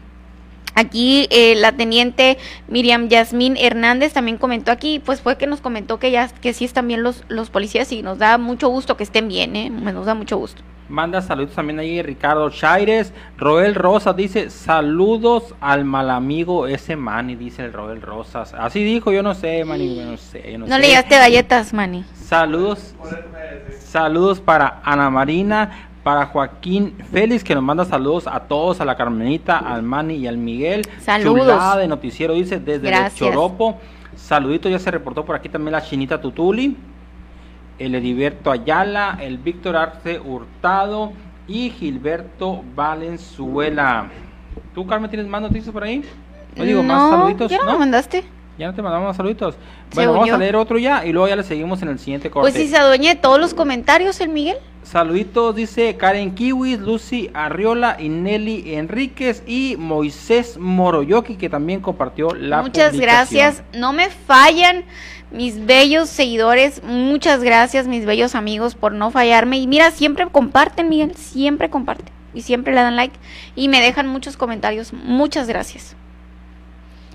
aquí 0.78 1.26
eh, 1.30 1.54
la 1.56 1.72
teniente 1.72 2.38
Miriam 2.68 3.08
Yasmín 3.08 3.56
Hernández 3.56 4.12
también 4.12 4.38
comentó 4.38 4.70
aquí, 4.70 4.98
pues 4.98 5.20
fue 5.20 5.36
que 5.36 5.46
nos 5.46 5.60
comentó 5.60 5.98
que 5.98 6.10
ya 6.10 6.28
que 6.28 6.52
sí 6.52 6.64
están 6.64 6.88
bien 6.88 7.02
los, 7.02 7.24
los 7.28 7.50
policías 7.50 7.90
y 7.92 8.02
nos 8.02 8.18
da 8.18 8.38
mucho 8.38 8.68
gusto 8.68 8.96
que 8.96 9.04
estén 9.04 9.28
bien, 9.28 9.56
¿eh? 9.56 9.70
Nos 9.70 10.06
da 10.06 10.14
mucho 10.14 10.36
gusto. 10.38 10.62
Manda 10.88 11.20
saludos 11.20 11.54
también 11.54 11.78
ahí 11.78 12.00
Ricardo 12.00 12.48
Chaires. 12.48 13.12
Roel 13.36 13.74
Rosas 13.74 14.16
dice 14.16 14.48
saludos 14.48 15.54
al 15.60 15.84
mal 15.84 16.08
amigo 16.08 16.66
ese 16.66 16.96
Manny, 16.96 17.36
dice 17.36 17.66
el 17.66 17.74
Roel 17.74 18.00
Rosas. 18.00 18.54
Así 18.54 18.82
dijo, 18.82 19.12
yo 19.12 19.22
no 19.22 19.34
sé, 19.34 19.66
Manny, 19.66 19.96
yo 19.96 20.06
no 20.06 20.16
sé. 20.16 20.50
yo 20.50 20.58
no 20.58 20.66
No 20.66 20.76
sé. 20.76 20.80
le 20.80 20.92
galletas, 21.10 21.74
Manny. 21.74 22.04
Saludos. 22.14 22.94
Saludos 23.80 24.40
para 24.40 24.80
Ana 24.82 25.10
Marina, 25.10 25.90
para 26.08 26.24
Joaquín 26.24 26.94
Félix, 27.12 27.44
que 27.44 27.54
nos 27.54 27.62
manda 27.62 27.84
saludos 27.84 28.26
a 28.26 28.40
todos, 28.40 28.80
a 28.80 28.86
la 28.86 28.96
Carmenita, 28.96 29.58
al 29.58 29.82
Mani 29.82 30.14
y 30.14 30.26
al 30.26 30.38
Miguel. 30.38 30.80
Saludos. 31.02 31.40
Chulada 31.40 31.76
de 31.76 31.86
noticiero, 31.86 32.32
dice, 32.32 32.58
desde 32.58 32.88
el. 32.88 33.12
Choropo. 33.12 33.76
Saludito, 34.16 34.70
ya 34.70 34.78
se 34.78 34.90
reportó 34.90 35.26
por 35.26 35.36
aquí 35.36 35.50
también 35.50 35.72
la 35.72 35.82
Chinita 35.82 36.18
Tutuli, 36.18 36.78
el 37.78 37.94
Heriberto 37.94 38.50
Ayala, 38.50 39.18
el 39.20 39.36
Víctor 39.36 39.76
Arce 39.76 40.18
Hurtado 40.18 41.12
y 41.46 41.68
Gilberto 41.68 42.64
Valenzuela. 42.74 44.08
¿Tú, 44.74 44.86
Carmen, 44.86 45.10
tienes 45.10 45.28
más 45.28 45.42
noticias 45.42 45.70
por 45.70 45.84
ahí? 45.84 46.02
No 46.56 46.64
digo, 46.64 46.82
más 46.82 47.10
saluditos, 47.10 47.50
¿ya 47.50 47.58
no, 47.66 47.78
mandaste? 47.78 48.24
Ya 48.58 48.66
no 48.66 48.74
te 48.74 48.82
mandamos 48.82 49.16
saluditos. 49.16 49.54
Bueno, 49.94 50.14
vamos 50.14 50.30
a 50.30 50.36
leer 50.36 50.56
otro 50.56 50.78
ya 50.78 51.06
y 51.06 51.12
luego 51.12 51.28
ya 51.28 51.36
le 51.36 51.44
seguimos 51.44 51.80
en 51.82 51.88
el 51.88 51.98
siguiente 51.98 52.28
corte. 52.30 52.50
Pues 52.50 52.60
si 52.60 52.68
se 52.68 52.76
adueña 52.76 53.14
de 53.14 53.20
todos 53.20 53.38
los 53.38 53.54
comentarios 53.54 54.20
el 54.20 54.30
Miguel. 54.30 54.56
Saluditos, 54.82 55.54
dice 55.54 55.96
Karen 55.96 56.34
Kiwis, 56.34 56.80
Lucy 56.80 57.30
Arriola 57.34 57.96
y 58.00 58.08
Nelly 58.08 58.74
Enríquez 58.74 59.42
y 59.46 59.76
Moisés 59.78 60.56
Moroyoki, 60.58 61.36
que 61.36 61.48
también 61.48 61.80
compartió 61.80 62.30
la 62.34 62.62
Muchas 62.62 62.90
publicación. 62.90 63.00
gracias. 63.02 63.62
No 63.74 63.92
me 63.92 64.08
fallan 64.08 64.84
mis 65.30 65.66
bellos 65.66 66.08
seguidores. 66.08 66.82
Muchas 66.82 67.42
gracias, 67.42 67.86
mis 67.86 68.06
bellos 68.06 68.34
amigos, 68.34 68.74
por 68.74 68.92
no 68.92 69.10
fallarme. 69.10 69.58
Y 69.58 69.66
mira, 69.66 69.90
siempre 69.90 70.26
comparten, 70.26 70.88
Miguel. 70.88 71.14
Siempre 71.16 71.70
comparten. 71.70 72.08
Y 72.32 72.42
siempre 72.42 72.74
le 72.74 72.80
dan 72.80 72.96
like. 72.96 73.16
Y 73.54 73.68
me 73.68 73.80
dejan 73.80 74.06
muchos 74.08 74.36
comentarios. 74.36 74.92
Muchas 74.92 75.48
gracias. 75.48 75.96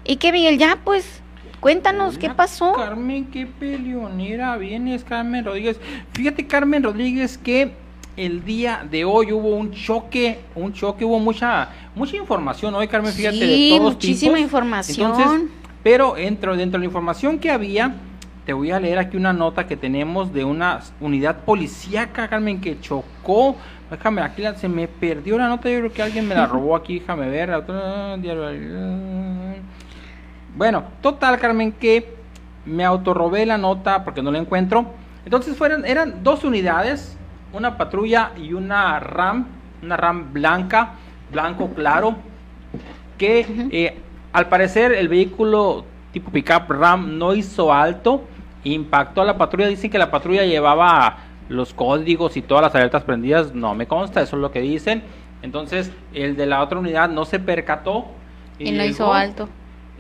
¿Y 0.06 0.18
qué, 0.18 0.32
Miguel? 0.32 0.58
Ya, 0.58 0.78
pues, 0.84 1.23
cuéntanos, 1.64 2.18
¿qué 2.18 2.30
pasó? 2.30 2.74
Carmen, 2.74 3.26
qué 3.32 3.48
peleonera 3.48 4.58
vienes, 4.58 5.04
Carmen 5.04 5.46
Rodríguez. 5.46 5.80
Fíjate, 6.12 6.46
Carmen 6.46 6.84
Rodríguez, 6.84 7.38
que 7.38 7.72
el 8.18 8.44
día 8.44 8.86
de 8.92 9.06
hoy 9.06 9.32
hubo 9.32 9.56
un 9.56 9.72
choque, 9.72 10.40
un 10.56 10.74
choque, 10.74 11.06
hubo 11.06 11.20
mucha 11.20 11.70
mucha 11.96 12.18
información 12.18 12.76
hoy, 12.76 12.88
Carmen, 12.90 13.14
fíjate, 13.14 13.38
Sí, 13.38 13.70
de 13.72 13.78
todos 13.78 13.94
muchísima 13.94 14.34
tipos. 14.36 14.42
información. 14.42 15.12
Entonces, 15.12 15.50
pero 15.84 16.14
dentro, 16.16 16.56
dentro 16.58 16.78
de 16.80 16.84
la 16.84 16.86
información 16.86 17.40
que 17.40 17.50
había, 17.50 17.96
te 18.46 18.52
voy 18.52 18.72
a 18.72 18.80
leer 18.80 19.00
aquí 19.00 19.16
una 19.16 19.32
nota 19.32 19.66
que 19.66 19.78
tenemos 19.78 20.34
de 20.34 20.44
una 20.44 20.82
unidad 21.00 21.38
policíaca, 21.46 22.28
Carmen, 22.28 22.60
que 22.60 22.78
chocó. 22.82 23.56
Déjame, 23.90 24.22
aquí 24.22 24.42
la- 24.42 24.56
se 24.56 24.68
me 24.68 24.88
perdió 24.90 25.38
la 25.38 25.48
nota, 25.48 25.70
yo 25.70 25.80
creo 25.80 25.94
que 25.94 26.02
alguien 26.04 26.28
me 26.28 26.36
la 26.36 26.46
robó 26.54 26.76
aquí, 26.76 27.00
déjame 27.00 27.30
ver. 27.30 27.52
Bueno, 30.56 30.84
total, 31.02 31.40
Carmen, 31.40 31.72
que 31.72 32.16
me 32.66 32.86
autorrobé 32.86 33.46
la 33.46 33.58
nota 33.58 34.04
porque 34.04 34.22
no 34.22 34.32
la 34.32 34.40
encuentro. 34.40 34.86
Entonces 35.26 35.58
fueron, 35.58 35.86
eran 35.86 36.24
dos 36.24 36.44
unidades, 36.44 37.18
una 37.54 37.78
patrulla 37.78 38.32
y 38.38 38.54
una 38.54 39.00
RAM, 39.00 39.48
una 39.82 39.98
RAM 39.98 40.34
blanca, 40.34 40.94
blanco 41.32 41.70
claro, 41.70 42.16
que 43.18 43.46
eh, 43.72 43.98
al 44.32 44.50
parecer 44.50 44.92
el 44.92 45.08
vehículo 45.08 45.86
tipo 46.12 46.32
pickup 46.32 46.70
Ram 46.70 47.18
no 47.18 47.34
hizo 47.34 47.74
alto, 47.74 48.24
impactó 48.64 49.22
a 49.22 49.26
la 49.26 49.38
patrulla. 49.38 49.68
Dicen 49.68 49.90
que 49.90 49.98
la 49.98 50.12
patrulla 50.12 50.46
llevaba 50.46 51.18
los 51.50 51.74
códigos 51.74 52.38
y 52.38 52.42
todas 52.42 52.64
las 52.64 52.76
alertas 52.76 53.04
prendidas. 53.04 53.54
No 53.54 53.76
me 53.76 53.88
consta, 53.88 54.22
eso 54.22 54.36
es 54.36 54.42
lo 54.42 54.52
que 54.52 54.62
dicen. 54.62 55.04
Entonces, 55.42 55.92
el 56.14 56.36
de 56.36 56.46
la 56.46 56.62
otra 56.62 56.80
unidad 56.80 57.10
no 57.10 57.26
se 57.26 57.40
percató. 57.40 58.06
Y, 58.60 58.72
no 58.72 58.86
hizo 58.86 59.12
alto. 59.14 59.50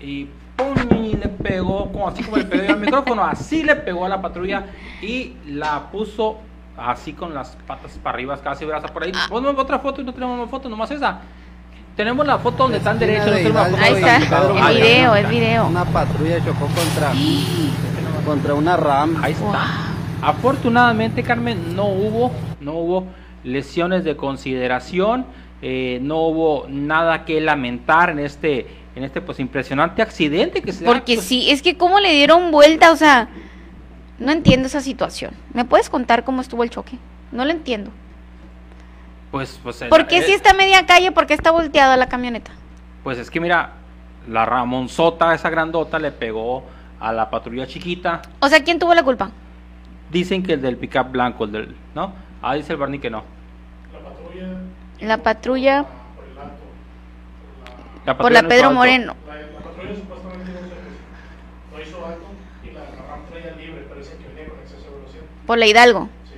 Y 0.01 0.27
¡pum! 0.55 0.75
y 1.03 1.13
le 1.15 1.27
pegó, 1.27 1.91
como 1.91 2.07
así 2.07 2.23
como 2.23 2.38
le 2.38 2.45
pegó 2.45 2.73
al 2.73 2.80
micrófono, 2.80 3.23
así 3.23 3.63
le 3.63 3.75
pegó 3.75 4.05
a 4.05 4.09
la 4.09 4.21
patrulla 4.21 4.65
y 5.01 5.34
la 5.47 5.91
puso 5.91 6.38
así 6.77 7.13
con 7.13 7.34
las 7.34 7.57
patas 7.67 7.91
para 8.01 8.15
arriba, 8.15 8.38
casi 8.38 8.65
verás 8.65 8.89
por 8.91 9.03
ahí. 9.03 9.11
Ah. 9.15 9.27
Ponme 9.30 9.49
otra 9.49 9.80
foto 9.80 10.01
y 10.01 10.03
no 10.03 10.13
tenemos 10.13 10.38
una 10.39 10.47
foto, 10.47 10.69
nomás 10.69 10.91
esa. 10.91 11.21
Tenemos 11.95 12.25
la 12.25 12.39
foto 12.39 12.63
donde 12.63 12.80
están 12.80 12.97
derechos. 12.97 13.27
Ahí 13.27 13.93
está, 13.93 14.17
el 14.69 14.77
video, 14.77 15.15
el 15.15 15.27
video. 15.27 15.67
Una 15.67 15.85
patrulla 15.85 16.43
chocó 16.43 16.65
contra, 16.65 17.11
contra 18.25 18.53
una 18.55 18.75
RAM. 18.75 19.23
Ahí 19.23 19.34
está. 19.34 19.93
Afortunadamente, 20.23 21.21
Carmen, 21.21 21.75
no 21.75 21.85
hubo, 21.85 22.31
no 22.61 22.73
hubo 22.73 23.07
lesiones 23.43 24.03
de 24.03 24.15
consideración, 24.15 25.25
eh, 25.61 25.99
no 26.01 26.19
hubo 26.27 26.65
nada 26.69 27.25
que 27.25 27.41
lamentar 27.41 28.09
en 28.09 28.19
este, 28.19 28.67
en 28.95 29.03
este 29.03 29.22
pues 29.22 29.40
impresionante 29.40 30.02
accidente 30.02 30.61
que 30.61 30.72
se 30.72 30.86
Porque 30.86 31.15
pues, 31.15 31.26
sí, 31.26 31.49
es 31.49 31.61
que 31.61 31.78
cómo 31.78 31.99
le 31.99 32.11
dieron 32.11 32.52
vuelta, 32.52 32.91
o 32.91 32.95
sea, 32.95 33.30
no 34.20 34.32
entiendo 34.32 34.68
esa 34.68 34.82
situación. 34.82 35.34
¿Me 35.53 35.65
puedes 35.65 35.90
contar 35.90 36.24
cómo 36.24 36.41
estuvo 36.41 36.64
el 36.64 36.70
choque? 36.70 36.98
No 37.32 37.45
lo 37.45 37.52
entiendo. 37.52 37.91
Pues, 39.32 39.60
pues. 39.64 39.84
¿Por 39.90 40.06
qué 40.06 40.22
si 40.22 40.32
está 40.32 40.53
media 40.53 40.86
calle? 40.86 41.11
¿Por 41.11 41.26
qué 41.26 41.34
está 41.34 41.49
volteada 41.52 41.98
la 41.98 42.07
camioneta? 42.07 42.52
Pues 43.03 43.18
es 43.18 43.32
que 43.32 43.40
mira, 43.40 43.74
la 44.30 44.45
Ramonzota, 44.45 45.34
esa 45.34 45.49
grandota, 45.49 45.99
le 45.99 46.11
pegó 46.11 46.64
a 46.99 47.11
la 47.11 47.30
patrulla 47.30 47.68
chiquita. 47.68 48.22
O 48.40 48.48
sea, 48.48 48.64
¿quién 48.64 48.80
tuvo 48.80 48.94
la 48.94 49.03
culpa? 49.03 49.32
Dicen 50.11 50.44
que 50.44 50.53
el 50.53 50.61
del 50.61 50.78
pickup 50.78 51.11
blanco, 51.11 51.45
el 51.45 51.52
del, 51.52 51.76
¿no? 51.95 52.14
Ah, 52.41 52.53
dice 52.56 52.74
el 52.74 52.80
Barney 52.80 52.99
que 52.99 53.10
no. 53.10 53.24
La 53.91 53.99
patrulla. 53.99 54.48
La 55.02 55.18
patrulla. 55.18 55.84
Por, 56.15 56.26
el 56.26 56.38
alto, 56.38 56.64
por 57.76 57.91
la, 58.05 58.17
por 58.17 58.31
la 58.31 58.47
Pedro 58.47 58.71
Moreno. 58.71 59.15
La, 59.27 59.35
la, 59.35 59.59
patrulla 59.59 59.95
supuestamente 59.95 60.51
no, 61.71 61.81
hizo 61.81 62.05
alto 62.05 62.25
y 62.63 62.67
la, 62.71 62.80
la 62.81 63.07
RAM 63.07 63.25
traía 63.30 63.55
libre, 63.55 63.81
parece 63.89 64.17
que 64.17 64.27
venía 64.27 64.49
con 64.49 64.59
exceso 64.59 64.84
de 64.84 64.95
velocidad. 64.97 65.23
Por 65.45 65.57
la 65.57 65.65
Hidalgo. 65.65 66.09
Sí. 66.25 66.35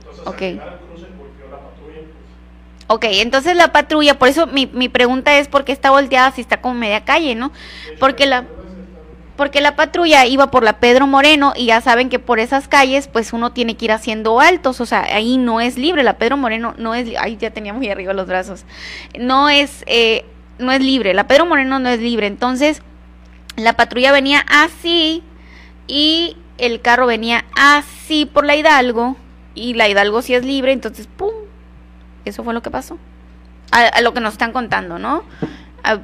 Entonces, 0.00 0.26
okay. 0.26 0.60
Ok, 2.88 3.04
entonces 3.10 3.56
la 3.56 3.72
patrulla, 3.72 4.16
por 4.16 4.28
eso 4.28 4.46
mi, 4.46 4.66
mi 4.66 4.88
pregunta 4.88 5.36
es 5.38 5.48
por 5.48 5.64
qué 5.64 5.72
está 5.72 5.90
volteada 5.90 6.30
si 6.30 6.40
está 6.40 6.60
como 6.60 6.74
media 6.74 7.04
calle, 7.04 7.34
¿no? 7.34 7.50
Porque 7.98 8.26
la, 8.26 8.44
porque 9.36 9.60
la 9.60 9.74
patrulla 9.74 10.24
iba 10.24 10.52
por 10.52 10.62
la 10.62 10.78
Pedro 10.78 11.08
Moreno 11.08 11.52
y 11.56 11.66
ya 11.66 11.80
saben 11.80 12.08
que 12.08 12.20
por 12.20 12.38
esas 12.38 12.68
calles 12.68 13.08
pues 13.08 13.32
uno 13.32 13.50
tiene 13.52 13.76
que 13.76 13.86
ir 13.86 13.92
haciendo 13.92 14.38
altos, 14.38 14.80
o 14.80 14.86
sea, 14.86 15.02
ahí 15.02 15.36
no 15.36 15.60
es 15.60 15.76
libre, 15.76 16.04
la 16.04 16.16
Pedro 16.16 16.36
Moreno 16.36 16.74
no 16.78 16.94
es, 16.94 17.08
ahí 17.18 17.36
ya 17.36 17.50
tenía 17.50 17.72
muy 17.72 17.88
arriba 17.88 18.12
los 18.12 18.28
brazos, 18.28 18.64
no 19.18 19.48
es, 19.48 19.82
eh, 19.86 20.24
no 20.58 20.72
es 20.72 20.80
libre, 20.80 21.14
la 21.14 21.26
Pedro 21.26 21.46
Moreno 21.46 21.78
no 21.78 21.88
es 21.88 22.00
libre, 22.00 22.26
entonces 22.26 22.82
la 23.56 23.74
patrulla 23.74 24.12
venía 24.12 24.44
así 24.48 25.22
y 25.86 26.36
el 26.58 26.80
carro 26.80 27.06
venía 27.06 27.44
así 27.56 28.26
por 28.26 28.44
la 28.44 28.56
Hidalgo 28.56 29.16
y 29.54 29.74
la 29.74 29.88
Hidalgo 29.88 30.22
sí 30.22 30.34
es 30.34 30.44
libre, 30.44 30.72
entonces 30.72 31.06
¡pum! 31.06 31.32
Eso 32.24 32.44
fue 32.44 32.54
lo 32.54 32.62
que 32.62 32.70
pasó. 32.70 32.98
A, 33.72 34.00
lo 34.00 34.14
que 34.14 34.20
nos 34.20 34.34
están 34.34 34.52
contando, 34.52 34.98
¿no? 34.98 35.24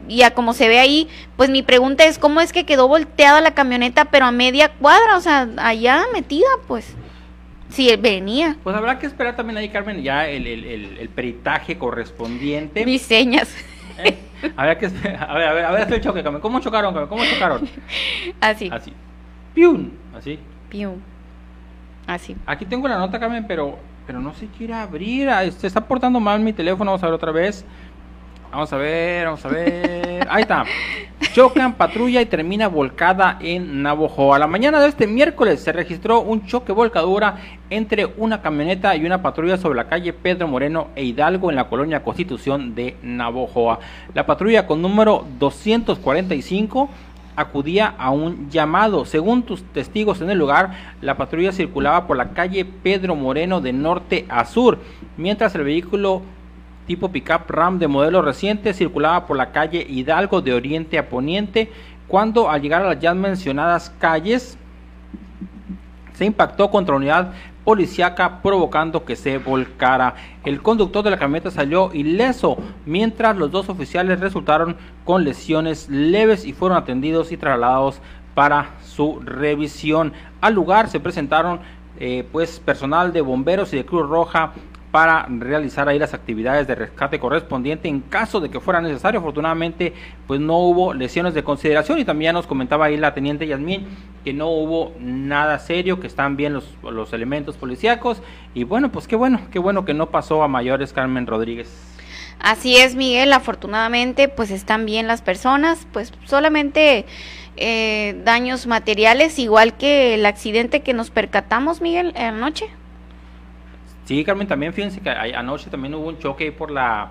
y 0.09 0.23
a 0.23 0.33
como 0.33 0.53
se 0.53 0.69
ve 0.69 0.79
ahí, 0.79 1.09
pues 1.37 1.51
mi 1.51 1.63
pregunta 1.63 2.05
es, 2.05 2.19
¿cómo 2.19 2.41
es 2.41 2.53
que 2.53 2.65
quedó 2.65 2.87
volteada 2.87 3.41
la 3.41 3.55
camioneta 3.55 4.05
pero 4.05 4.27
a 4.27 4.31
media 4.31 4.69
cuadra? 4.69 5.17
O 5.17 5.21
sea, 5.21 5.49
allá 5.57 6.05
metida, 6.13 6.47
pues. 6.69 6.95
Si 7.69 7.95
venía. 7.97 8.57
Pues 8.63 8.77
habrá 8.77 8.99
que 8.99 9.07
esperar 9.07 9.35
también 9.35 9.57
ahí, 9.57 9.71
Carmen, 9.71 10.03
ya 10.03 10.29
el, 10.29 10.47
el, 10.47 10.99
el, 10.99 11.09
peritaje 11.09 11.79
correspondiente. 11.79 12.85
Mis 12.85 13.03
señas. 13.03 13.53
¿Eh? 13.99 14.19
Habrá 14.57 14.79
que. 14.79 14.87
A 14.87 15.35
ver, 15.35 15.49
a 15.49 15.53
ver, 15.53 15.65
a 15.65 15.71
ver, 15.73 15.93
el 15.93 16.01
choque. 16.01 16.23
¿Cómo 16.41 16.61
chocaron? 16.61 17.07
¿Cómo 17.07 17.25
chocaron? 17.25 17.69
Así. 18.41 18.69
Así. 18.73 18.93
Piun. 19.55 19.93
Así. 20.17 20.39
Piun. 20.69 21.03
Así. 22.07 22.37
Aquí 22.47 22.65
tengo 22.65 22.89
la 22.89 22.99
nota, 22.99 23.19
Carmen, 23.21 23.47
pero 23.47 23.79
pero 24.07 24.21
no 24.21 24.35
se 24.35 24.47
quiere 24.47 24.75
abrir. 24.75 25.31
Se 25.53 25.67
está 25.67 25.81
portando 25.81 26.21
mal 26.21 26.41
mi 26.41 26.53
teléfono. 26.53 26.91
Vamos 26.91 27.03
a 27.03 27.07
ver 27.07 27.15
otra 27.15 27.33
vez. 27.33 27.65
Vamos 28.53 28.71
a 28.71 28.77
ver, 28.77 29.25
vamos 29.25 29.43
a 29.47 29.49
ver. 29.49 30.29
Ahí 30.31 30.43
está. 30.43 30.67
Chocan 31.33 31.73
patrulla 31.73 32.21
y 32.21 32.27
termina 32.27 32.69
volcada 32.69 33.39
en 33.41 33.83
Navojoa. 33.83 34.37
A 34.37 34.39
la 34.39 34.47
mañana 34.47 34.79
de 34.79 34.89
este 34.89 35.07
miércoles 35.07 35.61
se 35.61 35.73
registró 35.73 36.21
un 36.21 36.45
choque 36.45 36.71
volcadura 36.71 37.37
entre 37.71 38.05
una 38.19 38.43
camioneta 38.43 38.95
y 38.95 39.07
una 39.07 39.23
patrulla 39.23 39.57
sobre 39.57 39.77
la 39.77 39.89
calle 39.89 40.13
Pedro 40.13 40.49
Moreno 40.49 40.89
e 40.95 41.03
Hidalgo 41.03 41.49
en 41.49 41.57
la 41.57 41.71
colonia 41.71 42.05
Constitución 42.05 42.75
de 42.75 42.95
Navojoa. 43.03 43.79
La 44.13 44.27
patrulla 44.27 44.67
con 44.67 44.83
número 44.83 45.25
245 45.39 46.91
acudía 47.35 47.95
a 47.97 48.11
un 48.11 48.51
llamado. 48.51 49.07
Según 49.07 49.45
tus 49.45 49.63
testigos 49.65 50.21
en 50.21 50.29
el 50.29 50.37
lugar, 50.37 50.73
la 51.01 51.17
patrulla 51.17 51.53
circulaba 51.53 52.07
por 52.07 52.19
la 52.19 52.35
calle 52.35 52.67
Pedro 52.67 53.17
Moreno 53.17 53.63
de 53.63 53.73
norte 53.73 54.27
a 54.29 54.45
sur, 54.45 54.79
mientras 55.17 55.55
el 55.55 55.65
vehículo 55.65 56.21
tipo 56.87 57.11
pickup 57.11 57.49
Ram 57.49 57.79
de 57.79 57.89
modelo 57.89 58.23
reciente 58.23 58.75
circulaba 58.75 59.27
por 59.27 59.37
la 59.37 59.53
calle 59.53 59.87
Hidalgo 59.89 60.43
de 60.43 60.55
oriente 60.55 60.99
a 60.99 61.09
poniente, 61.09 61.71
cuando 62.09 62.51
al 62.51 62.61
llegar 62.61 62.83
a 62.83 62.89
las 62.89 63.01
ya 63.01 63.15
mencionadas 63.15 63.91
calles 63.99 64.59
se 66.15 66.25
impactó 66.25 66.71
contra 66.71 66.95
la 66.95 66.99
unidad 66.99 67.33
policiaca 67.65 68.43
provocando 68.43 69.05
que 69.05 69.17
se 69.17 69.39
volcara. 69.39 70.15
El 70.45 70.63
conductor 70.63 71.05
de 71.05 71.11
la 71.11 71.19
camioneta 71.19 71.51
salió 71.51 71.91
ileso, 71.93 72.59
mientras 72.87 73.37
los 73.37 73.51
dos 73.51 73.69
oficiales 73.69 74.21
resultaron 74.21 74.77
con 75.05 75.25
lesiones 75.25 75.89
leves 75.89 76.45
y 76.45 76.53
fueron 76.53 76.79
atendidos 76.79 77.33
y 77.33 77.37
trasladados 77.37 78.01
para 78.35 78.71
su 78.83 79.21
revisión. 79.21 80.13
Al 80.41 80.55
lugar 80.55 80.89
se 80.89 81.01
presentaron 81.01 81.61
eh, 82.01 82.27
pues 82.33 82.59
personal 82.59 83.13
de 83.13 83.21
bomberos 83.21 83.73
y 83.73 83.77
de 83.77 83.87
Cruz 83.87 84.09
Roja 84.09 84.53
para 84.93 85.27
realizar 85.27 85.89
ahí 85.89 85.99
las 85.99 86.13
actividades 86.13 86.69
de 86.69 86.75
rescate 86.75 87.19
correspondiente 87.19 87.89
en 87.89 88.01
caso 88.01 88.41
de 88.41 88.51
que 88.51 88.61
fuera 88.61 88.83
necesario. 88.83 89.21
Afortunadamente, 89.21 89.95
pues 90.27 90.39
no 90.39 90.59
hubo 90.59 90.93
lesiones 90.93 91.33
de 91.33 91.43
consideración 91.43 91.99
y 91.99 92.05
también 92.05 92.35
nos 92.35 92.47
comentaba 92.47 92.85
ahí 92.85 92.99
la 92.99 93.15
teniente 93.15 93.47
Yasmín 93.47 93.87
que 94.23 94.35
no 94.35 94.51
hubo 94.51 94.93
nada 95.01 95.59
serio, 95.59 95.99
que 95.99 96.07
están 96.07 96.37
bien 96.37 96.53
los, 96.53 96.77
los 96.83 97.13
elementos 97.15 97.57
policíacos 97.57 98.23
y 98.55 98.65
bueno, 98.65 98.93
pues 98.93 99.09
qué 99.09 99.17
bueno, 99.17 99.41
qué 99.51 99.59
bueno 99.59 99.87
que 99.87 99.95
no 99.95 100.11
pasó 100.11 100.43
a 100.43 100.49
mayores 100.49 100.93
Carmen 100.93 101.27
Rodríguez. 101.27 101.71
Así 102.39 102.77
es, 102.77 102.95
Miguel, 102.95 103.33
afortunadamente 103.33 104.29
pues 104.29 104.51
están 104.51 104.85
bien 104.85 105.07
las 105.07 105.23
personas, 105.23 105.87
pues 105.93 106.13
solamente 106.27 107.07
eh, 107.57 108.21
daños 108.25 108.67
materiales, 108.67 109.39
igual 109.39 109.75
que 109.75 110.15
el 110.15 110.27
accidente 110.27 110.83
que 110.83 110.93
nos 110.93 111.11
percatamos, 111.11 111.81
Miguel, 111.81 112.13
anoche. 112.15 112.69
Sí, 114.05 114.25
Carmen, 114.25 114.47
también 114.47 114.73
fíjense 114.73 115.01
que 115.01 115.11
anoche 115.11 115.71
también 115.71 115.95
hubo 115.95 116.09
un 116.09 116.19
choque 116.19 116.51
por 116.51 116.71
la 116.71 117.11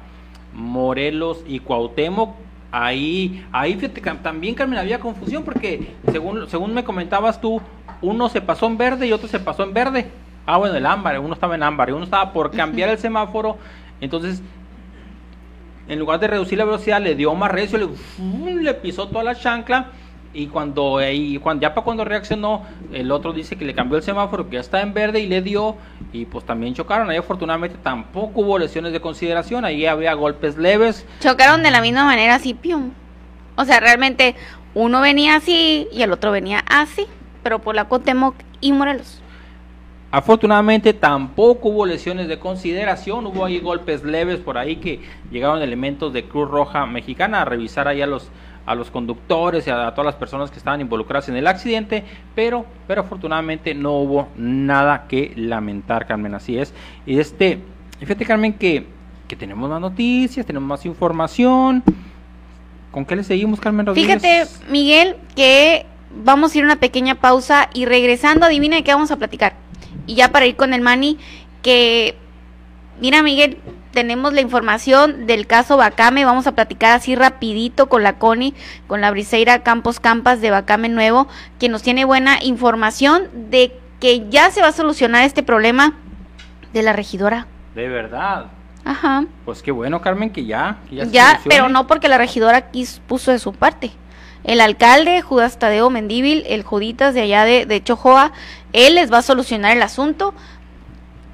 Morelos 0.53 1.43
y 1.47 1.59
Cuauhtémoc. 1.59 2.35
Ahí, 2.71 3.45
ahí 3.51 3.75
fíjate, 3.75 4.01
también 4.21 4.55
Carmen 4.55 4.79
había 4.79 4.99
confusión 4.99 5.43
porque 5.43 5.93
según, 6.11 6.47
según 6.49 6.73
me 6.73 6.83
comentabas 6.83 7.39
tú, 7.41 7.61
uno 8.01 8.29
se 8.29 8.41
pasó 8.41 8.67
en 8.67 8.77
verde 8.77 9.07
y 9.07 9.11
otro 9.11 9.27
se 9.27 9.39
pasó 9.39 9.63
en 9.63 9.73
verde. 9.73 10.09
Ah, 10.45 10.57
bueno, 10.57 10.75
el 10.75 10.85
ámbar, 10.85 11.19
uno 11.19 11.33
estaba 11.33 11.55
en 11.55 11.63
ámbar 11.63 11.89
y 11.89 11.91
uno 11.93 12.03
estaba 12.03 12.33
por 12.33 12.51
cambiar 12.51 12.89
el 12.89 12.97
semáforo. 12.97 13.57
Entonces, 13.99 14.41
en 15.87 15.99
lugar 15.99 16.19
de 16.19 16.27
reducir 16.27 16.57
la 16.57 16.65
velocidad, 16.65 17.01
le 17.01 17.15
dio 17.15 17.33
más 17.35 17.51
recio, 17.51 17.77
le, 17.77 18.55
le 18.55 18.73
pisó 18.75 19.07
toda 19.07 19.23
la 19.23 19.35
chancla 19.35 19.87
y 20.33 20.47
cuando, 20.47 20.99
cuando 21.41 21.61
ya 21.61 21.73
para 21.73 21.83
cuando 21.83 22.05
reaccionó, 22.05 22.63
el 22.93 23.11
otro 23.11 23.33
dice 23.33 23.57
que 23.57 23.65
le 23.65 23.73
cambió 23.73 23.97
el 23.97 24.03
semáforo, 24.03 24.47
que 24.47 24.55
ya 24.55 24.61
está 24.61 24.81
en 24.81 24.93
verde 24.93 25.19
y 25.19 25.27
le 25.27 25.41
dio, 25.41 25.75
y 26.13 26.25
pues 26.25 26.45
también 26.45 26.73
chocaron. 26.73 27.09
Ahí 27.09 27.17
afortunadamente 27.17 27.77
tampoco 27.81 28.41
hubo 28.41 28.57
lesiones 28.57 28.93
de 28.93 29.01
consideración, 29.01 29.65
ahí 29.65 29.85
había 29.85 30.13
golpes 30.13 30.57
leves. 30.57 31.05
Chocaron 31.19 31.63
de 31.63 31.71
la 31.71 31.81
misma 31.81 32.05
manera, 32.05 32.35
así, 32.35 32.53
pium. 32.53 32.91
O 33.55 33.65
sea, 33.65 33.79
realmente 33.79 34.35
uno 34.73 35.01
venía 35.01 35.35
así 35.35 35.87
y 35.91 36.01
el 36.01 36.11
otro 36.13 36.31
venía 36.31 36.63
así, 36.67 37.05
pero 37.43 37.59
por 37.59 37.75
la 37.75 37.89
Cotemoc 37.89 38.35
y 38.61 38.71
Morelos. 38.71 39.21
Afortunadamente 40.13 40.93
tampoco 40.93 41.69
hubo 41.69 41.85
lesiones 41.85 42.27
de 42.27 42.37
consideración, 42.37 43.25
hubo 43.27 43.45
ahí 43.45 43.59
golpes 43.59 44.03
leves 44.03 44.39
por 44.39 44.57
ahí 44.57 44.75
que 44.75 45.01
llegaron 45.31 45.61
elementos 45.61 46.11
de 46.11 46.25
Cruz 46.25 46.49
Roja 46.49 46.85
Mexicana 46.85 47.41
a 47.41 47.45
revisar 47.45 47.87
ahí 47.87 48.01
a 48.01 48.07
los 48.07 48.29
a 48.71 48.75
los 48.75 48.89
conductores 48.89 49.67
y 49.67 49.69
a, 49.69 49.91
todas 49.91 50.05
las 50.05 50.15
personas 50.15 50.49
que 50.49 50.57
estaban 50.57 50.81
involucradas 50.81 51.29
en 51.29 51.35
el 51.35 51.47
accidente, 51.47 52.03
pero, 52.33 52.65
pero 52.87 53.01
afortunadamente 53.01 53.73
no 53.75 53.97
hubo 53.97 54.29
nada 54.37 55.07
que 55.07 55.33
lamentar, 55.35 56.07
Carmen, 56.07 56.33
así 56.33 56.57
es. 56.57 56.73
Y 57.05 57.19
este, 57.19 57.59
fíjate, 57.99 58.25
Carmen, 58.25 58.53
que, 58.53 58.87
que 59.27 59.35
tenemos 59.35 59.69
más 59.69 59.81
noticias, 59.81 60.45
tenemos 60.45 60.67
más 60.67 60.85
información. 60.85 61.83
¿Con 62.91 63.05
qué 63.05 63.15
le 63.15 63.23
seguimos, 63.23 63.59
Carmen 63.59 63.85
Rodríguez? 63.85 64.21
Fíjate, 64.21 64.71
Miguel, 64.71 65.17
que 65.35 65.85
vamos 66.23 66.53
a 66.53 66.57
ir 66.57 66.63
a 66.63 66.67
una 66.67 66.75
pequeña 66.77 67.15
pausa 67.15 67.69
y 67.73 67.85
regresando, 67.85 68.45
adivina 68.45 68.77
de 68.77 68.83
qué 68.83 68.93
vamos 68.93 69.11
a 69.11 69.17
platicar. 69.17 69.53
Y 70.07 70.15
ya 70.15 70.31
para 70.31 70.45
ir 70.45 70.55
con 70.55 70.73
el 70.73 70.81
Mani, 70.81 71.17
que, 71.61 72.15
mira, 72.99 73.21
Miguel, 73.23 73.57
tenemos 73.91 74.33
la 74.33 74.41
información 74.41 75.27
del 75.27 75.47
caso 75.47 75.77
Bacame, 75.77 76.25
vamos 76.25 76.47
a 76.47 76.53
platicar 76.53 76.93
así 76.93 77.15
rapidito 77.15 77.87
con 77.89 78.03
la 78.03 78.17
Connie, 78.17 78.53
con 78.87 79.01
la 79.01 79.11
Briseira 79.11 79.63
Campos 79.63 79.99
Campas 79.99 80.41
de 80.41 80.51
Bacame 80.51 80.89
Nuevo, 80.89 81.27
que 81.59 81.69
nos 81.69 81.83
tiene 81.83 82.05
buena 82.05 82.43
información 82.43 83.29
de 83.49 83.77
que 83.99 84.27
ya 84.29 84.49
se 84.51 84.61
va 84.61 84.69
a 84.69 84.71
solucionar 84.73 85.23
este 85.23 85.43
problema 85.43 85.93
de 86.73 86.83
la 86.83 86.93
regidora. 86.93 87.47
De 87.75 87.87
verdad. 87.87 88.47
Ajá. 88.83 89.25
Pues 89.45 89.61
qué 89.61 89.71
bueno, 89.71 90.01
Carmen, 90.01 90.31
que 90.31 90.45
ya. 90.45 90.77
que 90.89 90.95
ya, 90.95 91.05
Ya, 91.05 91.41
pero 91.47 91.69
no 91.69 91.85
porque 91.85 92.07
la 92.07 92.17
regidora 92.17 92.57
aquí 92.57 92.87
puso 93.07 93.31
de 93.31 93.39
su 93.39 93.53
parte. 93.53 93.91
El 94.43 94.59
alcalde, 94.59 95.21
Judas 95.21 95.59
Tadeo 95.59 95.91
Mendíbil, 95.91 96.43
el 96.47 96.63
Juditas 96.63 97.13
de 97.13 97.21
allá 97.21 97.45
de, 97.45 97.67
de 97.67 97.83
Chojoa, 97.83 98.31
él 98.73 98.95
les 98.95 99.13
va 99.13 99.19
a 99.19 99.21
solucionar 99.21 99.77
el 99.77 99.83
asunto 99.83 100.33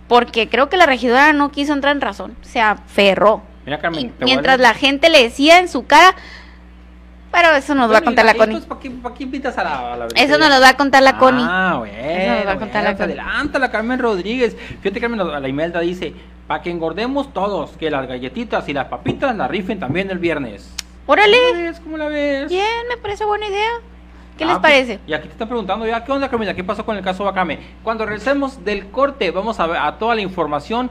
porque 0.08 0.50
creo 0.50 0.70
que 0.70 0.78
la 0.78 0.86
regidora 0.86 1.34
no 1.34 1.52
quiso 1.52 1.74
entrar 1.74 1.96
en 1.96 2.02
razón, 2.02 2.36
se 2.42 2.62
aferró. 2.62 3.42
Mira, 3.66 3.80
Carmen, 3.80 4.14
Y 4.22 4.24
mientras 4.24 4.60
la 4.60 4.74
gente 4.74 5.10
le 5.10 5.24
decía 5.24 5.60
en 5.60 5.68
su 5.68 5.86
cara, 5.86 6.16
pero 7.32 7.56
eso 7.56 7.76
nos 7.76 7.92
va 7.92 7.98
a 7.98 8.02
contar 8.02 8.26
la 8.26 8.32
ahí, 8.32 8.38
Connie. 8.38 8.62
pues, 8.62 8.66
¿para 9.02 9.16
qué, 9.16 9.24
invitas 9.24 9.58
a 9.58 9.64
la, 9.64 9.94
a 9.94 9.98
la 9.98 10.08
Eso 10.16 10.38
nos 10.38 10.50
lo 10.50 10.62
va 10.62 10.70
a 10.70 10.78
contar 10.78 11.04
la 11.04 11.18
Connie. 11.18 11.46
Ah, 11.46 11.76
bueno. 11.80 11.94
Eso 11.98 12.36
nos 12.36 12.48
va 12.48 12.52
a 12.52 12.58
contar 12.58 12.84
la 12.84 12.94
bueno, 12.94 12.98
Connie. 12.98 13.20
Adelanta 13.20 13.60
la 13.60 13.72
Carmen 13.72 14.00
Rodríguez. 14.00 14.56
Fíjate, 14.82 15.02
Carmen, 15.02 15.42
la 15.42 15.48
Imelda 15.48 15.82
dice, 15.82 16.14
para 16.48 16.62
que 16.62 16.72
engordemos 16.72 17.34
todos, 17.34 17.72
que 17.72 17.92
las 17.92 18.08
galletitas 18.08 18.68
y 18.70 18.74
las 18.74 18.88
papitas 18.88 19.36
las 19.36 19.52
rifen 19.52 19.80
también 19.80 20.10
el 20.10 20.20
viernes. 20.20 20.72
Órale, 21.06 21.38
¿Cómo 21.38 21.64
la? 21.64 21.80
¿Cómo 21.80 21.98
la 21.98 22.08
ves? 22.08 22.50
bien, 22.50 22.88
me 22.90 22.98
parece 22.98 23.26
buena 23.26 23.48
idea. 23.48 23.72
¿Qué 24.38 24.44
Ah, 24.44 24.48
les 24.48 24.58
pues, 24.60 24.62
parece? 24.62 25.00
y 25.08 25.14
aquí 25.14 25.28
te 25.28 25.34
están 25.34 25.48
preguntando 25.48 25.86
ya, 25.88 26.04
¿qué 26.04 26.12
onda, 26.12 26.30
Carmen? 26.30 26.56
¿Qué 26.56 26.64
pasó 26.64 26.86
con 26.86 26.96
el 26.96 27.04
caso 27.04 27.24
Bacame? 27.24 27.60
Cuando 27.84 28.06
regresemos 28.06 28.64
del 28.64 28.88
corte, 28.88 29.32
vamos 29.32 29.60
a 29.60 29.68
ver 29.68 29.78
a 29.78 29.98
toda 29.98 30.14
la 30.16 30.22
información, 30.22 30.90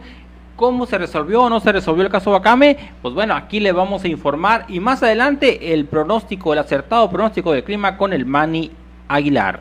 cómo 0.57 0.87
se 0.87 0.99
resolvió 0.99 1.43
o 1.43 1.51
no 1.51 1.61
se 1.61 1.71
resolvió 1.71 2.03
el 2.03 2.11
caso 2.11 2.31
Bacame. 2.33 2.77
Pues 3.03 3.15
bueno, 3.15 3.35
aquí 3.35 3.61
le 3.61 3.73
vamos 3.73 4.03
a 4.05 4.09
informar 4.09 4.65
y 4.69 4.81
más 4.81 5.03
adelante 5.03 5.73
el 5.75 5.85
pronóstico, 5.87 6.53
el 6.53 6.59
acertado 6.59 7.09
pronóstico 7.11 7.53
del 7.53 7.63
clima 7.63 7.97
con 7.97 8.13
el 8.13 8.27
Manny 8.27 8.73
Aguilar. 9.09 9.61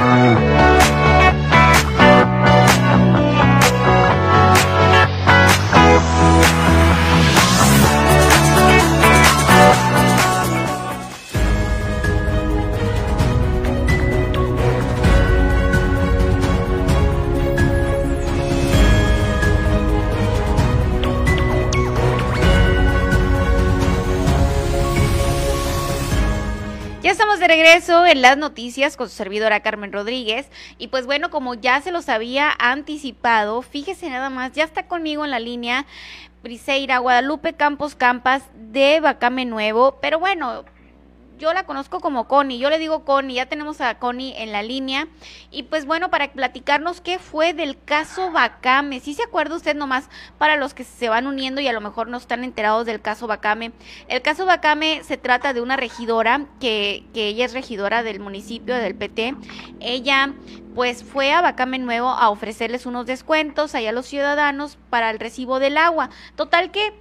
Ya 27.01 27.09
estamos 27.09 27.39
de 27.39 27.47
regreso 27.47 28.05
en 28.05 28.21
las 28.21 28.37
noticias 28.37 28.95
con 28.95 29.09
su 29.09 29.15
servidora 29.15 29.61
Carmen 29.61 29.91
Rodríguez. 29.91 30.47
Y 30.77 30.89
pues 30.89 31.07
bueno, 31.07 31.31
como 31.31 31.55
ya 31.55 31.81
se 31.81 31.91
los 31.91 32.09
había 32.09 32.53
anticipado, 32.59 33.63
fíjese 33.63 34.07
nada 34.11 34.29
más, 34.29 34.51
ya 34.51 34.63
está 34.65 34.85
conmigo 34.85 35.25
en 35.25 35.31
la 35.31 35.39
línea 35.39 35.87
Briseira 36.43 36.99
Guadalupe 36.99 37.53
Campos 37.53 37.95
Campas 37.95 38.43
de 38.53 38.99
Bacame 38.99 39.45
Nuevo. 39.45 39.97
Pero 39.99 40.19
bueno, 40.19 40.63
yo 41.41 41.51
la 41.53 41.65
conozco 41.65 41.99
como 41.99 42.27
Connie, 42.27 42.59
yo 42.59 42.69
le 42.69 42.77
digo 42.77 43.03
Connie, 43.03 43.33
ya 43.33 43.47
tenemos 43.47 43.81
a 43.81 43.97
Connie 43.97 44.35
en 44.37 44.51
la 44.51 44.61
línea. 44.61 45.07
Y 45.49 45.63
pues 45.63 45.87
bueno, 45.87 46.11
para 46.11 46.31
platicarnos 46.31 47.01
qué 47.01 47.17
fue 47.17 47.55
del 47.55 47.83
caso 47.83 48.31
Bacame. 48.31 48.99
Si 48.99 49.15
se 49.15 49.23
acuerda 49.23 49.55
usted 49.55 49.75
nomás 49.75 50.07
para 50.37 50.55
los 50.55 50.75
que 50.75 50.83
se 50.83 51.09
van 51.09 51.25
uniendo 51.25 51.59
y 51.59 51.67
a 51.67 51.73
lo 51.73 51.81
mejor 51.81 52.07
no 52.07 52.17
están 52.17 52.43
enterados 52.43 52.85
del 52.85 53.01
caso 53.01 53.25
Bacame. 53.25 53.71
El 54.07 54.21
caso 54.21 54.45
Bacame 54.45 55.03
se 55.03 55.17
trata 55.17 55.51
de 55.53 55.61
una 55.61 55.77
regidora 55.77 56.45
que, 56.59 57.05
que 57.11 57.27
ella 57.29 57.45
es 57.45 57.53
regidora 57.53 58.03
del 58.03 58.19
municipio 58.19 58.75
del 58.75 58.93
PT. 58.93 59.35
Ella 59.79 60.35
pues 60.75 61.03
fue 61.03 61.33
a 61.33 61.41
Bacame 61.41 61.79
Nuevo 61.79 62.09
a 62.09 62.29
ofrecerles 62.29 62.85
unos 62.85 63.07
descuentos 63.07 63.73
allá 63.73 63.89
a 63.89 63.93
los 63.93 64.05
ciudadanos 64.05 64.77
para 64.91 65.09
el 65.09 65.17
recibo 65.17 65.57
del 65.59 65.79
agua. 65.79 66.11
Total 66.35 66.69
que 66.69 66.93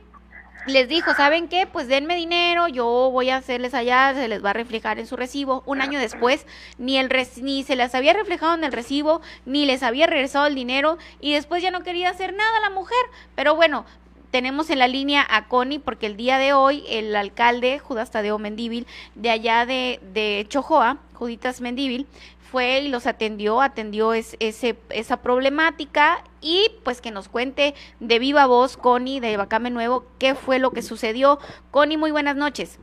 les 0.71 0.89
dijo, 0.89 1.15
¿saben 1.15 1.49
qué? 1.49 1.67
Pues 1.67 1.89
denme 1.89 2.17
dinero, 2.17 2.69
yo 2.69 2.87
voy 3.13 3.31
a 3.31 3.37
hacerles 3.37 3.75
allá, 3.75 4.15
se 4.15 4.29
les 4.29 4.45
va 4.45 4.51
a 4.51 4.55
reflejar 4.55 4.99
en 4.99 5.07
su 5.07 5.17
recibo. 5.17 5.63
Un 5.67 5.81
año 5.81 5.99
después, 5.99 6.47
ni, 6.79 6.97
el 6.99 7.11
ni 7.43 7.63
se 7.63 7.77
les 7.77 7.95
había 7.95 8.13
reflejado 8.13 8.55
en 8.55 8.65
el 8.65 8.73
recibo, 8.73 9.21
ni 9.45 9.67
les 9.67 9.83
había 9.83 10.07
regresado 10.07 10.47
el 10.47 10.55
dinero, 10.55 10.99
y 11.21 11.35
después 11.35 11.63
ya 11.63 11.71
no 11.71 11.83
quería 11.83 12.11
hacer 12.11 12.35
nada 12.35 12.61
la 12.61 12.71
mujer. 12.71 12.99
Pero 13.35 13.55
bueno, 13.55 13.85
tenemos 14.31 14.71
en 14.71 14.79
la 14.79 14.89
línea 14.89 15.27
a 15.29 15.49
Connie, 15.49 15.79
porque 15.79 16.07
el 16.07 16.17
día 16.17 16.39
de 16.39 16.53
hoy 16.53 16.85
el 16.89 17.15
alcalde, 17.17 17.79
Judas 17.79 18.11
Tadeo 18.11 18.39
Mendíbil, 18.39 18.87
de 19.15 19.31
allá 19.31 19.67
de, 19.67 20.01
de 20.13 20.47
Chojoa, 20.49 20.99
Juditas 21.15 21.61
Mendíbil, 21.61 22.07
fue 22.51 22.81
y 22.81 22.89
los 22.89 23.07
atendió, 23.07 23.61
atendió 23.63 24.13
es- 24.13 24.37
ese, 24.41 24.77
esa 24.91 25.19
problemática 25.19 26.19
y 26.41 26.73
pues 26.85 27.01
que 27.01 27.11
nos 27.11 27.29
cuente 27.29 27.75
de 28.01 28.19
viva 28.19 28.47
voz, 28.47 28.77
Connie, 28.77 29.21
de 29.21 29.37
Bacame 29.37 29.71
Nuevo, 29.71 30.05
qué 30.19 30.35
fue 30.35 30.59
lo 30.59 30.71
que 30.71 30.83
sucedió. 30.83 31.39
Connie, 31.71 31.97
muy 31.97 32.11
buenas 32.11 32.37
noches. 32.37 32.79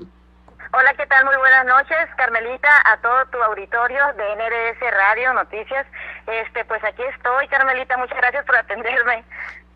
Hola, 0.74 0.94
¿qué 0.96 1.06
tal? 1.08 1.24
Muy 1.26 1.36
buenas 1.38 1.66
noches, 1.66 1.98
Carmelita, 2.18 2.70
a 2.92 2.98
todo 2.98 3.26
tu 3.32 3.42
auditorio 3.42 4.02
de 4.18 4.34
NRS 4.34 4.80
Radio 4.92 5.34
Noticias. 5.34 5.88
Este, 6.28 6.66
pues 6.66 6.84
aquí 6.84 7.02
estoy, 7.16 7.48
Carmelita, 7.48 7.98
muchas 7.98 8.18
gracias 8.18 8.46
por 8.46 8.56
atenderme. 8.58 9.24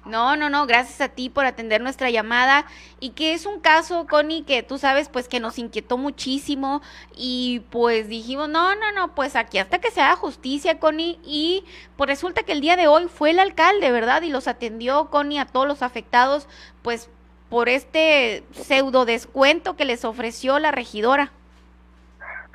No, 0.03 0.35
no, 0.35 0.49
no, 0.49 0.65
gracias 0.65 0.99
a 0.99 1.09
ti 1.09 1.29
por 1.29 1.45
atender 1.45 1.79
nuestra 1.79 2.09
llamada 2.09 2.65
y 2.99 3.11
que 3.11 3.33
es 3.33 3.45
un 3.45 3.59
caso, 3.59 4.07
Connie, 4.07 4.41
que 4.41 4.63
tú 4.63 4.79
sabes, 4.79 5.09
pues 5.09 5.27
que 5.27 5.39
nos 5.39 5.59
inquietó 5.59 5.95
muchísimo 5.97 6.81
y 7.15 7.61
pues 7.69 8.07
dijimos, 8.07 8.49
no, 8.49 8.73
no, 8.73 8.91
no, 8.93 9.13
pues 9.13 9.35
aquí 9.35 9.59
hasta 9.59 9.79
que 9.79 9.91
se 9.91 10.01
haga 10.01 10.15
justicia, 10.15 10.79
Connie, 10.79 11.19
y 11.23 11.65
pues 11.97 12.09
resulta 12.09 12.41
que 12.41 12.53
el 12.53 12.61
día 12.61 12.77
de 12.77 12.87
hoy 12.87 13.07
fue 13.09 13.29
el 13.29 13.39
alcalde, 13.39 13.91
¿verdad? 13.91 14.23
Y 14.23 14.29
los 14.29 14.47
atendió, 14.47 15.11
Connie, 15.11 15.37
a 15.37 15.45
todos 15.45 15.67
los 15.67 15.83
afectados, 15.83 16.47
pues 16.81 17.09
por 17.49 17.69
este 17.69 18.43
pseudo 18.53 19.05
descuento 19.05 19.75
que 19.75 19.85
les 19.85 20.03
ofreció 20.03 20.57
la 20.57 20.71
regidora. 20.71 21.31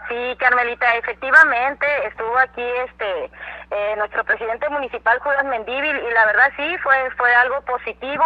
Sí, 0.09 0.37
Carmelita, 0.39 0.95
efectivamente 0.97 1.87
estuvo 2.07 2.39
aquí 2.39 2.63
este 2.89 3.31
eh, 3.71 3.95
nuestro 3.97 4.25
presidente 4.25 4.69
municipal 4.69 5.19
Judas 5.19 5.45
Mendíbil 5.45 5.97
y 5.97 6.11
la 6.13 6.27
verdad 6.27 6.53
sí 6.57 6.77
fue 6.79 7.11
fue 7.17 7.35
algo 7.35 7.61
positivo, 7.63 8.25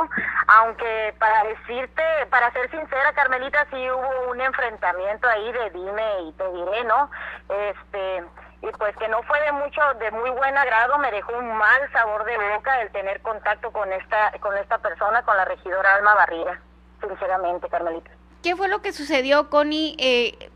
aunque 0.48 1.15
para 1.19 1.44
decirte, 1.44 2.02
para 2.28 2.52
ser 2.52 2.70
sincera, 2.70 3.12
Carmelita, 3.15 3.66
sí 3.70 3.90
hubo 3.90 4.31
un 4.31 4.40
enfrentamiento 4.43 5.27
ahí 5.28 5.52
de 5.52 5.70
dime 5.70 6.20
y 6.28 6.32
te 6.32 6.52
diré, 6.52 6.85
¿no? 6.85 7.11
Este 7.48 8.24
y 8.62 8.66
pues 8.77 8.94
que 8.98 9.09
no 9.09 9.23
fue 9.23 9.40
de 9.40 9.52
mucho 9.52 9.81
de 10.01 10.11
muy 10.11 10.31
buen 10.31 10.59
agrado, 10.59 10.98
me 10.98 11.11
dejó 11.11 11.32
un 11.32 11.51
mal 11.57 11.93
sabor 11.93 12.24
de 12.24 12.36
boca 12.36 12.78
el 12.82 12.93
tener 12.93 13.23
contacto 13.23 13.73
con 13.73 13.90
esta 13.90 14.32
con 14.40 14.55
esta 14.59 14.77
persona, 14.78 15.23
con 15.23 15.35
la 15.35 15.47
regidora 15.47 15.94
Alma 15.94 16.15
Barriga, 16.15 16.61
sinceramente, 17.01 17.70
Carmelita. 17.70 18.11
¿Qué 18.43 18.55
fue 18.55 18.69
lo 18.69 18.82
que 18.82 18.93
sucedió, 18.93 19.48
Connie? 19.48 19.97
Eh, 19.98 20.51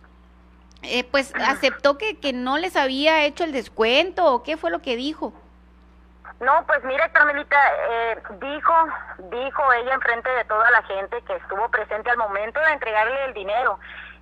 eh, 0.85 1.05
pues 1.11 1.33
aceptó 1.35 1.99
que, 1.99 2.19
que 2.19 2.33
no 2.33 2.59
les 2.59 2.77
había 2.77 3.25
hecho 3.25 3.45
el 3.45 3.53
descuento 3.53 4.27
o 4.27 4.43
qué 4.43 4.57
fue 4.57 4.71
lo 4.71 4.81
que 4.81 4.97
dijo. 4.97 5.33
No, 6.41 6.65
pues 6.67 6.83
mire, 6.85 7.09
Carmelita, 7.13 7.57
eh, 7.89 8.19
dijo, 8.41 8.75
dijo 9.31 9.73
ella 9.73 9.95
enfrente 9.95 10.29
de 10.31 10.45
toda 10.45 10.71
la 10.73 10.83
gente 10.83 11.23
que 11.23 11.37
estuvo 11.37 11.69
presente 11.71 12.11
al 12.11 12.19
momento 12.19 12.61
de 12.61 12.73
entregarle 12.73 13.25
el 13.27 13.35
dinero. 13.35 13.79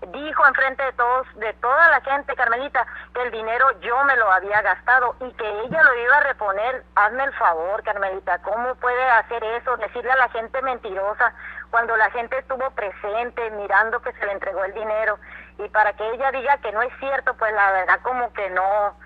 Dijo 0.08 0.46
enfrente 0.46 0.82
de 0.82 0.92
todos, 0.92 1.26
de 1.36 1.52
toda 1.54 1.88
la 1.88 2.00
gente, 2.00 2.34
Carmelita, 2.34 2.86
que 3.14 3.22
el 3.22 3.30
dinero 3.30 3.66
yo 3.80 4.04
me 4.04 4.16
lo 4.16 4.30
había 4.30 4.60
gastado 4.60 5.14
y 5.20 5.32
que 5.32 5.48
ella 5.64 5.82
lo 5.82 5.94
iba 5.96 6.16
a 6.16 6.22
reponer. 6.24 6.84
Hazme 6.96 7.24
el 7.24 7.32
favor, 7.34 7.82
Carmelita, 7.82 8.38
¿cómo 8.42 8.74
puede 8.76 9.04
hacer 9.10 9.42
eso? 9.44 9.76
Decirle 9.76 10.10
a 10.10 10.16
la 10.16 10.28
gente 10.30 10.60
mentirosa 10.62 11.32
cuando 11.70 11.96
la 11.96 12.10
gente 12.10 12.36
estuvo 12.38 12.70
presente 12.72 13.50
mirando 13.52 14.02
que 14.02 14.12
se 14.12 14.26
le 14.26 14.32
entregó 14.32 14.64
el 14.64 14.74
dinero 14.74 15.18
y 15.64 15.68
para 15.68 15.92
que 15.94 16.08
ella 16.14 16.30
diga 16.32 16.58
que 16.58 16.72
no 16.72 16.82
es 16.82 16.92
cierto, 16.98 17.34
pues 17.34 17.52
la 17.54 17.72
verdad 17.72 18.00
como 18.02 18.32
que 18.32 18.48
no, 18.50 18.96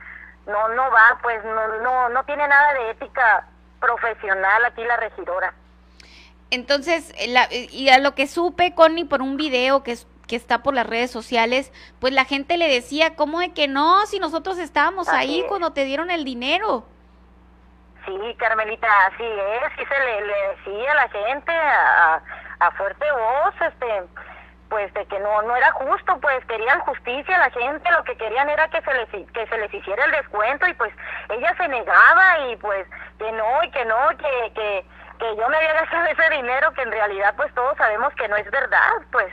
no, 0.47 0.69
no 0.69 0.91
va, 0.91 1.19
pues 1.23 1.45
no, 1.45 1.69
no, 1.83 2.09
no 2.09 2.25
tiene 2.25 2.47
nada 2.47 2.75
de 2.75 2.91
ética 2.91 3.47
profesional 3.81 4.65
aquí 4.65 4.85
la 4.85 4.97
regidora. 4.97 5.55
Entonces, 6.51 7.13
la, 7.29 7.49
y 7.51 7.89
a 7.89 7.99
lo 7.99 8.15
que 8.15 8.27
supe, 8.27 8.75
Connie, 8.75 9.05
por 9.05 9.21
un 9.21 9.37
video 9.37 9.83
que, 9.83 9.97
que 10.29 10.37
está 10.37 10.63
por 10.63 10.75
las 10.75 10.87
redes 10.87 11.11
sociales, 11.11 11.73
pues 12.01 12.13
la 12.13 12.25
gente 12.25 12.57
le 12.57 12.69
decía, 12.69 13.17
¿cómo 13.17 13.41
de 13.41 13.53
que 13.53 13.67
no? 13.69 14.07
Si 14.07 14.19
nosotros 14.19 14.59
estábamos 14.59 15.09
ahí 15.09 15.45
cuando 15.49 15.73
te 15.73 15.85
dieron 15.85 16.11
el 16.11 16.25
dinero. 16.25 16.87
Sí, 18.05 18.35
Carmelita, 18.39 18.87
así 19.09 19.25
es, 19.25 19.73
sí 19.77 19.85
se 19.85 19.99
le, 19.99 20.27
le 20.27 20.49
decía 20.49 20.93
a 20.93 20.95
la 20.95 21.09
gente 21.09 21.51
a, 21.51 22.23
a 22.61 22.71
fuerte 22.73 23.05
voz, 23.11 23.55
este, 23.61 24.05
pues 24.69 24.93
de 24.95 25.05
que 25.07 25.19
no 25.21 25.43
no 25.43 25.57
era 25.57 25.71
justo, 25.73 26.19
pues 26.21 26.45
querían 26.47 26.81
justicia, 26.81 27.39
la 27.39 27.51
gente 27.51 27.91
lo 27.91 28.05
que 28.05 28.17
querían 28.17 28.49
era 28.49 28.69
que 28.69 28.83
se 28.83 28.95
les 28.95 29.09
que 29.31 29.47
se 29.47 29.59
les 29.59 29.73
hiciera 29.73 30.05
el 30.05 30.11
descuento 30.13 30.67
y 30.67 30.75
pues 30.75 30.93
ella 31.29 31.55
se 31.57 31.69
negaba 31.69 32.49
y 32.51 32.57
pues 32.57 32.87
que 33.19 33.31
no 33.33 33.63
y 33.65 33.71
que 33.71 33.85
no 33.85 34.09
que 34.19 34.53
que 34.55 34.85
que 35.19 35.37
yo 35.37 35.49
me 35.49 35.57
había 35.57 35.73
gastado 35.75 36.07
ese 36.07 36.37
dinero 36.37 36.73
que 36.73 36.83
en 36.83 36.91
realidad 36.91 37.35
pues 37.37 37.53
todos 37.55 37.77
sabemos 37.77 38.13
que 38.15 38.29
no 38.29 38.37
es 38.37 38.51
verdad, 38.51 38.93
pues. 39.11 39.33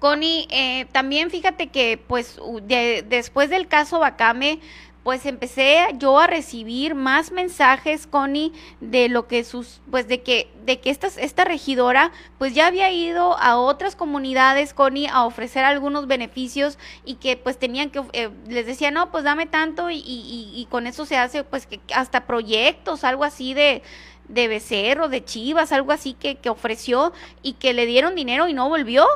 Connie, 0.00 0.48
eh, 0.50 0.86
también 0.92 1.30
fíjate 1.30 1.70
que 1.70 2.02
pues 2.08 2.40
de, 2.62 3.04
después 3.06 3.48
del 3.50 3.68
caso 3.68 4.00
Bacame, 4.00 4.60
pues 5.02 5.26
empecé 5.26 5.86
yo 5.98 6.18
a 6.18 6.26
recibir 6.26 6.94
más 6.94 7.32
mensajes, 7.32 8.06
Connie, 8.06 8.52
de 8.80 9.08
lo 9.08 9.26
que 9.26 9.42
sus, 9.44 9.80
pues 9.90 10.06
de 10.06 10.22
que, 10.22 10.48
de 10.64 10.80
que 10.80 10.90
esta, 10.90 11.08
esta 11.08 11.44
regidora, 11.44 12.12
pues 12.38 12.54
ya 12.54 12.68
había 12.68 12.90
ido 12.92 13.36
a 13.38 13.56
otras 13.58 13.96
comunidades, 13.96 14.74
Connie, 14.74 15.08
a 15.08 15.24
ofrecer 15.24 15.64
algunos 15.64 16.06
beneficios 16.06 16.78
y 17.04 17.16
que 17.16 17.36
pues 17.36 17.58
tenían 17.58 17.90
que, 17.90 18.02
eh, 18.12 18.30
les 18.46 18.66
decía, 18.66 18.90
no, 18.90 19.10
pues 19.10 19.24
dame 19.24 19.46
tanto 19.46 19.90
y, 19.90 19.96
y, 19.96 20.52
y, 20.54 20.66
con 20.66 20.86
eso 20.86 21.04
se 21.04 21.16
hace 21.16 21.42
pues 21.42 21.66
que 21.66 21.80
hasta 21.94 22.26
proyectos, 22.26 23.02
algo 23.02 23.24
así 23.24 23.54
de, 23.54 23.82
de 24.28 24.48
becerro, 24.48 25.08
de 25.08 25.24
chivas, 25.24 25.72
algo 25.72 25.92
así 25.92 26.14
que, 26.14 26.36
que 26.36 26.48
ofreció 26.48 27.12
y 27.42 27.54
que 27.54 27.72
le 27.72 27.86
dieron 27.86 28.14
dinero 28.14 28.46
y 28.48 28.54
no 28.54 28.68
volvió. 28.68 29.06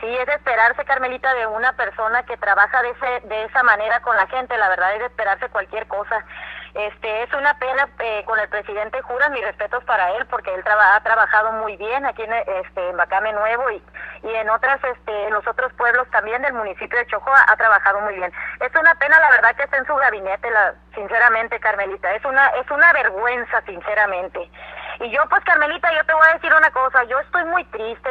Sí, 0.00 0.06
es 0.16 0.26
de 0.26 0.34
esperarse, 0.34 0.84
Carmelita, 0.84 1.34
de 1.34 1.46
una 1.48 1.72
persona 1.72 2.22
que 2.22 2.36
trabaja 2.36 2.82
de, 2.82 2.90
ese, 2.90 3.26
de 3.26 3.44
esa 3.44 3.62
manera 3.64 4.00
con 4.00 4.16
la 4.16 4.28
gente. 4.28 4.56
La 4.56 4.68
verdad 4.68 4.92
es 4.94 5.00
de 5.00 5.06
esperarse 5.06 5.48
cualquier 5.48 5.88
cosa. 5.88 6.24
Este, 6.74 7.22
es 7.24 7.32
una 7.32 7.58
pena 7.58 7.88
eh, 7.98 8.22
con 8.24 8.38
el 8.38 8.48
presidente 8.48 9.02
Juras, 9.02 9.30
mis 9.30 9.42
respetos 9.42 9.82
para 9.84 10.12
él, 10.12 10.26
porque 10.26 10.54
él 10.54 10.62
ha 10.68 11.00
trabajado 11.02 11.52
muy 11.52 11.76
bien 11.76 12.06
aquí 12.06 12.22
en, 12.22 12.32
este, 12.32 12.90
en 12.90 12.96
Bacame 12.96 13.32
Nuevo 13.32 13.70
y, 13.70 13.82
y 14.22 14.34
en 14.34 14.48
otras, 14.50 14.78
este, 14.84 15.26
en 15.26 15.32
los 15.32 15.44
otros 15.48 15.72
pueblos 15.72 16.06
también 16.10 16.42
del 16.42 16.52
municipio 16.52 16.96
de 16.98 17.06
Chojoa 17.06 17.44
ha 17.48 17.56
trabajado 17.56 18.00
muy 18.02 18.14
bien. 18.14 18.32
Es 18.60 18.72
una 18.76 18.94
pena, 18.96 19.18
la 19.18 19.30
verdad, 19.30 19.56
que 19.56 19.64
esté 19.64 19.78
en 19.78 19.86
su 19.86 19.96
gabinete, 19.96 20.48
la, 20.50 20.74
sinceramente, 20.94 21.58
Carmelita. 21.58 22.14
Es 22.14 22.24
una, 22.24 22.46
es 22.50 22.70
una 22.70 22.92
vergüenza, 22.92 23.62
sinceramente. 23.62 24.48
Y 25.00 25.10
yo, 25.10 25.28
pues, 25.28 25.42
Carmelita, 25.44 25.92
yo 25.92 26.04
te 26.04 26.14
voy 26.14 26.26
a 26.28 26.34
decir 26.34 26.52
una 26.54 26.70
cosa. 26.70 27.02
Yo 27.04 27.18
estoy 27.18 27.44
muy 27.46 27.64
triste 27.64 28.10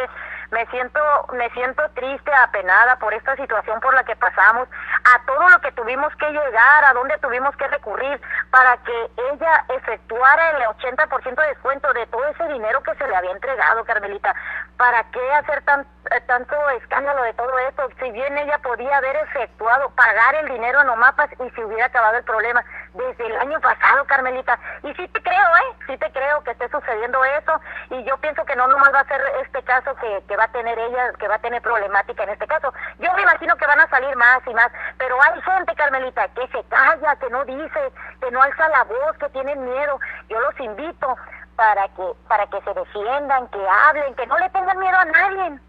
me 0.51 0.65
siento 0.67 0.99
me 1.33 1.49
siento 1.51 1.83
triste, 1.93 2.33
apenada 2.33 2.97
por 2.97 3.13
esta 3.13 3.35
situación 3.35 3.79
por 3.79 3.93
la 3.93 4.03
que 4.03 4.15
pasamos, 4.15 4.67
a 5.03 5.25
todo 5.25 5.49
lo 5.49 5.59
que 5.59 5.71
tuvimos 5.71 6.15
que 6.15 6.29
llegar, 6.29 6.85
a 6.85 6.93
dónde 6.93 7.17
tuvimos 7.19 7.55
que 7.57 7.67
recurrir 7.67 8.21
para 8.51 8.77
que 8.77 9.11
ella 9.31 9.65
efectuara 9.69 10.51
el 10.51 10.63
80% 10.77 11.35
de 11.35 11.47
descuento 11.47 11.91
de 11.93 12.05
todo 12.07 12.25
ese 12.27 12.47
dinero 12.47 12.81
que 12.83 12.95
se 12.95 13.07
le 13.07 13.15
había 13.15 13.31
entregado, 13.31 13.83
Carmelita. 13.85 14.33
¿Para 14.77 15.03
qué 15.11 15.33
hacer 15.33 15.61
tan, 15.63 15.81
eh, 15.81 16.21
tanto 16.27 16.55
escándalo 16.71 17.23
de 17.23 17.33
todo 17.33 17.57
esto? 17.59 17.89
Si 17.99 18.11
bien 18.11 18.37
ella 18.37 18.57
podía 18.59 18.97
haber 18.97 19.15
efectuado, 19.17 19.89
pagar 19.95 20.35
el 20.35 20.49
dinero 20.49 20.81
en 20.81 20.89
Omapas 20.89 21.29
y 21.39 21.49
se 21.51 21.65
hubiera 21.65 21.85
acabado 21.85 22.17
el 22.17 22.23
problema 22.23 22.63
desde 22.93 23.25
el 23.25 23.37
año 23.37 23.59
pasado, 23.59 24.05
Carmelita. 24.05 24.59
Y 24.83 24.93
sí 24.93 25.07
te 25.07 25.21
creo, 25.21 25.47
¿eh? 25.57 25.75
Sí 25.87 25.97
te 25.97 26.11
creo 26.11 26.43
que 26.43 26.51
esté 26.51 26.69
sucediendo 26.69 27.23
eso 27.23 27.59
y 27.89 28.03
yo 28.03 28.17
pienso 28.17 28.43
que 28.45 28.55
no 28.55 28.67
nomás 28.67 28.93
va 28.93 29.01
a 29.01 29.07
ser 29.07 29.21
este 29.45 29.61
caso 29.63 29.95
que, 29.95 30.23
que 30.27 30.37
va 30.37 30.45
a 30.45 30.51
tener 30.51 30.77
ella, 30.77 31.13
que 31.19 31.27
va 31.27 31.35
a 31.35 31.39
tener 31.39 31.61
problemática 31.61 32.23
en 32.23 32.29
este 32.29 32.47
caso. 32.47 32.73
Yo 32.99 33.13
me 33.13 33.21
imagino 33.21 33.55
que 33.55 33.67
van 33.67 33.79
a 33.79 33.89
salir 33.89 34.15
más 34.15 34.39
y 34.45 34.53
más, 34.53 34.71
pero 34.97 35.17
hay 35.21 35.41
gente, 35.41 35.75
Carmelita, 35.75 36.27
que 36.29 36.47
se 36.47 36.63
calla, 36.65 37.15
que 37.17 37.29
no 37.29 37.45
dice, 37.45 37.91
que 38.21 38.31
no 38.31 38.41
alza 38.41 38.69
la 38.69 38.83
voz, 38.83 39.17
que 39.19 39.29
tienen 39.29 39.63
miedo. 39.63 39.99
Yo 40.29 40.39
los 40.39 40.59
invito 40.59 41.15
para 41.55 41.87
que 41.89 42.13
para 42.27 42.47
que 42.47 42.61
se 42.61 42.73
defiendan, 42.73 43.47
que 43.49 43.67
hablen, 43.67 44.15
que 44.15 44.27
no 44.27 44.37
le 44.37 44.49
tengan 44.51 44.77
miedo 44.79 44.97
a 44.97 45.05
nadie. 45.05 45.59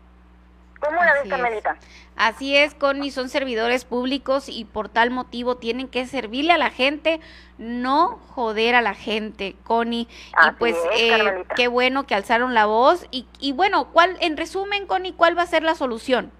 ¿Cómo 0.80 1.02
la 1.02 1.14
ves, 1.14 1.28
Carmelita? 1.28 1.76
Así 2.16 2.56
es, 2.56 2.74
Connie, 2.74 3.10
son 3.10 3.28
servidores 3.28 3.84
públicos 3.84 4.48
y 4.48 4.64
por 4.64 4.88
tal 4.88 5.10
motivo 5.10 5.56
tienen 5.56 5.88
que 5.88 6.06
servirle 6.06 6.52
a 6.52 6.58
la 6.58 6.70
gente, 6.70 7.20
no 7.58 8.18
joder 8.34 8.74
a 8.74 8.82
la 8.82 8.94
gente, 8.94 9.56
Connie. 9.64 10.08
y 10.46 10.50
pues 10.58 10.76
eh, 10.96 11.44
qué 11.56 11.68
bueno 11.68 12.06
que 12.06 12.14
alzaron 12.14 12.54
la 12.54 12.66
voz. 12.66 13.06
Y, 13.10 13.26
y 13.38 13.52
bueno, 13.52 13.92
¿cuál, 13.92 14.16
en 14.20 14.36
resumen, 14.36 14.86
Connie, 14.86 15.12
cuál 15.12 15.36
va 15.36 15.42
a 15.42 15.46
ser 15.46 15.62
la 15.62 15.74
solución? 15.74 16.32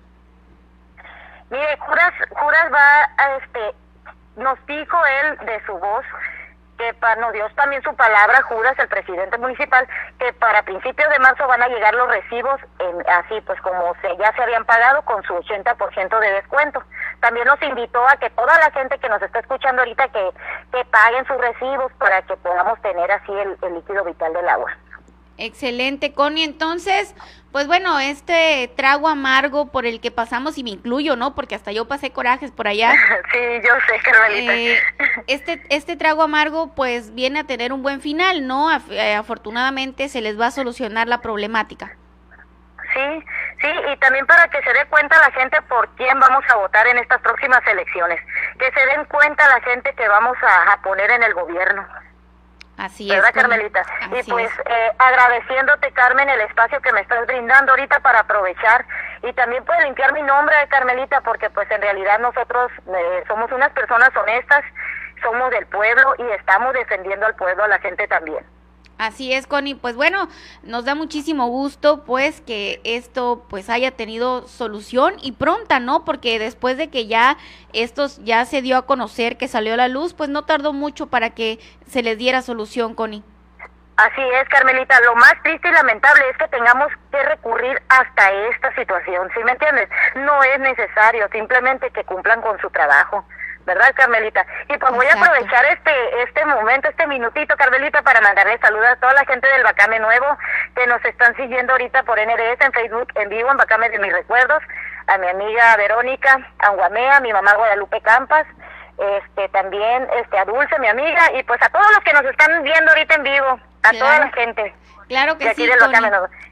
Mire, 1.51 1.79
Juras, 1.79 2.13
Juras 2.31 2.73
va 2.73 3.03
a, 3.17 3.37
este, 3.37 3.61
nos 4.37 4.59
dijo 4.67 4.97
él 5.23 5.47
de 5.47 5.65
su 5.65 5.73
voz 5.73 6.05
que 6.79 6.95
nos 7.19 7.33
dio 7.33 7.49
también 7.57 7.83
su 7.83 7.95
palabra, 7.95 8.41
Juras, 8.43 8.79
el 8.79 8.89
presidente 8.89 9.37
municipal, 9.37 9.87
que 10.19 10.33
para 10.35 10.63
principios 10.63 11.11
de 11.11 11.19
marzo 11.19 11.47
van 11.47 11.63
a 11.63 11.69
llegar 11.69 11.93
los 11.95 12.09
recibos, 12.09 12.61
en, 12.79 13.05
así 13.11 13.41
pues 13.43 13.61
como 13.61 13.95
se, 14.01 14.17
ya 14.17 14.33
se 14.33 14.43
habían 14.43 14.65
pagado 14.65 15.03
con 15.03 15.23
su 15.25 15.35
80% 15.35 16.21
de 16.21 16.33
descuento. 16.33 16.83
También 17.21 17.47
nos 17.47 17.61
invitó 17.63 18.07
a 18.09 18.17
que 18.17 18.31
toda 18.31 18.57
la 18.59 18.71
gente 18.71 18.99
que 18.99 19.09
nos 19.09 19.21
está 19.21 19.41
escuchando 19.41 19.83
ahorita 19.83 20.09
que, 20.09 20.31
que 20.73 20.85
paguen 20.87 21.27
sus 21.27 21.37
recibos 21.39 21.93
para 21.95 22.23
que 22.23 22.37
podamos 22.37 22.81
tener 22.81 23.11
así 23.11 23.33
el, 23.33 23.59
el 23.63 23.75
líquido 23.75 24.05
vital 24.05 24.33
del 24.33 24.49
agua. 24.49 24.73
Excelente, 25.39 26.13
Connie. 26.13 26.43
Entonces, 26.43 27.15
pues 27.53 27.69
bueno, 27.69 27.99
este 28.01 28.71
trago 28.77 29.09
amargo 29.09 29.71
por 29.71 29.87
el 29.87 30.01
que 30.01 30.11
pasamos, 30.11 30.59
y 30.59 30.65
me 30.65 30.71
incluyo, 30.71 31.15
¿no? 31.15 31.35
Porque 31.37 31.55
hasta 31.55 31.71
yo 31.71 31.87
pasé 31.87 32.11
corajes 32.11 32.51
por 32.51 32.67
allá. 32.67 32.93
sí, 33.33 33.39
yo 33.65 33.73
sé, 33.87 34.01
Carmelita. 34.03 34.55
Eh, 34.55 34.83
este, 35.29 35.63
este 35.71 35.97
trago 35.97 36.23
amargo, 36.23 36.75
pues 36.75 37.15
viene 37.15 37.41
a 37.41 37.45
tener 37.45 37.73
un 37.73 37.83
buen 37.83 38.01
final, 38.01 38.47
¿no? 38.47 38.69
Eh, 38.91 39.15
afortunadamente 39.15 40.09
se 40.09 40.21
les 40.21 40.39
va 40.39 40.47
a 40.47 40.51
solucionar 40.51 41.07
la 41.07 41.21
problemática. 41.21 41.97
Sí, 42.93 43.25
sí, 43.61 43.69
y 43.93 43.97
también 43.99 44.27
para 44.27 44.49
que 44.49 44.61
se 44.63 44.73
dé 44.73 44.87
cuenta 44.87 45.19
la 45.19 45.31
gente 45.33 45.61
por 45.63 45.89
quién 45.97 46.19
vamos 46.19 46.43
a 46.49 46.57
votar 46.57 46.87
en 46.89 46.99
estas 46.99 47.21
próximas 47.21 47.61
elecciones. 47.67 48.19
Que 48.59 48.73
se 48.73 48.87
den 48.87 49.05
cuenta 49.05 49.47
la 49.49 49.61
gente 49.61 49.95
que 49.95 50.09
vamos 50.09 50.37
a, 50.43 50.73
a 50.73 50.83
poner 50.83 51.11
en 51.13 51.23
el 51.23 51.35
gobierno. 51.35 51.87
Así 52.79 53.09
¿verdad, 53.09 53.27
es. 53.29 53.33
Connie? 53.35 53.43
Carmelita? 53.43 53.81
Así 53.81 54.21
y 54.21 54.31
pues 54.31 54.51
es. 54.51 54.59
eh, 54.67 54.93
agradeciéndote, 54.99 55.91
Carmen, 55.93 56.29
el 56.31 56.41
espacio 56.43 56.81
que 56.81 56.93
me 56.93 57.01
estás 57.01 57.27
brindando 57.27 57.73
ahorita 57.73 58.01
para 58.01 58.21
aprovechar 58.21 58.87
y 59.23 59.33
también 59.33 59.65
puede 59.65 59.85
limpiar 59.85 60.13
mi 60.13 60.23
nombre, 60.23 60.55
Carmelita, 60.69 61.21
porque 61.23 61.51
pues 61.51 61.71
en 61.71 61.83
realidad 61.83 62.19
nosotros 62.21 62.71
eh, 62.87 63.25
somos 63.27 63.51
unas 63.53 63.71
personas 63.73 64.11
honestas, 64.17 64.65
somos 65.23 65.51
del 65.51 65.67
pueblo 65.67 66.15
y 66.19 66.31
estamos 66.33 66.73
defendiendo 66.73 67.27
al 67.27 67.35
pueblo, 67.35 67.65
a 67.65 67.69
la 67.69 67.79
gente 67.81 68.07
también. 68.07 68.45
Así 68.99 69.33
es, 69.33 69.47
Connie. 69.47 69.77
Pues 69.77 69.95
bueno, 69.95 70.29
nos 70.65 70.85
da 70.85 70.97
muchísimo 70.97 71.47
gusto 71.47 72.05
pues 72.05 72.41
que 72.41 72.81
esto 72.83 73.47
pues 73.49 73.71
haya 73.71 73.93
tenido 73.93 74.49
solución 74.49 75.15
y 75.23 75.33
pronta, 75.33 75.79
¿no? 75.79 76.05
Porque 76.05 76.41
después 76.41 76.77
de 76.77 76.91
que 76.91 77.07
ya 77.07 77.37
estos 77.73 78.23
ya 78.25 78.45
se 78.45 78.61
dio 78.61 78.77
a 78.77 78.87
conocer 78.87 79.37
que 79.37 79.47
salió 79.47 79.75
a 79.75 79.77
la 79.77 79.87
luz, 79.87 80.15
pues 80.15 80.29
no 80.29 80.45
tardó 80.45 80.73
mucho 80.73 81.07
para 81.07 81.31
que 81.31 81.61
se 81.87 82.03
les 82.03 82.19
diera 82.19 82.43
solución, 82.43 82.97
Connie. 82.97 83.23
Así 83.99 84.21
es, 84.21 84.49
Carmelita. 84.49 85.01
Lo 85.01 85.15
más 85.15 85.35
triste 85.43 85.69
y 85.69 85.73
lamentable 85.73 86.31
es 86.31 86.37
que 86.37 86.49
tengamos 86.49 86.89
que 87.11 87.23
recurrir 87.23 87.81
hasta 87.89 88.31
esta 88.49 88.75
situación, 88.75 89.29
¿sí 89.35 89.43
me 89.45 89.53
entiendes? 89.53 89.89
No 90.17 90.43
es 90.43 90.59
necesario, 90.61 91.29
simplemente 91.33 91.91
que 91.91 92.05
cumplan 92.05 92.41
con 92.41 92.61
su 92.61 92.71
trabajo. 92.71 93.25
¿Verdad, 93.69 93.93
Carmelita? 93.95 94.47
Y 94.71 94.79
pues 94.79 94.93
voy 94.93 95.07
a 95.07 95.13
aprovechar 95.13 95.63
este 95.67 96.23
este 96.23 96.43
momento, 96.47 96.89
este 96.89 97.07
minutito, 97.07 97.55
Carmelita, 97.55 98.01
para 98.01 98.23
mandarle 98.23 98.57
saludos 98.61 98.89
a 98.89 98.97
toda 98.97 99.13
la 99.13 99.27
gente 99.27 99.47
del 99.47 99.63
Bacame 99.63 100.01
Nuevo 100.01 100.39
que 100.75 100.87
nos 100.87 101.05
están 101.05 101.37
siguiendo 101.37 101.73
ahorita 101.73 102.03
por 102.05 102.19
NDS 102.19 102.65
en 102.65 102.73
Facebook 102.73 103.09
en 103.17 103.29
vivo, 103.29 103.51
en 103.51 103.59
Bacame 103.59 103.91
de 103.91 103.99
mis 103.99 104.11
recuerdos, 104.11 104.63
a 105.07 105.19
mi 105.19 105.29
amiga 105.29 105.77
Verónica 105.77 106.51
Anguamea, 106.61 107.19
a 107.19 107.21
mi 107.21 107.31
mamá 107.31 107.53
Guadalupe 107.57 108.01
Campas, 108.01 108.47
este 108.97 109.51
también 109.51 110.09
este 110.17 110.39
a 110.39 110.47
Dulce, 110.47 110.79
mi 110.79 110.89
amiga, 110.89 111.31
y 111.35 111.43
pues 111.43 111.61
a 111.63 111.69
todos 111.69 111.91
los 111.93 112.01
que 112.05 112.15
nos 112.15 112.25
están 112.25 112.63
viendo 112.63 112.91
ahorita 112.91 113.17
en 113.17 113.23
vivo, 113.23 113.61
a 113.83 113.93
toda 113.93 114.19
la 114.21 114.31
gente. 114.33 114.75
Claro 115.09 115.35
de 115.35 115.39
que 115.39 115.49
aquí 115.51 115.63
sí. 115.63 115.71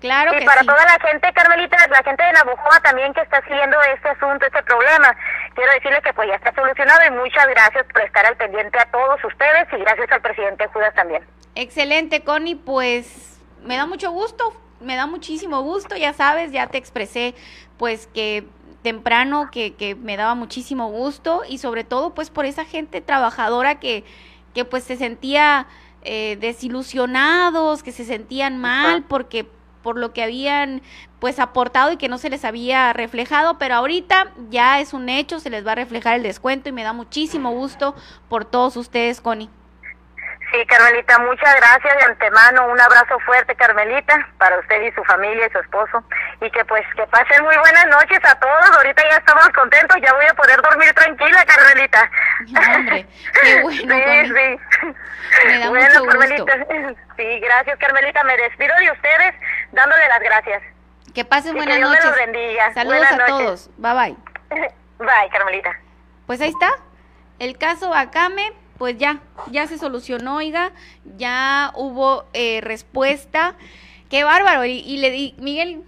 Claro 0.01 0.35
y 0.35 0.39
que 0.39 0.45
para 0.45 0.63
sí. 0.63 0.67
toda 0.67 0.85
la 0.85 0.99
gente, 1.07 1.33
Carmelita, 1.33 1.77
la 1.89 2.03
gente 2.03 2.23
de 2.23 2.33
Navojoa 2.33 2.81
también 2.81 3.13
que 3.13 3.21
está 3.21 3.43
siguiendo 3.43 3.77
este 3.95 4.09
asunto, 4.09 4.47
este 4.47 4.63
problema, 4.63 5.15
quiero 5.55 5.73
decirle 5.73 6.01
que 6.03 6.13
pues 6.15 6.29
ya 6.29 6.37
está 6.37 6.55
solucionado 6.55 7.01
y 7.07 7.11
muchas 7.11 7.47
gracias 7.49 7.87
por 7.93 8.03
estar 8.03 8.25
al 8.25 8.37
pendiente 8.37 8.79
a 8.79 8.87
todos 8.87 9.23
ustedes 9.25 9.69
y 9.73 9.77
gracias 9.77 10.11
al 10.11 10.23
presidente 10.23 10.67
Judas 10.69 10.95
también. 10.95 11.23
Excelente, 11.55 12.25
Connie, 12.25 12.55
pues 12.55 13.41
me 13.63 13.77
da 13.77 13.85
mucho 13.85 14.11
gusto, 14.11 14.59
me 14.81 14.97
da 14.97 15.07
muchísimo 15.07 15.61
gusto, 15.61 15.97
ya 15.97 16.15
sabes, 16.15 16.51
ya 16.53 16.67
te 16.67 16.79
expresé 16.79 17.35
pues 17.77 18.07
que 18.07 18.45
temprano 18.83 19.51
que, 19.51 19.75
que 19.75 19.95
me 19.95 20.17
daba 20.17 20.35
muchísimo 20.35 20.89
gusto 20.89 21.43
y 21.47 21.59
sobre 21.59 21.85
todo 21.85 22.15
pues 22.15 22.31
por 22.31 22.47
esa 22.47 22.65
gente 22.65 23.01
trabajadora 23.01 23.81
que, 23.81 24.05
que 24.55 24.65
pues 24.65 24.85
se 24.85 24.97
sentía 24.97 25.67
eh, 26.07 26.37
desilusionados, 26.41 27.83
que 27.83 27.93
se 27.93 28.05
sentían 28.05 28.59
mal 28.59 29.05
porque 29.05 29.47
por 29.83 29.99
lo 29.99 30.13
que 30.13 30.23
habían 30.23 30.83
pues 31.21 31.39
aportado 31.39 31.93
y 31.93 31.97
que 31.97 32.09
no 32.09 32.19
se 32.19 32.31
les 32.31 32.45
había 32.45 32.93
reflejado, 32.93 33.59
pero 33.59 33.75
ahorita 33.75 34.33
ya 34.51 34.81
es 34.81 34.93
un 34.93 35.09
hecho, 35.09 35.41
se 35.41 35.51
les 35.51 35.67
va 35.67 35.73
a 35.73 35.77
reflejar 35.77 36.17
el 36.17 36.23
descuento 36.23 36.69
y 36.69 36.73
me 36.73 36.83
da 36.83 36.93
muchísimo 36.93 37.53
gusto 37.53 37.95
por 38.29 38.45
todos 38.45 38.77
ustedes, 38.77 39.21
Connie. 39.21 39.49
Sí, 40.53 40.65
Carmelita, 40.67 41.19
muchas 41.19 41.57
gracias 41.57 41.97
de 41.99 42.05
antemano. 42.05 42.69
Un 42.69 42.81
abrazo 42.81 43.19
fuerte, 43.21 43.55
Carmelita, 43.57 44.29
para 44.39 44.59
usted 44.61 44.81
y 44.83 44.93
su 44.93 45.03
familia 45.05 45.47
y 45.47 45.51
su 45.51 45.59
esposo. 45.59 46.05
Y 46.41 46.51
que 46.51 46.65
pues 46.65 46.85
que 46.95 47.05
pasen 47.09 47.43
muy 47.45 47.57
buenas 47.57 47.87
noches 47.87 48.21
a 48.25 48.35
todos. 48.39 48.71
Ahorita 48.77 49.03
ya 49.11 49.17
estamos 49.17 49.49
contentos, 49.51 49.97
ya 50.01 50.13
voy 50.15 50.25
a 50.27 50.35
poder 50.35 50.63
dormir 50.63 50.93
tranquila, 50.95 51.45
Carmelita. 51.45 52.11
Hombre, 52.77 53.07
qué 53.43 53.63
bueno, 53.63 53.79
Sí, 53.97 54.33
sí. 54.35 54.95
Me 55.47 55.59
da 55.59 55.69
bueno, 55.69 56.05
mucho 56.05 56.05
gusto. 56.05 56.45
Carmelita. 56.47 56.95
Sí, 57.17 57.41
gracias, 57.41 57.79
Carmelita. 57.79 58.23
Me 58.25 58.37
despido 58.37 58.75
de 58.79 58.91
ustedes 58.93 59.35
dándole 59.73 60.07
las 60.09 60.21
gracias. 60.21 60.63
Que 61.15 61.25
pasen 61.25 61.53
que 61.55 61.59
buenas 61.61 61.77
Dios 61.79 61.91
me 61.91 61.97
noches. 61.97 62.11
los 62.11 62.17
bendiga. 62.19 62.75
Saludos 62.75 62.99
Buenas 62.99 63.13
a 63.13 63.17
noches. 63.17 63.37
todos. 63.39 63.71
Bye 63.79 63.95
bye. 63.95 64.17
Bye, 64.99 65.31
Carmelita. 65.33 65.77
Pues 66.27 66.41
ahí 66.43 66.51
está. 66.51 66.71
El 67.39 67.57
caso 67.59 67.93
Akame, 67.95 68.53
pues 68.79 68.99
ya, 68.99 69.21
ya 69.51 69.67
se 69.67 69.79
solucionó, 69.79 70.37
oiga. 70.37 70.73
Ya 71.17 71.73
hubo 71.77 72.25
eh, 72.33 72.61
respuesta. 72.61 73.55
Qué 74.11 74.25
bárbaro. 74.25 74.65
Y, 74.65 74.79
y 74.81 74.99
le 74.99 75.11
di, 75.11 75.35
Miguel, 75.39 75.83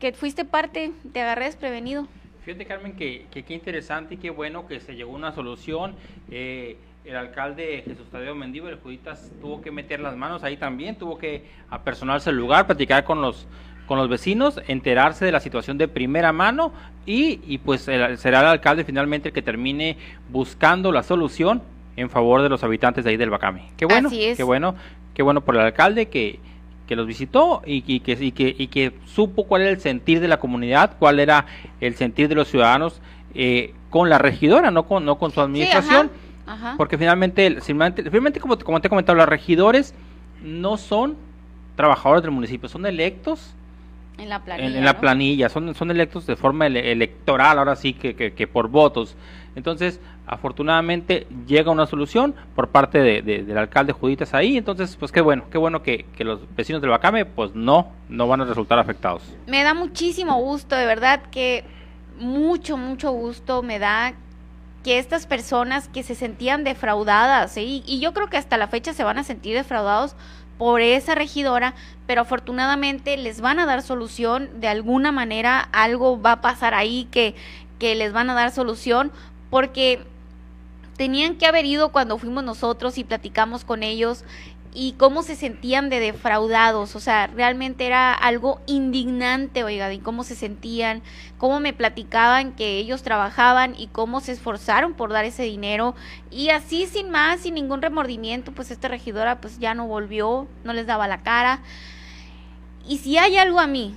que 0.00 0.12
fuiste 0.12 0.44
parte, 0.44 0.92
te 1.12 1.20
agarré 1.20 1.46
desprevenido. 1.46 2.06
Fíjate, 2.44 2.66
Carmen, 2.66 2.94
que, 2.94 3.26
que 3.30 3.42
qué 3.42 3.54
interesante 3.54 4.14
y 4.14 4.18
qué 4.18 4.30
bueno 4.30 4.66
que 4.66 4.78
se 4.80 4.94
llegó 4.94 5.12
a 5.12 5.16
una 5.16 5.32
solución. 5.32 5.94
Eh, 6.30 6.76
el 7.04 7.16
alcalde 7.16 7.82
Jesús 7.86 8.08
Tadeo 8.10 8.34
Mendívar, 8.34 8.72
el 8.72 8.78
Juditas, 8.80 9.30
tuvo 9.40 9.60
que 9.60 9.70
meter 9.70 10.00
las 10.00 10.16
manos 10.16 10.42
ahí 10.42 10.56
también, 10.56 10.96
tuvo 10.96 11.18
que 11.18 11.44
apersonarse 11.70 12.30
al 12.30 12.36
lugar, 12.36 12.66
platicar 12.66 13.04
con 13.04 13.20
los 13.20 13.46
con 13.86 13.98
los 13.98 14.08
vecinos, 14.08 14.58
enterarse 14.66 15.26
de 15.26 15.32
la 15.32 15.40
situación 15.40 15.76
de 15.76 15.88
primera 15.88 16.32
mano 16.32 16.72
y, 17.04 17.40
y 17.46 17.58
pues 17.58 17.86
el- 17.88 18.16
será 18.16 18.40
el 18.40 18.46
alcalde 18.46 18.82
finalmente 18.82 19.28
el 19.28 19.34
que 19.34 19.42
termine 19.42 19.98
buscando 20.30 20.90
la 20.90 21.02
solución 21.02 21.62
en 21.96 22.10
favor 22.10 22.42
de 22.42 22.48
los 22.48 22.62
habitantes 22.64 23.04
de 23.04 23.10
ahí 23.10 23.16
del 23.16 23.30
Bacame. 23.30 23.70
Qué 23.76 23.86
bueno, 23.86 24.08
Así 24.08 24.24
es. 24.24 24.36
qué 24.36 24.42
bueno, 24.42 24.74
qué 25.14 25.22
bueno 25.22 25.42
por 25.42 25.54
el 25.54 25.62
alcalde 25.62 26.06
que, 26.06 26.40
que 26.86 26.96
los 26.96 27.06
visitó 27.06 27.62
y, 27.64 27.84
y 27.86 28.00
que, 28.00 28.12
y, 28.12 28.32
que, 28.32 28.54
y 28.58 28.66
que 28.68 28.92
supo 29.06 29.44
cuál 29.44 29.62
era 29.62 29.70
el 29.70 29.80
sentir 29.80 30.20
de 30.20 30.28
la 30.28 30.38
comunidad, 30.38 30.96
cuál 30.98 31.20
era 31.20 31.46
el 31.80 31.94
sentir 31.94 32.28
de 32.28 32.34
los 32.34 32.48
ciudadanos 32.48 33.00
eh, 33.34 33.74
con 33.90 34.08
la 34.08 34.18
regidora, 34.18 34.70
no 34.70 34.86
con, 34.86 35.04
no 35.04 35.18
con 35.18 35.30
su 35.30 35.40
administración. 35.40 36.10
Ajá. 36.46 36.74
Porque 36.76 36.98
finalmente, 36.98 37.58
finalmente, 37.62 38.40
como, 38.40 38.58
como 38.58 38.80
te 38.80 38.88
he 38.88 38.90
comentado, 38.90 39.16
los 39.16 39.28
regidores 39.28 39.94
no 40.42 40.76
son 40.76 41.16
trabajadores 41.74 42.22
del 42.22 42.32
municipio, 42.32 42.68
son 42.68 42.84
electos 42.86 43.54
En 44.18 44.28
la 44.28 44.44
planilla. 44.44 44.68
en, 44.70 44.76
en 44.76 44.84
la 44.84 44.92
¿no? 44.92 45.00
planilla, 45.00 45.48
son, 45.48 45.74
son 45.74 45.90
electos 45.90 46.26
de 46.26 46.36
forma 46.36 46.66
ele- 46.66 46.92
electoral, 46.92 47.58
ahora 47.58 47.74
sí 47.76 47.92
que, 47.94 48.14
que- 48.14 48.32
que 48.32 48.46
por 48.46 48.68
votos. 48.68 49.16
Entonces, 49.56 50.00
afortunadamente 50.26 51.26
llega 51.46 51.70
una 51.70 51.86
solución 51.86 52.34
por 52.54 52.68
parte 52.68 52.98
de- 52.98 53.22
de- 53.22 53.42
del 53.44 53.58
alcalde 53.58 53.92
Juditas 53.92 54.32
ahí, 54.34 54.56
entonces, 54.56 54.96
pues 54.96 55.10
qué 55.10 55.20
bueno, 55.20 55.44
qué 55.50 55.58
bueno 55.58 55.82
que, 55.82 56.06
que 56.16 56.22
los 56.24 56.40
vecinos 56.54 56.80
del 56.80 56.90
Bacame, 56.90 57.24
pues 57.24 57.54
no, 57.54 57.90
no 58.08 58.28
van 58.28 58.40
a 58.42 58.44
resultar 58.44 58.78
afectados. 58.78 59.22
Me 59.46 59.62
da 59.64 59.74
muchísimo 59.74 60.36
gusto, 60.40 60.76
de 60.76 60.86
verdad 60.86 61.20
que 61.30 61.64
mucho, 62.18 62.76
mucho 62.76 63.10
gusto 63.10 63.62
me 63.62 63.78
da 63.78 64.14
que 64.84 64.98
estas 64.98 65.26
personas 65.26 65.88
que 65.88 66.02
se 66.02 66.14
sentían 66.14 66.62
defraudadas, 66.62 67.56
y, 67.56 67.82
y 67.86 68.00
yo 68.00 68.12
creo 68.12 68.28
que 68.28 68.36
hasta 68.36 68.56
la 68.58 68.68
fecha 68.68 68.92
se 68.92 69.02
van 69.02 69.18
a 69.18 69.24
sentir 69.24 69.56
defraudados 69.56 70.14
por 70.58 70.80
esa 70.80 71.14
regidora, 71.14 71.74
pero 72.06 72.22
afortunadamente 72.22 73.16
les 73.16 73.40
van 73.40 73.58
a 73.58 73.66
dar 73.66 73.82
solución, 73.82 74.48
de 74.60 74.68
alguna 74.68 75.12
manera 75.12 75.60
algo 75.72 76.20
va 76.20 76.32
a 76.32 76.40
pasar 76.40 76.74
ahí 76.74 77.08
que, 77.10 77.34
que 77.78 77.94
les 77.94 78.12
van 78.12 78.30
a 78.30 78.34
dar 78.34 78.50
solución, 78.50 79.10
porque 79.50 80.04
tenían 80.96 81.36
que 81.36 81.46
haber 81.46 81.64
ido 81.64 81.90
cuando 81.90 82.18
fuimos 82.18 82.44
nosotros 82.44 82.98
y 82.98 83.04
platicamos 83.04 83.64
con 83.64 83.82
ellos 83.82 84.24
y 84.76 84.92
cómo 84.98 85.22
se 85.22 85.36
sentían 85.36 85.88
de 85.88 86.00
defraudados, 86.00 86.96
o 86.96 87.00
sea, 87.00 87.28
realmente 87.28 87.86
era 87.86 88.12
algo 88.12 88.60
indignante, 88.66 89.62
oiga, 89.62 89.88
de 89.88 90.00
cómo 90.00 90.24
se 90.24 90.34
sentían, 90.34 91.00
cómo 91.38 91.60
me 91.60 91.72
platicaban 91.72 92.52
que 92.52 92.78
ellos 92.78 93.04
trabajaban 93.04 93.76
y 93.78 93.86
cómo 93.86 94.20
se 94.20 94.32
esforzaron 94.32 94.94
por 94.94 95.12
dar 95.12 95.24
ese 95.24 95.44
dinero 95.44 95.94
y 96.28 96.48
así 96.48 96.86
sin 96.86 97.08
más, 97.10 97.40
sin 97.40 97.54
ningún 97.54 97.82
remordimiento, 97.82 98.50
pues 98.50 98.72
esta 98.72 98.88
regidora 98.88 99.40
pues 99.40 99.60
ya 99.60 99.74
no 99.74 99.86
volvió, 99.86 100.48
no 100.64 100.72
les 100.72 100.88
daba 100.88 101.06
la 101.06 101.22
cara. 101.22 101.60
Y 102.86 102.98
si 102.98 103.16
hay 103.16 103.36
algo 103.36 103.60
a 103.60 103.68
mí 103.68 103.94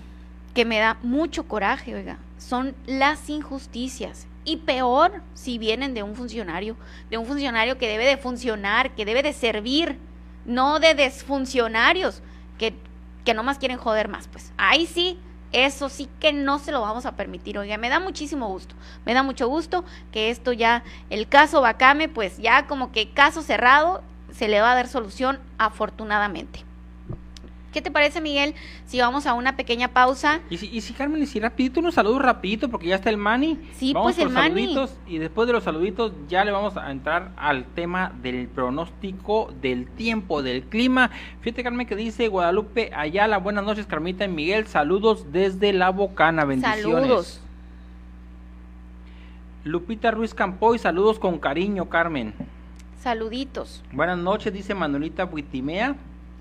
que 0.54 0.64
me 0.64 0.78
da 0.78 0.98
mucho 1.02 1.48
coraje, 1.48 1.95
oiga, 1.95 2.20
son 2.38 2.76
las 2.86 3.30
injusticias. 3.30 4.28
Y 4.45 4.58
peor 4.58 5.24
si 5.34 5.58
vienen 5.58 5.94
de 5.94 6.04
un 6.04 6.16
funcionario, 6.16 6.78
de 7.10 7.18
un 7.18 7.26
funcionario 7.26 7.78
que 7.78 7.88
debe 7.88 8.06
de 8.06 8.16
funcionar, 8.16 8.95
que 8.95 9.04
debe 9.04 9.22
de 9.22 9.34
servir, 9.34 9.99
no 10.48 10.80
de 10.80 10.95
desfuncionarios 10.95 12.24
que, 12.57 12.74
que 13.24 13.36
nomás 13.36 13.60
quieren 13.60 13.78
joder 13.78 14.07
más. 14.07 14.28
Pues 14.28 14.52
ahí 14.57 14.88
sí, 14.88 15.19
eso 15.52 15.90
sí 15.90 16.10
que 16.19 16.34
no 16.34 16.57
se 16.57 16.72
lo 16.72 16.82
vamos 16.82 17.06
a 17.06 17.15
permitir. 17.15 17.60
Oiga, 17.60 17.78
me 17.78 17.90
da 17.90 17.99
muchísimo 17.99 18.48
gusto, 18.48 18.74
me 19.06 19.14
da 19.14 19.22
mucho 19.22 19.48
gusto 19.48 19.86
que 20.11 20.32
esto 20.32 20.53
ya, 20.53 20.84
el 21.11 21.28
caso 21.28 21.61
Bacame, 21.61 22.10
pues 22.10 22.38
ya 22.38 22.65
como 22.65 22.91
que 22.91 23.11
caso 23.11 23.44
cerrado, 23.44 24.02
se 24.32 24.48
le 24.48 24.61
va 24.61 24.72
a 24.72 24.76
dar 24.76 24.88
solución 24.88 25.40
afortunadamente. 25.57 26.65
¿Qué 27.78 27.84
te 27.84 27.91
parece, 27.91 28.22
Miguel, 28.22 28.56
si 28.88 28.99
vamos 28.99 29.28
a 29.28 29.36
una 29.36 29.56
pequeña 29.56 29.90
pausa? 29.90 30.40
Y 30.49 30.58
si, 30.58 30.68
y 30.76 30.82
si 30.82 30.94
Carmen, 30.94 31.22
y 31.22 31.28
si 31.28 31.40
rapidito, 31.40 31.80
unos 31.80 31.94
saludos 31.94 32.24
rapidito, 32.24 32.70
porque 32.70 32.88
ya 32.88 32.95
está 32.95 33.12
el 33.12 33.18
Mani. 33.18 33.60
Sí, 33.76 33.94
vamos 33.94 34.14
pues, 34.14 34.18
el 34.18 34.24
por 34.24 34.34
Mani. 34.34 34.74
saluditos, 34.74 34.98
Y 35.06 35.20
después 35.20 35.45
de 35.45 35.54
los 35.54 35.64
saluditos 35.64 36.12
ya 36.28 36.44
le 36.44 36.49
vamos 36.49 36.76
a 36.76 36.90
entrar 36.90 37.34
al 37.38 37.66
tema 37.66 38.12
del 38.24 38.48
pronóstico 38.48 39.54
del 39.62 39.86
tiempo, 39.91 40.41
del 40.41 40.64
clima. 40.64 41.12
Fíjate, 41.41 41.62
Carmen, 41.62 41.86
que 41.86 41.95
dice 41.95 42.30
Guadalupe 42.30 42.90
Ayala. 42.95 43.38
Buenas 43.38 43.64
noches, 43.64 43.86
Carmita 43.86 44.26
y 44.26 44.30
Miguel. 44.30 44.66
Saludos 44.66 45.32
desde 45.32 45.72
La 45.72 45.91
Bocana. 45.91 46.45
Bendiciones. 46.45 46.82
Saludos. 46.82 47.41
Lupita 49.66 50.10
Ruiz 50.10 50.34
Campoy, 50.34 50.80
saludos 50.80 51.20
con 51.20 51.38
cariño, 51.38 51.88
Carmen. 51.90 52.34
Saluditos. 52.99 53.84
Buenas 53.91 54.18
noches, 54.18 54.52
dice 54.52 54.74
Manuelita 54.74 55.26
Buitimea. 55.26 55.95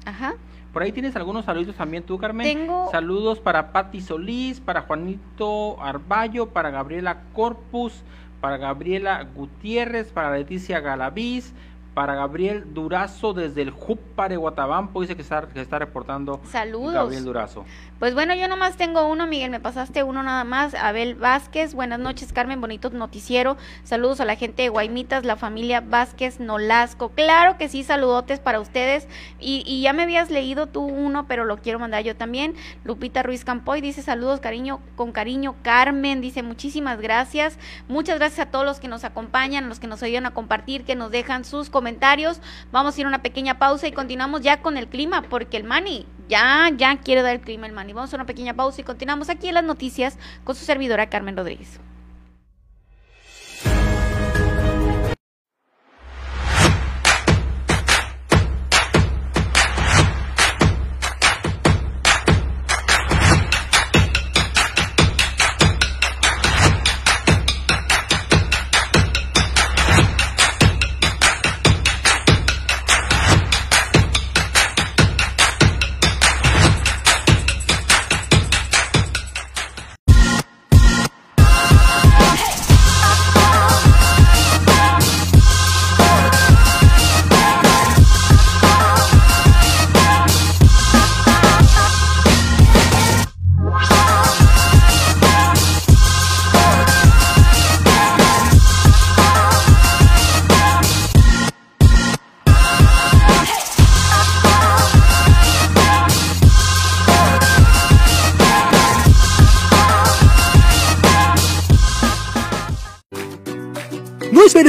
Ajá. 0.06 0.36
Por 0.76 0.82
ahí 0.82 0.92
tienes 0.92 1.16
algunos 1.16 1.46
saludos 1.46 1.74
también 1.74 2.02
tú, 2.02 2.18
Carmen. 2.18 2.46
Tengo- 2.46 2.90
Saludos 2.90 3.40
para 3.40 3.72
Patti 3.72 4.02
Solís, 4.02 4.60
para 4.60 4.82
Juanito 4.82 5.82
Arballo, 5.82 6.50
para 6.50 6.68
Gabriela 6.68 7.22
Corpus, 7.32 8.02
para 8.42 8.58
Gabriela 8.58 9.22
Gutiérrez, 9.34 10.12
para 10.12 10.30
Leticia 10.36 10.80
Galaviz, 10.80 11.54
para 11.96 12.14
Gabriel 12.14 12.74
Durazo 12.74 13.32
desde 13.32 13.62
el 13.62 13.70
Júpare 13.70 14.36
Guatabampo. 14.36 15.00
Dice 15.00 15.16
que 15.16 15.22
está, 15.22 15.48
que 15.48 15.62
está 15.62 15.78
reportando 15.78 16.42
Saludos. 16.44 16.92
Gabriel 16.92 17.24
Durazo. 17.24 17.64
Pues 17.98 18.12
bueno, 18.12 18.34
yo 18.34 18.48
nomás 18.48 18.76
tengo 18.76 19.06
uno, 19.08 19.26
Miguel, 19.26 19.50
me 19.50 19.60
pasaste 19.60 20.02
uno 20.02 20.22
nada 20.22 20.44
más. 20.44 20.74
Abel 20.74 21.14
Vázquez, 21.14 21.72
buenas 21.72 21.98
noches, 21.98 22.34
Carmen, 22.34 22.60
bonito 22.60 22.90
noticiero. 22.90 23.56
Saludos 23.82 24.20
a 24.20 24.26
la 24.26 24.36
gente 24.36 24.64
de 24.64 24.68
Guaymitas, 24.68 25.24
la 25.24 25.36
familia 25.36 25.80
Vázquez 25.80 26.38
Nolasco. 26.38 27.12
Claro 27.12 27.56
que 27.56 27.70
sí, 27.70 27.82
saludotes 27.82 28.40
para 28.40 28.60
ustedes. 28.60 29.08
Y, 29.40 29.64
y 29.66 29.80
ya 29.80 29.94
me 29.94 30.02
habías 30.02 30.30
leído 30.30 30.66
tú 30.66 30.82
uno, 30.82 31.26
pero 31.26 31.46
lo 31.46 31.56
quiero 31.62 31.78
mandar 31.78 32.04
yo 32.04 32.14
también. 32.14 32.56
Lupita 32.84 33.22
Ruiz 33.22 33.42
Campoy 33.42 33.80
dice 33.80 34.02
saludos, 34.02 34.40
cariño, 34.40 34.80
con 34.96 35.12
cariño, 35.12 35.54
Carmen. 35.62 36.20
Dice 36.20 36.42
muchísimas 36.42 37.00
gracias. 37.00 37.58
Muchas 37.88 38.18
gracias 38.18 38.46
a 38.48 38.50
todos 38.50 38.66
los 38.66 38.80
que 38.80 38.88
nos 38.88 39.02
acompañan, 39.04 39.64
a 39.64 39.68
los 39.68 39.80
que 39.80 39.86
nos 39.86 40.02
ayudan 40.02 40.26
a 40.26 40.34
compartir, 40.34 40.84
que 40.84 40.94
nos 40.94 41.10
dejan 41.10 41.46
sus 41.46 41.70
comentarios. 41.70 41.85
Vamos 42.72 42.96
a 42.96 43.00
ir 43.00 43.06
a 43.06 43.08
una 43.08 43.22
pequeña 43.22 43.58
pausa 43.58 43.86
y 43.86 43.92
continuamos 43.92 44.42
ya 44.42 44.60
con 44.60 44.76
el 44.76 44.88
clima, 44.88 45.22
porque 45.22 45.56
el 45.56 45.64
Mani 45.64 46.06
ya, 46.28 46.70
ya 46.76 46.96
quiere 46.98 47.22
dar 47.22 47.34
el 47.34 47.40
clima 47.40 47.66
el 47.66 47.72
Mani. 47.72 47.92
Vamos 47.92 48.12
a 48.12 48.16
una 48.16 48.26
pequeña 48.26 48.54
pausa 48.54 48.80
y 48.80 48.84
continuamos 48.84 49.28
aquí 49.28 49.48
en 49.48 49.54
las 49.54 49.64
noticias 49.64 50.18
con 50.44 50.54
su 50.54 50.64
servidora 50.64 51.08
Carmen 51.08 51.36
Rodríguez. 51.36 51.80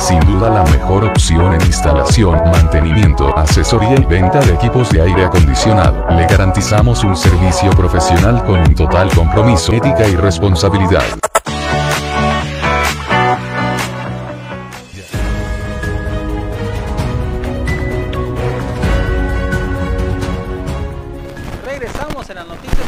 Sin 0.00 0.18
duda 0.20 0.48
la 0.48 0.64
mejor 0.64 1.04
opción 1.04 1.52
en 1.52 1.60
instalación, 1.60 2.40
mantenimiento, 2.50 3.36
asesoría 3.36 3.94
y 3.96 4.04
venta 4.06 4.40
de 4.40 4.54
equipos 4.54 4.88
de 4.90 5.02
aire 5.02 5.26
acondicionado. 5.26 6.06
Le 6.16 6.26
garantizamos 6.26 7.04
un 7.04 7.14
servicio 7.14 7.70
profesional 7.72 8.42
con 8.44 8.58
un 8.60 8.74
total 8.74 9.10
compromiso, 9.14 9.72
ética 9.72 10.08
y 10.08 10.16
responsabilidad. 10.16 11.04
Regresamos 21.66 22.30
en 22.30 22.36
las 22.36 22.46
noticias 22.48 22.78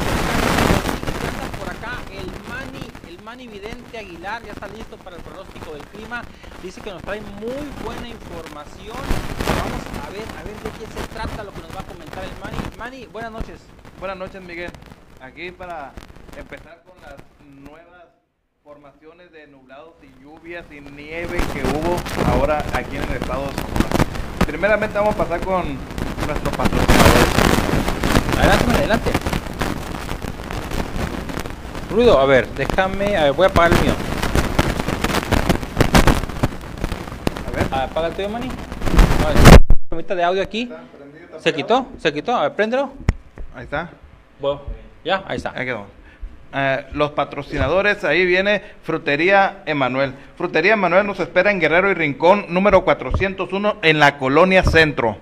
por 1.61 1.71
acá 1.71 1.99
el 2.11 2.27
Mani, 2.49 2.91
el 3.07 3.23
Mani 3.23 3.47
Vidente 3.49 3.99
Aguilar, 3.99 4.43
ya 4.43 4.53
está 4.53 4.67
listo 4.69 4.97
para 4.97 5.17
el 5.17 5.23
pronóstico 5.23 5.75
del 5.75 5.83
clima. 5.87 6.23
Dice 6.63 6.81
que 6.81 6.93
nos 6.93 7.03
trae 7.03 7.21
muy 7.41 7.69
buena 7.85 8.09
información. 8.09 8.97
Vamos 8.97 9.83
a 10.07 10.11
ver, 10.11 10.23
a 10.39 10.45
ver 10.45 10.55
de 10.63 10.71
qué 10.79 10.87
se 10.87 11.09
trata 11.09 11.43
lo 11.43 11.53
que 11.53 11.61
nos 11.61 11.75
va 11.75 11.81
a 11.81 11.83
comentar 11.83 12.23
el 12.23 12.31
Mani. 12.41 12.77
Mani, 12.79 13.07
buenas 13.07 13.33
noches. 13.33 13.59
Buenas 13.99 14.17
noches, 14.17 14.41
Miguel. 14.41 14.71
Aquí 15.21 15.51
para 15.51 15.93
empezar 16.39 16.85
con 16.85 16.95
las 17.03 17.17
nuevas 17.65 18.05
formaciones 18.63 19.33
de 19.33 19.49
nublados 19.49 19.95
y 20.05 20.23
lluvias 20.23 20.65
y 20.71 20.81
nieve 20.81 21.41
que 21.53 21.63
hubo 21.65 21.97
ahora 22.31 22.65
aquí 22.73 22.95
en 22.95 23.11
el 23.11 23.17
estado 23.17 23.45
de 23.47 23.55
Sonora. 23.55 24.47
Primeramente 24.47 24.99
vamos 24.99 25.17
a 25.17 25.19
pasar 25.19 25.41
con 25.41 25.65
nuestros 25.67 26.57
patrocinadores. 26.57 27.29
Adelante, 28.39 28.77
adelante. 28.77 29.11
Ruido, 31.91 32.21
a 32.21 32.27
ver, 32.27 32.49
déjame, 32.55 33.17
a 33.17 33.25
ver, 33.25 33.33
voy 33.33 33.47
a 33.47 33.49
apagar 33.49 33.73
el 33.73 33.81
mío. 33.81 34.12
A 37.53 37.57
ver. 37.57 37.67
Ah, 37.71 37.85
Apaga 37.85 38.09
el 38.09 38.15
tuyo, 38.15 38.29
Mani. 38.29 38.49
A 38.49 39.29
ver, 39.29 39.37
Permita 39.89 40.15
de 40.15 40.25
audio 40.25 40.43
aquí. 40.43 40.71
¿Se 41.39 41.53
quitó? 41.53 41.87
¿Se 41.99 42.13
quitó? 42.13 42.35
A 42.35 42.43
ver, 42.43 42.55
préndelo. 42.55 42.93
Ahí 43.55 43.65
está. 43.65 43.91
Bueno, 44.41 44.63
ya, 45.05 45.23
ahí 45.27 45.37
está. 45.37 45.53
Ahí 45.55 45.67
quedó. 45.67 45.87
Eh, 46.55 46.87
los 46.93 47.13
patrocinadores, 47.13 48.05
ahí 48.05 48.27
viene 48.27 48.63
Frutería 48.83 49.63
Emanuel. 49.67 50.15
Frutería 50.37 50.75
Emanuel 50.75 51.07
nos 51.07 51.21
espera 51.21 51.51
en 51.51 51.61
Guerrero 51.61 51.91
y 51.91 51.95
Rincón, 51.95 52.47
número 52.49 52.85
401, 52.85 53.77
en 53.83 53.99
la 53.99 54.19
Colonia 54.19 54.63
Centro. 54.63 55.17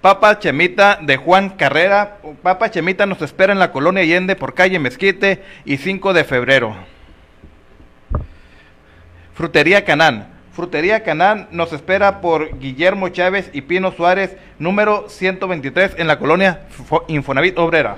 Papa 0.00 0.38
Chemita 0.38 0.98
de 1.02 1.16
Juan 1.16 1.50
Carrera. 1.50 2.18
Papa 2.42 2.70
Chemita 2.70 3.06
nos 3.06 3.20
espera 3.22 3.52
en 3.52 3.58
la 3.58 3.72
Colonia 3.72 4.02
Allende 4.02 4.36
por 4.36 4.54
calle 4.54 4.78
Mezquite 4.78 5.42
y 5.64 5.78
5 5.78 6.12
de 6.12 6.24
febrero. 6.24 6.76
Frutería 9.36 9.84
Canán. 9.84 10.28
Frutería 10.52 11.02
Canán 11.04 11.48
nos 11.50 11.72
espera 11.74 12.22
por 12.22 12.58
Guillermo 12.58 13.10
Chávez 13.10 13.50
y 13.52 13.60
Pino 13.60 13.92
Suárez, 13.92 14.34
número 14.58 15.08
123 15.10 15.96
en 15.98 16.06
la 16.06 16.18
colonia 16.18 16.62
Fo- 16.88 17.04
Infonavit 17.08 17.58
Obrera. 17.58 17.96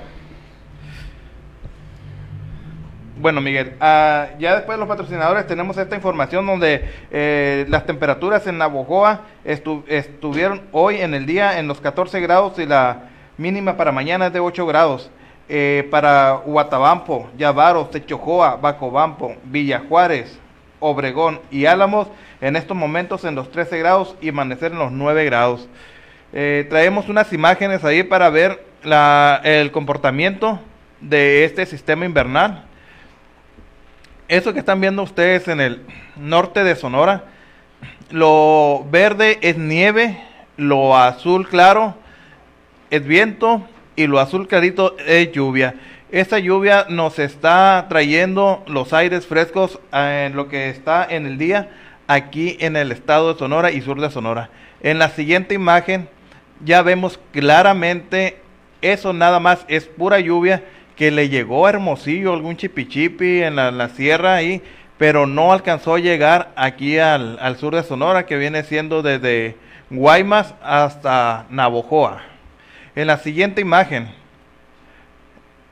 Bueno, 3.17 3.39
Miguel, 3.41 3.73
ah, 3.81 4.27
ya 4.39 4.55
después 4.55 4.77
de 4.77 4.79
los 4.79 4.87
patrocinadores 4.89 5.47
tenemos 5.47 5.77
esta 5.77 5.95
información 5.95 6.45
donde 6.45 6.89
eh, 7.11 7.65
las 7.69 7.85
temperaturas 7.85 8.45
en 8.47 8.57
Navojoa 8.57 9.21
estu- 9.45 9.83
estuvieron 9.87 10.61
hoy 10.73 10.97
en 11.01 11.13
el 11.13 11.25
día 11.25 11.59
en 11.59 11.67
los 11.67 11.79
14 11.81 12.19
grados 12.21 12.59
y 12.59 12.65
la 12.65 13.03
mínima 13.37 13.75
para 13.77 13.91
mañana 13.93 14.27
es 14.27 14.33
de 14.33 14.39
8 14.41 14.65
grados. 14.65 15.09
Eh, 15.51 15.87
para 15.89 16.37
Huatabampo, 16.45 17.29
Yavaro, 17.37 17.85
Techojoa, 17.87 18.57
Bacobampo, 18.57 19.35
Villa 19.45 19.81
Juárez, 19.89 20.37
Obregón 20.79 21.41
y 21.51 21.65
Álamos 21.65 22.07
en 22.41 22.55
estos 22.55 22.75
momentos 22.75 23.23
en 23.25 23.35
los 23.35 23.51
13 23.51 23.79
grados 23.79 24.15
y 24.21 24.29
amanecer 24.29 24.71
en 24.71 24.79
los 24.79 24.91
9 24.91 25.25
grados. 25.25 25.67
Eh, 26.33 26.65
traemos 26.69 27.09
unas 27.09 27.33
imágenes 27.33 27.83
ahí 27.83 28.03
para 28.03 28.29
ver 28.29 28.65
el 29.43 29.71
comportamiento 29.71 30.59
de 31.01 31.43
este 31.43 31.65
sistema 31.65 32.05
invernal. 32.05 32.65
Eso 34.27 34.53
que 34.53 34.59
están 34.59 34.79
viendo 34.79 35.01
ustedes 35.03 35.47
en 35.47 35.59
el 35.59 35.81
norte 36.15 36.63
de 36.63 36.75
Sonora, 36.75 37.25
lo 38.11 38.85
verde 38.91 39.39
es 39.41 39.57
nieve, 39.57 40.21
lo 40.55 40.97
azul 40.97 41.47
claro 41.47 41.95
es 42.89 43.05
viento 43.05 43.67
y 43.95 44.07
lo 44.07 44.19
azul 44.19 44.47
clarito 44.47 44.95
es 45.05 45.31
lluvia. 45.31 45.75
Esta 46.11 46.39
lluvia 46.39 46.87
nos 46.89 47.19
está 47.19 47.85
trayendo 47.87 48.63
los 48.65 48.93
aires 48.93 49.27
frescos 49.27 49.79
eh, 49.93 50.25
en 50.27 50.35
lo 50.35 50.47
que 50.47 50.69
está 50.69 51.05
en 51.07 51.27
el 51.27 51.37
día 51.37 51.69
aquí 52.07 52.57
en 52.61 52.75
el 52.75 52.91
estado 52.91 53.31
de 53.31 53.37
Sonora 53.37 53.69
y 53.69 53.81
sur 53.81 54.01
de 54.01 54.09
Sonora. 54.09 54.49
En 54.81 54.97
la 54.97 55.09
siguiente 55.09 55.53
imagen 55.53 56.09
ya 56.65 56.81
vemos 56.81 57.19
claramente, 57.31 58.39
eso 58.81 59.13
nada 59.13 59.39
más 59.39 59.63
es 59.67 59.85
pura 59.85 60.19
lluvia 60.19 60.63
que 60.95 61.11
le 61.11 61.29
llegó 61.29 61.67
a 61.67 61.69
Hermosillo, 61.69 62.33
algún 62.33 62.57
chipichipi 62.57 63.43
en 63.43 63.55
la, 63.55 63.69
la 63.69 63.89
sierra 63.89 64.33
ahí, 64.33 64.63
pero 64.97 65.27
no 65.27 65.53
alcanzó 65.53 65.93
a 65.93 65.99
llegar 65.99 66.51
aquí 66.55 66.97
al, 66.97 67.37
al 67.39 67.57
sur 67.57 67.75
de 67.75 67.83
Sonora, 67.83 68.25
que 68.25 68.37
viene 68.37 68.63
siendo 68.63 69.03
desde 69.03 69.57
Guaymas 69.91 70.55
hasta 70.63 71.45
Navojoa. 71.51 72.23
En 72.95 73.05
la 73.05 73.17
siguiente 73.17 73.61
imagen, 73.61 74.09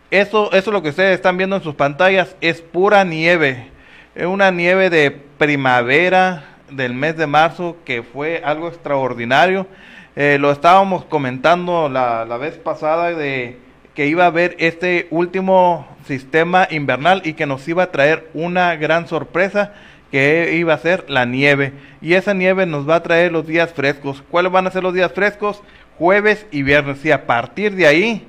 eso, 0.09 0.51
eso 0.53 0.71
lo 0.71 0.81
que 0.81 0.89
ustedes 0.89 1.15
están 1.15 1.37
viendo 1.37 1.55
en 1.57 1.63
sus 1.63 1.75
pantallas 1.75 2.35
es 2.41 2.61
pura 2.61 3.03
nieve. 3.03 3.67
Es 4.15 4.25
una 4.25 4.51
nieve 4.51 4.89
de 4.89 5.11
primavera 5.11 6.45
del 6.71 6.93
mes 6.93 7.17
de 7.17 7.27
marzo 7.27 7.77
que 7.85 8.03
fue 8.03 8.41
algo 8.43 8.67
extraordinario. 8.67 9.67
Eh, 10.15 10.37
lo 10.39 10.51
estábamos 10.51 11.05
comentando 11.05 11.89
la, 11.89 12.25
la 12.25 12.37
vez 12.37 12.57
pasada 12.57 13.11
de 13.11 13.59
que 13.93 14.07
iba 14.07 14.23
a 14.23 14.27
haber 14.27 14.55
este 14.59 15.07
último 15.11 15.87
sistema 16.05 16.67
invernal 16.71 17.21
y 17.25 17.33
que 17.33 17.45
nos 17.45 17.67
iba 17.67 17.83
a 17.83 17.91
traer 17.91 18.29
una 18.33 18.75
gran 18.75 19.07
sorpresa 19.07 19.73
que 20.11 20.55
iba 20.55 20.73
a 20.73 20.79
ser 20.79 21.09
la 21.09 21.25
nieve. 21.25 21.73
Y 22.01 22.13
esa 22.13 22.33
nieve 22.33 22.65
nos 22.65 22.87
va 22.87 22.95
a 22.95 23.03
traer 23.03 23.31
los 23.31 23.45
días 23.45 23.73
frescos. 23.73 24.23
¿Cuáles 24.31 24.51
van 24.51 24.67
a 24.67 24.71
ser 24.71 24.83
los 24.83 24.93
días 24.93 25.11
frescos? 25.11 25.61
Jueves 25.97 26.45
y 26.51 26.63
viernes. 26.63 27.03
Y 27.03 27.11
a 27.11 27.25
partir 27.25 27.75
de 27.75 27.87
ahí 27.87 28.27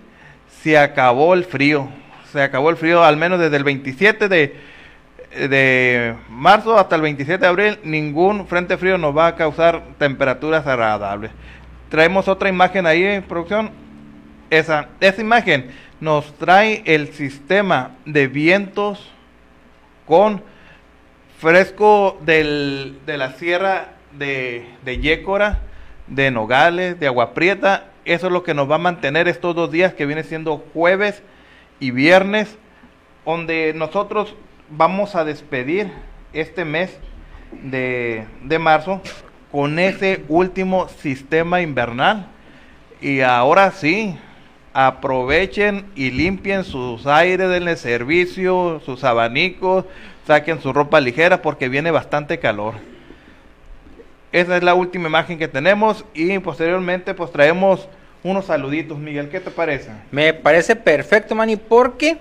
se 0.62 0.78
acabó 0.78 1.34
el 1.34 1.44
frío. 1.44 1.88
Se 2.32 2.42
acabó 2.42 2.70
el 2.70 2.76
frío, 2.76 3.02
al 3.02 3.16
menos 3.16 3.38
desde 3.38 3.56
el 3.56 3.64
27 3.64 4.28
de, 4.28 4.56
de 5.48 6.14
marzo 6.28 6.78
hasta 6.78 6.96
el 6.96 7.02
27 7.02 7.40
de 7.40 7.46
abril. 7.46 7.78
Ningún 7.84 8.46
frente 8.46 8.76
frío 8.76 8.98
nos 8.98 9.16
va 9.16 9.28
a 9.28 9.36
causar 9.36 9.82
temperaturas 9.98 10.66
agradables. 10.66 11.30
Traemos 11.88 12.28
otra 12.28 12.48
imagen 12.48 12.86
ahí 12.86 13.02
en 13.04 13.22
producción. 13.22 13.70
Esa, 14.50 14.88
esa 15.00 15.20
imagen 15.20 15.70
nos 16.00 16.36
trae 16.38 16.82
el 16.84 17.12
sistema 17.12 17.92
de 18.04 18.28
vientos 18.28 19.10
con 20.06 20.42
fresco 21.38 22.18
del, 22.24 22.98
de 23.06 23.18
la 23.18 23.32
sierra 23.32 23.90
de, 24.12 24.66
de 24.84 24.98
Yécora, 24.98 25.60
de 26.06 26.30
Nogales, 26.30 26.98
de 26.98 27.06
Agua 27.06 27.34
Prieta. 27.34 27.84
Eso 28.08 28.28
es 28.28 28.32
lo 28.32 28.42
que 28.42 28.54
nos 28.54 28.70
va 28.70 28.76
a 28.76 28.78
mantener 28.78 29.28
estos 29.28 29.54
dos 29.54 29.70
días 29.70 29.92
que 29.92 30.06
viene 30.06 30.24
siendo 30.24 30.64
jueves 30.72 31.22
y 31.78 31.90
viernes, 31.90 32.56
donde 33.26 33.74
nosotros 33.76 34.34
vamos 34.70 35.14
a 35.14 35.26
despedir 35.26 35.92
este 36.32 36.64
mes 36.64 36.98
de, 37.52 38.24
de 38.44 38.58
marzo 38.58 39.02
con 39.52 39.78
ese 39.78 40.24
último 40.28 40.88
sistema 40.88 41.60
invernal. 41.60 42.28
Y 43.02 43.20
ahora 43.20 43.72
sí, 43.72 44.16
aprovechen 44.72 45.84
y 45.94 46.10
limpien 46.10 46.64
sus 46.64 47.06
aires 47.06 47.50
del 47.50 47.76
servicio, 47.76 48.80
sus 48.86 49.04
abanicos, 49.04 49.84
saquen 50.26 50.62
su 50.62 50.72
ropa 50.72 50.98
ligera 50.98 51.42
porque 51.42 51.68
viene 51.68 51.90
bastante 51.90 52.38
calor. 52.38 52.76
Esa 54.32 54.56
es 54.56 54.62
la 54.62 54.72
última 54.72 55.08
imagen 55.08 55.38
que 55.38 55.48
tenemos 55.48 56.06
y 56.14 56.38
posteriormente 56.38 57.12
pues 57.12 57.30
traemos 57.30 57.86
unos 58.22 58.46
saluditos. 58.46 58.98
Miguel, 58.98 59.28
¿qué 59.28 59.40
te 59.40 59.50
parece? 59.50 59.90
Me 60.10 60.32
parece 60.32 60.76
perfecto, 60.76 61.34
Manny, 61.34 61.56
porque 61.56 62.18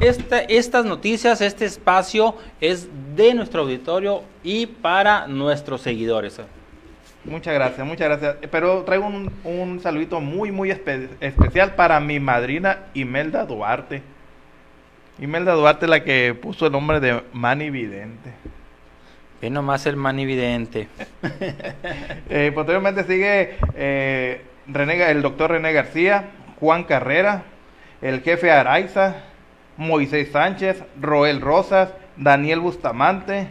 esta, 0.00 0.40
estas 0.40 0.84
noticias, 0.84 1.40
este 1.40 1.64
espacio 1.64 2.36
es 2.60 2.88
de 3.16 3.34
nuestro 3.34 3.62
auditorio 3.62 4.22
y 4.42 4.66
para 4.66 5.26
nuestros 5.26 5.82
seguidores. 5.82 6.40
Muchas 7.24 7.54
gracias, 7.54 7.86
muchas 7.86 8.08
gracias. 8.08 8.36
Pero 8.50 8.82
traigo 8.84 9.06
un, 9.06 9.30
un 9.44 9.80
saludito 9.80 10.20
muy, 10.20 10.52
muy 10.52 10.70
espe 10.70 11.08
especial 11.20 11.74
para 11.74 12.00
mi 12.00 12.18
madrina 12.18 12.86
Imelda 12.94 13.44
Duarte. 13.44 14.02
Imelda 15.18 15.52
Duarte, 15.52 15.86
la 15.86 16.02
que 16.02 16.34
puso 16.34 16.66
el 16.66 16.72
nombre 16.72 16.98
de 16.98 17.22
Manny 17.32 17.68
Vidente. 17.68 18.32
Ve 19.42 19.50
nomás 19.50 19.86
el 19.86 19.96
Manny 19.96 20.24
Vidente. 20.24 20.88
eh, 22.30 22.52
posteriormente 22.54 23.04
sigue 23.04 23.56
eh, 23.74 24.42
René, 24.72 25.10
el 25.10 25.22
doctor 25.22 25.50
René 25.50 25.72
García, 25.72 26.30
Juan 26.58 26.84
Carrera, 26.84 27.42
el 28.02 28.22
jefe 28.22 28.50
Araiza, 28.50 29.16
Moisés 29.76 30.30
Sánchez, 30.32 30.82
Roel 31.00 31.40
Rosas, 31.40 31.90
Daniel 32.16 32.60
Bustamante, 32.60 33.48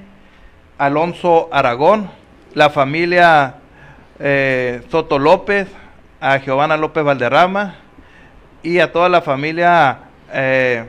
Alonso 0.78 1.50
Aragón, 1.52 2.10
la 2.54 2.70
familia 2.70 3.56
eh, 4.20 4.82
Soto 4.90 5.20
López, 5.20 5.68
a 6.22 6.38
Giovanna 6.38 6.78
López 6.78 7.04
Valderrama 7.04 7.76
y 8.62 8.80
a 8.80 8.92
toda 8.92 9.10
la 9.10 9.22
familia 9.22 10.00
eh, 10.34 10.86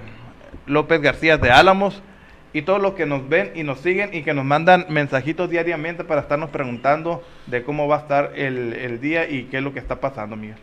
López 0.66 1.00
García 1.00 1.38
de 1.38 1.50
Álamos 1.50 2.02
y 2.52 2.62
todos 2.62 2.80
los 2.80 2.94
que 2.94 3.06
nos 3.06 3.28
ven 3.28 3.52
y 3.54 3.62
nos 3.62 3.80
siguen 3.80 4.14
y 4.14 4.22
que 4.22 4.34
nos 4.34 4.44
mandan 4.44 4.86
mensajitos 4.88 5.48
diariamente 5.50 6.04
para 6.04 6.22
estarnos 6.22 6.50
preguntando 6.50 7.22
de 7.46 7.62
cómo 7.62 7.88
va 7.88 7.96
a 7.96 8.00
estar 8.00 8.32
el, 8.36 8.72
el 8.72 9.00
día 9.00 9.28
y 9.28 9.44
qué 9.44 9.58
es 9.58 9.62
lo 9.62 9.72
que 9.72 9.78
está 9.78 10.00
pasando, 10.00 10.36
Miguel. 10.36 10.56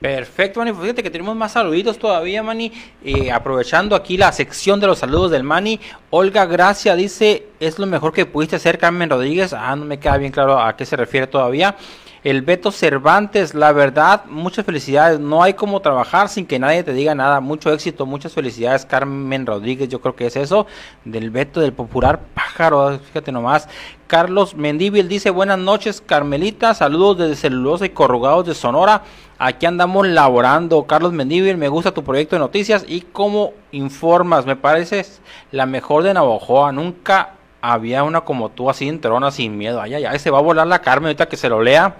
Perfecto, 0.00 0.60
Manny. 0.60 0.72
Fíjate 0.72 1.02
que 1.02 1.10
tenemos 1.10 1.34
más 1.34 1.52
saluditos 1.52 1.98
todavía, 1.98 2.40
Manny. 2.40 2.72
Eh, 3.04 3.32
aprovechando 3.32 3.96
aquí 3.96 4.16
la 4.16 4.30
sección 4.30 4.78
de 4.78 4.86
los 4.86 5.00
saludos 5.00 5.32
del 5.32 5.42
Manny. 5.42 5.80
Olga 6.10 6.46
Gracia 6.46 6.94
dice, 6.94 7.48
es 7.58 7.80
lo 7.80 7.86
mejor 7.86 8.12
que 8.12 8.24
pudiste 8.24 8.56
hacer, 8.56 8.78
Carmen 8.78 9.10
Rodríguez. 9.10 9.52
Ah, 9.52 9.74
no 9.74 9.84
me 9.84 9.98
queda 9.98 10.16
bien 10.16 10.30
claro 10.30 10.60
a 10.60 10.76
qué 10.76 10.86
se 10.86 10.94
refiere 10.96 11.26
todavía. 11.26 11.74
El 12.24 12.42
Beto 12.42 12.72
Cervantes, 12.72 13.54
la 13.54 13.70
verdad, 13.70 14.24
muchas 14.26 14.66
felicidades. 14.66 15.20
No 15.20 15.42
hay 15.42 15.54
como 15.54 15.80
trabajar 15.80 16.28
sin 16.28 16.46
que 16.46 16.58
nadie 16.58 16.82
te 16.82 16.92
diga 16.92 17.14
nada. 17.14 17.40
Mucho 17.40 17.72
éxito, 17.72 18.06
muchas 18.06 18.32
felicidades, 18.32 18.84
Carmen 18.84 19.46
Rodríguez. 19.46 19.88
Yo 19.88 20.00
creo 20.00 20.16
que 20.16 20.26
es 20.26 20.34
eso. 20.34 20.66
Del 21.04 21.30
Beto, 21.30 21.60
del 21.60 21.72
popular 21.72 22.20
pájaro. 22.34 22.98
Fíjate 22.98 23.30
nomás. 23.30 23.68
Carlos 24.08 24.56
Mendívil 24.56 25.06
dice, 25.06 25.30
buenas 25.30 25.58
noches, 25.58 26.00
Carmelita. 26.00 26.74
Saludos 26.74 27.18
desde 27.18 27.36
Celulosa 27.36 27.86
y 27.86 27.90
Corrugados 27.90 28.46
de 28.46 28.54
Sonora. 28.54 29.02
Aquí 29.38 29.66
andamos 29.66 30.08
laborando. 30.08 30.86
Carlos 30.86 31.12
Mendívil, 31.12 31.56
me 31.56 31.68
gusta 31.68 31.94
tu 31.94 32.02
proyecto 32.02 32.34
de 32.34 32.40
noticias 32.40 32.84
y 32.88 33.02
cómo 33.02 33.52
informas. 33.70 34.44
Me 34.44 34.56
pareces 34.56 35.20
la 35.52 35.66
mejor 35.66 36.02
de 36.02 36.14
Navajoa. 36.14 36.72
Nunca 36.72 37.37
había 37.60 38.04
una 38.04 38.22
como 38.22 38.50
tú 38.50 38.70
así 38.70 38.88
entrona 38.88 39.30
sin 39.30 39.58
miedo. 39.58 39.80
Ay, 39.80 39.94
ay, 39.94 40.04
ay, 40.04 40.18
se 40.18 40.30
va 40.30 40.38
a 40.38 40.42
volar 40.42 40.66
la 40.66 40.80
Carmen 40.80 41.06
ahorita 41.06 41.28
que 41.28 41.36
se 41.36 41.48
lo 41.48 41.62
lea. 41.62 41.96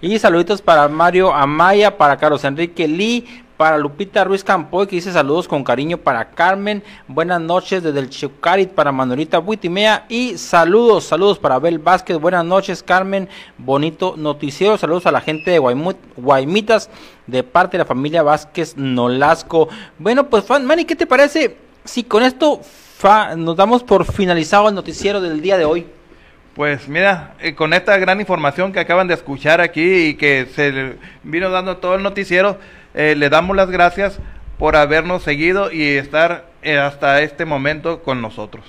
Y 0.00 0.18
saluditos 0.18 0.62
para 0.62 0.88
Mario 0.88 1.32
Amaya, 1.32 1.96
para 1.96 2.16
Carlos 2.16 2.44
Enrique 2.44 2.86
Lee, 2.86 3.44
para 3.56 3.78
Lupita 3.78 4.24
Ruiz 4.24 4.42
Campoy, 4.42 4.86
que 4.86 4.96
dice 4.96 5.12
saludos 5.12 5.46
con 5.46 5.64
cariño 5.64 5.98
para 5.98 6.30
Carmen. 6.30 6.82
Buenas 7.08 7.40
noches 7.40 7.82
desde 7.82 8.00
el 8.00 8.10
Chucarit 8.10 8.70
para 8.70 8.92
Manuelita 8.92 9.38
Buitimea. 9.38 10.04
Y 10.08 10.36
saludos, 10.38 11.04
saludos 11.04 11.38
para 11.38 11.56
Abel 11.56 11.78
Vázquez. 11.78 12.18
Buenas 12.18 12.44
noches, 12.44 12.82
Carmen. 12.82 13.28
Bonito 13.58 14.14
noticiero. 14.16 14.76
Saludos 14.78 15.06
a 15.06 15.12
la 15.12 15.20
gente 15.20 15.50
de 15.50 15.58
Guaymut, 15.58 15.96
Guaymitas 16.16 16.90
de 17.26 17.42
parte 17.42 17.76
de 17.76 17.84
la 17.84 17.86
familia 17.88 18.22
Vázquez 18.22 18.76
Nolasco. 18.76 19.68
Bueno, 19.98 20.28
pues, 20.28 20.44
Manny, 20.48 20.84
¿qué 20.84 20.96
te 20.96 21.06
parece 21.06 21.56
si 21.84 22.04
con 22.04 22.22
esto 22.22 22.60
nos 23.36 23.56
damos 23.56 23.82
por 23.82 24.04
finalizado 24.04 24.68
el 24.68 24.74
noticiero 24.74 25.20
del 25.20 25.40
día 25.40 25.58
de 25.58 25.64
hoy. 25.64 25.86
Pues 26.54 26.88
mira, 26.88 27.34
eh, 27.40 27.54
con 27.54 27.72
esta 27.72 27.96
gran 27.96 28.20
información 28.20 28.72
que 28.72 28.80
acaban 28.80 29.08
de 29.08 29.14
escuchar 29.14 29.60
aquí 29.60 30.08
y 30.08 30.14
que 30.14 30.46
se 30.54 30.96
vino 31.22 31.50
dando 31.50 31.78
todo 31.78 31.94
el 31.94 32.02
noticiero, 32.02 32.58
eh, 32.94 33.14
le 33.16 33.30
damos 33.30 33.56
las 33.56 33.70
gracias 33.70 34.18
por 34.58 34.76
habernos 34.76 35.22
seguido 35.22 35.72
y 35.72 35.82
estar 35.82 36.44
eh, 36.62 36.78
hasta 36.78 37.22
este 37.22 37.44
momento 37.44 38.02
con 38.02 38.20
nosotros. 38.20 38.64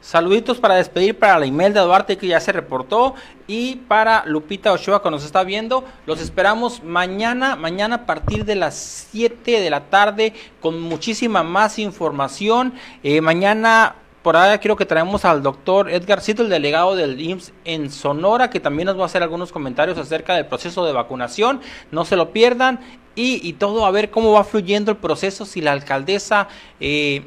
Saluditos 0.00 0.58
para 0.58 0.76
despedir 0.76 1.18
para 1.18 1.38
la 1.38 1.46
Imelda 1.46 1.82
Duarte 1.82 2.16
que 2.16 2.28
ya 2.28 2.38
se 2.38 2.52
reportó 2.52 3.14
y 3.46 3.76
para 3.88 4.24
Lupita 4.26 4.72
Ochoa 4.72 5.02
que 5.02 5.10
nos 5.10 5.24
está 5.24 5.42
viendo. 5.42 5.84
Los 6.06 6.20
esperamos 6.20 6.84
mañana, 6.84 7.56
mañana 7.56 7.96
a 7.96 8.06
partir 8.06 8.44
de 8.44 8.54
las 8.54 9.08
7 9.10 9.60
de 9.60 9.70
la 9.70 9.86
tarde 9.90 10.32
con 10.60 10.80
muchísima 10.80 11.42
más 11.42 11.78
información. 11.78 12.74
Eh, 13.02 13.20
mañana 13.20 13.96
por 14.22 14.36
ahora 14.36 14.58
creo 14.60 14.74
que 14.74 14.86
traemos 14.86 15.24
al 15.24 15.40
doctor 15.40 15.88
Edgar 15.88 16.20
Cito, 16.20 16.42
el 16.42 16.48
delegado 16.48 16.96
del 16.96 17.20
IMSS 17.20 17.52
en 17.64 17.92
Sonora, 17.92 18.50
que 18.50 18.58
también 18.58 18.86
nos 18.86 18.98
va 18.98 19.04
a 19.04 19.06
hacer 19.06 19.22
algunos 19.22 19.52
comentarios 19.52 19.98
acerca 19.98 20.34
del 20.34 20.46
proceso 20.46 20.84
de 20.84 20.92
vacunación. 20.92 21.60
No 21.92 22.04
se 22.04 22.16
lo 22.16 22.32
pierdan. 22.32 22.80
Y, 23.14 23.40
y 23.48 23.52
todo 23.52 23.86
a 23.86 23.90
ver 23.92 24.10
cómo 24.10 24.32
va 24.32 24.42
fluyendo 24.42 24.90
el 24.90 24.98
proceso, 24.98 25.46
si 25.46 25.60
la 25.60 25.72
alcaldesa... 25.72 26.48
Eh, 26.80 27.24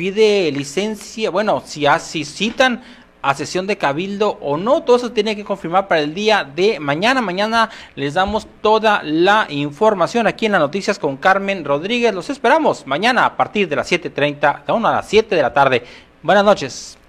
pide 0.00 0.50
licencia, 0.50 1.28
bueno, 1.28 1.62
si, 1.66 1.84
si 1.98 2.24
citan 2.24 2.82
a 3.20 3.34
sesión 3.34 3.66
de 3.66 3.76
cabildo 3.76 4.38
o 4.40 4.56
no, 4.56 4.82
todo 4.82 4.96
eso 4.96 5.12
tiene 5.12 5.36
que 5.36 5.44
confirmar 5.44 5.88
para 5.88 6.00
el 6.00 6.14
día 6.14 6.42
de 6.42 6.80
mañana. 6.80 7.20
Mañana 7.20 7.68
les 7.96 8.14
damos 8.14 8.48
toda 8.62 9.02
la 9.02 9.46
información 9.50 10.26
aquí 10.26 10.46
en 10.46 10.52
las 10.52 10.60
noticias 10.62 10.98
con 10.98 11.18
Carmen 11.18 11.66
Rodríguez. 11.66 12.14
Los 12.14 12.30
esperamos 12.30 12.86
mañana 12.86 13.26
a 13.26 13.36
partir 13.36 13.68
de 13.68 13.76
las 13.76 13.92
7.30, 13.92 14.62
aún 14.68 14.86
a 14.86 14.92
las 14.92 15.06
7 15.06 15.36
de 15.36 15.42
la 15.42 15.52
tarde. 15.52 15.84
Buenas 16.22 16.46
noches. 16.46 16.99